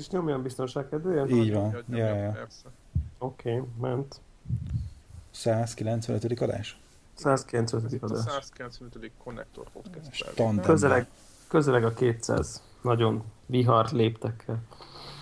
is 0.00 0.08
nyomjam 0.08 0.42
biztonságkedvéért? 0.42 1.30
Így 1.30 1.52
van. 1.52 1.84
Ja, 1.88 2.06
ja, 2.06 2.14
ja. 2.14 2.46
Oké, 3.18 3.56
okay, 3.56 3.68
ment. 3.80 4.20
195. 5.30 6.40
adás? 6.40 6.80
195. 7.14 8.02
adás. 8.02 8.26
A 8.26 8.30
195. 8.30 9.10
Connector 9.24 9.70
Podcast. 9.72 10.34
Közeleg, 10.62 11.06
közeleg 11.48 11.84
a 11.84 11.92
200. 11.92 12.62
Nagyon 12.82 13.24
vihar 13.46 13.88
léptekkel. 13.92 14.62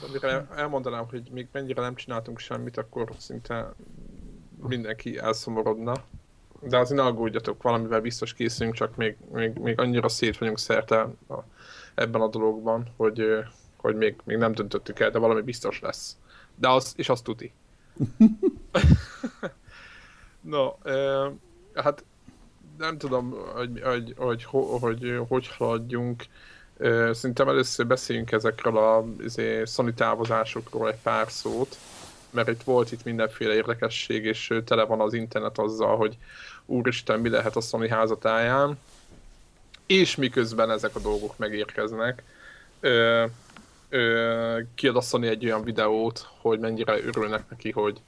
Amire 0.09 0.47
elmondanám, 0.57 1.07
hogy 1.11 1.31
még 1.33 1.49
mennyire 1.53 1.83
nem 1.83 1.95
csináltunk 1.95 2.39
semmit, 2.39 2.77
akkor 2.77 3.13
szinte 3.19 3.73
mindenki 4.69 5.19
elszomorodna. 5.19 5.95
De 6.61 6.79
azért 6.79 7.01
ne 7.01 7.07
aggódjatok, 7.07 7.63
valamivel 7.63 8.01
biztos 8.01 8.35
készülünk, 8.35 8.75
csak 8.75 8.97
még, 8.97 9.17
még, 9.33 9.59
még 9.59 9.81
annyira 9.81 10.09
szét 10.09 10.39
vagyunk 10.39 10.59
szerte 10.59 11.01
a, 11.29 11.45
ebben 11.95 12.21
a 12.21 12.29
dologban, 12.29 12.87
hogy, 12.97 13.45
hogy 13.79 13.97
még, 13.97 14.17
még 14.25 14.37
nem 14.37 14.53
döntöttük 14.53 15.01
el, 15.01 15.11
de 15.11 15.19
valami 15.19 15.41
biztos 15.41 15.81
lesz. 15.81 16.17
De 16.55 16.69
az, 16.69 16.93
és 16.97 17.09
azt 17.09 17.25
tuti. 17.25 17.53
no, 20.41 20.73
eh, 20.83 21.31
hát 21.75 22.05
nem 22.79 22.99
tudom, 22.99 23.35
hogy 23.55 23.81
hogy, 23.83 24.15
hogy, 24.17 24.45
hogy, 24.81 25.21
hogy, 25.29 25.49
haladjunk. 25.49 26.25
Szerintem 27.11 27.49
először 27.49 27.87
beszéljünk 27.87 28.33
ezekről 28.33 28.77
a 28.77 29.05
izé, 29.21 29.65
Sony 29.65 29.95
távozásokról 29.95 30.89
egy 30.89 30.99
pár 31.03 31.31
szót, 31.31 31.77
mert 32.31 32.49
itt 32.49 32.63
volt 32.63 32.93
itt 32.93 33.05
mindenféle 33.05 33.55
érdekesség, 33.55 34.25
és 34.25 34.55
tele 34.65 34.85
van 34.85 35.01
az 35.01 35.13
internet 35.13 35.59
azzal, 35.59 35.97
hogy 35.97 36.17
úristen, 36.67 37.21
mi 37.21 37.29
lehet 37.29 37.57
a 37.57 37.61
Sony 37.61 37.91
házatáján. 37.91 38.79
És 39.87 40.17
miközben 40.17 40.71
ezek 40.71 40.97
a 40.97 41.01
dolgok 41.01 41.39
megérkeznek, 41.39 42.23
ö, 43.89 44.61
egy 45.21 45.45
olyan 45.45 45.65
videót, 45.65 46.29
hogy 46.41 46.59
mennyire 46.59 47.05
örülnek 47.05 47.51
neki, 47.51 47.71
hogy, 47.71 48.01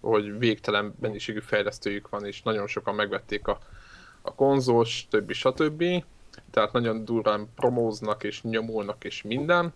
hogy 0.00 0.38
végtelen 0.38 0.94
mennyiségű 1.00 1.38
fejlesztőjük 1.38 2.08
van, 2.08 2.26
és 2.26 2.42
nagyon 2.42 2.66
sokan 2.66 2.94
megvették 2.94 3.46
a, 3.46 3.58
a 4.22 4.34
konzols, 4.34 5.06
többi, 5.10 5.32
stb 5.32 6.04
tehát 6.50 6.72
nagyon 6.72 7.04
durván 7.04 7.48
promóznak 7.56 8.24
és 8.24 8.42
nyomulnak 8.42 9.04
és 9.04 9.22
minden. 9.22 9.72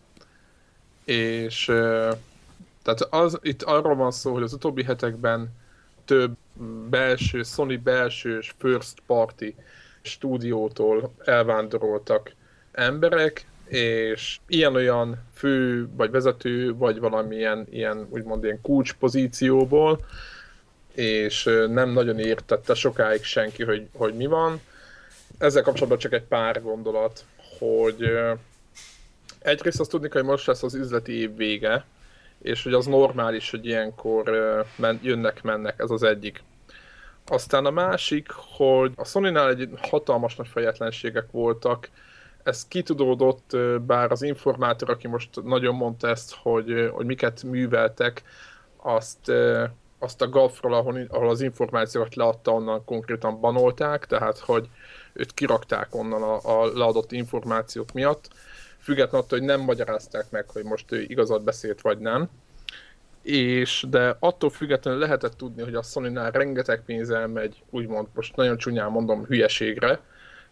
És 1.05 1.65
tehát 2.83 3.01
az, 3.11 3.39
itt 3.43 3.63
arról 3.63 3.95
van 3.95 4.11
szó, 4.11 4.33
hogy 4.33 4.43
az 4.43 4.53
utóbbi 4.53 4.83
hetekben 4.83 5.49
több 6.05 6.37
belső, 6.91 7.43
Sony 7.43 7.83
belső 7.83 8.41
first 8.59 9.03
party 9.07 9.55
stúdiótól 10.03 11.15
elvándoroltak 11.25 12.33
emberek, 12.73 13.47
és 13.69 14.39
ilyen-olyan 14.47 15.27
fő, 15.35 15.89
vagy 15.97 16.11
vezető, 16.11 16.75
vagy 16.75 16.99
valamilyen 16.99 17.67
ilyen, 17.71 18.07
úgymond 18.11 18.45
ilyen 18.45 18.61
kulcs 18.61 18.95
pozícióból, 18.95 20.05
és 20.95 21.45
nem 21.69 21.91
nagyon 21.91 22.19
értette 22.19 22.75
sokáig 22.75 23.23
senki, 23.23 23.65
hogy, 23.65 23.89
hogy 23.93 24.15
mi 24.15 24.27
van, 24.27 24.61
ezzel 25.39 25.63
kapcsolatban 25.63 25.99
csak 25.99 26.13
egy 26.13 26.23
pár 26.23 26.63
gondolat, 26.63 27.25
hogy 27.59 28.11
egyrészt 29.39 29.81
azt 29.81 29.91
tudni 29.91 30.09
hogy 30.13 30.25
most 30.25 30.47
lesz 30.47 30.63
az 30.63 30.75
üzleti 30.75 31.13
év 31.13 31.37
vége, 31.37 31.85
és 32.43 32.63
hogy 32.63 32.73
az 32.73 32.87
normális, 32.87 33.51
hogy 33.51 33.67
ilyenkor 33.67 34.31
men, 34.77 34.99
jönnek, 35.03 35.43
mennek, 35.43 35.75
ez 35.79 35.91
az 35.91 36.03
egyik. 36.03 36.43
Aztán 37.27 37.67
a 37.67 37.71
másik, 37.71 38.29
hogy 38.31 38.93
a 38.95 39.05
Sony-nál 39.05 39.49
egy 39.49 39.69
hatalmas 39.81 40.37
nagy 40.37 40.49
fejetlenségek 40.49 41.31
voltak, 41.31 41.89
ez 42.49 42.69
kitudódott, 42.69 43.57
bár 43.87 44.13
az 44.13 44.23
informátor, 44.23 44.91
aki 44.91 45.09
most 45.09 45.43
nagyon 45.45 45.75
mondta 45.75 46.09
ezt, 46.09 46.35
hogy, 46.35 46.91
hogy 46.93 47.07
miket 47.07 47.43
műveltek, 47.43 48.23
azt, 48.77 49.33
azt 49.99 50.23
a 50.23 50.29
GAF-ról, 50.29 50.75
ahol, 50.75 51.07
ahol 51.09 51.29
az 51.29 51.41
információkat 51.41 52.15
leadta, 52.15 52.53
onnan 52.53 52.85
konkrétan 52.85 53.41
banolták, 53.41 54.07
tehát 54.07 54.39
hogy 54.39 54.69
őt 55.13 55.35
kirakták 55.35 55.95
onnan 55.95 56.23
a, 56.23 56.61
a 56.61 56.67
leadott 56.75 57.13
információk 57.13 57.93
miatt, 57.93 58.29
függetlenül 58.79 59.27
attól, 59.27 59.39
hogy 59.39 59.49
nem 59.49 59.61
magyarázták 59.61 60.31
meg, 60.31 60.51
hogy 60.51 60.65
most 60.65 60.93
ő 60.93 61.01
igazat 61.01 61.45
beszélt 61.45 61.81
vagy 61.81 61.99
nem. 61.99 62.29
És, 63.23 63.87
de 63.91 64.17
attól 64.19 64.51
függetlenül 64.51 65.01
lehetett 65.01 65.37
tudni, 65.37 65.63
hogy 65.63 65.75
a 65.75 65.83
sony 65.83 66.15
rengeteg 66.33 66.83
pénz 66.85 67.11
elmegy, 67.11 67.63
úgymond, 67.71 68.07
most 68.15 68.37
nagyon 68.37 68.57
csúnyán 68.57 68.91
mondom, 68.91 69.25
hülyeségre. 69.25 70.01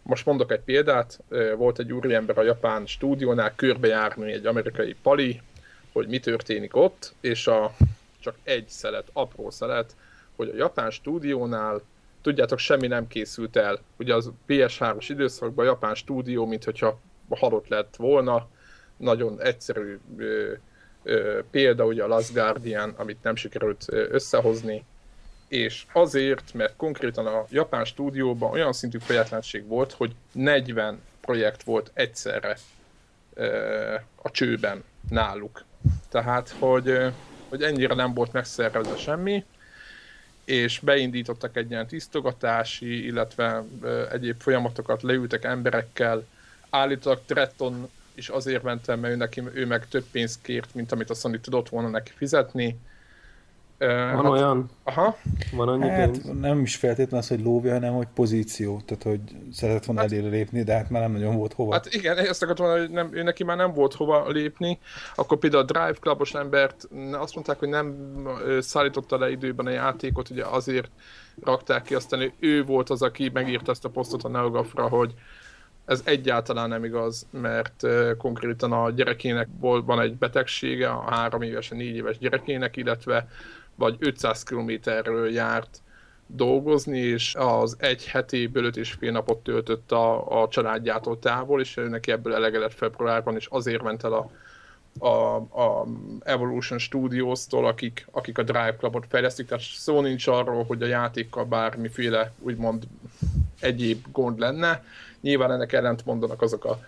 Most 0.07 0.25
mondok 0.25 0.51
egy 0.51 0.59
példát, 0.59 1.19
volt 1.57 1.79
egy 1.79 1.93
úriember 1.93 2.37
a 2.37 2.43
japán 2.43 2.85
stúdiónál 2.85 3.55
körbejárni 3.55 4.31
egy 4.31 4.45
amerikai 4.45 4.95
pali, 5.01 5.41
hogy 5.91 6.07
mi 6.07 6.19
történik 6.19 6.75
ott, 6.75 7.13
és 7.21 7.47
a, 7.47 7.75
csak 8.19 8.35
egy 8.43 8.67
szelet, 8.67 9.09
apró 9.13 9.49
szelet, 9.49 9.95
hogy 10.35 10.49
a 10.49 10.55
japán 10.55 10.89
stúdiónál 10.91 11.81
tudjátok, 12.21 12.59
semmi 12.59 12.87
nem 12.87 13.07
készült 13.07 13.55
el. 13.55 13.79
Ugye 13.97 14.15
az 14.15 14.31
PS3-as 14.47 15.05
időszakban 15.07 15.65
a 15.65 15.69
japán 15.69 15.95
stúdió, 15.95 16.45
mint 16.45 16.63
hogyha 16.63 16.99
halott 17.29 17.67
lett 17.67 17.95
volna, 17.95 18.47
nagyon 18.97 19.41
egyszerű 19.41 19.99
ö, 20.17 20.53
ö, 21.03 21.39
példa, 21.51 21.85
ugye 21.85 22.03
a 22.03 22.07
Last 22.07 22.33
Guardian, 22.33 22.93
amit 22.97 23.23
nem 23.23 23.35
sikerült 23.35 23.85
összehozni, 23.89 24.85
és 25.47 25.85
azért, 25.93 26.53
mert 26.53 26.75
konkrétan 26.75 27.25
a 27.25 27.45
japán 27.49 27.85
stúdióban 27.85 28.51
olyan 28.51 28.73
szintű 28.73 28.97
fejetlenség 28.97 29.67
volt, 29.67 29.91
hogy 29.91 30.15
40 30.31 31.01
projekt 31.21 31.63
volt 31.63 31.91
egyszerre 31.93 32.57
a 34.15 34.31
csőben 34.31 34.83
náluk. 35.09 35.63
Tehát, 36.09 36.55
hogy, 36.59 36.97
hogy 37.49 37.63
ennyire 37.63 37.93
nem 37.93 38.13
volt 38.13 38.31
megszervezve 38.31 38.97
semmi, 38.97 39.45
és 40.45 40.79
beindítottak 40.79 41.55
egy 41.55 41.69
ilyen 41.69 41.87
tisztogatási, 41.87 43.05
illetve 43.05 43.63
egyéb 44.11 44.41
folyamatokat, 44.41 45.01
leültek 45.01 45.43
emberekkel, 45.43 46.25
állítólag 46.69 47.21
Tretton 47.25 47.89
is 48.13 48.29
azért 48.29 48.63
mentem, 48.63 48.99
mert 48.99 49.13
ő, 49.13 49.17
neki, 49.17 49.43
ő 49.53 49.65
meg 49.65 49.87
több 49.87 50.05
pénzt 50.11 50.41
kért, 50.41 50.73
mint 50.73 50.91
amit 50.91 51.09
a 51.09 51.13
Sony 51.13 51.41
tudott 51.41 51.69
volna 51.69 51.89
neki 51.89 52.11
fizetni, 52.15 52.79
van 53.77 54.23
hát, 54.23 54.25
olyan? 54.25 54.69
Aha. 54.83 55.17
Van 55.51 55.67
annyi 55.67 55.89
hát, 55.89 56.11
pénz? 56.11 56.39
Nem 56.39 56.61
is 56.61 56.75
feltétlenül 56.75 57.17
az, 57.17 57.27
hogy 57.27 57.43
lóvja, 57.43 57.73
hanem 57.73 57.93
hogy 57.93 58.07
pozíció. 58.13 58.81
Tehát, 58.85 59.03
hogy 59.03 59.19
szeretett 59.51 59.85
volna 59.85 60.01
hát, 60.01 60.11
elére 60.11 60.29
lépni, 60.29 60.63
de 60.63 60.73
hát 60.73 60.89
már 60.89 61.01
nem 61.01 61.11
nagyon 61.11 61.35
volt 61.35 61.53
hova. 61.53 61.73
Hát 61.73 61.93
igen, 61.93 62.17
ezt 62.17 62.43
akartam 62.43 62.65
mondani, 62.65 62.85
hogy 62.85 62.95
nem, 62.95 63.09
ő 63.13 63.23
neki 63.23 63.43
már 63.43 63.57
nem 63.57 63.73
volt 63.73 63.93
hova 63.93 64.29
lépni. 64.29 64.79
Akkor 65.15 65.37
például 65.37 65.63
a 65.63 65.65
Drive 65.65 65.97
Clubos 65.99 66.33
embert 66.33 66.87
azt 67.11 67.35
mondták, 67.35 67.59
hogy 67.59 67.69
nem 67.69 67.95
szállította 68.59 69.17
le 69.17 69.31
időben 69.31 69.65
a 69.65 69.69
játékot, 69.69 70.29
ugye 70.29 70.45
azért 70.45 70.89
rakták 71.43 71.83
ki, 71.83 71.95
aztán 71.95 72.31
ő 72.39 72.63
volt 72.63 72.89
az, 72.89 73.01
aki 73.01 73.29
megírta 73.33 73.71
ezt 73.71 73.85
a 73.85 73.89
posztot 73.89 74.23
a 74.23 74.29
Neogafra, 74.29 74.87
hogy 74.87 75.13
ez 75.85 76.01
egyáltalán 76.05 76.69
nem 76.69 76.83
igaz, 76.83 77.27
mert 77.31 77.83
uh, 77.83 78.15
konkrétan 78.17 78.71
a 78.71 78.91
gyerekének 78.91 79.47
volt, 79.59 79.85
van 79.85 80.01
egy 80.01 80.15
betegsége, 80.15 80.89
a 80.89 81.01
három 81.09 81.41
éves, 81.41 81.71
a 81.71 81.75
négy 81.75 81.95
éves 81.95 82.17
gyerekének, 82.17 82.77
illetve 82.77 83.27
vagy 83.77 83.95
500 83.99 84.43
kilométerről 84.43 85.31
járt 85.31 85.81
dolgozni, 86.27 86.97
és 86.97 87.35
az 87.35 87.75
egy 87.79 88.07
hetéből 88.07 88.65
öt 88.65 88.77
és 88.77 88.91
fél 88.91 89.11
napot 89.11 89.37
töltött 89.37 89.91
a, 89.91 90.41
a 90.41 90.47
családjától 90.47 91.19
távol, 91.19 91.61
és 91.61 91.79
neki 91.89 92.11
ebből 92.11 92.33
elegedett 92.33 92.73
februárban, 92.73 93.35
és 93.35 93.47
azért 93.49 93.83
ment 93.83 94.03
el 94.03 94.13
a, 94.13 94.29
a, 94.99 95.35
a 95.61 95.87
Evolution 96.19 96.79
Studios-tól, 96.79 97.67
akik, 97.67 98.07
akik 98.11 98.37
a 98.37 98.43
Drive 98.43 98.75
Clubot 98.75 99.05
fejlesztik, 99.09 99.47
tehát 99.47 99.63
szó 99.63 100.01
nincs 100.01 100.27
arról, 100.27 100.63
hogy 100.63 100.81
a 100.81 100.85
játékkal 100.85 101.45
bármiféle 101.45 102.31
úgymond 102.39 102.83
egyéb 103.59 104.05
gond 104.11 104.39
lenne. 104.39 104.83
Nyilván 105.21 105.51
ennek 105.51 105.73
ellent 105.73 106.05
mondanak 106.05 106.41
azok 106.41 106.65
a 106.65 106.79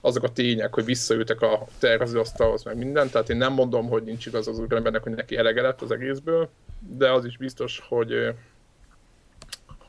azok 0.00 0.22
a 0.22 0.32
tények, 0.32 0.74
hogy 0.74 0.84
visszaültek 0.84 1.40
a 1.40 1.66
tervezőasztalhoz, 1.78 2.62
meg 2.62 2.76
minden, 2.76 3.10
tehát 3.10 3.30
én 3.30 3.36
nem 3.36 3.52
mondom, 3.52 3.88
hogy 3.88 4.02
nincs 4.02 4.26
igaz 4.26 4.48
az 4.48 4.58
úrembernek, 4.58 5.02
hogy 5.02 5.12
neki 5.12 5.36
elege 5.36 5.62
lett 5.62 5.82
az 5.82 5.90
egészből, 5.90 6.48
de 6.78 7.10
az 7.10 7.24
is 7.24 7.36
biztos, 7.36 7.82
hogy 7.88 8.34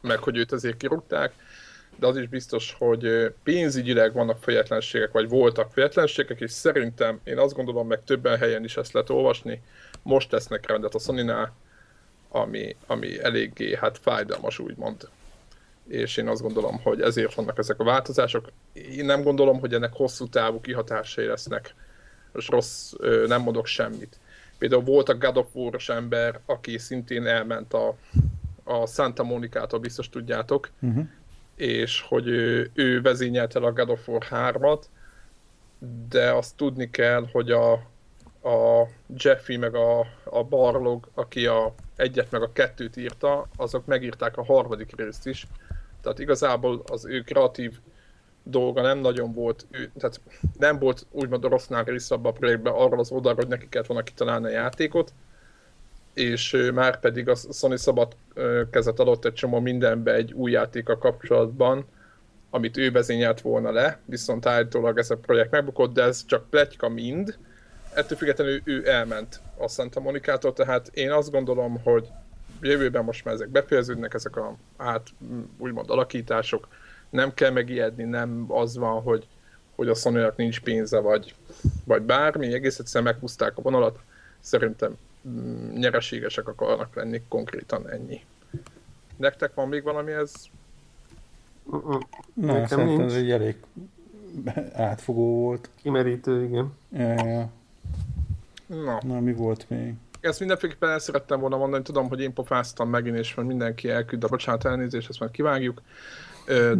meg 0.02 0.18
hogy 0.18 0.38
őt 0.38 0.54
ezért 0.54 0.78
kirúgták, 0.78 1.34
de 1.96 2.08
az 2.08 2.18
is 2.18 2.28
biztos, 2.28 2.76
hogy 2.78 3.34
pénzügyileg 3.44 4.14
vannak 4.14 4.44
fejetlenségek, 4.44 5.12
vagy 5.12 5.30
voltak 5.30 5.72
fejetlenségek, 5.72 6.40
és 6.40 6.52
szerintem, 6.52 7.20
én 7.24 7.38
azt 7.38 7.56
gondolom, 7.56 7.88
meg 7.88 8.04
többen 8.04 8.38
helyen 8.38 8.64
is 8.64 8.78
ezt 8.78 8.92
lehet 8.92 9.10
olvasni, 9.10 9.62
most 10.04 10.30
tesznek 10.30 10.68
rendet 10.68 10.96
a 10.96 11.00
sony 11.00 11.32
ami, 12.30 12.76
ami 12.88 13.24
eléggé 13.24 13.76
hát 13.76 13.98
fájdalmas, 13.98 14.60
úgymond 14.60 15.10
és 15.92 16.18
én 16.18 16.28
azt 16.28 16.42
gondolom, 16.42 16.80
hogy 16.82 17.02
ezért 17.02 17.34
vannak 17.34 17.58
ezek 17.58 17.80
a 17.80 17.84
változások. 17.84 18.52
Én 18.74 19.06
nem 19.06 19.24
gondolom, 19.24 19.60
hogy 19.60 19.74
ennek 19.74 19.94
hosszú 19.94 20.28
távú 20.28 20.62
kihatásai 20.62 21.26
lesznek. 21.26 21.76
Most 22.34 22.50
rossz, 22.50 22.94
nem 23.28 23.42
mondok 23.42 23.66
semmit. 23.66 24.20
Például 24.58 24.84
volt 24.84 25.10
a 25.10 25.18
God 25.18 25.38
of 25.38 25.56
war 25.56 25.76
ember, 25.88 26.40
aki 26.46 26.78
szintén 26.78 27.26
elment 27.26 27.74
a, 27.74 27.96
a 28.64 28.88
Santa 28.88 29.24
Monica-tól, 29.24 29.80
biztos 29.80 30.10
tudjátok, 30.10 30.70
uh-huh. 30.82 31.06
és 31.56 32.02
hogy 32.02 32.28
ő, 32.28 32.70
ő 32.74 33.02
vezényelte 33.02 33.60
el 33.60 33.66
a 33.66 33.72
God 33.72 33.90
of 33.90 34.08
War 34.08 34.26
3-at, 34.30 34.84
de 36.10 36.32
azt 36.32 36.56
tudni 36.56 36.90
kell, 36.90 37.28
hogy 37.32 37.52
a, 37.52 37.72
a 38.44 38.88
Jeffy 39.16 39.58
meg 39.58 39.76
a, 39.76 40.00
a 40.24 40.44
Barlog, 40.44 41.08
aki 41.14 41.46
a 41.46 41.74
egyet 41.96 42.32
meg 42.32 42.42
a 42.42 42.52
kettőt 42.52 42.98
írta, 42.98 43.48
azok 43.56 43.86
megírták 43.86 44.38
a 44.38 44.46
harmadik 44.46 44.96
részt 44.96 45.28
is. 45.28 45.48
Tehát 46.02 46.20
igazából 46.20 46.82
az 46.86 47.06
ő 47.06 47.22
kreatív 47.22 47.80
dolga 48.44 48.82
nem 48.82 48.98
nagyon 48.98 49.34
volt, 49.34 49.66
ő, 49.72 49.92
tehát 49.98 50.22
nem 50.60 50.80
volt 50.80 51.06
úgymond 51.12 51.44
rossznál 51.44 51.84
rész 51.84 52.12
abban 52.12 52.32
a 52.32 52.36
projektben 52.36 52.74
arról 52.74 53.00
az 53.00 53.12
oldalra, 53.12 53.40
hogy 53.40 53.48
neki 53.48 53.70
kellett 53.70 53.88
volna 53.88 54.04
kitalálni 54.04 54.46
a 54.46 54.50
játékot, 54.50 55.14
és 56.14 56.70
már 56.74 57.00
pedig 57.00 57.30
a 57.30 57.36
Sony 57.36 57.78
szabad 57.78 58.16
kezet 58.72 59.00
adott 59.00 59.26
egy 59.26 59.34
csomó 59.34 59.60
mindenbe 59.60 60.14
egy 60.14 60.34
új 60.34 60.52
játéka 60.52 60.98
kapcsolatban, 60.98 61.86
amit 62.50 62.78
ő 62.78 62.92
vezényelt 62.92 63.42
volna 63.42 63.72
le, 63.72 64.00
viszont 64.06 64.46
állítólag 64.46 64.98
ez 64.98 65.10
a 65.10 65.18
projekt 65.18 65.52
megbukott, 65.52 65.94
de 65.94 66.04
ez 66.04 66.26
csak 66.26 66.50
pletyka 66.50 66.90
mind. 66.90 67.38
Ettől 67.94 68.18
függetlenül 68.18 68.62
ő, 68.64 68.90
elment 68.90 69.42
a 69.58 69.68
Santa 69.68 70.00
Monikától, 70.00 70.54
tehát 70.54 70.88
én 70.94 71.12
azt 71.12 71.32
gondolom, 71.32 71.82
hogy 71.84 72.08
jövőben 72.62 73.04
most 73.04 73.26
már 73.26 73.34
ezek 73.34 73.50
befejeződnek, 73.50 74.14
ezek 74.14 74.36
a 74.36 74.56
hát 74.78 75.08
úgymond 75.58 75.90
alakítások, 75.90 76.68
nem 77.10 77.34
kell 77.34 77.52
megijedni, 77.52 78.04
nem 78.04 78.46
az 78.48 78.78
van, 78.78 79.02
hogy, 79.02 79.28
hogy 79.76 79.88
a 79.88 79.94
sony 79.94 80.26
nincs 80.36 80.62
pénze, 80.62 81.00
vagy, 81.00 81.36
vagy 81.86 82.02
bármi, 82.02 82.54
egész 82.54 82.80
egyszerűen 82.80 83.14
meghúzták 83.14 83.58
a 83.58 83.62
vonalat. 83.62 84.00
Szerintem 84.40 84.98
mm, 85.28 85.74
nyereségesek 85.74 86.48
akarnak 86.48 86.96
lenni, 86.96 87.22
konkrétan 87.28 87.90
ennyi. 87.90 88.22
Nektek 89.16 89.54
van 89.54 89.68
még 89.68 89.84
valami 89.84 90.12
ez? 90.12 90.34
Na, 92.34 92.68
szerintem 92.68 93.00
ez 93.00 93.14
egy 93.14 93.32
elég 93.32 93.56
átfogó 94.74 95.40
volt. 95.40 95.70
Kimerítő, 95.82 96.44
igen. 96.44 96.74
Ja, 96.90 97.28
ja. 97.28 97.50
Na. 98.66 99.00
Na, 99.04 99.20
mi 99.20 99.34
volt 99.34 99.70
még? 99.70 99.94
Ezt 100.22 100.40
mindenféleképpen 100.40 100.90
el 100.90 101.00
szerettem 101.00 101.40
volna 101.40 101.58
mondani, 101.58 101.84
tudom, 101.84 102.08
hogy 102.08 102.22
én 102.22 102.34
pofáztam 102.34 102.90
megint, 102.90 103.18
és 103.18 103.36
mindenki 103.36 103.90
elküld 103.90 104.24
a 104.24 104.28
bocsánat 104.28 104.66
elnézést, 104.66 105.10
ezt 105.10 105.20
már 105.20 105.32
kivágjuk 105.32 105.82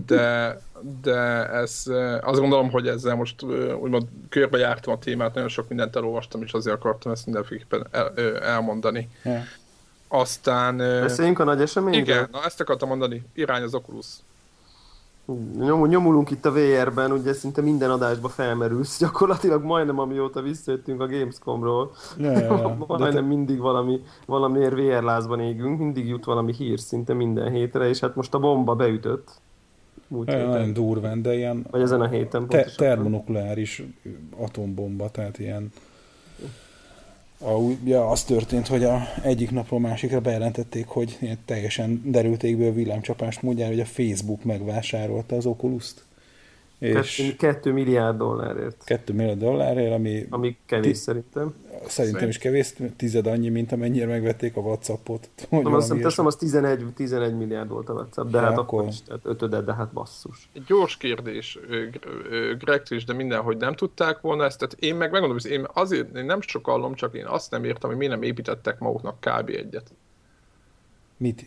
de, 0.06 0.58
de 1.02 1.50
ez, 1.50 1.84
azt 2.22 2.40
gondolom, 2.40 2.72
hogy 2.72 2.88
ezzel 2.88 3.16
most 3.16 3.44
úgymond 3.80 4.08
körbejártam 4.30 4.94
a 4.94 4.98
témát, 4.98 5.34
nagyon 5.34 5.50
sok 5.50 5.68
mindent 5.68 5.96
elolvastam, 5.96 6.42
és 6.42 6.54
azért 6.54 6.76
akartam 6.76 7.12
ezt 7.12 7.26
mindenféleképpen 7.26 7.88
el, 7.92 8.14
elmondani. 8.42 9.10
Yeah. 9.24 9.42
Aztán... 10.08 10.78
Beszéljünk 10.78 11.40
a 11.40 11.44
nagy 11.44 11.62
eseményről? 11.62 12.02
Igen, 12.02 12.28
na 12.32 12.44
ezt 12.46 12.62
akartam 12.62 12.88
mondani, 12.88 13.24
irány 13.34 13.62
az 13.62 13.74
Oculus. 13.74 14.06
Nyom, 15.58 15.88
nyomulunk 15.88 16.32
itt 16.32 16.46
a 16.46 16.52
VR-ben, 16.52 17.12
ugye 17.12 17.34
szinte 17.34 17.62
minden 17.62 17.90
adásba 17.90 18.30
felmerülsz, 18.30 19.00
gyakorlatilag 19.00 19.64
majdnem 19.64 20.00
amióta 20.00 20.42
visszajöttünk 20.42 21.02
a 21.02 21.08
Gamescomról. 21.08 21.92
Ja, 22.18 22.32
ja, 22.32 22.40
ja. 22.40 22.86
majdnem 22.88 23.12
te... 23.12 23.22
mindig 23.22 23.60
valami, 23.60 24.02
valamiért 24.26 24.74
VR 24.74 25.04
lázban 25.04 25.40
égünk, 25.40 25.80
mindig 25.80 26.08
jut 26.08 26.26
valami 26.26 26.54
hír 26.54 26.80
szinte 26.80 27.14
minden 27.14 27.52
hétre, 27.52 27.90
és 27.90 28.00
hát 28.00 28.16
most 28.16 28.34
a 28.34 28.40
bomba 28.40 28.76
beütött 28.76 29.42
múlt 30.08 30.30
héten. 30.30 30.48
Nagyon 30.48 30.74
durván, 30.74 31.22
de 31.22 31.34
ilyen 31.34 31.66
Vagy 31.72 31.82
ezen 31.82 32.02
a 32.02 32.08
héten 32.08 32.48
te- 32.48 32.72
termonukleáris 32.76 33.84
atombomba, 34.38 35.10
tehát 35.10 35.40
ilyen 35.40 35.72
a, 37.42 37.72
ja, 37.84 38.10
az 38.10 38.24
történt, 38.24 38.68
hogy 38.68 38.84
a 38.84 39.08
egyik 39.24 39.52
napról 39.52 39.80
másikra 39.80 40.22
bejelentették, 40.22 40.88
hogy 40.88 41.38
teljesen 41.46 42.02
derültékből 42.06 42.74
villámcsapást 42.74 43.42
mondják, 43.42 43.70
hogy 43.70 43.80
a 43.80 43.86
Facebook 43.86 44.44
megvásárolta 44.44 45.36
az 45.36 45.46
Oculus-t. 45.46 46.06
És 46.82 47.34
2 47.38 47.72
milliárd 47.72 48.18
dollárért. 48.18 48.84
2 48.84 49.14
milliárd 49.14 49.40
dollárért, 49.40 49.94
ami... 49.94 50.26
Ami 50.30 50.58
kevés 50.66 50.92
ti- 50.92 50.98
szerintem. 50.98 51.54
Szerintem 51.88 52.28
is 52.28 52.38
kevés, 52.38 52.74
tized 52.96 53.28
annyi, 53.28 53.50
mint 53.50 53.72
amennyire 53.72 54.06
megvették 54.06 54.56
a 54.56 54.60
Whatsappot. 54.60 55.30
Nem, 55.50 55.74
azt 55.74 55.98
teszem, 55.98 56.26
az 56.26 56.36
11, 56.36 56.86
11 56.96 57.38
milliárd 57.38 57.70
volt 57.70 57.90
a 57.90 57.94
Whatsapp, 57.94 58.30
de 58.30 58.38
ja, 58.38 58.44
hát 58.44 58.58
akkor 58.58 58.88
is, 58.88 59.02
tehát 59.02 59.22
ötöde, 59.26 59.62
de 59.62 59.74
hát 59.74 59.92
basszus. 59.92 60.50
Egy 60.54 60.64
gyors 60.64 60.98
kérdés, 60.98 61.60
Greg 62.60 62.82
is, 62.90 63.06
de 63.06 63.14
mindenhogy 63.14 63.58
nem 63.58 63.74
tudták 63.74 64.22
volna 64.22 64.44
ezt, 64.44 64.60
tehát 64.60 64.76
én 64.80 64.96
meg 64.96 65.12
megmondom, 65.12 65.38
hogy 65.42 65.52
én 65.52 65.66
azért 65.74 66.16
én 66.16 66.26
nem 66.26 66.42
sokallom, 66.42 66.94
csak 66.94 67.16
én 67.16 67.26
azt 67.26 67.52
nem 67.52 67.64
értem, 67.64 67.90
hogy 67.90 67.98
miért 67.98 68.14
nem 68.14 68.24
építettek 68.24 68.80
maguknak 68.80 69.20
kb. 69.20 69.50
egyet. 69.50 69.92
Mit? 71.18 71.46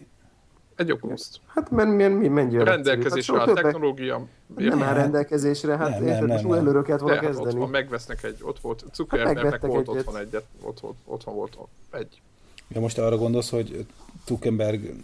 Egy 0.76 0.92
Oculus-t. 0.92 1.40
Hát 1.46 1.70
men, 1.70 1.88
men, 1.88 2.12
men, 2.12 2.30
mennyire 2.30 2.64
Rendelkezésre 2.64 3.38
hát, 3.38 3.48
a 3.48 3.52
technológia. 3.52 4.26
Nem 4.56 4.82
áll 4.82 4.94
rendelkezésre, 4.94 5.76
hát 5.76 5.98
nem, 5.98 6.06
érted, 6.06 6.28
most 6.28 6.44
új 6.44 6.56
előről 6.56 6.84
volna 6.98 7.18
kezdeni. 7.20 7.46
Ott 7.46 7.52
van, 7.52 7.70
megvesznek 7.70 8.22
egy, 8.22 8.38
ott 8.42 8.60
volt, 8.60 8.84
Zuckerbergnek 8.94 9.50
hát 9.50 9.60
volt 9.60 9.88
egyet. 9.88 10.00
otthon 10.00 10.20
egyet, 10.20 10.44
ott, 10.62 10.82
ott, 10.82 10.98
otthon 11.04 11.34
volt 11.34 11.58
egy. 11.90 12.20
Ja, 12.68 12.80
most 12.80 12.98
arra 12.98 13.16
gondolsz, 13.16 13.50
hogy 13.50 13.86
Zuckerberg 14.26 14.94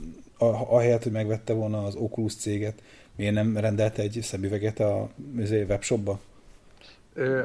ahelyett, 0.69 1.03
hogy 1.03 1.13
megvette 1.13 1.53
volna 1.53 1.85
az 1.85 1.95
Oculus 1.95 2.35
céget, 2.35 2.83
miért 3.17 3.35
nem 3.35 3.57
rendelt 3.57 3.99
egy 3.99 4.19
szemüveget 4.23 4.81
a 4.81 5.09
webshopba? 5.39 6.21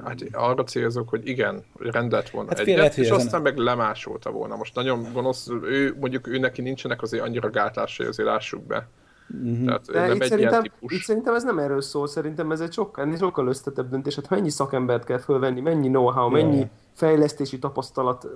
Hát 0.04 0.24
arra 0.32 0.64
célzok, 0.64 1.10
hogy 1.10 1.28
igen, 1.28 1.64
hogy 1.78 1.88
rendelt 1.88 2.30
volna 2.30 2.50
hát 2.50 2.60
egyet, 2.60 2.78
lehet, 2.78 2.98
és 2.98 3.06
ezen... 3.06 3.16
aztán 3.16 3.42
meg 3.42 3.58
lemásolta 3.58 4.32
volna. 4.32 4.56
Most 4.56 4.76
nagyon 4.76 5.08
gonosz, 5.14 5.50
ő, 5.64 5.96
mondjuk 6.00 6.28
ő 6.28 6.38
neki 6.38 6.62
nincsenek 6.62 7.02
azért 7.02 7.24
annyira 7.24 7.50
gátlásai, 7.50 8.08
azért 8.08 8.28
lássuk 8.28 8.64
be. 8.64 8.88
Mm-hmm. 9.36 9.66
Tehát 9.66 9.86
De 9.92 10.00
nem 10.08 10.16
itt, 10.16 10.22
egy 10.22 10.30
szerintem, 10.30 10.62
típus. 10.62 10.94
itt 10.94 11.02
szerintem 11.02 11.34
ez 11.34 11.44
nem 11.44 11.60
erről 11.60 11.82
szól, 11.82 12.08
szerintem 12.08 12.52
ez 12.52 12.60
egy 12.60 12.74
sokkal, 12.74 13.16
sokkal 13.18 13.48
összetebb 13.48 13.90
döntés. 13.90 14.16
Hát 14.16 14.30
mennyi 14.30 14.50
szakembert 14.50 15.04
kell 15.04 15.18
fölvenni, 15.18 15.62
mennyi 15.62 15.88
know-how, 15.88 16.30
mennyi 16.30 16.56
yeah. 16.56 16.70
fejlesztési 16.94 17.60
tapasztalat, 17.60 18.28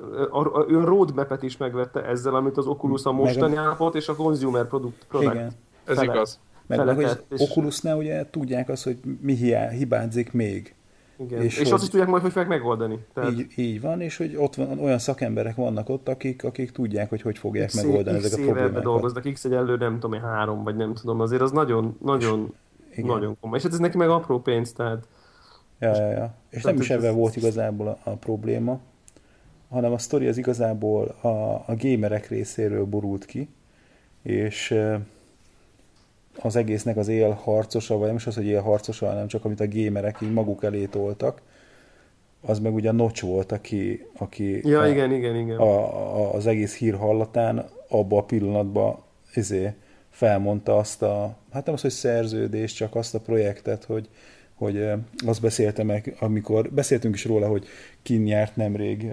ő 0.67 0.83
roadmap-et 0.83 1.43
is 1.43 1.57
megvette 1.57 2.05
ezzel, 2.05 2.35
amit 2.35 2.57
az 2.57 2.65
Oculus 2.65 3.03
a 3.05 3.11
mostani 3.11 3.55
meg... 3.55 3.63
állapot, 3.63 3.95
és 3.95 4.07
a 4.07 4.15
consumer 4.15 4.67
product, 4.67 5.05
product 5.09 5.33
Igen. 5.33 5.51
Ez 5.85 6.01
igaz. 6.01 6.39
Meg, 6.67 6.85
meg 6.85 6.95
hogy 6.95 7.23
Oculusnál 7.37 7.97
ugye 7.97 8.29
tudják 8.29 8.69
azt, 8.69 8.83
hogy 8.83 8.97
mi 9.21 9.33
hibázik 9.77 10.31
még. 10.31 10.75
Igen. 11.19 11.41
És, 11.41 11.57
és 11.57 11.63
hogy, 11.63 11.71
azt 11.71 11.83
is 11.83 11.89
tudják 11.89 12.09
majd, 12.09 12.21
hogy 12.21 12.31
fogják 12.31 12.49
megoldani. 12.49 12.99
Tehát... 13.13 13.31
Így, 13.31 13.53
így 13.55 13.81
van, 13.81 14.01
és 14.01 14.17
hogy 14.17 14.35
ott 14.35 14.55
van, 14.55 14.79
olyan 14.79 14.99
szakemberek 14.99 15.55
vannak 15.55 15.89
ott, 15.89 16.09
akik, 16.09 16.43
akik 16.43 16.71
tudják, 16.71 17.09
hogy 17.09 17.21
hogy 17.21 17.37
fogják 17.37 17.67
X, 17.67 17.75
megoldani 17.83 18.17
X 18.17 18.25
ezeket 18.25 18.45
a 18.45 18.51
problémákat. 18.51 18.83
dolgoznak, 18.83 19.33
X 19.33 19.45
egy 19.45 19.53
elő, 19.53 19.75
nem 19.75 19.99
tudom, 19.99 20.21
három, 20.21 20.63
vagy 20.63 20.75
nem 20.75 20.93
tudom, 20.93 21.19
azért 21.19 21.41
az 21.41 21.51
nagyon, 21.51 21.97
nagyon, 22.03 22.53
és, 22.89 23.03
nagyon 23.03 23.37
komoly. 23.39 23.57
És 23.57 23.63
hát 23.63 23.73
ez 23.73 23.79
neki 23.79 23.97
meg 23.97 24.09
apró 24.09 24.39
pénz, 24.39 24.73
tehát... 24.73 25.07
Ja, 25.79 25.95
ja, 25.95 26.09
ja. 26.09 26.33
És 26.49 26.63
nem 26.63 26.75
is 26.75 26.89
ebben 26.89 27.15
volt 27.15 27.35
igazából 27.35 27.87
a, 27.87 28.09
a 28.09 28.15
probléma, 28.15 28.79
hanem 29.69 29.91
a 29.91 29.97
sztori 29.97 30.27
az 30.27 30.37
igazából 30.37 31.07
a, 31.21 31.27
a 31.53 31.75
gamerek 31.77 32.27
részéről 32.27 32.85
borult 32.85 33.25
ki, 33.25 33.49
és 34.21 34.75
az 36.41 36.55
egésznek 36.55 36.97
az 36.97 37.07
él 37.07 37.29
harcosa, 37.29 37.97
vagy 37.97 38.07
nem 38.07 38.15
is 38.15 38.27
az, 38.27 38.35
hogy 38.35 38.45
él 38.45 38.61
harcosa, 38.61 39.07
hanem 39.07 39.27
csak 39.27 39.45
amit 39.45 39.59
a 39.59 39.65
gémerek 39.65 40.17
így 40.21 40.33
maguk 40.33 40.63
elé 40.63 40.85
toltak, 40.85 41.41
az 42.41 42.59
meg 42.59 42.73
ugye 42.73 42.89
a 42.89 42.93
Notch 42.93 43.23
volt, 43.23 43.51
aki, 43.51 44.05
aki 44.17 44.67
ja, 44.67 44.79
a, 44.79 44.87
igen, 44.87 45.11
igen, 45.11 45.35
igen. 45.35 45.57
A, 45.57 45.75
a, 46.17 46.33
az 46.33 46.47
egész 46.47 46.77
hír 46.77 46.95
hallatán 46.95 47.65
abba 47.87 48.17
a 48.17 48.23
pillanatban 48.23 48.97
izé, 49.33 49.73
felmondta 50.09 50.77
azt 50.77 51.01
a, 51.01 51.37
hát 51.51 51.65
nem 51.65 51.73
az, 51.73 51.81
hogy 51.81 51.91
szerződés, 51.91 52.73
csak 52.73 52.95
azt 52.95 53.15
a 53.15 53.19
projektet, 53.19 53.83
hogy, 53.83 54.09
hogy 54.55 54.89
azt 55.25 55.41
beszélte 55.41 55.83
meg, 55.83 56.15
amikor 56.19 56.71
beszéltünk 56.71 57.15
is 57.15 57.25
róla, 57.25 57.47
hogy 57.47 57.65
kin 58.01 58.27
járt 58.27 58.55
nemrég 58.55 59.11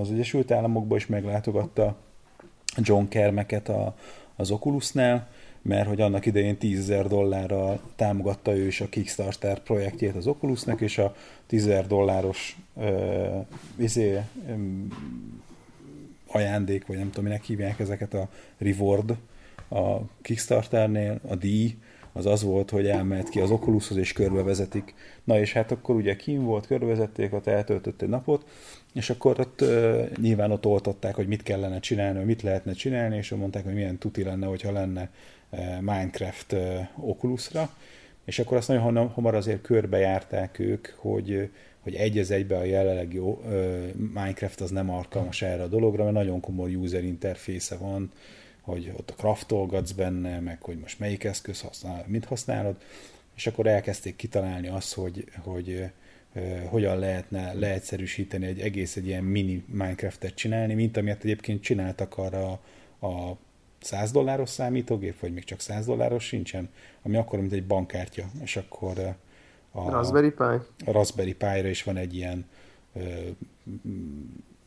az 0.00 0.10
Egyesült 0.10 0.50
Államokba, 0.50 0.96
és 0.96 1.06
meglátogatta 1.06 1.96
John 2.76 3.08
Kermeket 3.08 3.68
a, 3.68 3.94
az 4.36 4.50
Oculusnál, 4.50 5.28
mert 5.66 5.88
hogy 5.88 6.00
annak 6.00 6.26
idején 6.26 6.56
10 6.56 6.92
dollárral 7.08 7.80
támogatta 7.96 8.56
ő 8.56 8.66
is 8.66 8.80
a 8.80 8.88
Kickstarter 8.88 9.58
projektjét 9.58 10.16
az 10.16 10.26
Oculusnak, 10.26 10.80
és 10.80 10.98
a 10.98 11.14
10 11.46 11.70
dolláros 11.88 12.56
uh, 12.72 13.46
izé, 13.76 14.20
um, 14.48 14.88
ajándék, 16.26 16.86
vagy 16.86 16.96
nem 16.96 17.08
tudom, 17.08 17.24
minek 17.24 17.44
hívják 17.44 17.78
ezeket 17.78 18.14
a 18.14 18.28
reward 18.58 19.16
a 19.68 19.96
Kickstarternél, 20.22 21.20
a 21.28 21.34
díj, 21.34 21.76
az 22.12 22.26
az 22.26 22.42
volt, 22.42 22.70
hogy 22.70 22.86
elmehet 22.86 23.28
ki 23.28 23.40
az 23.40 23.50
Oculushoz, 23.50 23.96
és 23.96 24.12
körbevezetik. 24.12 24.94
Na 25.24 25.38
és 25.38 25.52
hát 25.52 25.72
akkor 25.72 25.94
ugye 25.94 26.16
kim 26.16 26.44
volt, 26.44 26.66
körbevezették, 26.66 27.32
ott 27.32 27.46
eltöltött 27.46 28.02
egy 28.02 28.08
napot, 28.08 28.44
és 28.92 29.10
akkor 29.10 29.40
ott 29.40 29.60
uh, 29.60 30.08
nyilván 30.20 30.50
ott 30.50 30.66
oltották, 30.66 31.14
hogy 31.14 31.26
mit 31.26 31.42
kellene 31.42 31.80
csinálni, 31.80 32.24
mit 32.24 32.42
lehetne 32.42 32.72
csinálni, 32.72 33.16
és 33.16 33.30
mondták, 33.30 33.64
hogy 33.64 33.74
milyen 33.74 33.98
tuti 33.98 34.22
lenne, 34.22 34.46
hogyha 34.46 34.72
lenne 34.72 35.10
Minecraft 35.80 36.56
Oculusra, 36.96 37.70
és 38.24 38.38
akkor 38.38 38.56
azt 38.56 38.68
nagyon 38.68 39.08
hamar 39.08 39.34
azért 39.34 39.62
körbejárták 39.62 40.58
ők, 40.58 40.88
hogy, 40.96 41.50
hogy 41.80 41.94
egy 41.94 42.18
az 42.18 42.30
egybe 42.30 42.56
a 42.56 42.64
jelenlegi 42.64 43.20
Minecraft 43.92 44.60
az 44.60 44.70
nem 44.70 44.90
alkalmas 44.90 45.42
erre 45.42 45.62
a 45.62 45.66
dologra, 45.68 46.02
mert 46.02 46.14
nagyon 46.14 46.40
komoly 46.40 46.74
user 46.74 47.04
interfésze 47.04 47.76
van, 47.76 48.12
hogy 48.60 48.92
ott 48.96 49.10
a 49.10 49.14
craftolgatsz 49.14 49.92
benne, 49.92 50.40
meg 50.40 50.62
hogy 50.62 50.78
most 50.78 50.98
melyik 50.98 51.24
eszköz 51.24 51.60
használ, 51.60 52.04
mit 52.06 52.24
használod, 52.24 52.76
és 53.36 53.46
akkor 53.46 53.66
elkezdték 53.66 54.16
kitalálni 54.16 54.68
azt, 54.68 54.94
hogy, 54.94 55.24
hogy, 55.38 55.90
hogyan 56.64 56.98
lehetne 56.98 57.52
leegyszerűsíteni 57.52 58.46
egy 58.46 58.60
egész 58.60 58.96
egy 58.96 59.06
ilyen 59.06 59.24
mini 59.24 59.64
Minecraft-et 59.66 60.34
csinálni, 60.34 60.74
mint 60.74 60.96
amilyet 60.96 61.24
egyébként 61.24 61.62
csináltak 61.62 62.18
arra 62.18 62.60
a 63.00 63.36
100 63.80 64.10
dolláros 64.10 64.48
számítógép, 64.48 65.20
vagy 65.20 65.32
még 65.32 65.44
csak 65.44 65.60
100 65.60 65.86
dolláros 65.86 66.24
sincsen, 66.24 66.68
ami 67.02 67.16
akkor, 67.16 67.38
mint 67.38 67.52
egy 67.52 67.66
bankkártya, 67.66 68.24
és 68.42 68.56
akkor 68.56 69.16
a 69.70 69.90
Raspberry 69.90 70.30
Pi? 70.30 70.44
A 70.84 70.92
Raspberry 70.92 71.34
Pi-ra 71.34 71.68
is 71.68 71.82
van 71.82 71.96
egy 71.96 72.14
ilyen 72.14 72.46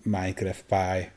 Minecraft 0.04 0.66
Pi 0.68 1.10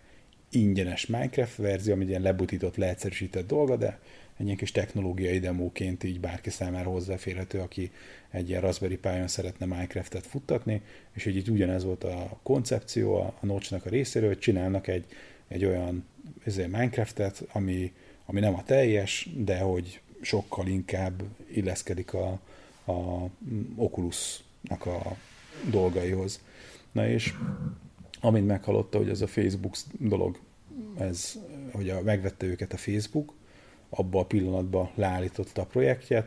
ingyenes 0.50 1.06
Minecraft 1.06 1.56
verzió, 1.56 1.92
ami 1.94 2.04
ilyen 2.04 2.22
lebutított, 2.22 2.76
leegyszerűsített 2.76 3.46
dolga, 3.46 3.76
de 3.76 3.99
egy 4.37 4.44
ilyen 4.44 4.56
kis 4.56 4.72
technológiai 4.72 5.38
demóként 5.38 6.04
így 6.04 6.20
bárki 6.20 6.50
számára 6.50 6.90
hozzáférhető, 6.90 7.58
aki 7.58 7.90
egy 8.30 8.49
ilyen 8.49 8.61
Raspberry 8.61 8.96
Pi-on 8.96 9.28
szeretne 9.28 9.66
Minecraft-et 9.66 10.26
futtatni, 10.26 10.82
és 11.12 11.26
így, 11.26 11.37
így 11.37 11.50
ugyanez 11.50 11.84
volt 11.84 12.04
a 12.04 12.38
koncepció 12.42 13.14
a, 13.14 13.34
a 13.40 13.46
Notch-nak 13.46 13.87
a 13.87 13.88
részéről, 13.88 14.28
hogy 14.28 14.38
csinálnak 14.38 14.87
egy, 14.87 15.06
egy 15.52 15.64
olyan 15.64 16.04
ezért 16.44 16.71
Minecraft-et, 16.71 17.44
ami, 17.52 17.92
ami 18.26 18.40
nem 18.40 18.54
a 18.54 18.62
teljes, 18.62 19.28
de 19.37 19.59
hogy 19.59 20.00
sokkal 20.21 20.66
inkább 20.66 21.23
illeszkedik 21.52 22.14
a, 22.14 22.40
a 22.85 23.28
Oculus-nak 23.76 24.87
a 24.87 25.16
dolgaihoz. 25.71 26.40
Na 26.92 27.09
és 27.09 27.35
amint 28.21 28.47
meghallotta, 28.47 28.99
hogy 28.99 29.09
ez 29.09 29.21
a 29.21 29.26
Facebook 29.26 29.75
dolog, 29.99 30.38
ez, 30.99 31.38
hogy 31.73 31.90
a, 31.90 32.02
megvette 32.02 32.47
őket 32.47 32.73
a 32.73 32.76
Facebook, 32.76 33.35
abba 33.88 34.21
a 34.21 34.25
pillanatban 34.25 34.90
leállította 34.94 35.62
a 35.62 35.66
projektjét. 35.66 36.25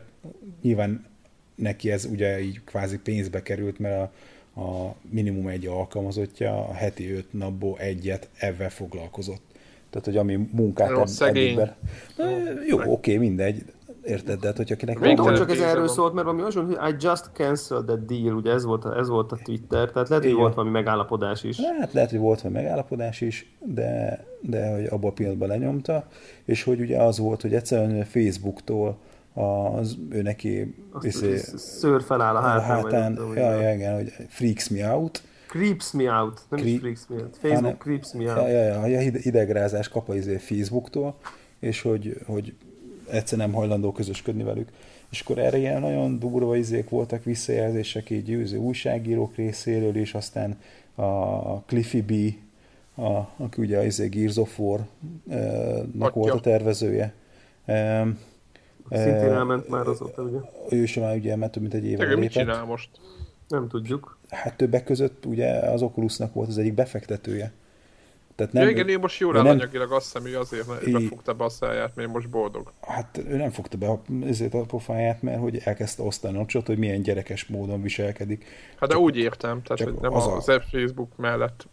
Nyilván 0.62 1.06
neki 1.54 1.90
ez 1.90 2.04
ugye 2.04 2.40
így 2.40 2.64
kvázi 2.64 2.98
pénzbe 2.98 3.42
került, 3.42 3.78
mert 3.78 4.02
a, 4.02 4.12
a 4.56 4.94
minimum 5.10 5.46
egy 5.46 5.66
alkalmazottja 5.66 6.68
a 6.68 6.72
heti 6.72 7.12
öt 7.12 7.32
napból 7.32 7.78
egyet 7.78 8.28
ebben 8.38 8.68
foglalkozott. 8.68 9.42
Tehát, 9.90 10.06
hogy 10.06 10.16
ami 10.16 10.48
munkát 10.52 10.88
Rossz 10.88 11.12
szegény. 11.12 11.60
Jó, 12.66 12.78
oké, 12.78 12.88
okay, 12.90 13.16
mindegy. 13.16 13.64
Érted, 14.04 14.40
de 14.40 14.46
hát, 14.46 14.56
hogy 14.56 14.72
akinek... 14.72 14.98
Tudom, 14.98 15.34
csak 15.34 15.50
ez 15.50 15.60
erről 15.60 15.88
szólt, 15.88 16.12
mert 16.12 16.26
valami 16.26 16.42
olyan, 16.42 16.66
hogy 16.66 16.92
I 16.92 16.96
just 16.98 17.30
cancelled 17.32 17.84
that 17.84 18.04
deal, 18.04 18.34
ugye 18.34 18.52
ez 18.52 18.64
volt, 18.64 18.84
a, 18.84 18.98
ez 18.98 19.08
volt 19.08 19.32
a 19.32 19.38
Twitter, 19.44 19.90
tehát 19.90 20.08
lehet, 20.08 20.24
hogy 20.24 20.32
volt 20.32 20.54
valami 20.54 20.72
megállapodás 20.72 21.44
is. 21.44 21.60
Hát 21.78 21.92
lehet, 21.92 22.10
hogy 22.10 22.18
volt 22.18 22.40
valami 22.40 22.60
megállapodás 22.60 23.20
is, 23.20 23.56
de, 23.64 24.24
de 24.40 24.70
hogy 24.70 24.84
abban 24.84 25.10
a 25.10 25.12
pillanatban 25.12 25.48
lenyomta, 25.48 26.08
és 26.44 26.62
hogy 26.62 26.80
ugye 26.80 27.02
az 27.02 27.18
volt, 27.18 27.42
hogy 27.42 27.54
egyszerűen 27.54 28.04
Facebooktól 28.04 28.98
az 29.36 29.96
ő 30.10 30.22
neki 30.22 30.74
izé, 31.00 31.36
szőr 31.56 32.02
feláll 32.02 32.36
a 32.36 32.40
hátán. 32.40 32.60
A 32.60 32.62
hátán 32.62 33.18
ja, 33.34 33.60
ja, 33.60 33.74
igen, 33.74 33.94
hogy 33.94 34.12
freaks 34.28 34.68
me 34.68 34.94
out. 34.94 35.22
Creeps 35.48 35.92
me 35.92 36.20
out, 36.20 36.40
nem 36.48 36.60
Cre- 36.60 36.72
is 36.72 36.78
freaks 36.78 37.06
me 37.08 37.16
out. 37.16 37.36
Facebook 37.36 37.54
hanem, 37.54 37.78
creeps 37.78 38.12
me 38.12 38.24
out. 38.24 38.48
Ja, 38.50 38.86
ja, 38.86 38.86
ja, 38.86 39.00
idegrázás 39.22 39.88
kap 39.88 40.08
az 40.08 40.16
izé 40.16 40.36
Facebooktól, 40.36 41.18
és 41.58 41.82
hogy, 41.82 42.20
hogy 42.26 42.54
egyszer 43.10 43.38
nem 43.38 43.52
hajlandó 43.52 43.92
közösködni 43.92 44.42
velük. 44.42 44.68
És 45.10 45.20
akkor 45.20 45.38
erre 45.38 45.56
ilyen 45.56 45.80
nagyon 45.80 46.18
durva 46.18 46.56
izék 46.56 46.88
voltak 46.88 47.24
visszajelzések 47.24 48.10
így 48.10 48.24
győző 48.24 48.56
újságírók 48.56 49.36
részéről, 49.36 49.96
és 49.96 50.14
aztán 50.14 50.58
a 50.94 51.60
Cliffy 51.60 52.02
B, 52.02 52.12
a, 53.00 53.28
aki 53.36 53.60
ugye 53.60 53.78
az 53.78 53.84
izé 53.84 54.08
Gears 54.08 54.36
of 54.36 54.58
War-nak 54.58 56.14
volt 56.14 56.32
a 56.32 56.40
tervezője. 56.40 57.12
Szintén 58.90 59.32
elment 59.32 59.68
már 59.68 59.86
azóta, 59.86 60.22
ugye? 60.22 60.38
Ő 60.70 60.86
sem 60.86 61.02
már 61.02 61.16
ugye 61.16 61.30
elment 61.30 61.52
több 61.52 61.62
mint 61.62 61.74
egy 61.74 61.84
éve 61.86 62.04
lépett. 62.04 62.18
mit 62.18 62.30
csinál 62.30 62.64
most? 62.64 62.88
Nem 63.48 63.68
tudjuk. 63.68 64.18
Hát 64.28 64.56
többek 64.56 64.84
között 64.84 65.26
ugye 65.26 65.50
az 65.50 65.82
Oculusnak 65.82 66.34
volt 66.34 66.48
az 66.48 66.58
egyik 66.58 66.74
befektetője. 66.74 67.52
Tehát 68.36 68.52
nem, 68.52 68.62
ja, 68.62 68.70
igen, 68.70 68.88
ő 68.88 68.98
most 68.98 69.20
jól 69.20 69.36
áll 69.36 69.42
nem... 69.42 69.52
anyagilag, 69.52 69.92
azt 69.92 70.04
hiszem, 70.04 70.22
hogy 70.22 70.34
azért 70.34 70.66
mert 70.66 70.92
befogta 70.92 71.34
be 71.34 71.44
a 71.44 71.48
száját, 71.48 71.94
mert 71.94 72.12
most 72.12 72.28
boldog. 72.28 72.72
Hát 72.80 73.18
ő 73.28 73.36
nem 73.36 73.50
fogta 73.50 73.76
be 73.76 74.00
ezért 74.26 74.54
a 74.54 74.60
pofáját, 74.60 75.22
mert 75.22 75.40
hogy 75.40 75.60
elkezdte 75.64 76.02
osztani 76.02 76.38
a 76.38 76.62
hogy 76.66 76.78
milyen 76.78 77.02
gyerekes 77.02 77.46
módon 77.46 77.82
viselkedik. 77.82 78.44
Hát 78.76 78.88
de 78.88 78.96
úgy 78.96 79.16
értem, 79.16 79.62
tehát 79.62 79.82
hogy 79.82 80.00
nem 80.00 80.14
az, 80.14 80.26
az 80.26 80.48
a... 80.48 80.60
Facebook 80.60 81.16
mellett 81.16 81.68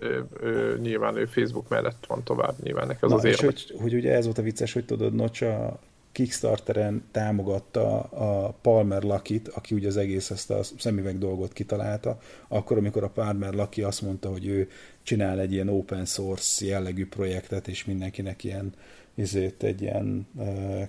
ő, 0.00 0.24
ő, 0.40 0.78
nyilván 0.82 1.16
ő 1.16 1.24
Facebook 1.24 1.68
mellett 1.68 2.04
van 2.06 2.22
tovább, 2.24 2.54
nyilván 2.62 2.86
neki 2.86 2.98
az 3.04 3.10
Na, 3.10 3.16
az 3.16 3.24
és 3.24 3.40
hogy, 3.40 3.74
hogy, 3.80 3.94
ugye 3.94 4.14
ez 4.14 4.24
volt 4.24 4.38
a 4.38 4.42
vicces, 4.42 4.72
hogy 4.72 4.84
tudod, 4.84 5.14
Nocsa 5.14 5.80
Kickstarteren 6.14 7.04
támogatta 7.10 8.00
a 8.00 8.54
Palmer 8.62 9.02
Lakit, 9.02 9.48
aki 9.48 9.74
ugye 9.74 9.86
az 9.86 9.96
egész 9.96 10.30
ezt 10.30 10.50
a 10.50 10.62
szemüveg 10.62 11.18
dolgot 11.18 11.52
kitalálta, 11.52 12.18
akkor, 12.48 12.76
amikor 12.76 13.02
a 13.02 13.08
Palmer 13.08 13.52
Laki 13.52 13.82
azt 13.82 14.02
mondta, 14.02 14.30
hogy 14.30 14.46
ő 14.46 14.68
csinál 15.02 15.40
egy 15.40 15.52
ilyen 15.52 15.68
open 15.68 16.04
source 16.04 16.64
jellegű 16.66 17.06
projektet, 17.06 17.68
és 17.68 17.84
mindenkinek 17.84 18.44
ilyen 18.44 18.72
izét 19.14 19.62
egy 19.62 19.82
ilyen 19.82 20.26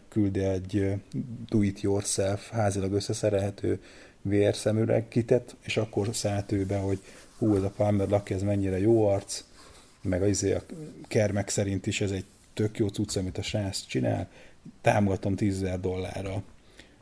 küldi 0.10 0.44
egy 0.44 0.94
do-it-yourself 1.50 2.50
házilag 2.50 2.94
összeszerelhető 2.94 3.80
VR 4.22 4.56
szemüveg 4.56 5.08
kitet, 5.08 5.56
és 5.62 5.78
akkor 5.78 6.08
szállt 6.12 6.52
ő 6.52 6.66
be, 6.66 6.78
hogy 6.78 7.00
hú, 7.38 7.56
ez 7.56 7.64
a 7.64 7.74
Palmer 7.76 8.08
Lucky, 8.10 8.34
ez 8.34 8.42
mennyire 8.42 8.80
jó 8.80 9.08
arc, 9.08 9.44
meg 10.02 10.22
a, 10.22 10.28
izé, 10.28 10.54
a 10.54 10.62
kermek 11.08 11.50
szerint 11.50 11.88
is 11.88 12.02
ez 12.02 12.12
egy 12.12 12.26
tök 12.56 12.78
jó 12.78 12.88
cucc, 12.88 13.16
amit 13.16 13.38
a 13.38 13.42
srác 13.42 13.86
csinál, 13.86 14.30
támogatom 14.82 15.36
10 15.36 15.66
dollárra. 15.82 16.44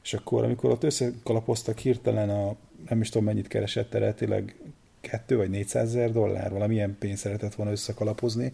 És 0.03 0.13
akkor, 0.13 0.43
amikor 0.43 0.69
ott 0.71 0.83
összekalapoztak 0.83 1.77
hirtelen 1.79 2.29
a, 2.29 2.55
nem 2.89 3.01
is 3.01 3.09
tudom 3.09 3.27
mennyit 3.27 3.47
keresett 3.47 3.93
eredetileg, 3.93 4.55
2 5.01 5.37
vagy 5.37 5.49
400 5.49 5.87
ezer 5.87 6.11
dollár, 6.11 6.51
valamilyen 6.51 6.95
pénzt 6.99 7.21
szeretett 7.21 7.55
volna 7.55 7.71
összekalapozni 7.71 8.51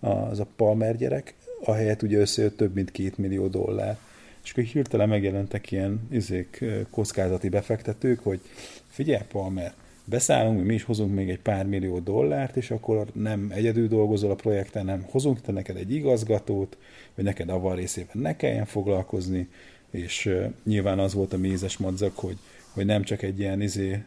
az 0.00 0.40
a 0.40 0.46
Palmer 0.56 0.96
gyerek, 0.96 1.34
ahelyett 1.64 2.02
ugye 2.02 2.18
összejött 2.18 2.56
több 2.56 2.74
mint 2.74 2.90
2 2.90 3.12
millió 3.16 3.46
dollár. 3.46 3.98
És 4.44 4.50
akkor 4.50 4.64
hirtelen 4.64 5.08
megjelentek 5.08 5.70
ilyen 5.70 6.08
izék, 6.10 6.64
kockázati 6.90 7.48
befektetők, 7.48 8.20
hogy 8.22 8.40
figyelj 8.88 9.22
Palmer, 9.28 9.74
beszállunk, 10.08 10.64
mi 10.64 10.74
is 10.74 10.82
hozunk 10.82 11.14
még 11.14 11.30
egy 11.30 11.40
pár 11.40 11.66
millió 11.66 11.98
dollárt, 11.98 12.56
és 12.56 12.70
akkor 12.70 13.06
nem 13.12 13.50
egyedül 13.54 13.88
dolgozol 13.88 14.30
a 14.30 14.34
projekten, 14.34 14.84
nem 14.84 15.06
hozunk 15.10 15.40
te 15.40 15.52
neked 15.52 15.76
egy 15.76 15.92
igazgatót, 15.92 16.76
hogy 17.14 17.24
neked 17.24 17.48
avval 17.48 17.74
részében 17.74 18.22
ne 18.22 18.36
kelljen 18.36 18.64
foglalkozni, 18.64 19.48
és 19.90 20.26
uh, 20.26 20.52
nyilván 20.64 20.98
az 20.98 21.14
volt 21.14 21.32
a 21.32 21.38
mézes 21.38 21.76
madzak, 21.76 22.16
hogy, 22.16 22.38
hogy 22.70 22.84
nem 22.84 23.02
csak 23.02 23.22
egy 23.22 23.38
ilyen 23.38 23.60
izé, 23.60 24.02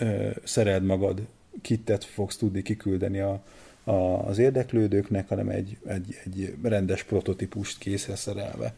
uh, 0.00 0.36
szereld 0.44 0.84
magad 0.84 1.26
kittet 1.62 2.04
fogsz 2.04 2.36
tudni 2.36 2.62
kiküldeni 2.62 3.18
a, 3.18 3.42
a, 3.84 3.92
az 4.26 4.38
érdeklődőknek, 4.38 5.28
hanem 5.28 5.48
egy, 5.48 5.76
egy, 5.86 6.20
egy 6.24 6.54
rendes 6.62 7.02
prototípust 7.02 7.78
készre 7.78 8.16
szerelve, 8.16 8.74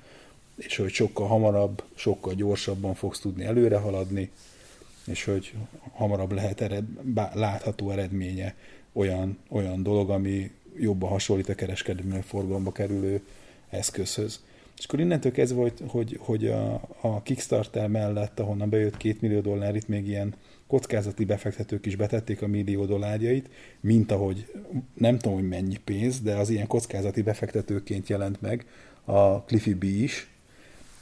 és 0.57 0.77
hogy 0.77 0.91
sokkal 0.91 1.27
hamarabb, 1.27 1.83
sokkal 1.95 2.35
gyorsabban 2.35 2.95
fogsz 2.95 3.21
tudni 3.21 3.45
előre 3.45 3.77
haladni, 3.77 4.31
és 5.07 5.25
hogy 5.25 5.54
hamarabb 5.92 6.33
lehet 6.33 6.61
ered, 6.61 6.85
bá, 7.02 7.30
látható 7.35 7.90
eredménye 7.90 8.54
olyan, 8.92 9.38
olyan 9.49 9.83
dolog, 9.83 10.11
ami 10.11 10.50
jobban 10.76 11.11
hasonlít 11.11 11.49
a 11.49 11.54
kereskedelmi 11.54 12.21
forgalomba 12.21 12.73
kerülő 12.73 13.21
eszközhöz. 13.71 14.40
És 14.78 14.87
akkor 14.87 15.00
innentől 15.00 15.33
kezdve, 15.33 15.61
hogy, 15.61 15.83
hogy, 15.87 16.19
hogy 16.21 16.47
a, 16.47 16.75
a 17.00 17.23
Kickstarter 17.23 17.88
mellett, 17.88 18.40
ahonnan 18.40 18.69
bejött 18.69 18.97
két 18.97 19.21
millió 19.21 19.40
dollár, 19.40 19.76
itt 19.76 19.88
még 19.88 20.09
ilyen 20.09 20.35
kockázati 20.66 21.25
befektetők 21.25 21.87
is 21.87 21.97
betették 21.97 22.42
a 22.42 22.47
millió 22.47 22.85
dollárjait, 22.85 23.50
mint 23.80 24.12
ahogy 24.12 24.47
nem 24.95 25.19
tudom, 25.19 25.38
hogy 25.38 25.49
mennyi 25.49 25.76
pénz, 25.85 26.21
de 26.21 26.35
az 26.35 26.50
ilyen 26.50 26.66
kockázati 26.66 27.23
befektetőként 27.23 28.09
jelent 28.09 28.40
meg 28.40 28.66
a 29.04 29.42
Cliffy 29.42 29.75
B 29.75 29.83
is. 29.83 30.30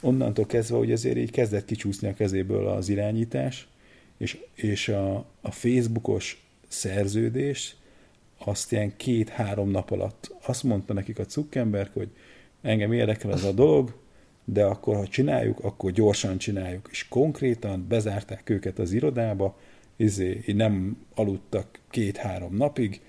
Onnantól 0.01 0.45
kezdve, 0.45 0.77
hogy 0.77 0.91
ezért 0.91 1.17
így 1.17 1.31
kezdett 1.31 1.65
kicsúszni 1.65 2.07
a 2.07 2.13
kezéből 2.13 2.67
az 2.67 2.89
irányítás, 2.89 3.68
és, 4.19 4.37
és 4.53 4.87
a, 4.87 5.25
a 5.41 5.51
Facebookos 5.51 6.43
szerződés 6.67 7.75
azt 8.37 8.71
ilyen 8.71 8.95
két-három 8.97 9.69
nap 9.69 9.91
alatt 9.91 10.35
azt 10.45 10.63
mondta 10.63 10.93
nekik 10.93 11.19
a 11.19 11.25
Zuckerberg, 11.29 11.89
hogy 11.93 12.09
engem 12.61 12.91
érdekel 12.91 13.31
ez 13.33 13.43
a 13.43 13.51
dolog, 13.51 13.93
de 14.45 14.63
akkor, 14.63 14.95
ha 14.95 15.07
csináljuk, 15.07 15.59
akkor 15.59 15.91
gyorsan 15.91 16.37
csináljuk. 16.37 16.87
És 16.91 17.07
konkrétan 17.07 17.85
bezárták 17.87 18.49
őket 18.49 18.79
az 18.79 18.91
irodába, 18.91 19.57
izé, 19.95 20.43
nem 20.45 21.05
aludtak 21.15 21.79
két-három 21.89 22.55
napig, 22.55 23.01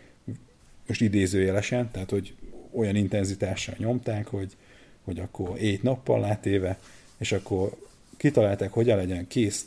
most 0.87 1.01
idézőjelesen, 1.01 1.91
tehát 1.91 2.11
hogy 2.11 2.35
olyan 2.73 2.97
intenzitással 2.97 3.75
nyomták, 3.79 4.27
hogy, 4.27 4.57
hogy 5.05 5.19
akkor 5.19 5.61
ét 5.61 5.83
nappal 5.83 6.21
látéve, 6.21 6.79
és 7.19 7.33
akkor 7.33 7.77
kitalálták, 8.17 8.73
hogyan 8.73 8.97
legyen 8.97 9.27
kész 9.27 9.67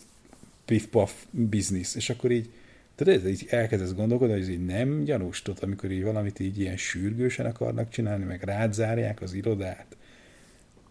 pif-paf 0.65 1.25
biznisz, 1.31 1.95
és 1.95 2.09
akkor 2.09 2.31
így 2.31 2.49
ez 2.95 3.25
így 3.25 3.47
elkezdesz 3.49 3.93
gondolkodni, 3.93 4.33
hogy 4.33 4.41
ez 4.43 4.49
így 4.49 4.65
nem 4.65 5.03
gyanús, 5.03 5.41
tudod, 5.41 5.63
amikor 5.63 5.91
így 5.91 6.03
valamit 6.03 6.39
így 6.39 6.59
ilyen 6.59 6.77
sürgősen 6.77 7.45
akarnak 7.45 7.89
csinálni, 7.89 8.23
meg 8.23 8.43
rád 8.43 8.73
zárják 8.73 9.21
az 9.21 9.33
irodát. 9.33 9.97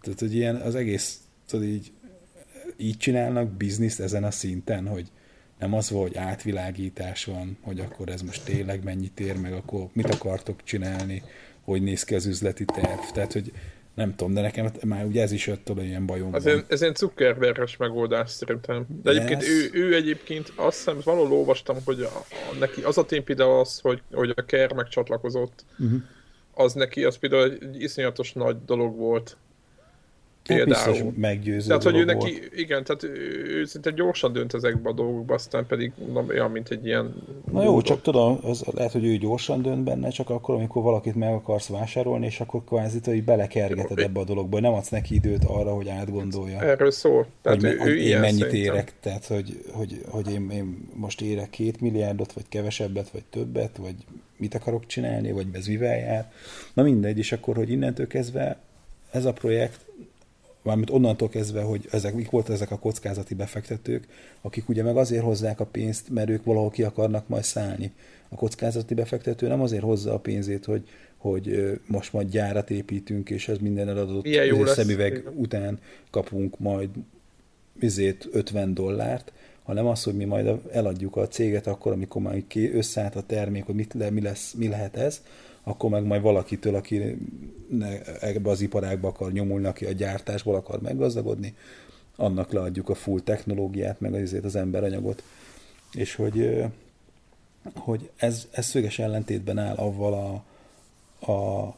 Tehát, 0.01 0.21
hogy 0.21 0.35
ilyen 0.35 0.57
az 0.57 0.75
egész, 0.75 1.19
tudod, 1.47 1.67
így, 1.67 1.93
így 2.77 2.97
csinálnak 2.97 3.51
bizniszt 3.51 4.01
ezen 4.01 4.25
a 4.25 4.31
szinten, 4.31 4.87
hogy, 4.87 5.11
nem 5.63 5.75
az 5.75 5.91
volt, 5.91 6.09
hogy 6.09 6.23
átvilágítás 6.23 7.25
van, 7.25 7.57
hogy 7.61 7.81
akkor 7.81 8.09
ez 8.09 8.23
most 8.23 8.45
tényleg 8.45 8.85
mennyit 8.85 9.21
ér 9.21 9.37
meg, 9.37 9.53
akkor 9.53 9.89
mit 9.93 10.11
akartok 10.11 10.65
csinálni, 10.65 11.23
hogy 11.61 11.83
néz 11.83 12.05
ki 12.05 12.15
az 12.15 12.27
üzleti 12.27 12.65
terv. 12.65 13.01
Tehát, 13.13 13.33
hogy 13.33 13.53
nem 13.95 14.15
tudom, 14.15 14.35
de 14.35 14.41
nekem 14.41 14.71
már 14.85 15.05
ugye 15.05 15.23
ez 15.23 15.33
is 15.33 15.47
jött 15.47 15.71
oda 15.71 15.83
ilyen 15.83 16.07
bajom. 16.07 16.35
Ez, 16.35 16.47
egy, 16.47 16.65
ez 16.69 16.83
egy 16.83 16.97
Zuckerberges 16.97 17.77
megoldás 17.77 18.31
szerintem. 18.31 18.87
De 19.03 19.11
egyébként 19.11 19.43
ő, 19.43 19.71
ő, 19.73 19.95
egyébként 19.95 20.53
azt 20.57 20.77
hiszem, 20.77 20.99
valahol 21.05 21.33
olvastam, 21.33 21.77
hogy 21.85 22.01
a, 22.01 22.19
a, 22.53 22.57
neki 22.59 22.83
az 22.83 22.99
a 22.99 23.05
tény 23.05 23.25
például 23.25 23.61
az, 23.61 23.81
hogy, 23.81 24.03
hogy 24.13 24.33
a 24.37 24.45
Kerr 24.45 24.73
megcsatlakozott, 24.73 25.65
uh-huh. 25.79 26.01
az 26.55 26.73
neki 26.73 27.05
az 27.05 27.17
például 27.17 27.51
egy 27.51 27.83
iszonyatos 27.83 28.33
nagy 28.33 28.57
dolog 28.65 28.97
volt. 28.97 29.37
Például. 30.47 30.93
Biztos 30.93 31.13
meggyőző 31.17 31.67
Tehát, 31.67 31.83
hogy 31.83 31.97
ő 31.97 32.05
neki, 32.05 32.43
igen, 32.57 32.85
tehát 32.85 33.03
ő, 33.03 33.65
szinte 33.65 33.91
gyorsan 33.91 34.33
dönt 34.33 34.55
ezekbe 34.55 34.89
a 34.89 34.93
dolgokba, 34.93 35.35
aztán 35.35 35.67
pedig 35.67 35.93
mondom, 35.99 36.29
olyan, 36.29 36.51
mint 36.51 36.69
egy 36.69 36.87
ilyen... 36.87 37.15
Na 37.53 37.63
jó, 37.63 37.81
csak 37.81 38.03
tudom, 38.03 38.39
az 38.43 38.65
lehet, 38.71 38.93
hogy 38.93 39.05
ő 39.05 39.17
gyorsan 39.17 39.63
dönt 39.63 39.85
benne, 39.85 40.09
csak 40.09 40.31
akkor, 40.31 40.55
amikor 40.55 40.83
valakit 40.83 41.15
meg 41.15 41.35
akarsz 41.35 41.69
vásárolni, 41.69 42.27
és 42.27 42.41
akkor 42.41 42.65
kvázi, 42.65 42.99
hogy 43.05 43.25
belekergeted 43.25 43.99
ebbe 43.99 44.21
a 44.21 44.25
dologba, 44.25 44.61
nem 44.61 44.73
adsz 44.73 44.89
neki 44.89 45.15
időt 45.15 45.45
arra, 45.45 45.75
hogy 45.75 45.89
átgondolja. 45.89 46.61
Erről 46.61 46.91
szól. 46.91 47.27
Tehát 47.43 47.61
hogy, 47.61 47.71
ő, 47.71 47.91
ő 47.91 47.97
én 47.97 48.19
mennyit 48.19 48.39
szerintem. 48.39 48.75
érek, 48.75 48.93
tehát 49.01 49.27
hogy, 49.27 49.65
hogy, 49.73 50.01
hogy 50.09 50.33
én, 50.33 50.51
én, 50.51 50.89
most 50.95 51.21
érek 51.21 51.51
két 51.51 51.81
milliárdot, 51.81 52.33
vagy 52.33 52.45
kevesebbet, 52.49 53.11
vagy 53.11 53.25
többet, 53.31 53.77
vagy 53.77 53.95
mit 54.37 54.55
akarok 54.55 54.87
csinálni, 54.87 55.33
vagy 55.33 55.47
ez 55.53 55.67
mivel 55.67 55.97
jár. 55.97 56.33
Na 56.75 56.83
mindegy, 56.83 57.19
és 57.19 57.33
akkor, 57.33 57.57
hogy 57.57 57.71
innentől 57.71 58.07
kezdve 58.07 58.59
ez 59.11 59.25
a 59.25 59.33
projekt 59.33 59.81
mármint 60.63 60.91
onnantól 60.91 61.29
kezdve, 61.29 61.63
hogy 61.63 61.89
ezek, 61.91 62.15
mik 62.15 62.31
voltak 62.31 62.55
ezek 62.55 62.71
a 62.71 62.79
kockázati 62.79 63.35
befektetők, 63.35 64.07
akik 64.41 64.69
ugye 64.69 64.83
meg 64.83 64.97
azért 64.97 65.25
hozzák 65.25 65.61
a 65.61 65.67
pénzt, 65.67 66.11
mert 66.11 66.29
ők 66.29 66.45
valahol 66.45 66.71
ki 66.71 66.83
akarnak 66.83 67.29
majd 67.29 67.45
szállni. 67.45 67.93
A 68.29 68.35
kockázati 68.35 68.95
befektető 68.95 69.49
nem 69.49 69.61
azért 69.61 69.83
hozza 69.83 70.15
a 70.15 70.19
pénzét, 70.19 70.65
hogy, 70.65 70.89
hogy 71.17 71.79
most 71.87 72.13
majd 72.13 72.29
gyárat 72.29 72.71
építünk, 72.71 73.31
és 73.31 73.49
ez 73.49 73.59
minden 73.59 73.89
eladott 73.89 74.27
szemüveg 74.67 75.13
lesz. 75.13 75.35
után 75.37 75.79
kapunk 76.11 76.59
majd 76.59 76.89
izét 77.81 78.29
50 78.33 78.75
dollárt, 78.75 79.33
hanem 79.63 79.87
az, 79.87 80.03
hogy 80.03 80.15
mi 80.15 80.25
majd 80.25 80.61
eladjuk 80.73 81.17
a 81.17 81.29
céget 81.29 81.67
akkor, 81.67 81.93
amikor 81.93 82.23
már 82.23 82.43
összeállt 82.73 83.17
a 83.17 83.23
termék, 83.27 83.65
hogy 83.65 83.75
mit 83.75 83.95
le, 83.95 84.11
mi, 84.11 84.21
lesz, 84.21 84.53
mi 84.53 84.69
lehet 84.69 84.97
ez, 84.97 85.23
akkor 85.63 85.91
meg 85.91 86.05
majd 86.05 86.23
valakitől, 86.23 86.75
aki 86.75 87.17
ebbe 88.21 88.51
az 88.51 88.61
iparágba 88.61 89.09
akar 89.09 89.33
nyomulni, 89.33 89.67
aki 89.67 89.85
a 89.85 89.93
gyártásból 89.93 90.55
akar 90.55 90.81
meggazdagodni, 90.81 91.55
annak 92.17 92.53
leadjuk 92.53 92.89
a 92.89 92.95
full 92.95 93.21
technológiát, 93.21 94.01
meg 94.01 94.15
azért 94.15 94.45
az 94.45 94.57
emberanyagot. 94.57 95.23
És 95.93 96.15
hogy, 96.15 96.65
hogy 97.75 98.11
ez, 98.17 98.49
ez 98.51 98.67
szöges 98.67 98.99
ellentétben 98.99 99.59
áll 99.59 99.77
avval 99.77 100.13
a, 100.15 101.33
a, 101.33 101.77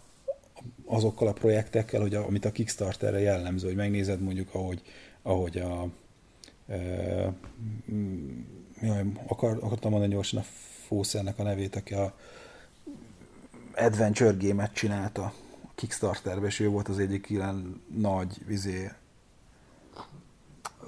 azokkal 0.85 1.29
a 1.29 1.33
projektekkel, 1.33 2.01
hogy 2.01 2.15
a, 2.15 2.27
amit 2.27 2.45
a 2.45 2.53
Kickstarterre 2.53 3.21
jellemző, 3.21 3.67
hogy 3.67 3.77
megnézed 3.77 4.21
mondjuk, 4.21 4.55
ahogy, 4.55 4.83
ahogy 5.23 5.59
a 5.59 5.89
e, 6.73 7.33
jaj, 8.81 9.05
akar, 9.27 9.59
akartam 9.61 9.91
mondani 9.91 10.13
gyorsan 10.13 10.41
a 10.41 10.45
Fószernek 10.87 11.39
a 11.39 11.43
nevét, 11.43 11.77
aki 11.77 11.95
a 11.95 12.15
adventure 13.77 14.37
game-et 14.39 14.73
csinálta 14.73 15.23
a 15.23 15.33
Kickstarterbe, 15.75 16.47
és 16.47 16.61
ő 16.61 16.69
volt 16.69 16.89
az 16.89 16.99
egyik 16.99 17.31
ilyen 17.31 17.83
nagy 17.97 18.47
vizé 18.47 18.91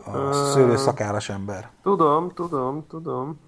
a 0.05 0.33
szőlőszakállas 0.33 1.29
ember. 1.29 1.71
Tudom, 1.83 2.33
tudom, 2.35 2.87
tudom. 2.89 3.39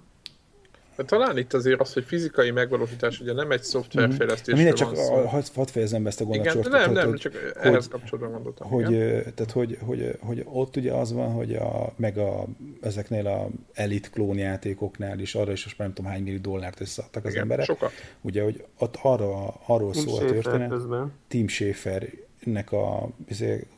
De 0.99 1.05
talán 1.05 1.39
itt 1.39 1.55
azért 1.55 1.81
az, 1.81 1.93
hogy 1.93 2.05
fizikai 2.05 2.51
megvalósítás 2.51 3.21
ugye 3.21 3.33
nem 3.33 3.51
egy 3.51 3.63
szoftverfejlesztés. 3.63 4.55
Mm. 4.55 4.57
Mindegy, 4.57 4.75
csak 4.75 4.97
hadd 5.27 5.43
had 5.55 5.69
fejezem 5.69 6.03
be 6.03 6.09
ezt 6.09 6.21
a 6.21 6.25
gondolatot. 6.25 6.67
Igen, 6.67 6.81
nem, 6.81 6.93
nem, 6.93 7.09
hogy, 7.09 7.19
csak 7.19 7.33
hogy, 7.33 7.53
ehhez 7.55 7.89
kapcsolatban 7.89 8.33
mondottam. 8.33 8.69
Hogy, 8.69 8.91
igen. 8.91 9.35
tehát, 9.35 9.51
hogy, 9.53 9.79
hogy, 9.81 10.19
hogy, 10.21 10.43
ott 10.45 10.77
ugye 10.77 10.93
az 10.93 11.13
van, 11.13 11.33
hogy 11.33 11.55
a, 11.55 11.93
meg 11.97 12.19
a, 12.19 12.45
ezeknél 12.81 13.27
a 13.27 13.49
elit 13.73 14.11
klónjátékoknál 14.11 15.19
is 15.19 15.35
arra 15.35 15.53
is 15.53 15.65
most 15.65 15.79
nem 15.79 15.93
tudom 15.93 16.11
hány 16.11 16.23
millió 16.23 16.39
dollárt 16.39 16.81
összeadtak 16.81 17.25
az 17.25 17.31
igen, 17.31 17.43
emberek. 17.43 17.65
sokat. 17.65 17.91
Ugye, 18.21 18.43
hogy 18.43 18.65
ott 18.79 18.99
arra, 19.03 19.55
arról 19.67 19.93
Team 19.93 20.07
szól 20.07 20.19
a 20.19 20.25
történet. 20.25 20.69
Közben. 20.69 21.13
Team 21.29 21.49
Schafer 21.49 22.09
nek 22.45 22.73
a 22.73 23.09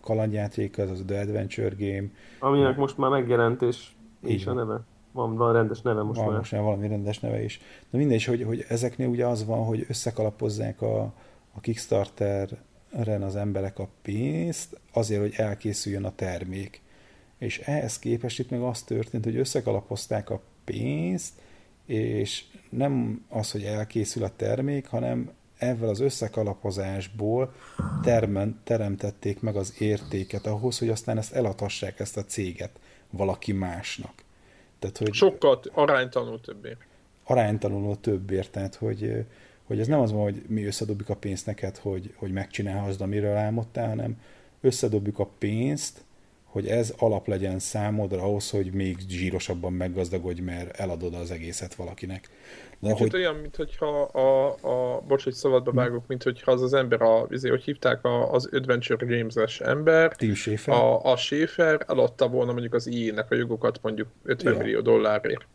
kalandjáték, 0.00 0.78
az 0.78 0.90
az 0.90 1.02
The 1.06 1.20
Adventure 1.20 1.74
Game. 1.78 2.08
Aminek 2.38 2.76
most 2.76 2.98
már 2.98 3.10
megjelent, 3.10 3.62
és 3.62 3.86
nincs 4.20 4.46
a 4.46 4.52
neve. 4.52 4.80
Van, 5.12 5.36
van 5.36 5.52
rendes 5.52 5.80
neve 5.80 6.02
most 6.02 6.18
van, 6.18 6.28
már. 6.28 6.38
Most 6.38 6.52
már 6.52 6.62
valami 6.62 6.88
rendes 6.88 7.18
neve 7.18 7.42
is. 7.42 7.60
De 7.90 7.98
mindegy, 7.98 8.24
hogy, 8.24 8.42
hogy 8.42 8.64
ezeknél 8.68 9.08
ugye 9.08 9.26
az 9.26 9.44
van, 9.44 9.64
hogy 9.64 9.86
összekalapozzák 9.88 10.82
a, 10.82 11.00
a 11.52 11.60
Kickstarter-ren 11.60 13.22
az 13.22 13.36
emberek 13.36 13.78
a 13.78 13.88
pénzt 14.02 14.80
azért, 14.92 15.20
hogy 15.20 15.34
elkészüljön 15.36 16.04
a 16.04 16.14
termék. 16.14 16.82
És 17.38 17.58
ehhez 17.58 17.98
képest 17.98 18.38
itt 18.38 18.50
meg 18.50 18.62
az 18.62 18.82
történt, 18.82 19.24
hogy 19.24 19.36
összekalapozták 19.36 20.30
a 20.30 20.40
pénzt, 20.64 21.32
és 21.86 22.44
nem 22.70 23.24
az, 23.28 23.50
hogy 23.50 23.62
elkészül 23.62 24.24
a 24.24 24.36
termék, 24.36 24.86
hanem 24.86 25.30
ezzel 25.56 25.88
az 25.88 26.00
összekalapozásból 26.00 27.54
termen, 28.02 28.60
teremtették 28.64 29.40
meg 29.40 29.56
az 29.56 29.74
értéket 29.78 30.46
ahhoz, 30.46 30.78
hogy 30.78 30.88
aztán 30.88 31.18
ezt 31.18 31.32
eladhassák 31.32 32.00
ezt 32.00 32.16
a 32.16 32.24
céget 32.24 32.80
valaki 33.10 33.52
másnak. 33.52 34.12
Tehát, 34.80 34.98
hogy 34.98 35.12
Sokkal 35.12 35.60
aránytalanul 35.72 36.40
többé. 36.40 36.76
Aránytalanul 37.24 38.00
többért, 38.00 38.50
tehát 38.50 38.74
hogy, 38.74 39.24
hogy 39.64 39.80
ez 39.80 39.86
nem 39.86 40.00
az 40.00 40.12
van, 40.12 40.22
hogy 40.22 40.42
mi 40.46 40.64
összedobjuk 40.64 41.08
a 41.08 41.16
pénzt 41.16 41.46
neked, 41.46 41.76
hogy, 41.76 42.12
hogy 42.16 42.32
megcsinálhasd, 42.32 43.00
amiről 43.00 43.36
álmodtál, 43.36 43.88
hanem 43.88 44.20
összedobjuk 44.60 45.18
a 45.18 45.28
pénzt, 45.38 46.04
hogy 46.50 46.66
ez 46.66 46.94
alap 46.98 47.26
legyen 47.26 47.58
számodra 47.58 48.22
ahhoz, 48.22 48.50
hogy 48.50 48.72
még 48.72 48.96
zsírosabban 49.08 49.72
meggazdagodj, 49.72 50.40
mert 50.40 50.80
eladod 50.80 51.14
az 51.14 51.30
egészet 51.30 51.74
valakinek. 51.74 52.28
De 52.78 52.92
hogy... 52.92 53.14
olyan, 53.14 53.34
mint 53.34 53.56
hogyha 53.56 54.02
a, 54.02 54.56
a 54.60 55.00
bocs, 55.00 55.24
hogy 55.24 55.32
szabadba 55.32 55.72
vágok, 55.72 56.06
mint 56.06 56.22
hogyha 56.22 56.52
az 56.52 56.62
az 56.62 56.74
ember, 56.74 57.02
a, 57.02 57.26
izé, 57.30 57.48
hogy 57.48 57.62
hívták 57.62 58.04
a, 58.04 58.32
az 58.32 58.48
Adventure 58.52 59.16
Games-es 59.16 59.60
ember, 59.60 60.16
Tim 60.16 60.34
Schafer. 60.34 60.74
A, 60.74 61.04
a 61.04 61.16
Schafer 61.16 61.84
eladta 61.88 62.28
volna 62.28 62.52
mondjuk 62.52 62.74
az 62.74 62.86
IE-nek 62.86 63.30
a 63.30 63.34
jogokat 63.34 63.78
mondjuk 63.82 64.08
50 64.24 64.52
ja. 64.52 64.58
millió 64.58 64.80
dollárért. 64.80 65.46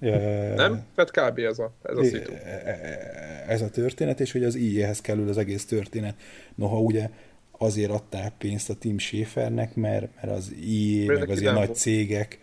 Ja, 0.00 0.14
ja, 0.14 0.42
ja. 0.42 0.54
Nem? 0.54 0.86
Tehát 0.94 1.10
kb. 1.10 1.38
ez 1.38 1.58
a, 1.58 1.72
ez 1.82 1.96
a 1.96 2.04
szitu. 2.04 2.32
E, 2.32 2.62
e, 2.64 2.70
e, 2.70 3.44
ez 3.48 3.62
a 3.62 3.70
történet, 3.70 4.20
és 4.20 4.32
hogy 4.32 4.44
az 4.44 4.54
IE-hez 4.54 5.00
kerül 5.00 5.28
az 5.28 5.38
egész 5.38 5.66
történet. 5.66 6.14
Noha 6.54 6.78
ugye 6.78 7.10
azért 7.58 7.90
adták 7.90 8.32
pénzt 8.38 8.70
a 8.70 8.74
Tim 8.74 8.98
Schafernek, 8.98 9.74
mert, 9.74 10.08
mert 10.14 10.36
az 10.36 10.52
IE, 10.60 11.12
meg 11.12 11.30
az 11.30 11.40
ilyen 11.40 11.54
nagy 11.54 11.74
cégek 11.74 12.38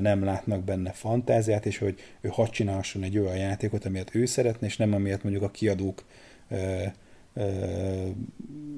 nem 0.00 0.24
látnak 0.24 0.64
benne 0.64 0.90
fantáziát, 0.90 1.66
és 1.66 1.78
hogy 1.78 2.00
ő 2.20 2.28
hadd 2.28 2.50
csinálhasson 2.50 3.02
egy 3.02 3.18
olyan 3.18 3.36
játékot, 3.36 3.84
amilyet 3.84 4.14
ő 4.14 4.26
szeretne, 4.26 4.66
és 4.66 4.76
nem 4.76 4.92
amilyet 4.92 5.22
mondjuk 5.22 5.44
a 5.44 5.50
kiadók 5.50 6.04
ö, 6.48 6.82
ö, 7.34 7.44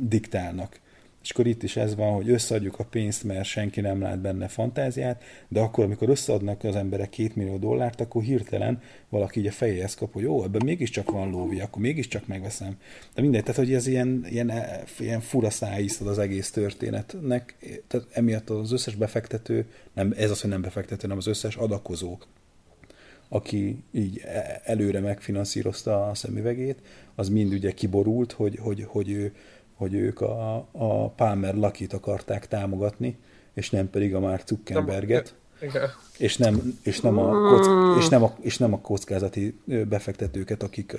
diktálnak. 0.00 0.80
És 1.22 1.30
akkor 1.30 1.46
itt 1.46 1.62
is 1.62 1.76
ez 1.76 1.94
van, 1.94 2.12
hogy 2.12 2.30
összeadjuk 2.30 2.78
a 2.78 2.84
pénzt, 2.84 3.24
mert 3.24 3.44
senki 3.44 3.80
nem 3.80 4.00
lát 4.00 4.18
benne 4.18 4.48
fantáziát, 4.48 5.22
de 5.48 5.60
akkor, 5.60 5.84
amikor 5.84 6.08
összeadnak 6.08 6.64
az 6.64 6.76
emberek 6.76 7.08
két 7.08 7.36
millió 7.36 7.56
dollárt, 7.56 8.00
akkor 8.00 8.22
hirtelen 8.22 8.82
valaki 9.08 9.40
így 9.40 9.46
a 9.46 9.52
fejéhez 9.52 9.94
kap, 9.94 10.12
hogy 10.12 10.22
jó, 10.22 10.44
ebben 10.44 10.62
mégiscsak 10.64 11.10
van 11.10 11.30
lóvi, 11.30 11.60
akkor 11.60 11.82
mégiscsak 11.82 12.26
megveszem. 12.26 12.76
De 13.14 13.22
mindegy, 13.22 13.42
tehát 13.42 13.60
hogy 13.60 13.74
ez 13.74 13.86
ilyen, 13.86 14.26
ilyen, 14.28 14.52
ilyen 14.98 15.20
fura 15.20 15.50
szájíztad 15.50 16.06
az 16.06 16.18
egész 16.18 16.50
történetnek, 16.50 17.56
tehát 17.86 18.06
emiatt 18.12 18.50
az 18.50 18.72
összes 18.72 18.94
befektető, 18.94 19.66
nem, 19.92 20.14
ez 20.16 20.30
az, 20.30 20.40
hogy 20.40 20.50
nem 20.50 20.62
befektető, 20.62 21.00
hanem 21.02 21.16
az 21.16 21.26
összes 21.26 21.56
adakozó, 21.56 22.18
aki 23.28 23.82
így 23.92 24.20
e, 24.24 24.60
előre 24.64 25.00
megfinanszírozta 25.00 26.08
a 26.08 26.14
szemüvegét, 26.14 26.78
az 27.14 27.28
mind 27.28 27.52
ugye 27.52 27.72
kiborult, 27.72 28.32
hogy, 28.32 28.58
hogy, 28.60 28.84
hogy 28.88 29.10
ő 29.10 29.32
hogy 29.80 29.94
ők 29.94 30.20
a, 30.20 30.54
a 30.72 31.08
Palmer 31.08 31.54
Lakit 31.54 31.92
akarták 31.92 32.48
támogatni, 32.48 33.18
és 33.54 33.70
nem 33.70 33.90
pedig 33.90 34.14
a 34.14 34.20
Mark 34.20 34.46
Zuckerberget. 34.46 35.34
És 36.18 36.36
nem, 36.36 36.78
és, 36.82 37.00
nem 37.00 37.18
a 37.18 37.48
kock, 37.48 37.98
és, 37.98 38.08
nem 38.08 38.22
a, 38.22 38.32
és 38.40 38.58
nem 38.58 38.72
a 38.72 38.80
kockázati 38.80 39.60
befektetőket, 39.88 40.62
akik 40.62 40.96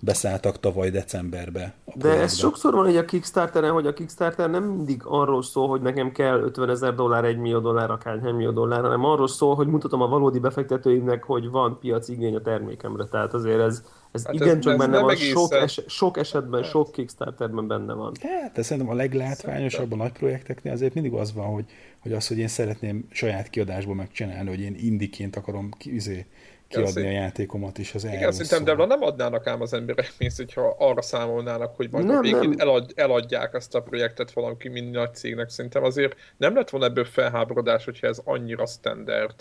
beszálltak 0.00 0.60
tavaly 0.60 0.90
decemberbe. 0.90 1.74
De 1.94 2.08
ez 2.08 2.34
sokszor 2.34 2.74
van 2.74 2.88
így 2.88 2.96
a 2.96 3.04
Kickstarteren, 3.04 3.72
hogy 3.72 3.86
a 3.86 3.92
Kickstarter 3.92 4.50
nem 4.50 4.64
mindig 4.64 5.02
arról 5.04 5.42
szól, 5.42 5.68
hogy 5.68 5.80
nekem 5.80 6.12
kell 6.12 6.40
50 6.40 6.70
ezer 6.70 6.94
dollár, 6.94 7.24
1 7.24 7.36
millió 7.36 7.58
dollár, 7.58 7.90
akár 7.90 8.14
1 8.14 8.22
millió 8.22 8.50
dollár, 8.50 8.80
hanem 8.80 9.04
arról 9.04 9.28
szól, 9.28 9.54
hogy 9.54 9.66
mutatom 9.66 10.02
a 10.02 10.08
valódi 10.08 10.38
befektetőimnek, 10.38 11.24
hogy 11.24 11.50
van 11.50 11.78
piaci 11.78 12.12
igény 12.12 12.36
a 12.36 12.40
termékemre. 12.40 13.04
Tehát 13.04 13.34
azért 13.34 13.60
ez, 13.60 13.82
Ez 14.12 14.24
hát 14.24 14.34
igencsak 14.34 14.78
benne 14.78 14.98
van, 14.98 15.16
sok, 15.16 15.54
es, 15.54 15.80
sok 15.86 16.16
esetben, 16.16 16.62
hát. 16.62 16.70
sok 16.70 16.92
Kickstarterben 16.92 17.66
benne 17.66 17.92
van. 17.92 18.14
Hát, 18.20 18.52
de 18.52 18.62
szerintem 18.62 18.92
a 18.92 18.96
leglátványosabb 18.96 19.92
a 19.92 19.96
nagy 19.96 20.12
projekteknél 20.12 20.72
azért 20.72 20.94
mindig 20.94 21.12
az 21.12 21.32
van, 21.32 21.46
hogy, 21.46 21.64
hogy 21.98 22.12
az, 22.12 22.28
hogy 22.28 22.38
én 22.38 22.48
szeretném 22.48 23.06
saját 23.10 23.50
kiadásból 23.50 23.94
megcsinálni, 23.94 24.48
hogy 24.48 24.60
én 24.60 24.76
indiként 24.78 25.36
akarom 25.36 25.70
ki, 25.78 25.94
izé, 25.94 26.26
kiadni 26.70 27.06
a 27.06 27.10
játékomat 27.10 27.78
is 27.78 27.94
az 27.94 28.04
Igen, 28.04 28.32
szerintem 28.32 28.76
de 28.76 28.86
nem 28.86 29.02
adnának 29.02 29.46
ám 29.46 29.60
az 29.60 29.72
emberek 29.72 30.12
pénzt, 30.18 30.36
hogyha 30.36 30.76
arra 30.78 31.02
számolnának, 31.02 31.76
hogy 31.76 31.90
majd 31.90 32.06
nem, 32.06 32.20
nem. 32.20 32.54
Elad, 32.56 32.92
eladják 32.94 33.54
ezt 33.54 33.74
a 33.74 33.82
projektet 33.82 34.32
valaki 34.32 34.68
mind 34.68 34.90
nagy 34.90 35.14
cégnek. 35.14 35.48
Szerintem 35.48 35.84
azért 35.84 36.16
nem 36.36 36.54
lett 36.54 36.70
volna 36.70 36.86
ebből 36.86 37.04
felháborodás, 37.04 37.84
hogyha 37.84 38.06
ez 38.06 38.20
annyira 38.24 38.66
standard. 38.66 39.34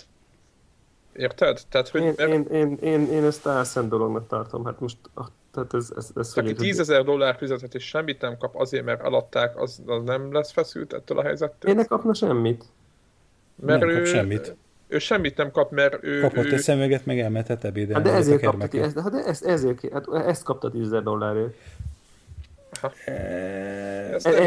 Érted? 1.20 1.62
Tehát, 1.70 1.90
hogy, 1.90 2.02
én, 2.02 2.14
mert... 2.18 2.30
én, 2.30 2.46
én, 2.52 2.78
én, 2.82 3.12
én 3.12 3.24
ezt 3.24 3.48
álszent 3.48 3.90
dolognak 3.90 4.28
tartom. 4.28 4.66
Hát 4.66 4.80
most 4.80 4.98
tehát 5.54 5.74
ez, 5.74 5.92
ez, 5.96 6.10
ez 6.16 6.34
Aki 6.36 6.54
10 6.54 6.80
ezer 6.80 7.04
dollár 7.04 7.36
fizetett 7.36 7.74
és 7.74 7.88
semmit 7.88 8.22
nem 8.22 8.38
kap 8.38 8.56
azért, 8.56 8.86
mert 8.86 9.04
eladták, 9.04 9.62
az, 9.62 9.82
az 9.86 10.04
nem 10.04 10.34
lesz 10.34 10.52
feszült 10.52 10.94
ettől 10.94 11.18
a 11.18 11.24
helyzettől? 11.24 11.72
Én 11.72 11.78
ne 11.78 11.86
kapna 11.86 12.14
semmit. 12.14 12.66
Mert 13.56 13.80
nem 13.80 13.90
ő, 13.90 13.96
kap 13.96 14.06
semmit 14.06 14.56
ő 14.90 15.00
semmit 15.00 15.38
nem 15.38 15.52
kap, 15.52 15.72
mert 15.72 15.98
ő... 16.02 16.22
Kapott 16.22 16.46
ő... 16.46 16.54
egy 16.54 16.60
szemüveget, 16.60 17.06
meg 17.06 17.20
elmehetett 17.20 17.64
ebédelni. 17.64 17.94
Hát 17.94 18.14
de 18.14 18.20
ezért 18.20 18.42
kapta, 18.42 18.78
ezt, 18.78 19.00
hát 19.00 19.12
de 19.12 19.24
ezt, 19.24 19.46
ezért, 19.46 19.92
hát 19.94 20.08
ezt 20.14 20.44
kapta 20.44 20.72
10 20.72 20.90
dollárért. 20.90 21.54
E, 23.06 23.12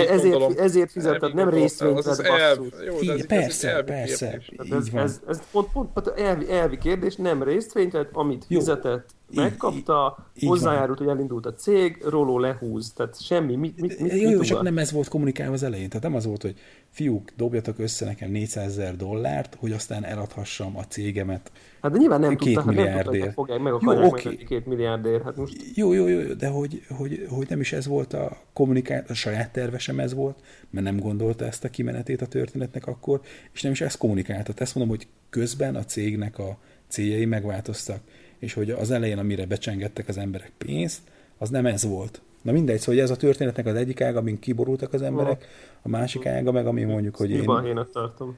ezért, 0.09 0.59
ezért 0.59 0.91
fizetted, 0.91 1.35
nem 1.35 1.49
részvényt 1.49 2.03
vett 2.03 2.27
basszus. 2.27 3.01
Igen, 3.01 3.27
persze, 3.27 3.83
persze. 3.83 4.41
Ez, 4.71 4.87
ez, 4.95 5.21
ez 5.29 5.41
pont, 5.53 5.73
pont, 5.73 5.93
pont 5.93 6.07
elvi, 6.09 6.51
elvi 6.51 6.79
kérdés, 6.79 7.17
nem 7.17 7.43
részvényt 7.43 7.97
amit 8.13 8.45
fizetett, 8.45 9.09
megkapta, 9.35 10.27
így, 10.35 10.49
hozzájárult, 10.49 10.99
hogy 10.99 11.09
elindult 11.09 11.47
a 11.47 11.55
cég, 11.55 12.05
róló 12.09 12.39
lehúz, 12.39 12.93
tehát 12.93 13.23
semmi, 13.23 13.57
mit, 13.57 13.81
mit, 13.81 14.01
mit, 14.01 14.21
Jó, 14.21 14.39
mit 14.39 14.47
csak 14.47 14.63
nem 14.63 14.79
ez 14.79 14.93
volt 14.93 15.09
kommunikálva 15.09 15.53
az 15.53 15.63
elején, 15.63 15.89
tehát 15.89 16.03
nem 16.03 16.15
az 16.15 16.27
volt, 16.27 16.43
hogy 16.43 16.55
fiúk, 16.89 17.31
dobjatok 17.37 17.79
össze 17.79 18.05
nekem 18.05 18.31
400 18.31 18.67
ezer 18.67 18.97
dollárt, 18.97 19.57
hogy 19.61 19.73
aztán 19.73 20.05
eladhassam 20.05 20.77
a 20.77 20.87
cégemet 20.87 21.51
Hát 21.83 21.93
de 21.93 21.99
nyilván 21.99 22.21
nem 22.21 22.37
két 22.37 22.55
tudta, 22.55 22.71
milliárdért. 22.71 23.25
Hát 23.25 23.35
fogják 23.35 23.61
meg 23.61 23.73
jó, 23.81 24.07
okay. 24.07 24.37
két 24.37 24.67
milliárdért. 24.67 25.23
Hát 25.23 25.37
most... 25.37 25.57
Jó, 25.75 25.93
jó, 25.93 26.07
jó, 26.07 26.21
de 26.21 26.49
hogy, 26.49 26.83
hogy, 26.97 27.27
hogy 27.31 27.47
nem 27.49 27.61
is 27.61 27.73
ez 27.73 27.87
volt 27.87 28.13
a 28.13 28.37
kommunikáció, 28.53 29.07
a 29.09 29.15
saját 29.15 29.53
terve 29.53 29.79
sem 29.79 30.01
ez 30.01 30.15
volt, 30.15 30.39
mert 30.71 30.85
nem 30.85 30.99
gondolta 30.99 31.45
ezt 31.45 31.65
a 31.65 31.69
kimenetét 31.69 32.23
a 32.23 32.27
történetnek 32.27 32.87
akkor, 32.87 33.21
és 33.53 33.63
nem 33.63 33.73
is 33.73 33.81
ezt 33.81 33.99
kommunikálta. 33.99 34.53
Ezt 34.57 34.75
mondom, 34.75 34.97
hogy 34.97 35.07
közben 35.31 35.77
a 35.77 35.85
cégnek 35.85 36.39
a 36.39 36.59
céljai 36.89 37.25
megváltoztak 37.25 38.01
és 38.43 38.53
hogy 38.53 38.71
az 38.71 38.91
elején, 38.91 39.19
amire 39.19 39.47
becsengettek 39.47 40.09
az 40.09 40.19
emberek 40.19 40.53
pénzt, 40.59 41.01
az 41.39 41.49
nem 41.49 41.67
ez 41.67 41.85
volt. 41.85 42.21
Na 42.43 42.53
mindegy, 42.53 42.81
szóval 42.81 43.01
ez 43.01 43.11
a 43.11 43.17
történetnek 43.17 43.67
az 43.67 43.75
egyik 43.75 44.01
ága, 44.01 44.19
amin 44.19 44.39
kiborultak 44.39 44.93
az 44.93 45.03
emberek, 45.03 45.47
a 45.83 45.89
másik 45.89 46.27
ága 46.27 46.53
meg, 46.53 46.67
ami 46.67 46.85
mondjuk, 46.85 47.17
hogy 47.17 47.31
én... 47.31 47.45
Balhénak 47.45 47.91
tartom. 47.91 48.37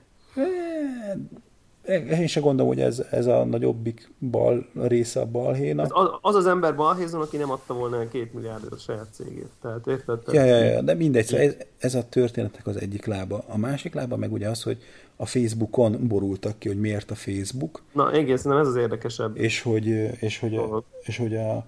Én 1.88 2.26
sem 2.26 2.42
gondolom, 2.42 2.72
hogy 2.72 2.80
ez, 2.80 3.02
ez 3.10 3.26
a 3.26 3.44
nagyobbik 3.44 4.10
bal 4.30 4.66
része 4.74 5.20
a 5.20 5.26
balhénak. 5.26 5.94
Az, 5.94 6.08
az 6.20 6.34
az 6.34 6.46
ember 6.46 6.76
balhézon, 6.76 7.20
aki 7.20 7.36
nem 7.36 7.50
adta 7.50 7.74
volna 7.74 7.96
el 7.96 8.08
két 8.08 8.34
milliárdot 8.34 8.72
a 8.72 8.76
saját 8.76 9.06
cégét. 9.12 9.48
Tehát 9.62 9.86
érted? 9.86 10.18
Ja, 10.32 10.44
ja, 10.44 10.56
ja, 10.56 10.80
de 10.80 10.94
mindegy, 10.94 11.26
szóval 11.26 11.46
ez, 11.46 11.56
ez 11.78 11.94
a 11.94 12.08
történetnek 12.08 12.66
az 12.66 12.80
egyik 12.80 13.06
lába. 13.06 13.44
A 13.48 13.58
másik 13.58 13.94
lába 13.94 14.16
meg 14.16 14.32
ugye 14.32 14.48
az, 14.48 14.62
hogy 14.62 14.78
a 15.16 15.26
Facebookon 15.26 16.08
borultak 16.08 16.58
ki, 16.58 16.68
hogy 16.68 16.80
miért 16.80 17.10
a 17.10 17.14
Facebook. 17.14 17.82
Na, 17.92 18.12
egészen 18.12 18.58
ez 18.58 18.66
az 18.66 18.76
érdekesebb. 18.76 19.36
És 19.36 19.62
hogy, 19.62 19.86
és 20.20 20.38
hogy, 20.38 20.60
és 21.02 21.16
hogy 21.16 21.36
a, 21.36 21.66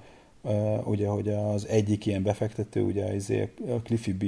Uh, 0.48 0.88
ugye, 0.88 1.06
hogy 1.06 1.28
az 1.28 1.66
egyik 1.66 2.06
ilyen 2.06 2.22
befektető, 2.22 2.82
ugye 2.82 3.14
izé, 3.14 3.52
a 3.68 3.82
Cliffy 3.82 4.12
B 4.12 4.24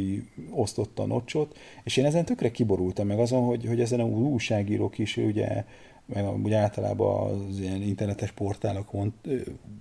osztotta 0.50 1.02
a 1.02 1.06
nocsot, 1.06 1.58
és 1.84 1.96
én 1.96 2.04
ezen 2.04 2.24
tökre 2.24 2.50
kiborultam 2.50 3.06
meg 3.06 3.18
azon, 3.18 3.44
hogy, 3.44 3.66
hogy 3.66 3.80
ezen 3.80 4.00
a 4.00 4.04
újságírók 4.04 4.98
is 4.98 5.16
ugye, 5.16 5.64
meg 6.06 6.44
ugye 6.44 6.56
általában 6.56 7.40
az 7.48 7.60
ilyen 7.60 7.82
internetes 7.82 8.32
portálokon 8.32 9.14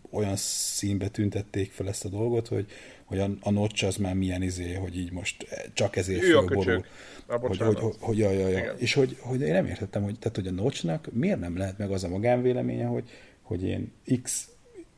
olyan 0.10 0.36
színbe 0.36 1.08
tüntették 1.08 1.72
fel 1.72 1.88
ezt 1.88 2.06
a 2.06 2.10
dolgot, 2.10 2.48
hogy, 2.48 2.66
hogy 3.06 3.20
a, 3.20 3.30
a 3.42 3.52
notch 3.52 3.86
az 3.86 3.96
már 3.96 4.14
milyen 4.14 4.42
izé, 4.42 4.74
hogy 4.74 4.98
így 4.98 5.12
most 5.12 5.48
csak 5.74 5.96
ezért 5.96 6.24
fölborul. 6.24 6.86
Hogy, 7.28 7.58
hogy, 7.58 7.80
hogy, 7.80 7.96
hogy, 8.00 8.18
ja, 8.18 8.32
ja, 8.32 8.48
ja. 8.48 8.72
És 8.72 8.94
hogy, 8.94 9.18
hogy 9.20 9.42
én 9.42 9.54
nem 9.54 9.66
értettem, 9.66 10.04
hogy, 10.04 10.20
tehát, 10.20 10.36
hogy 10.36 10.48
a 10.48 10.52
notchnak 10.52 11.10
miért 11.14 11.40
nem 11.40 11.58
lehet 11.58 11.78
meg 11.78 11.92
az 11.92 12.04
a 12.04 12.10
magánvéleménye, 12.10 12.86
hogy, 12.86 13.10
hogy 13.42 13.64
én 13.64 13.92
X 14.22 14.50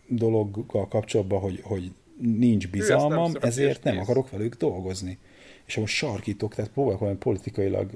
dologgal 0.09 0.87
kapcsolatban, 0.87 1.39
hogy, 1.39 1.59
hogy 1.63 1.91
nincs 2.21 2.67
bizalmam, 2.67 3.31
nem 3.31 3.41
ezért 3.41 3.83
nem 3.83 3.99
akarok 3.99 4.29
velük 4.29 4.55
dolgozni. 4.55 5.17
És 5.65 5.75
most 5.75 5.95
sarkítok, 5.95 6.55
tehát 6.55 6.71
próbálok 6.71 6.99
valami 6.99 7.17
politikailag 7.17 7.91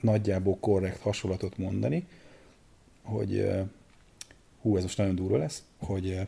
nagyjából 0.00 0.56
korrekt 0.60 1.00
hasonlatot 1.00 1.58
mondani, 1.58 2.06
hogy 3.02 3.48
hú, 4.60 4.76
ez 4.76 4.82
most 4.82 4.98
nagyon 4.98 5.14
durva 5.14 5.36
lesz, 5.36 5.62
hogy, 5.78 6.20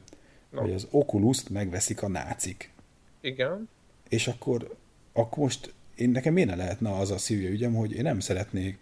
no. 0.50 0.60
hogy 0.60 0.72
az 0.72 0.86
oculus 0.90 1.48
megveszik 1.48 2.02
a 2.02 2.08
nácik. 2.08 2.72
Igen. 3.20 3.68
És 4.08 4.28
akkor, 4.28 4.74
akkor 5.12 5.38
most 5.38 5.72
én 5.94 6.10
nekem 6.10 6.32
miért 6.32 6.48
ne 6.48 6.56
lehetne 6.56 6.96
az 6.96 7.10
a 7.10 7.18
szívja 7.18 7.48
ügyem, 7.48 7.74
hogy 7.74 7.92
én 7.92 8.02
nem 8.02 8.20
szeretnék 8.20 8.78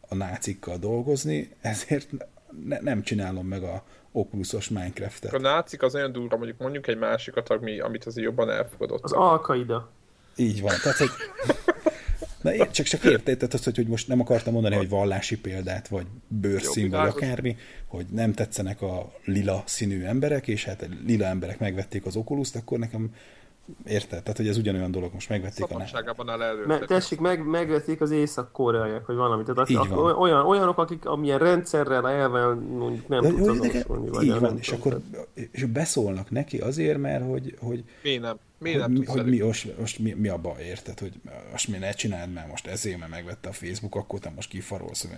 a 0.00 0.14
nácikkal 0.14 0.78
dolgozni, 0.78 1.50
ezért 1.60 2.08
ne, 2.64 2.78
nem 2.78 3.02
csinálom 3.02 3.46
meg 3.46 3.62
a 3.62 3.84
Oculusos 4.12 4.68
Minecraft-et. 4.68 5.32
A 5.32 5.38
nácik 5.38 5.82
az 5.82 5.94
olyan 5.94 6.12
durva, 6.12 6.36
mondjuk 6.36 6.58
mondjuk 6.58 6.86
egy 6.86 6.98
másikat, 6.98 7.48
ami, 7.48 7.80
amit 7.80 8.04
azért 8.04 8.26
jobban 8.26 8.50
elfogadott. 8.50 9.02
Az 9.02 9.12
Alkaida. 9.12 9.90
Így 10.36 10.60
van. 10.60 10.74
Tehát, 10.82 10.98
hogy 10.98 11.10
Na, 12.40 12.54
én 12.54 12.70
csak, 12.70 12.86
csak 12.86 13.04
érted, 13.04 13.36
tehát 13.36 13.54
azt, 13.54 13.64
hogy, 13.64 13.76
hogy 13.76 13.86
most 13.86 14.08
nem 14.08 14.20
akartam 14.20 14.52
mondani, 14.52 14.74
hogy 14.74 14.88
vallási 14.88 15.38
példát, 15.38 15.88
vagy 15.88 16.06
bőrszín, 16.28 16.90
vagy 16.90 17.08
akármi, 17.08 17.56
hogy 17.86 18.06
nem 18.10 18.32
tetszenek 18.32 18.82
a 18.82 19.12
lila 19.24 19.62
színű 19.66 20.04
emberek, 20.04 20.48
és 20.48 20.64
hát 20.64 20.88
lila 21.06 21.24
emberek 21.24 21.58
megvették 21.58 22.06
az 22.06 22.16
oculus 22.16 22.54
akkor 22.54 22.78
nekem 22.78 23.14
Érted? 23.86 24.22
Tehát, 24.22 24.36
hogy 24.36 24.48
ez 24.48 24.56
ugyanolyan 24.56 24.90
dolog, 24.90 25.12
most 25.12 25.28
megvették 25.28 25.64
a 25.70 25.80
el 26.26 26.56
Me, 26.66 26.78
tessék, 26.78 27.20
meg, 27.20 27.44
megvették 27.44 28.00
az 28.00 28.10
észak-koreaiak, 28.10 29.06
vagy 29.06 29.16
valami. 29.16 29.42
Tehát 29.42 29.70
Így 29.70 29.76
van. 29.76 30.16
Olyan, 30.16 30.46
olyanok, 30.46 30.78
akik 30.78 31.06
amilyen 31.06 31.38
rendszerrel, 31.38 32.08
elvel 32.08 32.54
mondjuk 32.54 33.08
nem 33.08 33.22
tudsz 33.22 33.48
azonosulni. 33.48 34.08
Vagy 34.08 34.24
így 34.24 34.38
van, 34.38 34.58
és 34.58 34.68
akkor 34.68 35.00
és 35.50 35.64
beszólnak 35.64 36.30
neki 36.30 36.58
azért, 36.58 36.98
mert 36.98 37.24
hogy... 37.28 37.56
hogy 37.60 37.84
mi 38.02 38.16
nem? 38.16 38.38
Mi 38.58 38.72
nem 38.72 38.90
hogy, 38.90 38.98
mi, 38.98 39.06
hogy 39.06 39.24
mi, 39.24 39.38
most, 39.38 39.78
most 39.78 39.98
mi, 39.98 40.12
mi 40.12 40.28
a 40.28 40.38
baj, 40.38 40.62
érted? 40.62 40.98
Hogy 40.98 41.12
most 41.50 41.68
mi 41.68 41.78
ne 41.78 41.92
csináld, 41.92 42.32
mert 42.32 42.48
most 42.48 42.66
ezért, 42.66 42.98
mert 42.98 43.10
megvette 43.10 43.48
a 43.48 43.52
Facebook, 43.52 43.94
akkor 43.94 44.18
te 44.18 44.32
most 44.34 44.48
kifarolsz, 44.48 45.08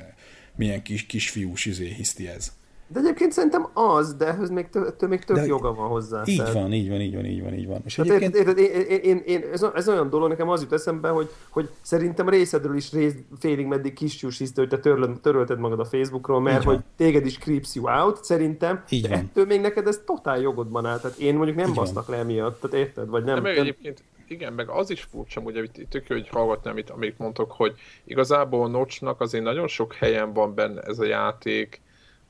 milyen 0.57 0.83
kis, 0.83 1.07
kisfiús 1.07 1.64
izé 1.64 1.88
hiszti 1.88 2.28
ez. 2.28 2.52
De 2.92 2.98
egyébként 2.98 3.33
szerintem 3.33 3.68
az, 3.72 4.14
de 4.14 4.26
ehhez 4.26 4.50
még, 4.50 4.68
tő, 4.68 5.07
még 5.09 5.24
több 5.24 5.37
de 5.37 5.46
joga 5.46 5.74
van 5.74 5.88
hozzá. 5.88 6.22
Így 6.24 6.37
tehát... 6.37 6.52
van, 6.52 6.72
így 6.72 6.88
van, 6.88 7.00
így 7.00 7.14
van, 7.14 7.24
így 7.24 7.42
van, 7.42 7.55
így 7.55 7.66
van. 7.66 7.81
És 7.85 7.98
egyébként... 7.98 8.35
érted, 8.37 8.59
én, 8.59 8.70
én, 8.70 8.98
én, 9.02 9.22
én, 9.26 9.42
ez, 9.52 9.62
ez, 9.74 9.88
olyan 9.88 10.11
dolog, 10.11 10.28
nekem 10.28 10.48
az 10.48 10.62
jut 10.62 10.72
eszembe, 10.72 11.09
hogy, 11.09 11.31
hogy 11.48 11.68
szerintem 11.83 12.28
részedről 12.28 12.76
is 12.76 12.92
rész, 12.92 13.14
félig 13.38 13.66
meddig 13.66 13.92
kistyús 13.92 14.38
hogy 14.55 14.68
te 14.68 14.78
törlöd, 14.78 15.20
törölted 15.20 15.59
magad 15.59 15.81
a 15.81 15.85
Facebookról, 15.85 16.40
mert 16.40 16.64
hogy 16.64 16.81
téged 16.96 17.26
is 17.26 17.38
creeps 17.38 17.74
you 17.74 17.88
out, 17.88 18.24
szerintem. 18.24 18.85
Így 18.88 19.02
de 19.02 19.09
van. 19.09 19.18
ettől 19.18 19.46
még 19.46 19.61
neked 19.61 19.87
ez 19.87 20.02
totál 20.07 20.40
jogodban 20.40 20.87
áll. 20.87 20.98
Tehát 20.98 21.18
én 21.18 21.35
mondjuk 21.35 21.57
nem 21.57 21.68
így 21.68 21.74
basznak 21.74 22.07
van. 22.07 22.16
le 22.16 22.22
emiatt, 22.22 22.61
tehát 22.61 22.87
érted? 22.87 23.09
Vagy 23.09 23.24
nem, 23.24 23.35
de 23.35 23.40
meg 23.40 23.55
nem... 23.55 23.62
egyébként 23.62 24.02
igen, 24.33 24.52
meg 24.52 24.68
az 24.68 24.90
is 24.90 25.02
furcsa, 25.02 25.40
hogy 25.40 25.70
tök 25.88 26.09
jó, 26.09 26.16
hogy 26.16 26.28
hallgatni, 26.28 26.70
amit, 26.70 26.90
amit 26.90 27.18
mondtok, 27.18 27.52
hogy 27.52 27.74
igazából 28.05 28.68
Notchnak 28.68 29.20
azért 29.20 29.44
nagyon 29.44 29.68
sok 29.68 29.94
helyen 29.94 30.33
van 30.33 30.55
benne 30.55 30.81
ez 30.81 30.98
a 30.98 31.05
játék, 31.05 31.82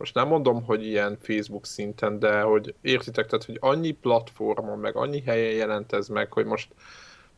most 0.02 0.14
nem 0.14 0.28
mondom, 0.28 0.64
hogy 0.64 0.86
ilyen 0.86 1.18
Facebook 1.20 1.66
szinten, 1.66 2.18
de 2.18 2.40
hogy 2.40 2.74
értitek, 2.80 3.26
tehát, 3.26 3.44
hogy 3.44 3.56
annyi 3.60 3.90
platformon, 3.90 4.78
meg 4.78 4.96
annyi 4.96 5.22
helyen 5.26 5.52
jelent 5.52 5.92
ez 5.92 6.08
meg, 6.08 6.32
hogy 6.32 6.44
most 6.44 6.68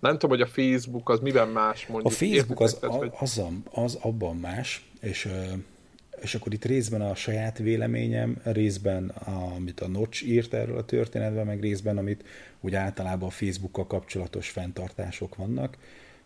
nem 0.00 0.12
tudom, 0.12 0.30
hogy 0.30 0.40
a 0.40 0.46
Facebook 0.46 1.08
az 1.08 1.20
miben 1.20 1.48
más 1.48 1.86
mondjuk. 1.86 2.12
A 2.12 2.16
Facebook 2.16 2.60
az, 2.60 2.74
tehát, 2.74 2.96
hogy... 2.96 3.10
az, 3.18 3.42
az 3.70 3.98
abban 4.00 4.36
más, 4.36 4.90
és, 5.00 5.28
és 6.20 6.34
akkor 6.34 6.52
itt 6.52 6.64
részben 6.64 7.00
a 7.00 7.14
saját 7.14 7.58
véleményem, 7.58 8.40
részben 8.44 9.08
amit 9.56 9.80
a 9.80 9.88
Notch 9.88 10.28
írt 10.28 10.54
erről 10.54 10.78
a 10.78 10.84
történetben, 10.84 11.46
meg 11.46 11.60
részben 11.60 11.98
amit 11.98 12.24
úgy 12.60 12.74
általában 12.74 13.28
a 13.28 13.32
Facebookkal 13.32 13.86
kapcsolatos 13.86 14.48
fenntartások 14.48 15.36
vannak, 15.36 15.76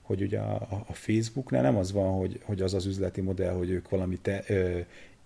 hogy 0.03 0.22
ugye 0.22 0.38
a, 0.38 0.85
a 0.87 0.92
Facebooknál 0.92 1.62
nem 1.62 1.77
az 1.77 1.92
van, 1.92 2.18
hogy, 2.18 2.40
hogy 2.44 2.62
az 2.62 2.74
az 2.74 2.87
üzleti 2.87 3.20
modell, 3.20 3.55
hogy 3.55 3.70
ők 3.70 3.88
valami 3.88 4.18
te, 4.18 4.44
ö, 4.46 4.79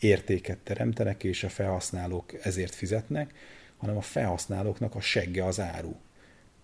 értéket 0.03 0.59
teremtenek, 0.59 1.25
és 1.25 1.45
a 1.45 1.49
felhasználók 1.49 2.35
ezért 2.43 2.75
fizetnek, 2.75 3.35
hanem 3.77 3.97
a 3.97 4.01
felhasználóknak 4.01 4.95
a 4.95 5.01
segge 5.01 5.45
az 5.45 5.61
áru. 5.61 5.95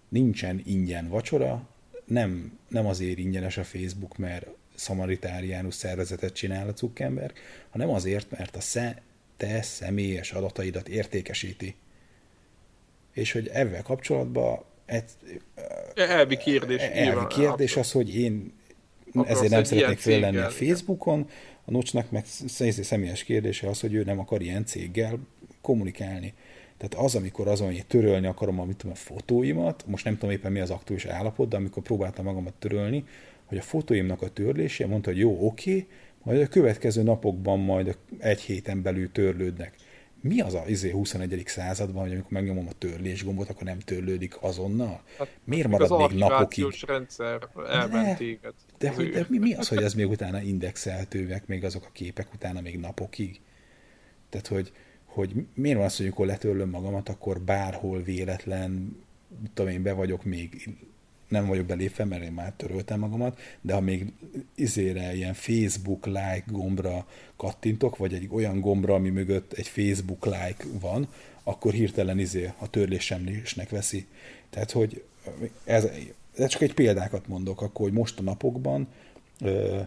Nincsen 0.09 0.63
ingyen 0.65 1.09
vacsora, 1.09 1.69
nem, 2.05 2.59
nem 2.69 2.87
azért 2.87 3.19
ingyenes 3.19 3.57
a 3.57 3.65
Facebook, 3.65 4.17
mert 4.17 4.47
szamaritáriánus 4.75 5.75
szervezetet 5.75 6.33
csinál 6.33 6.69
a 6.69 6.73
cukkember, 6.73 7.33
hanem 7.71 7.91
azért, 7.91 8.31
mert 8.39 8.57
a 8.57 8.61
sze, 8.61 9.03
te 9.37 9.63
személyes 9.63 10.33
adataidat 10.33 10.89
értékesíti. 10.89 11.75
és 13.13 13.33
hogy 13.33 13.49
ezzel 13.49 13.83
kapcsolatban 13.83 14.65
egy, 14.87 15.05
elvi 15.95 16.37
kérdés. 16.37 16.81
Elvi 16.81 17.01
nyilván, 17.01 17.29
kérdés 17.29 17.77
az, 17.77 17.93
hogy 17.93 18.17
én 18.17 18.53
Akarsz 19.15 19.31
ezért 19.31 19.53
nem 19.53 19.65
szeretnék 19.65 19.99
föllenni 19.99 20.37
a 20.37 20.51
Facebookon, 20.51 21.29
a 21.69 21.71
Nocsnak 21.71 22.11
meg 22.11 22.25
személyes 22.27 23.25
kérdése 23.25 23.69
az, 23.69 23.81
hogy 23.81 23.95
ő 23.95 24.05
nem 24.05 24.19
akar 24.19 24.43
ilyen 24.43 24.65
céggel 24.65 25.19
kommunikálni. 25.61 26.35
Tehát 26.77 27.07
az, 27.07 27.15
amikor 27.15 27.49
azon, 27.49 27.67
hogy 27.67 27.87
törölni 27.87 28.27
akarom 28.27 28.61
amit 28.61 28.77
tudom, 28.77 28.93
a 28.93 28.99
fotóimat, 28.99 29.85
most 29.87 30.05
nem 30.05 30.15
tudom 30.15 30.31
éppen 30.31 30.53
mi 30.53 30.61
az 30.61 30.71
aktuális 30.71 31.05
állapot, 31.05 31.49
de 31.49 31.57
amikor 31.57 31.83
próbáltam 31.83 32.25
magamat 32.25 32.55
törölni, 32.59 33.05
hogy 33.45 33.59
a 33.59 33.63
fotóimnak 33.63 34.23
a 34.23 34.29
törlése, 34.29 34.87
mondta, 34.87 35.11
hogy 35.11 35.19
jó, 35.19 35.47
oké, 35.47 35.87
majd 36.23 36.41
a 36.41 36.47
következő 36.47 37.03
napokban 37.03 37.59
majd 37.59 37.97
egy 38.19 38.41
héten 38.41 38.83
belül 38.83 39.13
törlődnek. 39.13 39.75
Mi 40.21 40.41
az 40.41 40.55
a 40.55 40.65
izé 40.67 40.91
21. 40.91 41.43
században, 41.47 42.03
hogy 42.03 42.13
amikor 42.13 42.33
megnyomom 42.33 42.69
a 42.69 42.73
törlés 42.73 43.25
gombot, 43.25 43.49
akkor 43.49 43.63
nem 43.63 43.79
törlődik 43.79 44.37
azonnal? 44.41 45.03
Hát, 45.19 45.39
Miért 45.45 45.69
marad 45.69 45.91
az 45.91 46.11
még 46.11 46.19
napokig? 46.19 46.65
Az 46.65 46.81
rendszer 46.87 47.49
elment 47.69 48.19
téged. 48.19 48.55
De, 48.79 48.91
hogy, 48.91 49.11
de 49.11 49.27
mi, 49.29 49.39
mi 49.39 49.55
az, 49.55 49.69
hogy 49.69 49.83
ez 49.83 49.95
még 49.95 50.09
utána 50.09 50.41
indexeltőek, 50.41 51.47
még 51.47 51.65
azok 51.65 51.85
a 51.85 51.91
képek 51.93 52.33
utána 52.33 52.61
még 52.61 52.79
napokig? 52.79 53.41
Tehát, 54.29 54.47
hogy, 54.47 54.73
hogy 55.05 55.47
miért 55.55 55.77
van 55.77 55.87
az, 55.87 55.97
hogy 55.97 56.07
amikor 56.07 56.27
letörlöm 56.27 56.71
magamat, 56.71 57.09
akkor 57.09 57.41
bárhol 57.41 58.03
véletlen, 58.03 58.97
tudom 59.55 59.71
én, 59.71 59.83
be 59.83 59.93
vagyok 59.93 60.25
még 60.25 60.77
nem 61.29 61.47
vagyok 61.47 61.67
belépve, 61.67 62.05
mert 62.05 62.23
én 62.23 62.33
már 62.33 62.53
töröltem 62.57 62.99
magamat, 62.99 63.39
de 63.61 63.75
ha 63.75 63.81
még 63.81 64.13
izére 64.55 65.15
ilyen 65.15 65.35
Facebook 65.35 66.07
like 66.07 66.45
gombra 66.47 67.07
kattintok, 67.37 67.97
vagy 67.97 68.15
egy 68.15 68.29
olyan 68.31 68.61
gombra, 68.61 68.95
ami 68.95 69.09
mögött 69.09 69.53
egy 69.53 69.69
Facebook 69.69 70.25
like 70.25 70.65
van, 70.81 71.09
akkor 71.43 71.73
hirtelen 71.73 72.19
izé 72.19 72.53
a 72.59 72.71
törlésemlésnek 72.71 73.71
veszi. 73.71 74.07
Tehát, 74.51 74.71
hogy 74.71 75.03
ez, 75.65 75.89
ez 76.37 76.49
csak 76.49 76.63
egy 76.63 76.75
példákat 76.75 77.29
mondok, 77.29 77.63
akkor, 77.63 77.85
hogy 77.89 77.99
most 77.99 78.19
a 78.19 78.23
napokban 78.23 78.89
ö, 79.41 79.81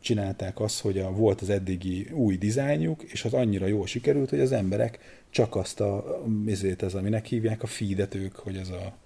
csinálták 0.00 0.60
azt, 0.60 0.80
hogy 0.80 0.98
a, 0.98 1.10
volt 1.10 1.40
az 1.40 1.50
eddigi 1.50 2.08
új 2.12 2.36
dizájnjuk, 2.36 3.02
és 3.02 3.24
az 3.24 3.32
annyira 3.32 3.66
jól 3.66 3.86
sikerült, 3.86 4.30
hogy 4.30 4.40
az 4.40 4.52
emberek 4.52 4.98
csak 5.30 5.56
azt 5.56 5.80
a, 5.80 6.22
izét, 6.46 6.82
ez, 6.82 6.94
aminek 6.94 7.26
hívják 7.26 7.62
a 7.62 7.66
feedet 7.66 8.14
ők, 8.14 8.36
hogy 8.36 8.56
ez 8.56 8.68
a 8.68 8.96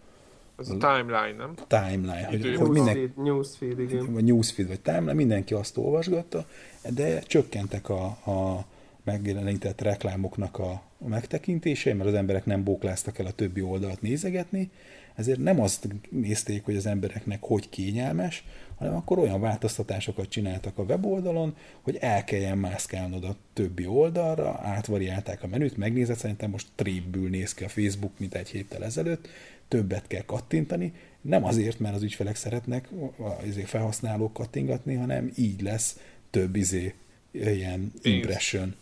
ez 0.58 0.68
a 0.68 0.76
timeline, 0.76 1.34
nem? 1.36 1.54
Timeline. 1.66 2.26
Hogy, 2.26 2.56
hogy 2.56 2.68
minden, 2.68 3.12
newsfeed, 3.16 3.78
igen. 3.78 4.12
Vagy 4.12 4.24
newsfeed, 4.24 4.68
vagy 4.68 4.80
timeline, 4.80 5.12
mindenki 5.12 5.54
azt 5.54 5.76
olvasgatta, 5.76 6.46
de 6.88 7.20
csökkentek 7.20 7.88
a, 7.88 8.04
a 8.04 8.64
megjelenített 9.08 9.80
reklámoknak 9.80 10.58
a, 10.58 10.82
megtekintései, 11.08 11.92
mert 11.92 12.08
az 12.08 12.14
emberek 12.14 12.44
nem 12.44 12.64
bókláztak 12.64 13.18
el 13.18 13.26
a 13.26 13.32
többi 13.32 13.60
oldalt 13.60 14.02
nézegetni, 14.02 14.70
ezért 15.14 15.38
nem 15.38 15.60
azt 15.60 15.88
nézték, 16.10 16.64
hogy 16.64 16.76
az 16.76 16.86
embereknek 16.86 17.38
hogy 17.40 17.68
kényelmes, 17.68 18.44
hanem 18.76 18.94
akkor 18.94 19.18
olyan 19.18 19.40
változtatásokat 19.40 20.28
csináltak 20.28 20.78
a 20.78 20.82
weboldalon, 20.82 21.56
hogy 21.82 21.96
el 22.00 22.24
kelljen 22.24 22.58
mászkálnod 22.58 23.24
a 23.24 23.36
többi 23.52 23.86
oldalra, 23.86 24.60
átvariálták 24.62 25.42
a 25.42 25.46
menüt, 25.46 25.76
megnézed, 25.76 26.16
szerintem 26.16 26.50
most 26.50 26.66
trébbül 26.74 27.28
néz 27.28 27.54
ki 27.54 27.64
a 27.64 27.68
Facebook, 27.68 28.18
mint 28.18 28.34
egy 28.34 28.48
héttel 28.48 28.84
ezelőtt, 28.84 29.28
többet 29.68 30.06
kell 30.06 30.24
kattintani, 30.24 30.92
nem 31.20 31.44
azért, 31.44 31.78
mert 31.78 31.94
az 31.94 32.02
ügyfelek 32.02 32.36
szeretnek 32.36 32.88
az 33.16 33.46
izé 33.46 33.62
felhasználók 33.62 34.32
kattingatni, 34.32 34.94
hanem 34.94 35.32
így 35.36 35.60
lesz 35.60 35.98
több 36.30 36.56
izé, 36.56 36.94
ilyen 37.30 37.92
impression. 38.02 38.74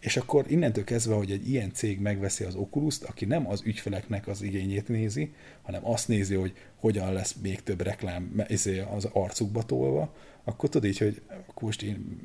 És 0.00 0.16
akkor 0.16 0.44
innentől 0.48 0.84
kezdve, 0.84 1.14
hogy 1.14 1.30
egy 1.30 1.50
ilyen 1.50 1.72
cég 1.72 2.00
megveszi 2.00 2.44
az 2.44 2.54
oculus 2.54 3.00
aki 3.00 3.24
nem 3.24 3.48
az 3.48 3.62
ügyfeleknek 3.64 4.26
az 4.26 4.42
igényét 4.42 4.88
nézi, 4.88 5.32
hanem 5.62 5.86
azt 5.86 6.08
nézi, 6.08 6.34
hogy 6.34 6.52
hogyan 6.76 7.12
lesz 7.12 7.34
még 7.42 7.62
több 7.62 7.80
reklám 7.80 8.44
izé, 8.48 8.78
az 8.78 9.08
arcukba 9.12 9.62
tolva, 9.62 10.14
akkor 10.44 10.68
tudod 10.68 10.88
így, 10.88 10.98
hogy 10.98 11.22
most 11.60 11.82
én 11.82 12.20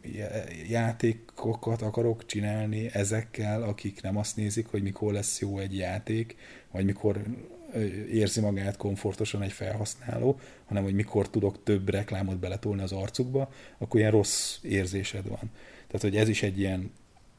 játékokat 0.70 1.82
akarok 1.82 2.26
csinálni 2.26 2.90
ezekkel, 2.94 3.64
akik 3.64 4.02
nem 4.02 4.18
azt 4.18 4.36
nézik, 4.36 4.68
hogy 4.68 4.82
mikor 4.82 5.14
lesz 5.14 5.40
jó 5.40 5.60
egy 5.60 5.78
játék, 5.78 6.36
vagy 6.72 6.86
mikor 6.86 7.24
érzi 8.12 8.40
magát 8.40 8.78
komfortosan 8.78 9.42
egy 9.42 9.52
felhasználó, 9.52 10.40
hanem 10.66 10.84
hogy 10.84 10.94
mikor 10.94 11.30
tudok 11.30 11.64
több 11.64 11.90
reklámot 11.90 12.40
beletolni 12.40 12.82
az 12.82 12.92
arcukba, 12.92 13.52
akkor 13.78 14.00
ilyen 14.00 14.12
rossz 14.12 14.58
érzésed 14.62 15.28
van. 15.28 15.52
Tehát, 15.88 16.02
hogy 16.02 16.16
ez 16.16 16.30
is 16.30 16.44
egy 16.44 16.60
ilyen 16.60 16.92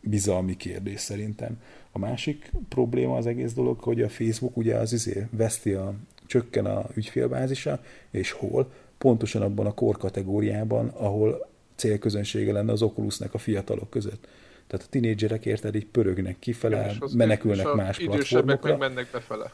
bizalmi 0.04 0.56
kérdés 0.56 1.00
szerintem. 1.00 1.60
A 1.92 1.98
másik 1.98 2.52
probléma 2.68 3.16
az 3.16 3.26
egész 3.26 3.52
dolog, 3.52 3.80
hogy 3.80 4.02
a 4.02 4.08
Facebook 4.08 4.56
ugye 4.56 4.76
az 4.76 4.92
izé 4.92 5.26
veszti 5.30 5.72
a, 5.72 5.94
csökken 6.26 6.66
a 6.66 6.84
ügyfélbázisa, 6.94 7.80
és 8.10 8.30
hol? 8.30 8.72
Pontosan 8.98 9.42
abban 9.42 9.66
a 9.66 9.74
korkategóriában, 9.74 10.88
ahol 10.88 11.48
célközönsége 11.74 12.52
lenne 12.52 12.72
az 12.72 12.82
Oculusnek 12.82 13.34
a 13.34 13.38
fiatalok 13.38 13.90
között. 13.90 14.26
Tehát 14.66 14.86
a 14.86 14.88
tinédzserek 14.90 15.46
érted, 15.46 15.74
így 15.74 15.86
pörögnek 15.86 16.38
kifele, 16.38 16.94
menekülnek 17.12 17.72
más 17.74 17.98
platformokra. 17.98 18.76
meg 18.76 18.78
mennek 18.78 19.08
befele. 19.12 19.52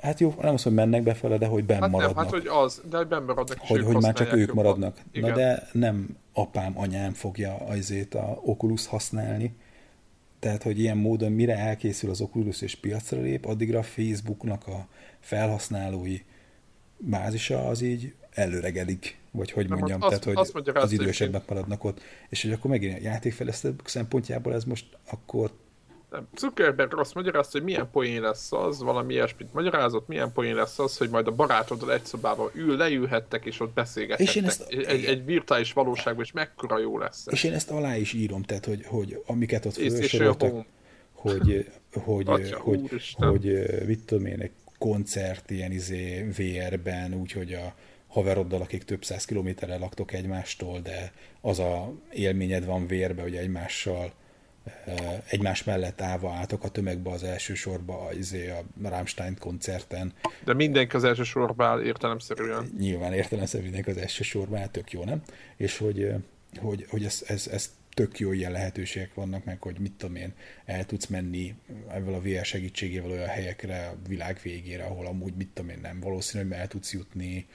Hát 0.00 0.20
jó, 0.20 0.34
nem 0.40 0.54
azt, 0.54 0.64
hogy 0.64 0.72
mennek 0.72 1.02
befele, 1.02 1.38
de 1.38 1.46
hogy 1.46 1.64
benn 1.64 1.80
hát 1.80 1.90
maradnak. 1.90 2.14
Nem, 2.14 2.24
hát 2.24 2.32
hogy 2.32 2.64
az, 2.64 2.82
de 2.90 2.96
hogy 2.96 3.06
benn 3.06 3.24
maradnak. 3.24 3.58
Hogy, 3.58 3.82
hogy 3.82 3.96
már 3.96 4.12
csak 4.12 4.32
ők 4.32 4.52
maradnak. 4.52 4.96
Igen. 5.12 5.28
Na 5.28 5.36
de 5.36 5.68
nem 5.72 6.16
apám, 6.32 6.78
anyám 6.78 7.12
fogja 7.12 7.56
azért 7.56 8.14
a 8.14 8.40
Oculus 8.44 8.86
használni. 8.86 9.54
Tehát, 10.42 10.62
hogy 10.62 10.78
ilyen 10.78 10.96
módon 10.96 11.32
mire 11.32 11.56
elkészül 11.56 12.10
az 12.10 12.20
Oculus 12.20 12.60
és 12.60 12.74
piacra 12.74 13.20
lép, 13.20 13.44
addigra 13.44 13.78
a 13.78 13.82
Facebooknak 13.82 14.66
a 14.66 14.88
felhasználói 15.20 16.20
bázisa 16.98 17.66
az 17.66 17.80
így 17.80 18.14
előregedik, 18.30 19.18
vagy 19.30 19.50
hogy 19.50 19.68
mondjam, 19.68 20.02
azt, 20.02 20.08
tehát, 20.08 20.24
hogy 20.24 20.36
azt 20.36 20.76
az 20.76 20.92
idősebbek 20.92 21.48
maradnak 21.48 21.84
ott. 21.84 22.00
És 22.28 22.42
hogy 22.42 22.52
akkor 22.52 22.70
megint 22.70 22.98
a 22.98 23.02
játékfejlesztő 23.02 23.74
szempontjából 23.84 24.54
ez 24.54 24.64
most 24.64 24.86
akkor 25.10 25.52
nem. 26.12 26.28
Zuckerberg 26.36 26.98
azt 26.98 27.14
magyarázta, 27.14 27.58
hogy 27.58 27.66
milyen 27.66 27.88
poén 27.90 28.20
lesz 28.20 28.52
az, 28.52 28.82
valami 28.82 29.12
ilyesmit 29.12 29.52
magyarázott, 29.52 30.08
milyen 30.08 30.32
poén 30.32 30.54
lesz 30.54 30.78
az, 30.78 30.96
hogy 30.96 31.10
majd 31.10 31.26
a 31.26 31.30
barátoddal 31.30 31.92
egy 31.92 32.04
szobában 32.04 32.50
ül, 32.54 32.76
leülhettek, 32.76 33.44
és 33.44 33.60
ott 33.60 33.72
beszélgethettek. 33.72 34.34
És 34.34 34.40
én 34.40 34.44
ezt, 34.44 34.62
egy, 34.68 35.04
egy 35.04 35.24
virtuális 35.24 35.72
valóságban, 35.72 36.24
és 36.24 36.32
mekkora 36.32 36.78
jó 36.78 36.98
lesz. 36.98 37.26
És 37.30 37.44
én 37.44 37.52
ezt 37.52 37.70
alá 37.70 37.96
is 37.96 38.12
írom, 38.12 38.42
tehát, 38.42 38.64
hogy, 38.64 38.84
hogy 38.86 39.22
amiket 39.26 39.64
ott 39.64 39.74
felsoroltak, 39.74 40.64
hogy, 41.12 41.70
hogy, 41.92 42.28
Atya, 42.28 42.58
hogy, 42.58 42.88
hogy, 42.88 43.14
hogy, 43.16 43.66
mit 43.86 44.04
tudom 44.04 44.26
én, 44.26 44.40
egy 44.40 44.52
koncert 44.78 45.50
ilyen 45.50 45.72
izé 45.72 46.28
VR-ben, 46.36 47.14
úgyhogy 47.14 47.52
a 47.52 47.74
haveroddal, 48.08 48.60
akik 48.60 48.84
több 48.84 49.04
száz 49.04 49.24
kilométerre 49.24 49.76
laktok 49.78 50.12
egymástól, 50.12 50.80
de 50.80 51.12
az 51.40 51.58
a 51.58 51.92
élményed 52.12 52.64
van 52.64 52.86
vérbe, 52.86 53.22
hogy 53.22 53.36
egymással 53.36 54.12
egymás 55.26 55.64
mellett 55.64 56.00
állva 56.00 56.32
álltok 56.32 56.64
a 56.64 56.68
tömegbe 56.68 57.10
az 57.10 57.22
első 57.22 57.54
sorba 57.54 58.08
izé, 58.18 58.50
a 58.50 58.62
Rammstein 58.82 59.36
koncerten. 59.38 60.12
De 60.44 60.54
mindenki 60.54 60.96
az 60.96 61.04
első 61.04 61.22
sorba 61.22 61.64
áll 61.64 61.82
értelemszerűen. 61.82 62.72
Nyilván 62.78 63.12
értelemszerűen 63.12 63.70
mindenki 63.70 63.90
az 63.98 64.04
első 64.04 64.22
sorba 64.22 64.58
áll, 64.58 64.68
tök 64.68 64.92
jó, 64.92 65.04
nem? 65.04 65.22
És 65.56 65.78
hogy, 65.78 66.14
hogy, 66.60 66.86
hogy 66.88 67.04
ez, 67.04 67.24
ez, 67.26 67.46
ez 67.46 67.70
tök 67.94 68.18
jó 68.18 68.32
ilyen 68.32 68.52
lehetőségek 68.52 69.14
vannak 69.14 69.44
meg, 69.44 69.62
hogy 69.62 69.78
mit 69.78 69.92
tudom 69.92 70.16
én, 70.16 70.32
el 70.64 70.86
tudsz 70.86 71.06
menni 71.06 71.54
ebből 71.90 72.14
a 72.14 72.20
VR 72.20 72.44
segítségével 72.44 73.10
olyan 73.10 73.28
helyekre 73.28 73.86
a 73.86 73.96
világ 74.08 74.40
végére, 74.42 74.84
ahol 74.84 75.06
amúgy 75.06 75.34
mit 75.34 75.48
tudom 75.54 75.70
én 75.70 75.78
nem 75.82 76.00
valószínű, 76.00 76.44
hogy 76.44 76.52
el 76.52 76.68
tudsz 76.68 76.92
jutni, 76.92 77.46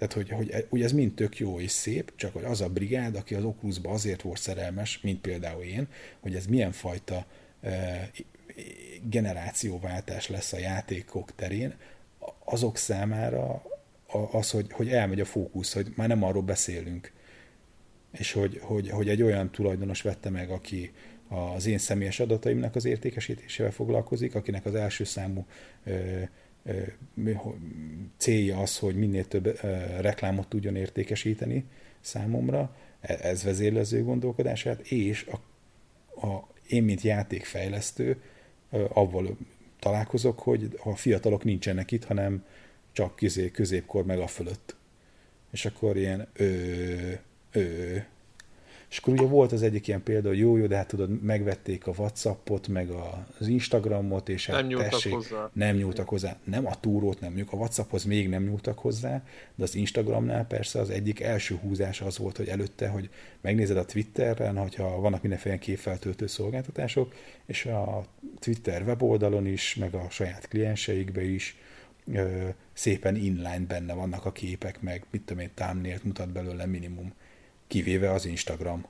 tehát, 0.00 0.14
hogy, 0.14 0.30
hogy 0.30 0.66
ugye 0.68 0.84
ez 0.84 0.92
mind 0.92 1.14
tök 1.14 1.38
jó 1.38 1.60
és 1.60 1.70
szép, 1.70 2.12
csak 2.16 2.32
hogy 2.32 2.44
az 2.44 2.60
a 2.60 2.68
brigád, 2.68 3.16
aki 3.16 3.34
az 3.34 3.44
Oculusba 3.44 3.90
azért 3.90 4.22
volt 4.22 4.38
szerelmes, 4.38 5.00
mint 5.00 5.20
például 5.20 5.62
én, 5.62 5.88
hogy 6.20 6.34
ez 6.34 6.46
milyen 6.46 6.72
fajta 6.72 7.26
e, 7.60 8.10
generációváltás 9.02 10.28
lesz 10.28 10.52
a 10.52 10.58
játékok 10.58 11.34
terén, 11.34 11.74
azok 12.44 12.76
számára 12.76 13.62
az, 14.30 14.50
hogy, 14.50 14.72
hogy 14.72 14.88
elmegy 14.88 15.20
a 15.20 15.24
fókusz, 15.24 15.72
hogy 15.72 15.92
már 15.96 16.08
nem 16.08 16.22
arról 16.22 16.42
beszélünk, 16.42 17.12
és 18.12 18.32
hogy, 18.32 18.58
hogy, 18.62 18.90
hogy 18.90 19.08
egy 19.08 19.22
olyan 19.22 19.50
tulajdonos 19.50 20.02
vette 20.02 20.30
meg, 20.30 20.50
aki 20.50 20.92
az 21.28 21.66
én 21.66 21.78
személyes 21.78 22.20
adataimnak 22.20 22.76
az 22.76 22.84
értékesítésével 22.84 23.72
foglalkozik, 23.72 24.34
akinek 24.34 24.66
az 24.66 24.74
első 24.74 25.04
számú 25.04 25.46
célja 28.16 28.58
az, 28.58 28.78
hogy 28.78 28.94
minél 28.94 29.28
több 29.28 29.60
reklámot 30.00 30.48
tudjon 30.48 30.76
értékesíteni 30.76 31.64
számomra, 32.00 32.76
e, 33.00 33.18
ez 33.22 33.42
vezérlező 33.42 34.02
gondolkodását, 34.02 34.80
és 34.80 35.26
a, 35.30 35.40
a, 36.26 36.48
én, 36.68 36.82
mint 36.82 37.00
játékfejlesztő, 37.00 38.20
avval 38.88 39.36
találkozok, 39.78 40.38
hogy 40.38 40.78
a 40.84 40.96
fiatalok 40.96 41.44
nincsenek 41.44 41.90
itt, 41.90 42.04
hanem 42.04 42.44
csak 42.92 43.16
közé, 43.16 43.50
középkor 43.50 44.04
meg 44.04 44.18
a 44.18 44.26
fölött. 44.26 44.76
És 45.50 45.64
akkor 45.66 45.96
ilyen 45.96 46.28
ö, 46.32 46.44
ö, 47.52 47.96
És 48.90 48.98
akkor 48.98 49.12
ugye 49.12 49.26
volt 49.26 49.52
az 49.52 49.62
egyik 49.62 49.88
ilyen 49.88 50.02
példa, 50.02 50.28
hogy 50.28 50.38
jó, 50.38 50.56
jó, 50.56 50.66
de 50.66 50.76
hát 50.76 50.88
tudod, 50.88 51.22
megvették 51.22 51.86
a 51.86 51.92
Whatsappot, 51.96 52.68
meg 52.68 52.90
az 53.38 53.46
Instagramot, 53.46 54.28
és 54.28 54.46
hát 54.46 54.56
nem 54.56 54.66
nyúltak 54.66 54.90
tessék, 54.90 55.12
hozzá. 55.12 55.50
nem 55.52 55.76
nyúltak 55.76 56.08
hozzá. 56.08 56.36
Nem 56.44 56.66
a 56.66 56.80
túrót, 56.80 57.20
nem 57.20 57.28
mondjuk 57.28 57.52
a 57.52 57.56
Whatsapphoz 57.56 58.04
még 58.04 58.28
nem 58.28 58.42
nyúltak 58.42 58.78
hozzá, 58.78 59.22
de 59.54 59.62
az 59.62 59.74
Instagramnál 59.74 60.46
persze 60.46 60.80
az 60.80 60.90
egyik 60.90 61.20
első 61.20 61.54
húzás 61.54 62.00
az 62.00 62.18
volt, 62.18 62.36
hogy 62.36 62.48
előtte, 62.48 62.88
hogy 62.88 63.10
megnézed 63.40 63.76
a 63.76 63.84
Twitteren, 63.84 64.56
hogyha 64.56 65.00
vannak 65.00 65.20
mindenféle 65.20 65.58
képfeltöltő 65.58 66.26
szolgáltatások, 66.26 67.14
és 67.46 67.66
a 67.66 68.04
Twitter 68.38 68.82
weboldalon 68.82 69.46
is, 69.46 69.74
meg 69.74 69.94
a 69.94 70.06
saját 70.10 70.48
klienseikbe 70.48 71.22
is 71.22 71.56
ö, 72.12 72.48
szépen 72.72 73.16
inline 73.16 73.64
benne 73.68 73.94
vannak 73.94 74.24
a 74.24 74.32
képek, 74.32 74.80
meg 74.80 75.04
mit 75.10 75.22
tudom 75.22 75.42
én, 75.42 75.50
thumbnail 75.54 76.00
mutat 76.02 76.32
belőle 76.32 76.66
minimum, 76.66 77.12
kivéve 77.70 78.12
az 78.12 78.24
Instagram. 78.24 78.86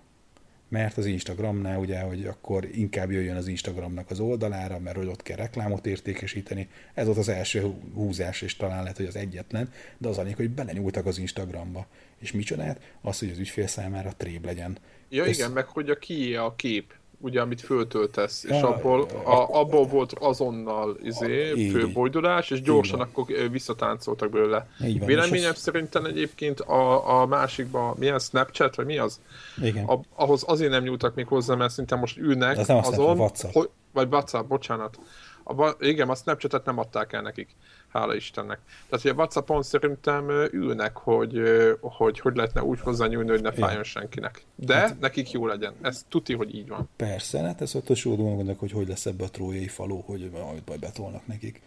Mert 0.68 0.96
az 0.96 1.06
Instagramnál 1.06 1.78
ugye, 1.78 2.00
hogy 2.00 2.26
akkor 2.26 2.68
inkább 2.72 3.10
jöjjön 3.10 3.36
az 3.36 3.46
Instagramnak 3.46 4.10
az 4.10 4.20
oldalára, 4.20 4.78
mert 4.78 4.96
hogy 4.96 5.06
ott 5.06 5.22
kell 5.22 5.36
reklámot 5.36 5.86
értékesíteni. 5.86 6.68
Ez 6.94 7.06
volt 7.06 7.18
az 7.18 7.28
első 7.28 7.74
húzás, 7.94 8.42
és 8.42 8.56
talán 8.56 8.82
lehet, 8.82 8.96
hogy 8.96 9.06
az 9.06 9.16
egyetlen, 9.16 9.72
de 9.98 10.08
az 10.08 10.18
annyi, 10.18 10.32
hogy 10.32 10.50
belenyúltak 10.50 11.06
az 11.06 11.18
Instagramba. 11.18 11.86
És 12.18 12.32
micsodát? 12.32 12.80
Az, 13.00 13.18
hogy 13.18 13.30
az 13.30 13.38
ügyfél 13.38 13.66
számára 13.66 14.12
tréb 14.16 14.44
legyen. 14.44 14.78
Ja 15.08 15.24
Ez... 15.24 15.38
igen, 15.38 15.50
meg 15.50 15.66
hogy 15.66 15.90
a 15.90 15.98
kié 15.98 16.34
a 16.34 16.54
kép 16.56 16.92
ugye, 17.20 17.40
amit 17.40 17.60
föltöltesz, 17.60 18.44
és 18.44 18.60
abból, 18.60 19.06
a, 19.24 19.58
abból 19.60 19.86
volt 19.86 20.12
azonnal 20.12 20.96
izé, 21.02 21.68
főbojdulás, 21.70 22.50
és 22.50 22.62
gyorsan 22.62 23.00
akkor 23.00 23.24
visszatáncoltak 23.50 24.30
belőle. 24.30 24.66
Véleményem 25.06 25.54
szerintem 25.54 26.04
egyébként 26.04 26.60
a, 26.60 27.20
a 27.20 27.26
másikban, 27.26 27.96
milyen 27.98 28.18
Snapchat, 28.18 28.74
vagy 28.74 28.86
mi 28.86 28.98
az? 28.98 29.20
Igen. 29.62 29.84
A, 29.84 30.00
ahhoz 30.14 30.42
azért 30.46 30.70
nem 30.70 30.82
nyúltak 30.82 31.14
még 31.14 31.26
hozzá, 31.26 31.54
mert 31.54 31.72
szinte 31.72 31.96
most 31.96 32.18
ülnek 32.18 32.58
az 32.58 32.66
nem 32.66 32.76
azon, 32.76 33.18
WhatsApp. 33.18 33.52
Hogy, 33.52 33.68
vagy 33.92 34.08
WhatsApp, 34.10 34.48
bocsánat. 34.48 34.98
A, 35.44 35.76
igen, 35.80 36.08
a 36.08 36.14
Snapchatet 36.14 36.64
nem 36.64 36.78
adták 36.78 37.12
el 37.12 37.22
nekik 37.22 37.56
hála 37.92 38.14
Istennek. 38.14 38.58
Tehát 38.88 39.04
ugye 39.04 39.14
a 39.14 39.16
Whatsappon 39.16 39.62
szerintem 39.62 40.30
ülnek, 40.52 40.96
hogy, 40.96 41.42
hogy 41.80 42.20
hogy 42.20 42.36
lehetne 42.36 42.62
úgy 42.62 42.80
hozzányúlni, 42.80 43.30
hogy 43.30 43.42
ne 43.42 43.52
fájjon 43.52 43.82
senkinek. 43.82 44.42
De 44.54 44.74
hát, 44.74 45.00
nekik 45.00 45.30
jó 45.30 45.46
legyen. 45.46 45.74
Ez 45.80 46.04
tuti, 46.08 46.34
hogy 46.34 46.54
így 46.54 46.68
van. 46.68 46.88
Persze, 46.96 47.40
hát 47.40 47.60
ez 47.60 47.74
ott 47.74 47.90
a 47.90 47.94
sódó 47.94 48.34
gondolok, 48.34 48.58
hogy 48.60 48.72
hogy 48.72 48.88
lesz 48.88 49.06
ebbe 49.06 49.24
a 49.24 49.30
trójai 49.30 49.68
faló, 49.68 50.02
hogy 50.06 50.30
majd 50.32 50.62
baj 50.62 50.76
betolnak 50.76 51.26
nekik. 51.26 51.62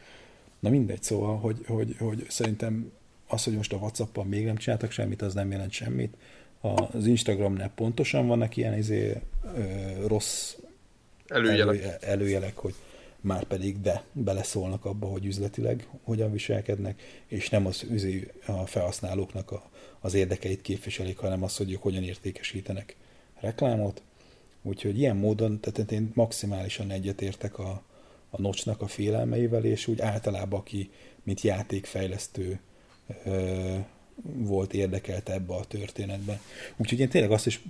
Na 0.60 0.70
mindegy, 0.70 1.04
szóval, 1.04 1.38
hogy, 1.38 1.58
hogy, 1.68 1.96
hogy 2.00 2.26
szerintem 2.30 2.92
az, 3.28 3.44
hogy 3.44 3.54
most 3.54 3.74
a 3.74 3.78
Whatsappon 3.78 4.28
még 4.28 4.46
nem 4.46 4.56
csináltak 4.56 4.92
semmit, 4.92 5.22
az 5.22 5.34
nem 5.34 5.52
jelent 5.52 5.72
semmit. 5.72 6.18
Az 6.92 7.06
Instagramnál 7.06 7.72
pontosan 7.76 8.28
vannak 8.28 8.58
ilyen 8.58 8.78
izé, 8.78 9.22
ö, 9.56 9.62
rossz 10.08 10.56
előjelek. 11.28 11.82
Elő, 11.82 11.96
előjelek, 12.00 12.58
hogy 12.58 12.74
már 13.24 13.44
pedig 13.44 13.82
de 13.82 14.04
beleszólnak 14.12 14.86
abba, 14.86 15.08
hogy 15.08 15.26
üzletileg 15.26 15.88
hogyan 16.04 16.32
viselkednek, 16.32 17.02
és 17.28 17.50
nem 17.50 17.66
az 17.66 17.84
üzé 17.90 18.32
a 18.46 18.66
felhasználóknak 18.66 19.52
a, 19.52 19.70
az 20.00 20.14
érdekeit 20.14 20.62
képviselik, 20.62 21.18
hanem 21.18 21.44
az, 21.44 21.58
hogy 21.58 21.72
ők 21.72 21.82
hogyan 21.82 22.04
értékesítenek 22.04 22.96
reklámot. 23.40 24.02
Úgyhogy 24.62 25.00
ilyen 25.00 25.16
módon, 25.16 25.60
tehát 25.60 25.92
én 25.92 26.12
maximálisan 26.14 26.92
egyetértek 26.92 27.60
a, 27.60 27.84
a 28.30 28.42
nocsnak 28.42 28.82
a 28.82 28.88
félelmeivel, 28.88 29.66
és 29.66 29.88
úgy 29.88 30.02
általában, 30.02 30.60
aki 30.60 30.92
mint 31.24 31.42
játékfejlesztő 31.42 32.60
volt 34.22 34.74
érdekelt 34.74 35.30
ebbe 35.30 35.54
a 35.54 35.64
történetbe. 35.64 36.40
Úgyhogy 36.76 37.00
én 37.00 37.10
tényleg 37.10 37.32
azt 37.32 37.46
is 37.46 37.62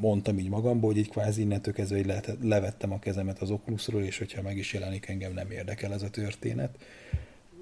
mondtam 0.00 0.38
így 0.38 0.48
magamból, 0.48 0.90
hogy 0.90 0.98
így 0.98 1.10
kvázi 1.10 1.40
innentől 1.40 1.74
kezdve 1.74 1.96
hogy 1.96 2.06
lehet, 2.06 2.36
levettem 2.42 2.92
a 2.92 2.98
kezemet 2.98 3.38
az 3.38 3.50
Oculusról, 3.50 4.02
és 4.02 4.18
hogyha 4.18 4.42
meg 4.42 4.56
is 4.56 4.72
jelenik, 4.72 5.08
engem 5.08 5.32
nem 5.32 5.50
érdekel 5.50 5.92
ez 5.92 6.02
a 6.02 6.10
történet. 6.10 6.76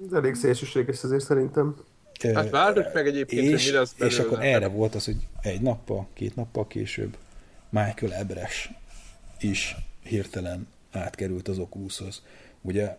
Ez 0.05 0.11
elég 0.11 0.35
szélsőséges 0.35 1.03
azért 1.03 1.23
szerintem. 1.23 1.75
Hát 2.33 2.49
várjuk 2.49 2.93
meg 2.93 3.07
egyébként, 3.07 3.43
és, 3.43 3.63
hogy 3.63 3.71
mi 3.71 3.77
lesz 3.77 3.93
belőle. 3.93 4.15
És 4.15 4.25
akkor 4.25 4.43
erre 4.43 4.67
volt 4.67 4.95
az, 4.95 5.05
hogy 5.05 5.27
egy 5.41 5.61
nappal, 5.61 6.07
két 6.13 6.35
nappal 6.35 6.67
később 6.67 7.17
Michael 7.69 8.13
Ebres 8.13 8.71
is 9.39 9.75
hirtelen 10.03 10.67
átkerült 10.91 11.47
az 11.47 11.59
Oculushoz. 11.59 12.23
Ugye 12.61 12.97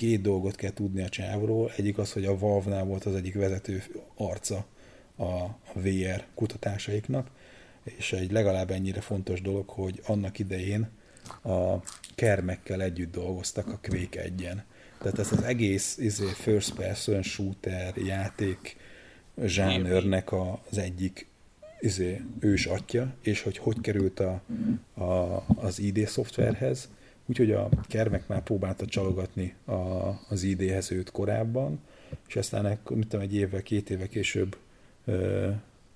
két 0.00 0.20
dolgot 0.20 0.56
kell 0.56 0.72
tudni 0.72 1.02
a 1.02 1.08
csávról. 1.08 1.72
Egyik 1.76 1.98
az, 1.98 2.12
hogy 2.12 2.24
a 2.24 2.38
Valve-nál 2.38 2.84
volt 2.84 3.04
az 3.04 3.14
egyik 3.14 3.34
vezető 3.34 3.82
arca 4.14 4.66
a 5.18 5.46
VR 5.74 6.24
kutatásaiknak, 6.34 7.30
és 7.82 8.12
egy 8.12 8.32
legalább 8.32 8.70
ennyire 8.70 9.00
fontos 9.00 9.42
dolog, 9.42 9.68
hogy 9.68 10.00
annak 10.06 10.38
idején 10.38 10.88
a 11.42 11.76
kermekkel 12.14 12.82
együtt 12.82 13.12
dolgoztak 13.12 13.66
a 13.66 13.78
Quake 13.82 14.22
1 14.22 14.34
Tehát 14.98 15.18
ez 15.18 15.32
az 15.32 15.42
egész 15.42 15.96
izé, 15.98 16.26
first 16.26 16.74
person 16.74 17.22
shooter 17.22 17.96
játék 17.96 18.76
zsánőrnek 19.44 20.32
az 20.32 20.78
egyik 20.78 21.26
izé, 21.80 22.20
ős 22.38 22.66
atya, 22.66 23.14
és 23.22 23.42
hogy 23.42 23.58
hogy 23.58 23.80
került 23.80 24.20
a, 24.20 24.42
a, 24.94 25.44
az 25.46 25.78
ID 25.78 26.06
szoftverhez, 26.06 26.88
Úgyhogy 27.30 27.52
a 27.52 27.68
Kermek 27.88 28.28
már 28.28 28.42
próbálta 28.42 28.86
csalogatni 28.86 29.54
a, 29.64 29.72
az 30.28 30.42
ID-hez 30.42 30.92
őt 30.92 31.10
korábban, 31.10 31.80
és 32.28 32.36
aztán 32.36 32.78
mit 32.88 33.08
tudom, 33.08 33.24
egy 33.24 33.34
évvel, 33.34 33.62
két 33.62 33.90
éve 33.90 34.06
később 34.06 34.56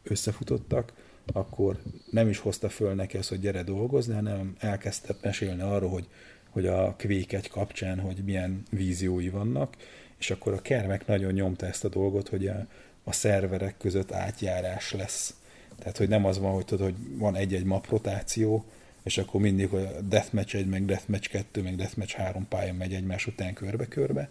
összefutottak, 0.03 0.92
akkor 1.33 1.79
nem 2.11 2.29
is 2.29 2.38
hozta 2.38 2.68
föl 2.68 2.94
neki 2.94 3.16
azt, 3.16 3.29
hogy 3.29 3.40
gyere 3.40 3.62
dolgozni, 3.62 4.14
hanem 4.14 4.55
elkezdte 4.59 5.16
mesélni 5.23 5.62
arról, 5.62 5.90
hogy, 5.90 6.09
hogy 6.51 6.66
a 6.66 6.97
Quake 6.99 7.37
egy 7.37 7.49
kapcsán, 7.49 8.01
hogy 8.01 8.23
milyen 8.25 8.62
víziói 8.70 9.29
vannak, 9.29 9.77
és 10.18 10.31
akkor 10.31 10.53
a 10.53 10.62
Kermek 10.62 11.07
nagyon 11.07 11.33
nyomta 11.33 11.66
ezt 11.66 11.85
a 11.85 11.88
dolgot, 11.88 12.29
hogy 12.29 12.47
a, 12.47 12.66
a 13.05 13.12
szerverek 13.12 13.77
között 13.77 14.12
átjárás 14.12 14.92
lesz. 14.92 15.35
Tehát, 15.79 15.97
hogy 15.97 16.09
nem 16.09 16.25
az 16.25 16.38
van, 16.38 16.53
hogy 16.53 16.64
tudod, 16.64 16.85
hogy 16.85 17.18
van 17.18 17.37
egy-egy 17.37 17.64
map 17.64 17.88
rotáció, 17.88 18.64
és 19.05 19.19
akkor 19.19 19.40
mindig 19.40 19.73
a 19.73 20.01
Deathmatch 20.01 20.55
1, 20.55 20.67
meg 20.67 20.85
Deathmatch 20.85 21.29
2, 21.29 21.62
meg 21.62 21.77
Deathmatch 21.77 22.17
3 22.17 22.49
pálya 22.49 22.73
megy 22.73 22.95
egymás 22.95 23.27
után 23.27 23.55
körbe-körbe, 23.55 24.31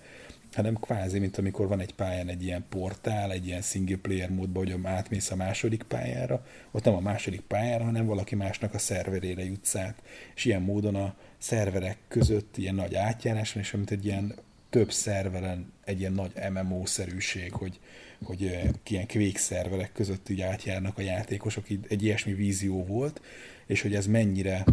hanem 0.53 0.79
kvázi, 0.79 1.19
mint 1.19 1.37
amikor 1.37 1.67
van 1.67 1.79
egy 1.79 1.93
pályán 1.93 2.27
egy 2.27 2.43
ilyen 2.43 2.65
portál, 2.69 3.31
egy 3.31 3.45
ilyen 3.45 3.61
single 3.61 3.97
player 3.97 4.29
módban, 4.29 4.63
hogy 4.63 4.79
átmész 4.83 5.31
a 5.31 5.35
második 5.35 5.83
pályára, 5.83 6.45
ott 6.71 6.83
nem 6.83 6.95
a 6.95 6.99
második 6.99 7.41
pályára, 7.41 7.83
hanem 7.83 8.05
valaki 8.05 8.35
másnak 8.35 8.73
a 8.73 8.77
szerverére 8.77 9.43
jutsz 9.43 9.75
át. 9.75 10.01
És 10.35 10.45
ilyen 10.45 10.61
módon 10.61 10.95
a 10.95 11.15
szerverek 11.37 11.97
között 12.07 12.57
ilyen 12.57 12.75
nagy 12.75 12.95
átjárás 12.95 13.53
van, 13.53 13.63
és 13.63 13.71
mint 13.71 13.91
egy 13.91 14.05
ilyen 14.05 14.33
több 14.69 14.91
szerveren 14.91 15.73
egy 15.83 15.99
ilyen 15.99 16.13
nagy 16.13 16.31
MMO-szerűség, 16.53 17.51
hogy, 17.51 17.79
hogy 18.23 18.41
ilyen 18.87 19.07
kvék 19.07 19.37
szerverek 19.37 19.91
között 19.91 20.29
így 20.29 20.41
átjárnak 20.41 20.97
a 20.97 21.01
játékosok, 21.01 21.69
így 21.69 21.85
egy 21.89 22.03
ilyesmi 22.03 22.33
vízió 22.33 22.85
volt, 22.85 23.21
és 23.65 23.81
hogy 23.81 23.95
ez 23.95 24.07
mennyire 24.07 24.65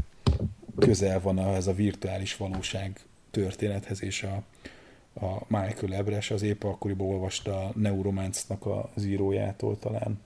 közel 0.79 1.21
van 1.21 1.39
ez 1.39 1.67
a 1.67 1.73
virtuális 1.73 2.37
valóság 2.37 3.01
történethez, 3.31 4.03
és 4.03 4.23
a, 4.23 4.43
a 5.27 5.45
Michael 5.47 5.95
Ebres 5.95 6.31
az 6.31 6.43
épp 6.43 6.63
akkoriban 6.63 7.09
olvasta 7.09 7.65
a 7.65 7.73
Neuromance-nak 7.75 8.67
az 8.95 9.05
írójától 9.05 9.79
talán, 9.79 10.21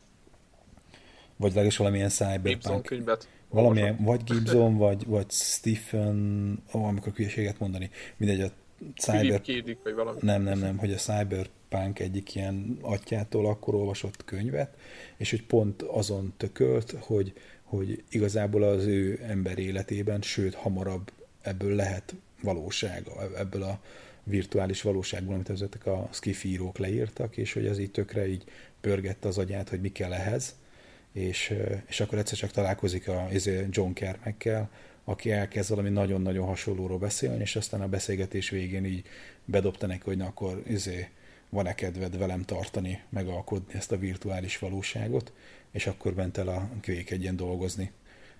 vagy 1.37 1.48
legalábbis 1.48 1.77
valamilyen 1.77 2.09
cyberpunk. 2.09 2.83
könyvet. 2.83 3.29
Valamilyen, 3.48 3.96
vagy 4.00 4.25
Gibson, 4.25 4.77
vagy, 4.77 5.06
vagy 5.06 5.31
Stephen, 5.31 6.62
ó, 6.73 6.79
oh, 6.79 6.88
amikor 6.88 7.12
hülyeséget 7.12 7.58
mondani, 7.58 7.90
mindegy, 8.17 8.40
a 8.40 8.50
cyber... 8.96 9.40
Kédik, 9.40 9.79
vagy 9.83 9.94
valami. 9.94 10.19
Nem, 10.23 10.42
nem, 10.42 10.58
nem, 10.58 10.79
hogy 10.79 10.92
a 10.92 10.96
cyberpunk 10.96 11.98
egyik 11.98 12.35
ilyen 12.35 12.79
atyától 12.81 13.46
akkor 13.46 13.75
olvasott 13.75 14.25
könyvet, 14.25 14.77
és 15.17 15.31
hogy 15.31 15.42
pont 15.42 15.83
azon 15.83 16.33
tökölt, 16.37 16.94
hogy 17.00 17.33
hogy 17.77 18.02
igazából 18.10 18.62
az 18.62 18.85
ő 18.85 19.20
ember 19.29 19.58
életében, 19.58 20.22
sőt 20.22 20.54
hamarabb 20.54 21.12
ebből 21.42 21.75
lehet 21.75 22.14
valóság, 22.42 23.06
ebből 23.37 23.62
a 23.62 23.81
virtuális 24.25 24.83
valóságból, 24.83 25.35
amit 25.35 25.50
ezek 25.50 25.87
a 25.87 26.08
skifírók 26.12 26.79
leírtak, 26.79 27.37
és 27.37 27.52
hogy 27.52 27.66
az 27.66 27.79
így 27.79 27.90
tökre 27.90 28.27
így 28.27 28.44
pörgette 28.81 29.29
az 29.29 29.38
agyát, 29.38 29.68
hogy 29.68 29.81
mi 29.81 29.92
kell 29.92 30.12
ehhez, 30.12 30.56
és, 31.12 31.54
és 31.87 32.00
akkor 32.00 32.18
egyszer 32.18 32.38
csak 32.38 32.50
találkozik 32.50 33.08
a 33.08 33.29
izé, 33.33 33.66
John 33.70 33.92
Kermekkel, 33.92 34.70
aki 35.04 35.31
elkezd 35.31 35.70
valami 35.70 35.88
nagyon-nagyon 35.88 36.46
hasonlóról 36.46 36.98
beszélni, 36.98 37.40
és 37.40 37.56
aztán 37.56 37.81
a 37.81 37.88
beszélgetés 37.88 38.50
végén 38.50 38.85
így 38.85 39.02
bedobta 39.44 39.87
neki, 39.87 40.02
hogy 40.04 40.16
na 40.16 40.27
akkor 40.27 40.62
izé, 40.66 41.08
van-e 41.55 41.75
kedved 41.75 42.19
velem 42.19 42.42
tartani, 42.42 43.02
megalkodni 43.09 43.75
ezt 43.75 43.92
a 43.92 43.98
virtuális 43.98 44.59
valóságot, 44.59 45.33
és 45.71 45.87
akkor 45.87 46.15
ment 46.15 46.38
el 46.38 46.48
a 46.48 46.69
Quake 46.83 47.15
egyen 47.15 47.37
dolgozni 47.37 47.92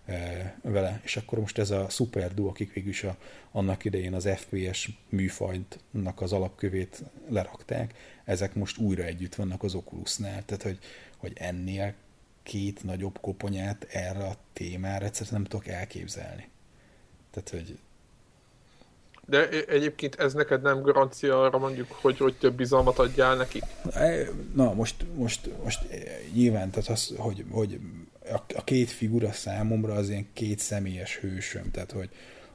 e, 0.07 0.59
vele. 0.63 1.01
És 1.05 1.17
akkor 1.17 1.39
most 1.39 1.59
ez 1.59 1.71
a 1.71 1.89
Super 1.89 2.35
Duo, 2.35 2.49
akik 2.49 2.73
végül 2.73 2.91
is 2.91 3.05
a, 3.05 3.17
annak 3.51 3.85
idején 3.85 4.15
az 4.15 4.29
FPS 4.37 4.91
műfajnak 5.09 6.21
az 6.21 6.33
alapkövét 6.33 7.03
lerakták, 7.29 7.95
ezek 8.25 8.55
most 8.55 8.79
újra 8.79 9.03
együtt 9.03 9.35
vannak 9.35 9.63
az 9.63 9.75
Oculusnál, 9.75 10.45
tehát 10.45 10.63
hogy, 10.63 10.79
hogy 11.17 11.33
ennél 11.35 11.95
két 12.43 12.85
nagyobb 12.85 13.19
koponyát 13.21 13.87
erre 13.91 14.25
a 14.25 14.37
témára 14.53 15.05
egyszerűen 15.05 15.41
nem 15.41 15.45
tudok 15.45 15.67
elképzelni. 15.67 16.49
Tehát, 17.31 17.49
hogy 17.49 17.79
de 19.27 19.49
egyébként 19.67 20.15
ez 20.15 20.33
neked 20.33 20.63
nem 20.63 20.83
garancia 20.83 21.43
arra 21.43 21.59
mondjuk, 21.59 21.93
hogy, 21.93 22.19
hogy 22.19 22.35
több 22.35 22.55
bizalmat 22.55 22.99
adjál 22.99 23.37
nekik? 23.37 23.63
E, 23.93 24.29
na, 24.55 24.75
most, 24.75 25.07
most, 25.15 25.51
most 25.63 25.87
nyilván, 26.33 26.71
tehát 26.71 26.89
az, 26.89 27.15
hogy, 27.17 27.45
hogy 27.51 27.81
a, 28.55 28.65
két 28.65 28.91
figura 28.91 29.33
számomra 29.33 29.93
az 29.93 30.09
ilyen 30.09 30.27
két 30.33 30.59
személyes 30.59 31.17
hősöm, 31.17 31.71
tehát 31.71 31.93
hogy 31.93 32.09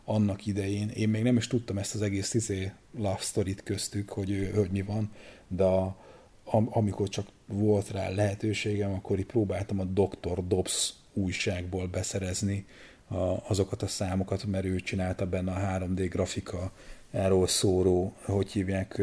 annak 0.04 0.46
idején, 0.46 0.90
én 0.90 1.10
még 1.10 1.24
nem 1.24 1.38
is 1.38 1.48
tudtam 1.48 1.78
ezt 1.78 1.96
az 1.96 2.02
egész 2.02 2.34
izé 2.34 2.72
love 2.98 3.20
story 3.20 3.56
köztük, 3.64 4.10
hogy, 4.10 4.52
hogy 4.56 4.72
mi 4.72 4.82
van, 4.82 5.12
de 5.48 5.64
a, 5.64 5.98
amikor 6.52 7.10
csak 7.10 7.28
volt 7.46 7.92
rá 7.92 8.10
lehetőségem, 8.10 8.94
akkor 8.94 9.20
így 9.20 9.26
próbáltam 9.26 9.80
a 9.80 9.84
Dr. 9.84 10.48
Dobbs 10.48 10.94
újságból 11.14 11.88
beszerezni 11.88 12.66
a, 13.10 13.50
azokat 13.50 13.82
a 13.82 13.88
számokat, 13.88 14.46
mert 14.46 14.66
ő 14.66 14.80
csinálta 14.80 15.26
benne 15.26 15.52
a 15.52 15.80
3D 15.80 16.08
grafika 16.10 16.72
erről 17.12 17.48
szóró, 17.48 18.14
hogy 18.22 18.52
hívják, 18.52 19.02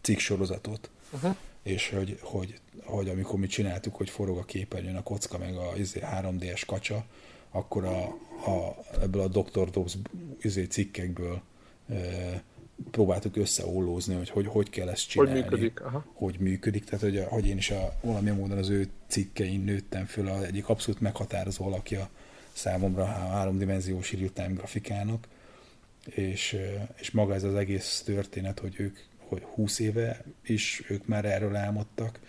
cikksorozatot. 0.00 0.90
Uh-huh. 1.12 1.36
És 1.62 1.90
hogy, 1.90 2.18
hogy, 2.22 2.60
hogy, 2.84 3.08
amikor 3.08 3.38
mi 3.38 3.46
csináltuk, 3.46 3.96
hogy 3.96 4.10
forog 4.10 4.38
a 4.38 4.44
képernyőn 4.44 4.96
a 4.96 5.02
kocka, 5.02 5.38
meg 5.38 5.56
a 5.56 5.72
3D-es 5.72 5.78
izé, 5.78 6.00
kacsa, 6.66 7.04
akkor 7.50 7.84
a, 7.84 8.04
a, 8.50 8.76
ebből 9.02 9.22
a 9.22 9.28
Dr. 9.28 9.70
Dobbs 9.70 9.96
izé, 10.40 10.64
cikkekből 10.64 11.42
e, 11.88 12.42
próbáltuk 12.90 13.36
összeollózni, 13.36 14.14
hogy, 14.14 14.30
hogy 14.30 14.46
hogy 14.46 14.70
kell 14.70 14.88
ezt 14.88 15.08
csinálni. 15.08 15.40
Hogy 15.40 15.42
működik. 15.42 15.80
Aha. 15.80 16.04
Hogy 16.12 16.36
működik, 16.38 16.84
tehát 16.84 17.00
hogy, 17.00 17.24
hogy 17.28 17.46
én 17.46 17.56
is 17.56 17.70
a, 17.70 17.96
valamilyen 18.00 18.36
módon 18.36 18.58
az 18.58 18.68
ő 18.68 18.88
cikkein 19.06 19.60
nőttem 19.60 20.04
föl, 20.04 20.28
a, 20.28 20.44
egyik 20.44 20.68
abszolút 20.68 21.00
meghatározó 21.00 21.66
alakja 21.66 22.08
számomra 22.52 23.04
háromdimenziós 23.04 24.12
real-time 24.12 24.52
grafikának, 24.54 25.28
és, 26.04 26.56
és 26.94 27.10
maga 27.10 27.34
ez 27.34 27.42
az 27.42 27.54
egész 27.54 28.02
történet, 28.04 28.58
hogy 28.58 28.74
ők 28.78 28.98
hogy 29.32 29.42
20 29.42 29.78
éve 29.78 30.24
is 30.46 30.82
ők 30.88 31.06
már 31.06 31.24
erről 31.24 31.56
álmodtak, 31.56 32.20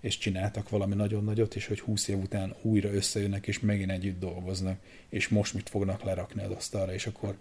és 0.00 0.18
csináltak 0.18 0.68
valami 0.68 0.94
nagyon 0.94 1.24
nagyot, 1.24 1.54
és 1.54 1.66
hogy 1.66 1.80
20 1.80 2.08
év 2.08 2.18
után 2.18 2.54
újra 2.62 2.92
összejönnek, 2.92 3.46
és 3.46 3.60
megint 3.60 3.90
együtt 3.90 4.20
dolgoznak, 4.20 4.78
és 5.08 5.28
most 5.28 5.54
mit 5.54 5.68
fognak 5.68 6.02
lerakni 6.02 6.42
az 6.42 6.50
asztalra, 6.50 6.92
és 6.92 7.06
akkor 7.06 7.36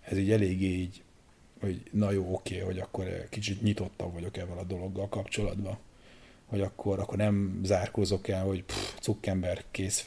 ez 0.00 0.18
így 0.18 0.30
eléggé 0.30 0.66
így, 0.66 1.02
hogy 1.60 1.82
na 1.90 2.10
jó, 2.10 2.34
oké, 2.34 2.58
hogy 2.58 2.78
akkor 2.78 3.26
kicsit 3.30 3.62
nyitottabb 3.62 4.12
vagyok 4.12 4.36
ezzel 4.36 4.58
a 4.58 4.64
dologgal 4.64 5.08
kapcsolatban, 5.08 5.78
hogy 6.46 6.60
akkor, 6.60 6.98
akkor 6.98 7.16
nem 7.16 7.60
zárkózok 7.62 8.28
el, 8.28 8.44
hogy 8.44 8.64
pff, 8.64 8.98
cukkember 9.00 9.64
kész 9.70 10.00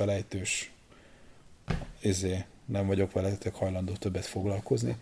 ezé, 2.02 2.46
nem 2.66 2.88
vagyok 2.88 3.12
veletek 3.12 3.56
hajlandó 3.56 3.94
többet 3.94 4.26
foglalkozni. 4.26 4.96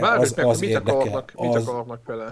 az, 0.00 0.32
meg, 0.32 0.46
az 0.46 0.60
mit, 0.60 0.68
érdekel, 0.68 1.00
akarnak, 1.00 1.32
az, 1.34 1.46
mit 1.46 1.68
akarnak 1.68 2.06
vele? 2.06 2.28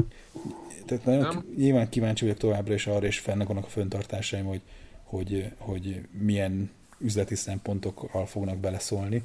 Tehát 0.86 1.04
nagyon 1.04 1.20
nem? 1.20 1.44
nyilván 1.56 1.88
kíváncsi 1.88 2.24
vagyok 2.24 2.38
továbbra 2.38 2.74
is 2.74 2.86
arra, 2.86 3.06
és 3.06 3.18
fennek 3.18 3.46
vannak 3.46 3.64
a 3.64 3.68
föntartásaim, 3.68 4.44
hogy, 4.44 4.60
hogy, 5.02 5.52
hogy 5.58 6.00
milyen 6.10 6.70
üzleti 6.98 7.34
szempontokkal 7.34 8.26
fognak 8.26 8.58
beleszólni. 8.58 9.24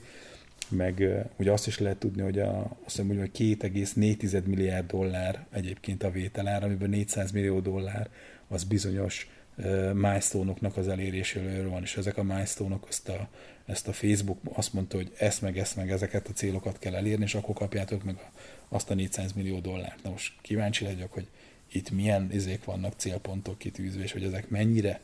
Meg 0.70 1.26
ugye 1.38 1.52
azt 1.52 1.68
is 1.68 1.80
lehet 1.80 1.98
tudni, 1.98 2.22
hogy 2.22 2.40
a, 2.40 2.60
azt 2.60 2.96
hiszem, 2.96 3.08
hogy 3.08 3.32
2,4 3.38 4.44
milliárd 4.44 4.92
dollár 4.92 5.46
egyébként 5.52 6.04
a 6.04 6.12
vételár, 6.12 6.64
amiben 6.64 6.90
400 6.90 7.32
millió 7.32 7.60
dollár 7.60 8.10
az 8.48 8.64
bizonyos 8.64 9.30
milestone-oknak 9.94 10.78
az 10.78 10.88
eléréséről 10.88 11.70
van, 11.70 11.82
és 11.82 11.98
ezek 11.98 12.18
a 12.18 12.24
milestone-ok 12.24 12.86
ezt 12.90 13.10
a, 13.10 13.30
ezt 13.66 13.88
a 13.88 13.94
Facebook 13.94 14.40
azt 14.54 14.74
mondta, 14.74 14.96
hogy 14.98 15.12
ezt 15.18 15.42
meg 15.42 15.58
ezt 15.58 15.76
meg 15.76 15.92
ezeket 15.92 16.28
a 16.28 16.34
célokat 16.34 16.80
kell 16.80 16.96
elérni, 16.96 17.24
és 17.24 17.36
akkor 17.36 17.56
kapjátok 17.56 18.04
meg 18.04 18.16
a, 18.16 18.32
azt 18.76 18.90
a 18.90 18.94
400 18.94 19.34
millió 19.34 19.60
dollárt. 19.60 20.04
Na 20.04 20.10
most 20.10 20.34
kíváncsi 20.42 20.84
legyek, 20.84 21.12
hogy 21.12 21.28
itt 21.72 21.92
milyen 21.92 22.30
izék 22.32 22.64
vannak 22.64 22.94
célpontok 22.98 23.58
kitűzve, 23.58 24.04
és 24.04 24.12
hogy 24.12 24.24
ezek 24.24 24.50
mennyire 24.50 25.00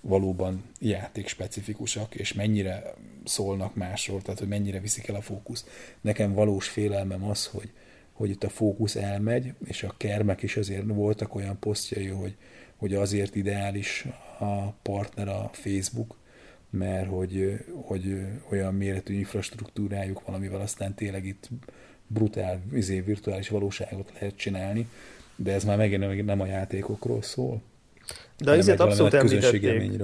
valóban 0.00 0.64
játék 0.80 1.28
specifikusak, 1.28 2.14
és 2.14 2.32
mennyire 2.32 2.94
szólnak 3.24 3.74
másról, 3.74 4.22
tehát 4.22 4.38
hogy 4.38 4.48
mennyire 4.48 4.80
viszik 4.80 5.08
el 5.08 5.14
a 5.14 5.20
fókuszt. 5.20 5.68
Nekem 6.00 6.32
valós 6.32 6.68
félelmem 6.68 7.24
az, 7.24 7.46
hogy, 7.46 7.70
hogy 8.12 8.30
itt 8.30 8.44
a 8.44 8.48
fókusz 8.48 8.96
elmegy, 8.96 9.52
és 9.64 9.82
a 9.82 9.94
kermek 9.96 10.42
is 10.42 10.56
azért 10.56 10.84
voltak 10.86 11.34
olyan 11.34 11.58
posztjai, 11.58 12.06
hogy, 12.06 12.36
hogy 12.80 12.94
azért 12.94 13.34
ideális 13.34 14.06
a 14.38 14.70
partner 14.82 15.28
a 15.28 15.50
Facebook, 15.52 16.16
mert 16.70 17.08
hogy, 17.08 17.58
hogy 17.74 18.16
olyan 18.50 18.74
méretű 18.74 19.14
infrastruktúrájuk 19.14 20.26
valamivel 20.26 20.60
aztán 20.60 20.94
tényleg 20.94 21.26
itt 21.26 21.48
brutál 22.06 22.62
izé, 22.72 23.00
virtuális 23.00 23.48
valóságot 23.48 24.12
lehet 24.20 24.36
csinálni, 24.36 24.88
de 25.36 25.52
ez 25.52 25.64
már 25.64 25.76
megint 25.76 26.24
nem 26.24 26.40
a 26.40 26.46
játékokról 26.46 27.22
szól. 27.22 27.62
De 28.38 28.50
azért 28.50 28.80
abszolút 28.80 29.14
említették. 29.14 30.00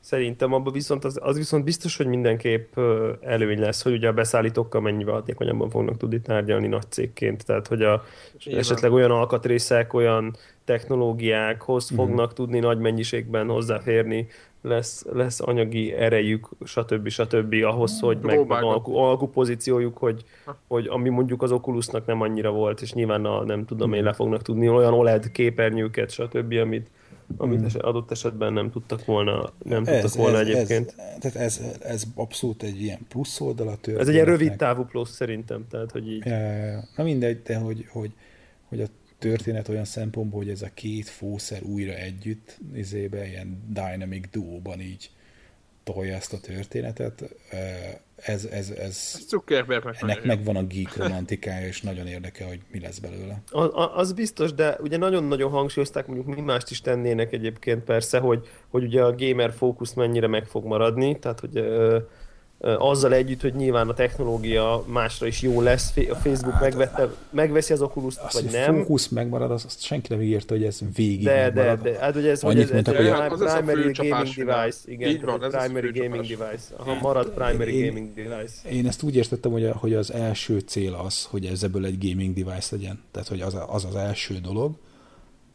Szerintem 0.00 0.52
abban 0.52 0.72
viszont 0.72 1.04
az, 1.04 1.18
az 1.22 1.36
viszont 1.36 1.64
biztos, 1.64 1.96
hogy 1.96 2.06
mindenképp 2.06 2.78
előny 3.20 3.58
lesz, 3.58 3.82
hogy 3.82 3.92
ugye 3.92 4.08
a 4.08 4.12
beszállítókkal 4.12 4.80
mennyivel 4.80 5.14
hatékonyabban 5.14 5.70
fognak 5.70 5.96
tudni 5.96 6.20
tárgyalni 6.20 6.66
nagy 6.66 6.90
cégként. 6.90 7.44
Tehát, 7.44 7.66
hogy 7.66 7.82
a, 7.82 8.04
esetleg 8.44 8.92
olyan 8.92 9.10
alkatrészek, 9.10 9.94
olyan 9.94 10.36
technológiákhoz 10.66 11.90
uh-huh. 11.90 12.06
fognak 12.06 12.32
tudni 12.32 12.58
nagy 12.58 12.78
mennyiségben 12.78 13.48
hozzáférni, 13.48 14.28
lesz, 14.66 15.04
lesz 15.12 15.40
anyagi 15.40 15.92
erejük, 15.92 16.48
stb. 16.64 17.08
stb. 17.08 17.54
ahhoz, 17.64 18.00
hogy 18.00 18.18
meg, 18.22 18.46
meg 18.46 18.62
alkú, 18.62 19.26
pozíciójuk, 19.26 19.96
hogy, 19.98 20.24
hogy 20.68 20.86
ami 20.86 21.08
mondjuk 21.08 21.42
az 21.42 21.52
Oculusnak 21.52 22.06
nem 22.06 22.20
annyira 22.20 22.50
volt, 22.50 22.80
és 22.80 22.92
nyilván 22.92 23.24
a, 23.24 23.44
nem 23.44 23.64
tudom 23.64 23.92
én, 23.92 24.02
le 24.02 24.12
fognak 24.12 24.42
tudni 24.42 24.68
olyan 24.68 24.92
OLED 24.92 25.30
képernyőket, 25.30 26.10
stb., 26.10 26.52
amit, 26.52 26.90
amit 27.36 27.58
hmm. 27.58 27.80
adott 27.80 28.10
esetben 28.10 28.52
nem 28.52 28.70
tudtak 28.70 29.04
volna, 29.04 29.52
nem 29.62 29.82
ez, 29.86 30.00
tudtak 30.00 30.22
volna 30.22 30.38
ez, 30.38 30.46
egyébként. 30.46 30.94
Ez, 30.96 31.18
tehát 31.20 31.36
ez, 31.46 31.60
ez 31.80 32.04
abszolút 32.14 32.62
egy 32.62 32.82
ilyen 32.82 32.98
plusz 33.08 33.40
oldala 33.40 33.76
Ez 33.84 34.08
egy 34.08 34.14
ilyen 34.14 34.26
rövid 34.26 34.56
távú 34.56 34.84
plusz 34.84 35.10
szerintem, 35.10 35.66
tehát 35.70 35.90
hogy 35.90 36.12
így. 36.12 36.26
Ja, 36.26 36.36
ja, 36.36 36.64
ja. 36.66 36.84
Na 36.96 37.04
mindegy, 37.04 37.42
de 37.42 37.56
hogy, 37.56 37.86
hogy, 37.92 38.10
hogy 38.68 38.80
a 38.80 38.86
történet 39.18 39.68
olyan 39.68 39.84
szempontból, 39.84 40.40
hogy 40.40 40.50
ez 40.50 40.62
a 40.62 40.70
két 40.74 41.08
fószer 41.08 41.62
újra 41.62 41.92
együtt, 41.92 42.58
izébe, 42.74 43.26
ilyen 43.26 43.62
dynamic 43.68 44.30
duóban 44.30 44.80
így 44.80 45.10
tolja 45.92 46.14
ezt 46.14 46.32
a 46.32 46.40
történetet. 46.40 47.34
Ez, 48.16 48.44
ez, 48.44 48.70
ez, 48.70 48.70
ez 48.70 49.96
ennek 50.00 50.24
megvan 50.24 50.56
a 50.56 50.62
geek 50.62 50.96
romantikája, 51.02 51.66
és 51.66 51.82
nagyon 51.82 52.06
érdekel, 52.06 52.48
hogy 52.48 52.60
mi 52.72 52.80
lesz 52.80 52.98
belőle. 52.98 53.42
Az, 53.50 53.70
az 53.94 54.12
biztos, 54.12 54.52
de 54.52 54.76
ugye 54.80 54.96
nagyon-nagyon 54.96 55.50
hangsúlyozták, 55.50 56.06
mondjuk 56.06 56.36
mi 56.36 56.40
mást 56.40 56.70
is 56.70 56.80
tennének 56.80 57.32
egyébként 57.32 57.84
persze, 57.84 58.18
hogy, 58.18 58.48
hogy 58.68 58.84
ugye 58.84 59.02
a 59.02 59.14
gamer 59.14 59.52
fókusz 59.52 59.92
mennyire 59.92 60.26
meg 60.26 60.44
fog 60.44 60.64
maradni, 60.64 61.18
tehát 61.18 61.40
hogy 61.40 61.56
azzal 62.58 63.14
együtt, 63.14 63.40
hogy 63.40 63.54
nyilván 63.54 63.88
a 63.88 63.94
technológia 63.94 64.84
másra 64.86 65.26
is 65.26 65.42
jó 65.42 65.60
lesz, 65.60 65.96
a 66.10 66.14
Facebook 66.14 66.52
hát, 66.52 66.62
megvette, 66.62 67.14
megveszi 67.30 67.72
az 67.72 67.82
oculus 67.82 68.14
vagy 68.32 68.44
nem. 68.52 68.74
A 68.74 68.78
fókusz 68.78 69.08
megmarad, 69.08 69.50
azt, 69.50 69.64
azt 69.64 69.82
senki 69.82 70.12
nem 70.12 70.22
ígérte, 70.22 70.54
hogy 70.54 70.64
ez 70.64 70.80
végig 70.94 71.24
de, 71.24 71.34
megmarad. 71.34 71.80
De, 71.80 71.90
de, 71.90 71.98
hát 71.98 72.16
ugye 72.16 72.30
ez, 72.30 72.40
hogy 72.40 72.60
ez, 72.60 72.70
mondtak, 72.70 72.94
ez, 72.94 73.00
hogy 73.00 73.08
a 73.08 73.54
primary 73.54 73.90
gaming 73.92 74.34
device, 74.34 74.78
igen, 74.84 75.10
Így 75.10 75.24
van, 75.24 75.44
ez 75.44 75.50
primary 75.50 75.90
gaming 75.98 76.26
device. 76.26 76.74
Aha, 76.76 76.94
marad 77.00 77.28
primary 77.28 77.74
én, 77.74 77.86
gaming 77.86 78.14
device. 78.14 78.68
Én 78.70 78.86
ezt 78.86 79.02
úgy 79.02 79.16
értettem, 79.16 79.52
hogy, 79.52 79.64
a, 79.64 79.76
hogy 79.76 79.94
az 79.94 80.12
első 80.12 80.58
cél 80.58 80.94
az, 80.94 81.24
hogy 81.24 81.46
ez 81.46 81.62
ebből 81.62 81.84
egy 81.84 82.08
gaming 82.08 82.34
device 82.34 82.76
legyen. 82.76 83.02
Tehát, 83.10 83.28
hogy 83.28 83.40
az 83.40 83.56
az, 83.68 83.84
az 83.84 83.94
első 83.94 84.34
dolog, 84.34 84.76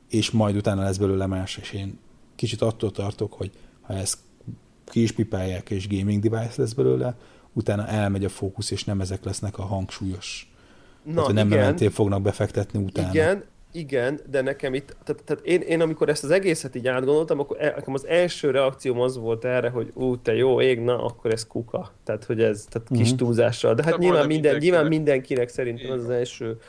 és 0.10 0.32
majd 0.32 0.56
utána 0.56 0.84
lesz 0.84 0.98
belőle 0.98 1.26
más, 1.26 1.58
és 1.58 1.72
én 1.72 2.00
kicsit 2.36 2.62
attól 2.62 2.92
tartok, 2.92 3.34
hogy 3.34 3.52
ha 3.82 3.94
ez 3.94 4.18
ki 4.92 5.02
is 5.02 5.12
pipálják, 5.12 5.70
és 5.70 5.88
gaming 5.88 6.24
device 6.24 6.62
lesz 6.62 6.74
belőle, 6.74 7.16
utána 7.54 7.88
elmegy 7.88 8.26
a 8.26 8.30
fókusz, 8.30 8.72
és 8.72 8.84
nem 8.84 9.02
ezek 9.02 9.24
lesznek 9.24 9.58
a 9.58 9.64
hangsúlyos. 9.64 10.52
Na, 11.04 11.14
tehát, 11.14 11.34
nem 11.34 11.48
igen, 11.48 11.60
mentén 11.60 11.90
fognak 11.90 12.22
befektetni 12.22 12.80
utána. 12.80 13.10
Igen, 13.10 13.44
igen, 13.72 14.20
de 14.30 14.42
nekem 14.42 14.74
itt, 14.74 14.96
tehát, 15.04 15.24
tehát 15.24 15.46
én, 15.46 15.62
én 15.62 15.82
amikor 15.82 16.10
ezt 16.10 16.24
az 16.24 16.32
egészet 16.32 16.76
így 16.76 16.88
átgondoltam, 16.88 17.40
akkor 17.40 17.58
el, 17.62 17.74
nekem 17.76 17.94
az 17.94 18.08
első 18.08 18.52
reakcióm 18.52 19.00
az 19.00 19.18
volt 19.18 19.46
erre, 19.46 19.70
hogy 19.70 19.92
ú, 19.94 20.18
te 20.18 20.34
jó 20.36 20.62
ég, 20.62 20.80
na, 20.80 21.04
akkor 21.04 21.32
ez 21.32 21.48
kuka. 21.48 21.92
Tehát, 22.04 22.24
hogy 22.24 22.42
ez 22.42 22.66
tehát 22.70 22.88
kis 22.88 23.00
uh-huh. 23.00 23.18
túlzással. 23.18 23.74
De 23.74 23.84
hát 23.84 23.92
de 23.92 23.98
nyilván, 23.98 24.28
minden, 24.28 24.58
nyilván 24.58 24.86
mindenkinek 24.86 25.50
szerintem 25.50 25.92
az 25.92 26.04
az 26.04 26.10
első 26.10 26.60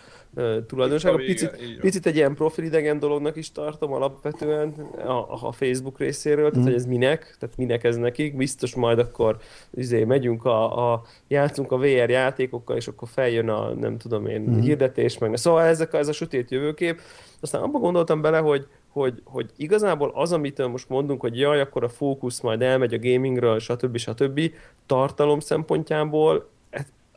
tulajdonsága. 0.66 1.16
Picit, 1.16 1.78
picit 1.80 2.06
egy 2.06 2.16
ilyen 2.16 2.34
profilidegen 2.34 2.98
dolognak 2.98 3.36
is 3.36 3.52
tartom 3.52 3.92
alapvetően 3.92 4.68
a, 5.06 5.46
a 5.46 5.52
Facebook 5.52 5.98
részéről, 5.98 6.50
tehát 6.50 6.64
mm. 6.64 6.70
hogy 6.70 6.74
ez 6.74 6.86
minek, 6.86 7.36
tehát 7.38 7.56
minek 7.56 7.84
ez 7.84 7.96
nekik. 7.96 8.36
Biztos 8.36 8.74
majd 8.74 8.98
akkor 8.98 9.36
izé, 9.74 10.04
megyünk 10.04 10.44
a, 10.44 10.92
a 10.92 11.02
játszunk 11.28 11.72
a 11.72 11.76
VR 11.76 12.10
játékokkal, 12.10 12.76
és 12.76 12.88
akkor 12.88 13.08
feljön 13.08 13.48
a 13.48 13.74
nem 13.74 13.98
tudom 13.98 14.26
én 14.26 14.40
mm. 14.40 14.60
hirdetés, 14.60 15.18
meg 15.18 15.36
szóval 15.36 15.62
ezek, 15.62 15.92
ez 15.92 16.08
a 16.08 16.12
sötét 16.12 16.50
jövőkép. 16.50 17.00
Aztán 17.40 17.62
abban 17.62 17.80
gondoltam 17.80 18.20
bele, 18.20 18.38
hogy, 18.38 18.66
hogy, 18.88 19.22
hogy 19.24 19.50
igazából 19.56 20.10
az, 20.14 20.32
amit 20.32 20.68
most 20.68 20.88
mondunk, 20.88 21.20
hogy 21.20 21.38
jaj, 21.38 21.60
akkor 21.60 21.84
a 21.84 21.88
fókusz 21.88 22.40
majd 22.40 22.62
elmegy 22.62 22.94
a 22.94 22.98
gamingről, 22.98 23.58
stb. 23.58 23.96
stb. 23.96 24.40
tartalom 24.86 25.40
szempontjából 25.40 26.50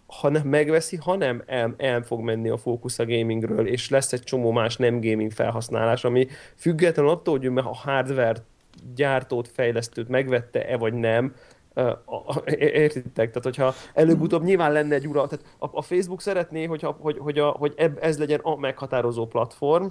ha 0.07 0.29
nem 0.29 0.47
megveszi, 0.47 0.95
ha 0.95 1.15
nem 1.15 1.43
el, 1.45 1.75
el 1.77 2.01
fog 2.01 2.21
menni 2.21 2.49
a 2.49 2.57
fókusz 2.57 2.99
a 2.99 3.05
gamingről, 3.05 3.67
és 3.67 3.89
lesz 3.89 4.13
egy 4.13 4.23
csomó 4.23 4.51
más 4.51 4.77
nem 4.77 5.01
gaming 5.01 5.31
felhasználás, 5.31 6.03
ami 6.03 6.27
függetlenül 6.55 7.11
attól, 7.11 7.37
hogy 7.37 7.57
a 7.57 7.75
hardware 7.75 8.43
gyártót, 8.95 9.47
fejlesztőt 9.47 10.07
megvette-e 10.07 10.77
vagy 10.77 10.93
nem, 10.93 11.33
értitek? 12.57 13.13
Tehát, 13.13 13.43
hogyha 13.43 13.73
előbb-utóbb 13.93 14.43
nyilván 14.43 14.71
lenne 14.71 14.95
egy 14.95 15.07
ura, 15.07 15.27
tehát 15.27 15.45
a, 15.59 15.67
a 15.71 15.81
Facebook 15.81 16.21
szeretné, 16.21 16.65
hogyha, 16.65 16.97
hogy, 16.99 17.17
hogy, 17.17 17.39
a, 17.39 17.47
hogy 17.47 17.73
ez 17.99 18.17
legyen 18.17 18.39
a 18.43 18.55
meghatározó 18.55 19.25
platform, 19.25 19.85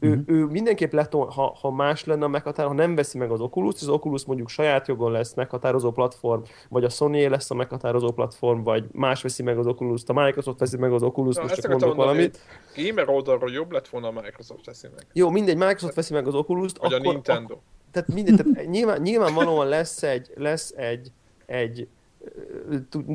ő, 0.00 0.08
uh-huh. 0.08 0.24
ő 0.26 0.44
mindenképp 0.44 0.92
leton, 0.92 1.30
ha, 1.30 1.56
ha 1.60 1.70
más 1.70 2.04
lenne 2.04 2.24
a 2.24 2.28
meghatározó, 2.28 2.76
ha 2.76 2.82
nem 2.82 2.94
veszi 2.94 3.18
meg 3.18 3.30
az 3.30 3.40
Oculus, 3.40 3.74
az 3.74 3.88
Oculus 3.88 4.24
mondjuk 4.24 4.48
saját 4.48 4.88
jogon 4.88 5.12
lesz 5.12 5.34
meghatározó 5.34 5.90
platform, 5.90 6.42
vagy 6.68 6.84
a 6.84 6.88
Sony 6.88 7.30
lesz 7.30 7.50
a 7.50 7.54
meghatározó 7.54 8.12
platform, 8.12 8.62
vagy 8.62 8.84
más 8.92 9.22
veszi 9.22 9.42
meg 9.42 9.58
az 9.58 9.66
Oculus, 9.66 10.02
a 10.06 10.12
Microsoft 10.12 10.58
veszi 10.58 10.76
meg 10.76 10.92
az 10.92 11.02
Oculus, 11.02 11.40
most 11.40 11.54
csak 11.54 11.70
mondok 11.70 11.96
mondani, 11.96 12.08
valamit. 12.08 12.38
Gamer 12.76 13.08
oldalról 13.08 13.50
jobb 13.50 13.70
lett 13.70 13.88
volna 13.88 14.08
a 14.08 14.12
Microsoft 14.12 14.66
veszi 14.66 14.88
meg. 14.94 15.06
Jó, 15.12 15.30
mindegy, 15.30 15.56
Microsoft 15.56 15.94
veszi 15.94 16.12
meg 16.12 16.26
az 16.26 16.34
Oculus-t. 16.34 16.78
Vagy 16.78 16.92
akkor, 16.92 17.06
a 17.06 17.10
Nintendo. 17.12 17.54
Ak- 17.54 17.62
tehát, 17.90 18.08
mindegy, 18.08 18.36
tehát 18.36 18.68
nyilván, 18.68 19.00
nyilvánvalóan 19.00 19.68
lesz 19.68 20.02
egy, 20.02 20.30
lesz 20.34 20.72
egy, 20.76 21.12
egy 21.46 21.88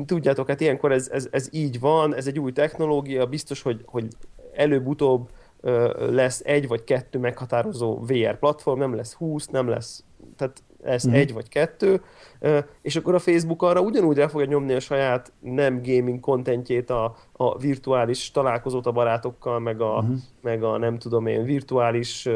tudjátok, 0.06 0.48
hát 0.48 0.60
ilyenkor 0.60 0.92
ez, 0.92 1.08
ez, 1.08 1.28
ez 1.30 1.48
így 1.52 1.80
van, 1.80 2.14
ez 2.14 2.26
egy 2.26 2.38
új 2.38 2.52
technológia, 2.52 3.26
biztos, 3.26 3.62
hogy, 3.62 3.82
hogy 3.84 4.06
előbb-utóbb 4.52 5.28
lesz 6.10 6.42
egy 6.44 6.68
vagy 6.68 6.84
kettő 6.84 7.18
meghatározó 7.18 7.98
VR 8.00 8.38
platform, 8.38 8.78
nem 8.78 8.94
lesz 8.94 9.12
20, 9.12 9.46
nem 9.46 9.68
lesz, 9.68 10.04
tehát 10.36 10.62
lesz 10.82 11.06
mm-hmm. 11.06 11.16
egy 11.16 11.32
vagy 11.32 11.48
kettő, 11.48 12.00
és 12.82 12.96
akkor 12.96 13.14
a 13.14 13.18
Facebook 13.18 13.62
arra 13.62 13.80
ugyanúgy 13.80 14.20
el 14.20 14.28
fogja 14.28 14.46
nyomni 14.46 14.72
a 14.72 14.80
saját 14.80 15.32
nem 15.40 15.82
gaming 15.82 16.20
kontentjét, 16.20 16.90
a, 16.90 17.16
a 17.32 17.58
virtuális 17.58 18.30
találkozót 18.30 18.86
a 18.86 18.92
barátokkal, 18.92 19.58
meg 19.58 19.80
a, 19.80 19.94
uh-huh. 19.94 20.16
meg 20.42 20.62
a 20.62 20.78
nem 20.78 20.98
tudom 20.98 21.26
én, 21.26 21.44
virtuális 21.44 22.28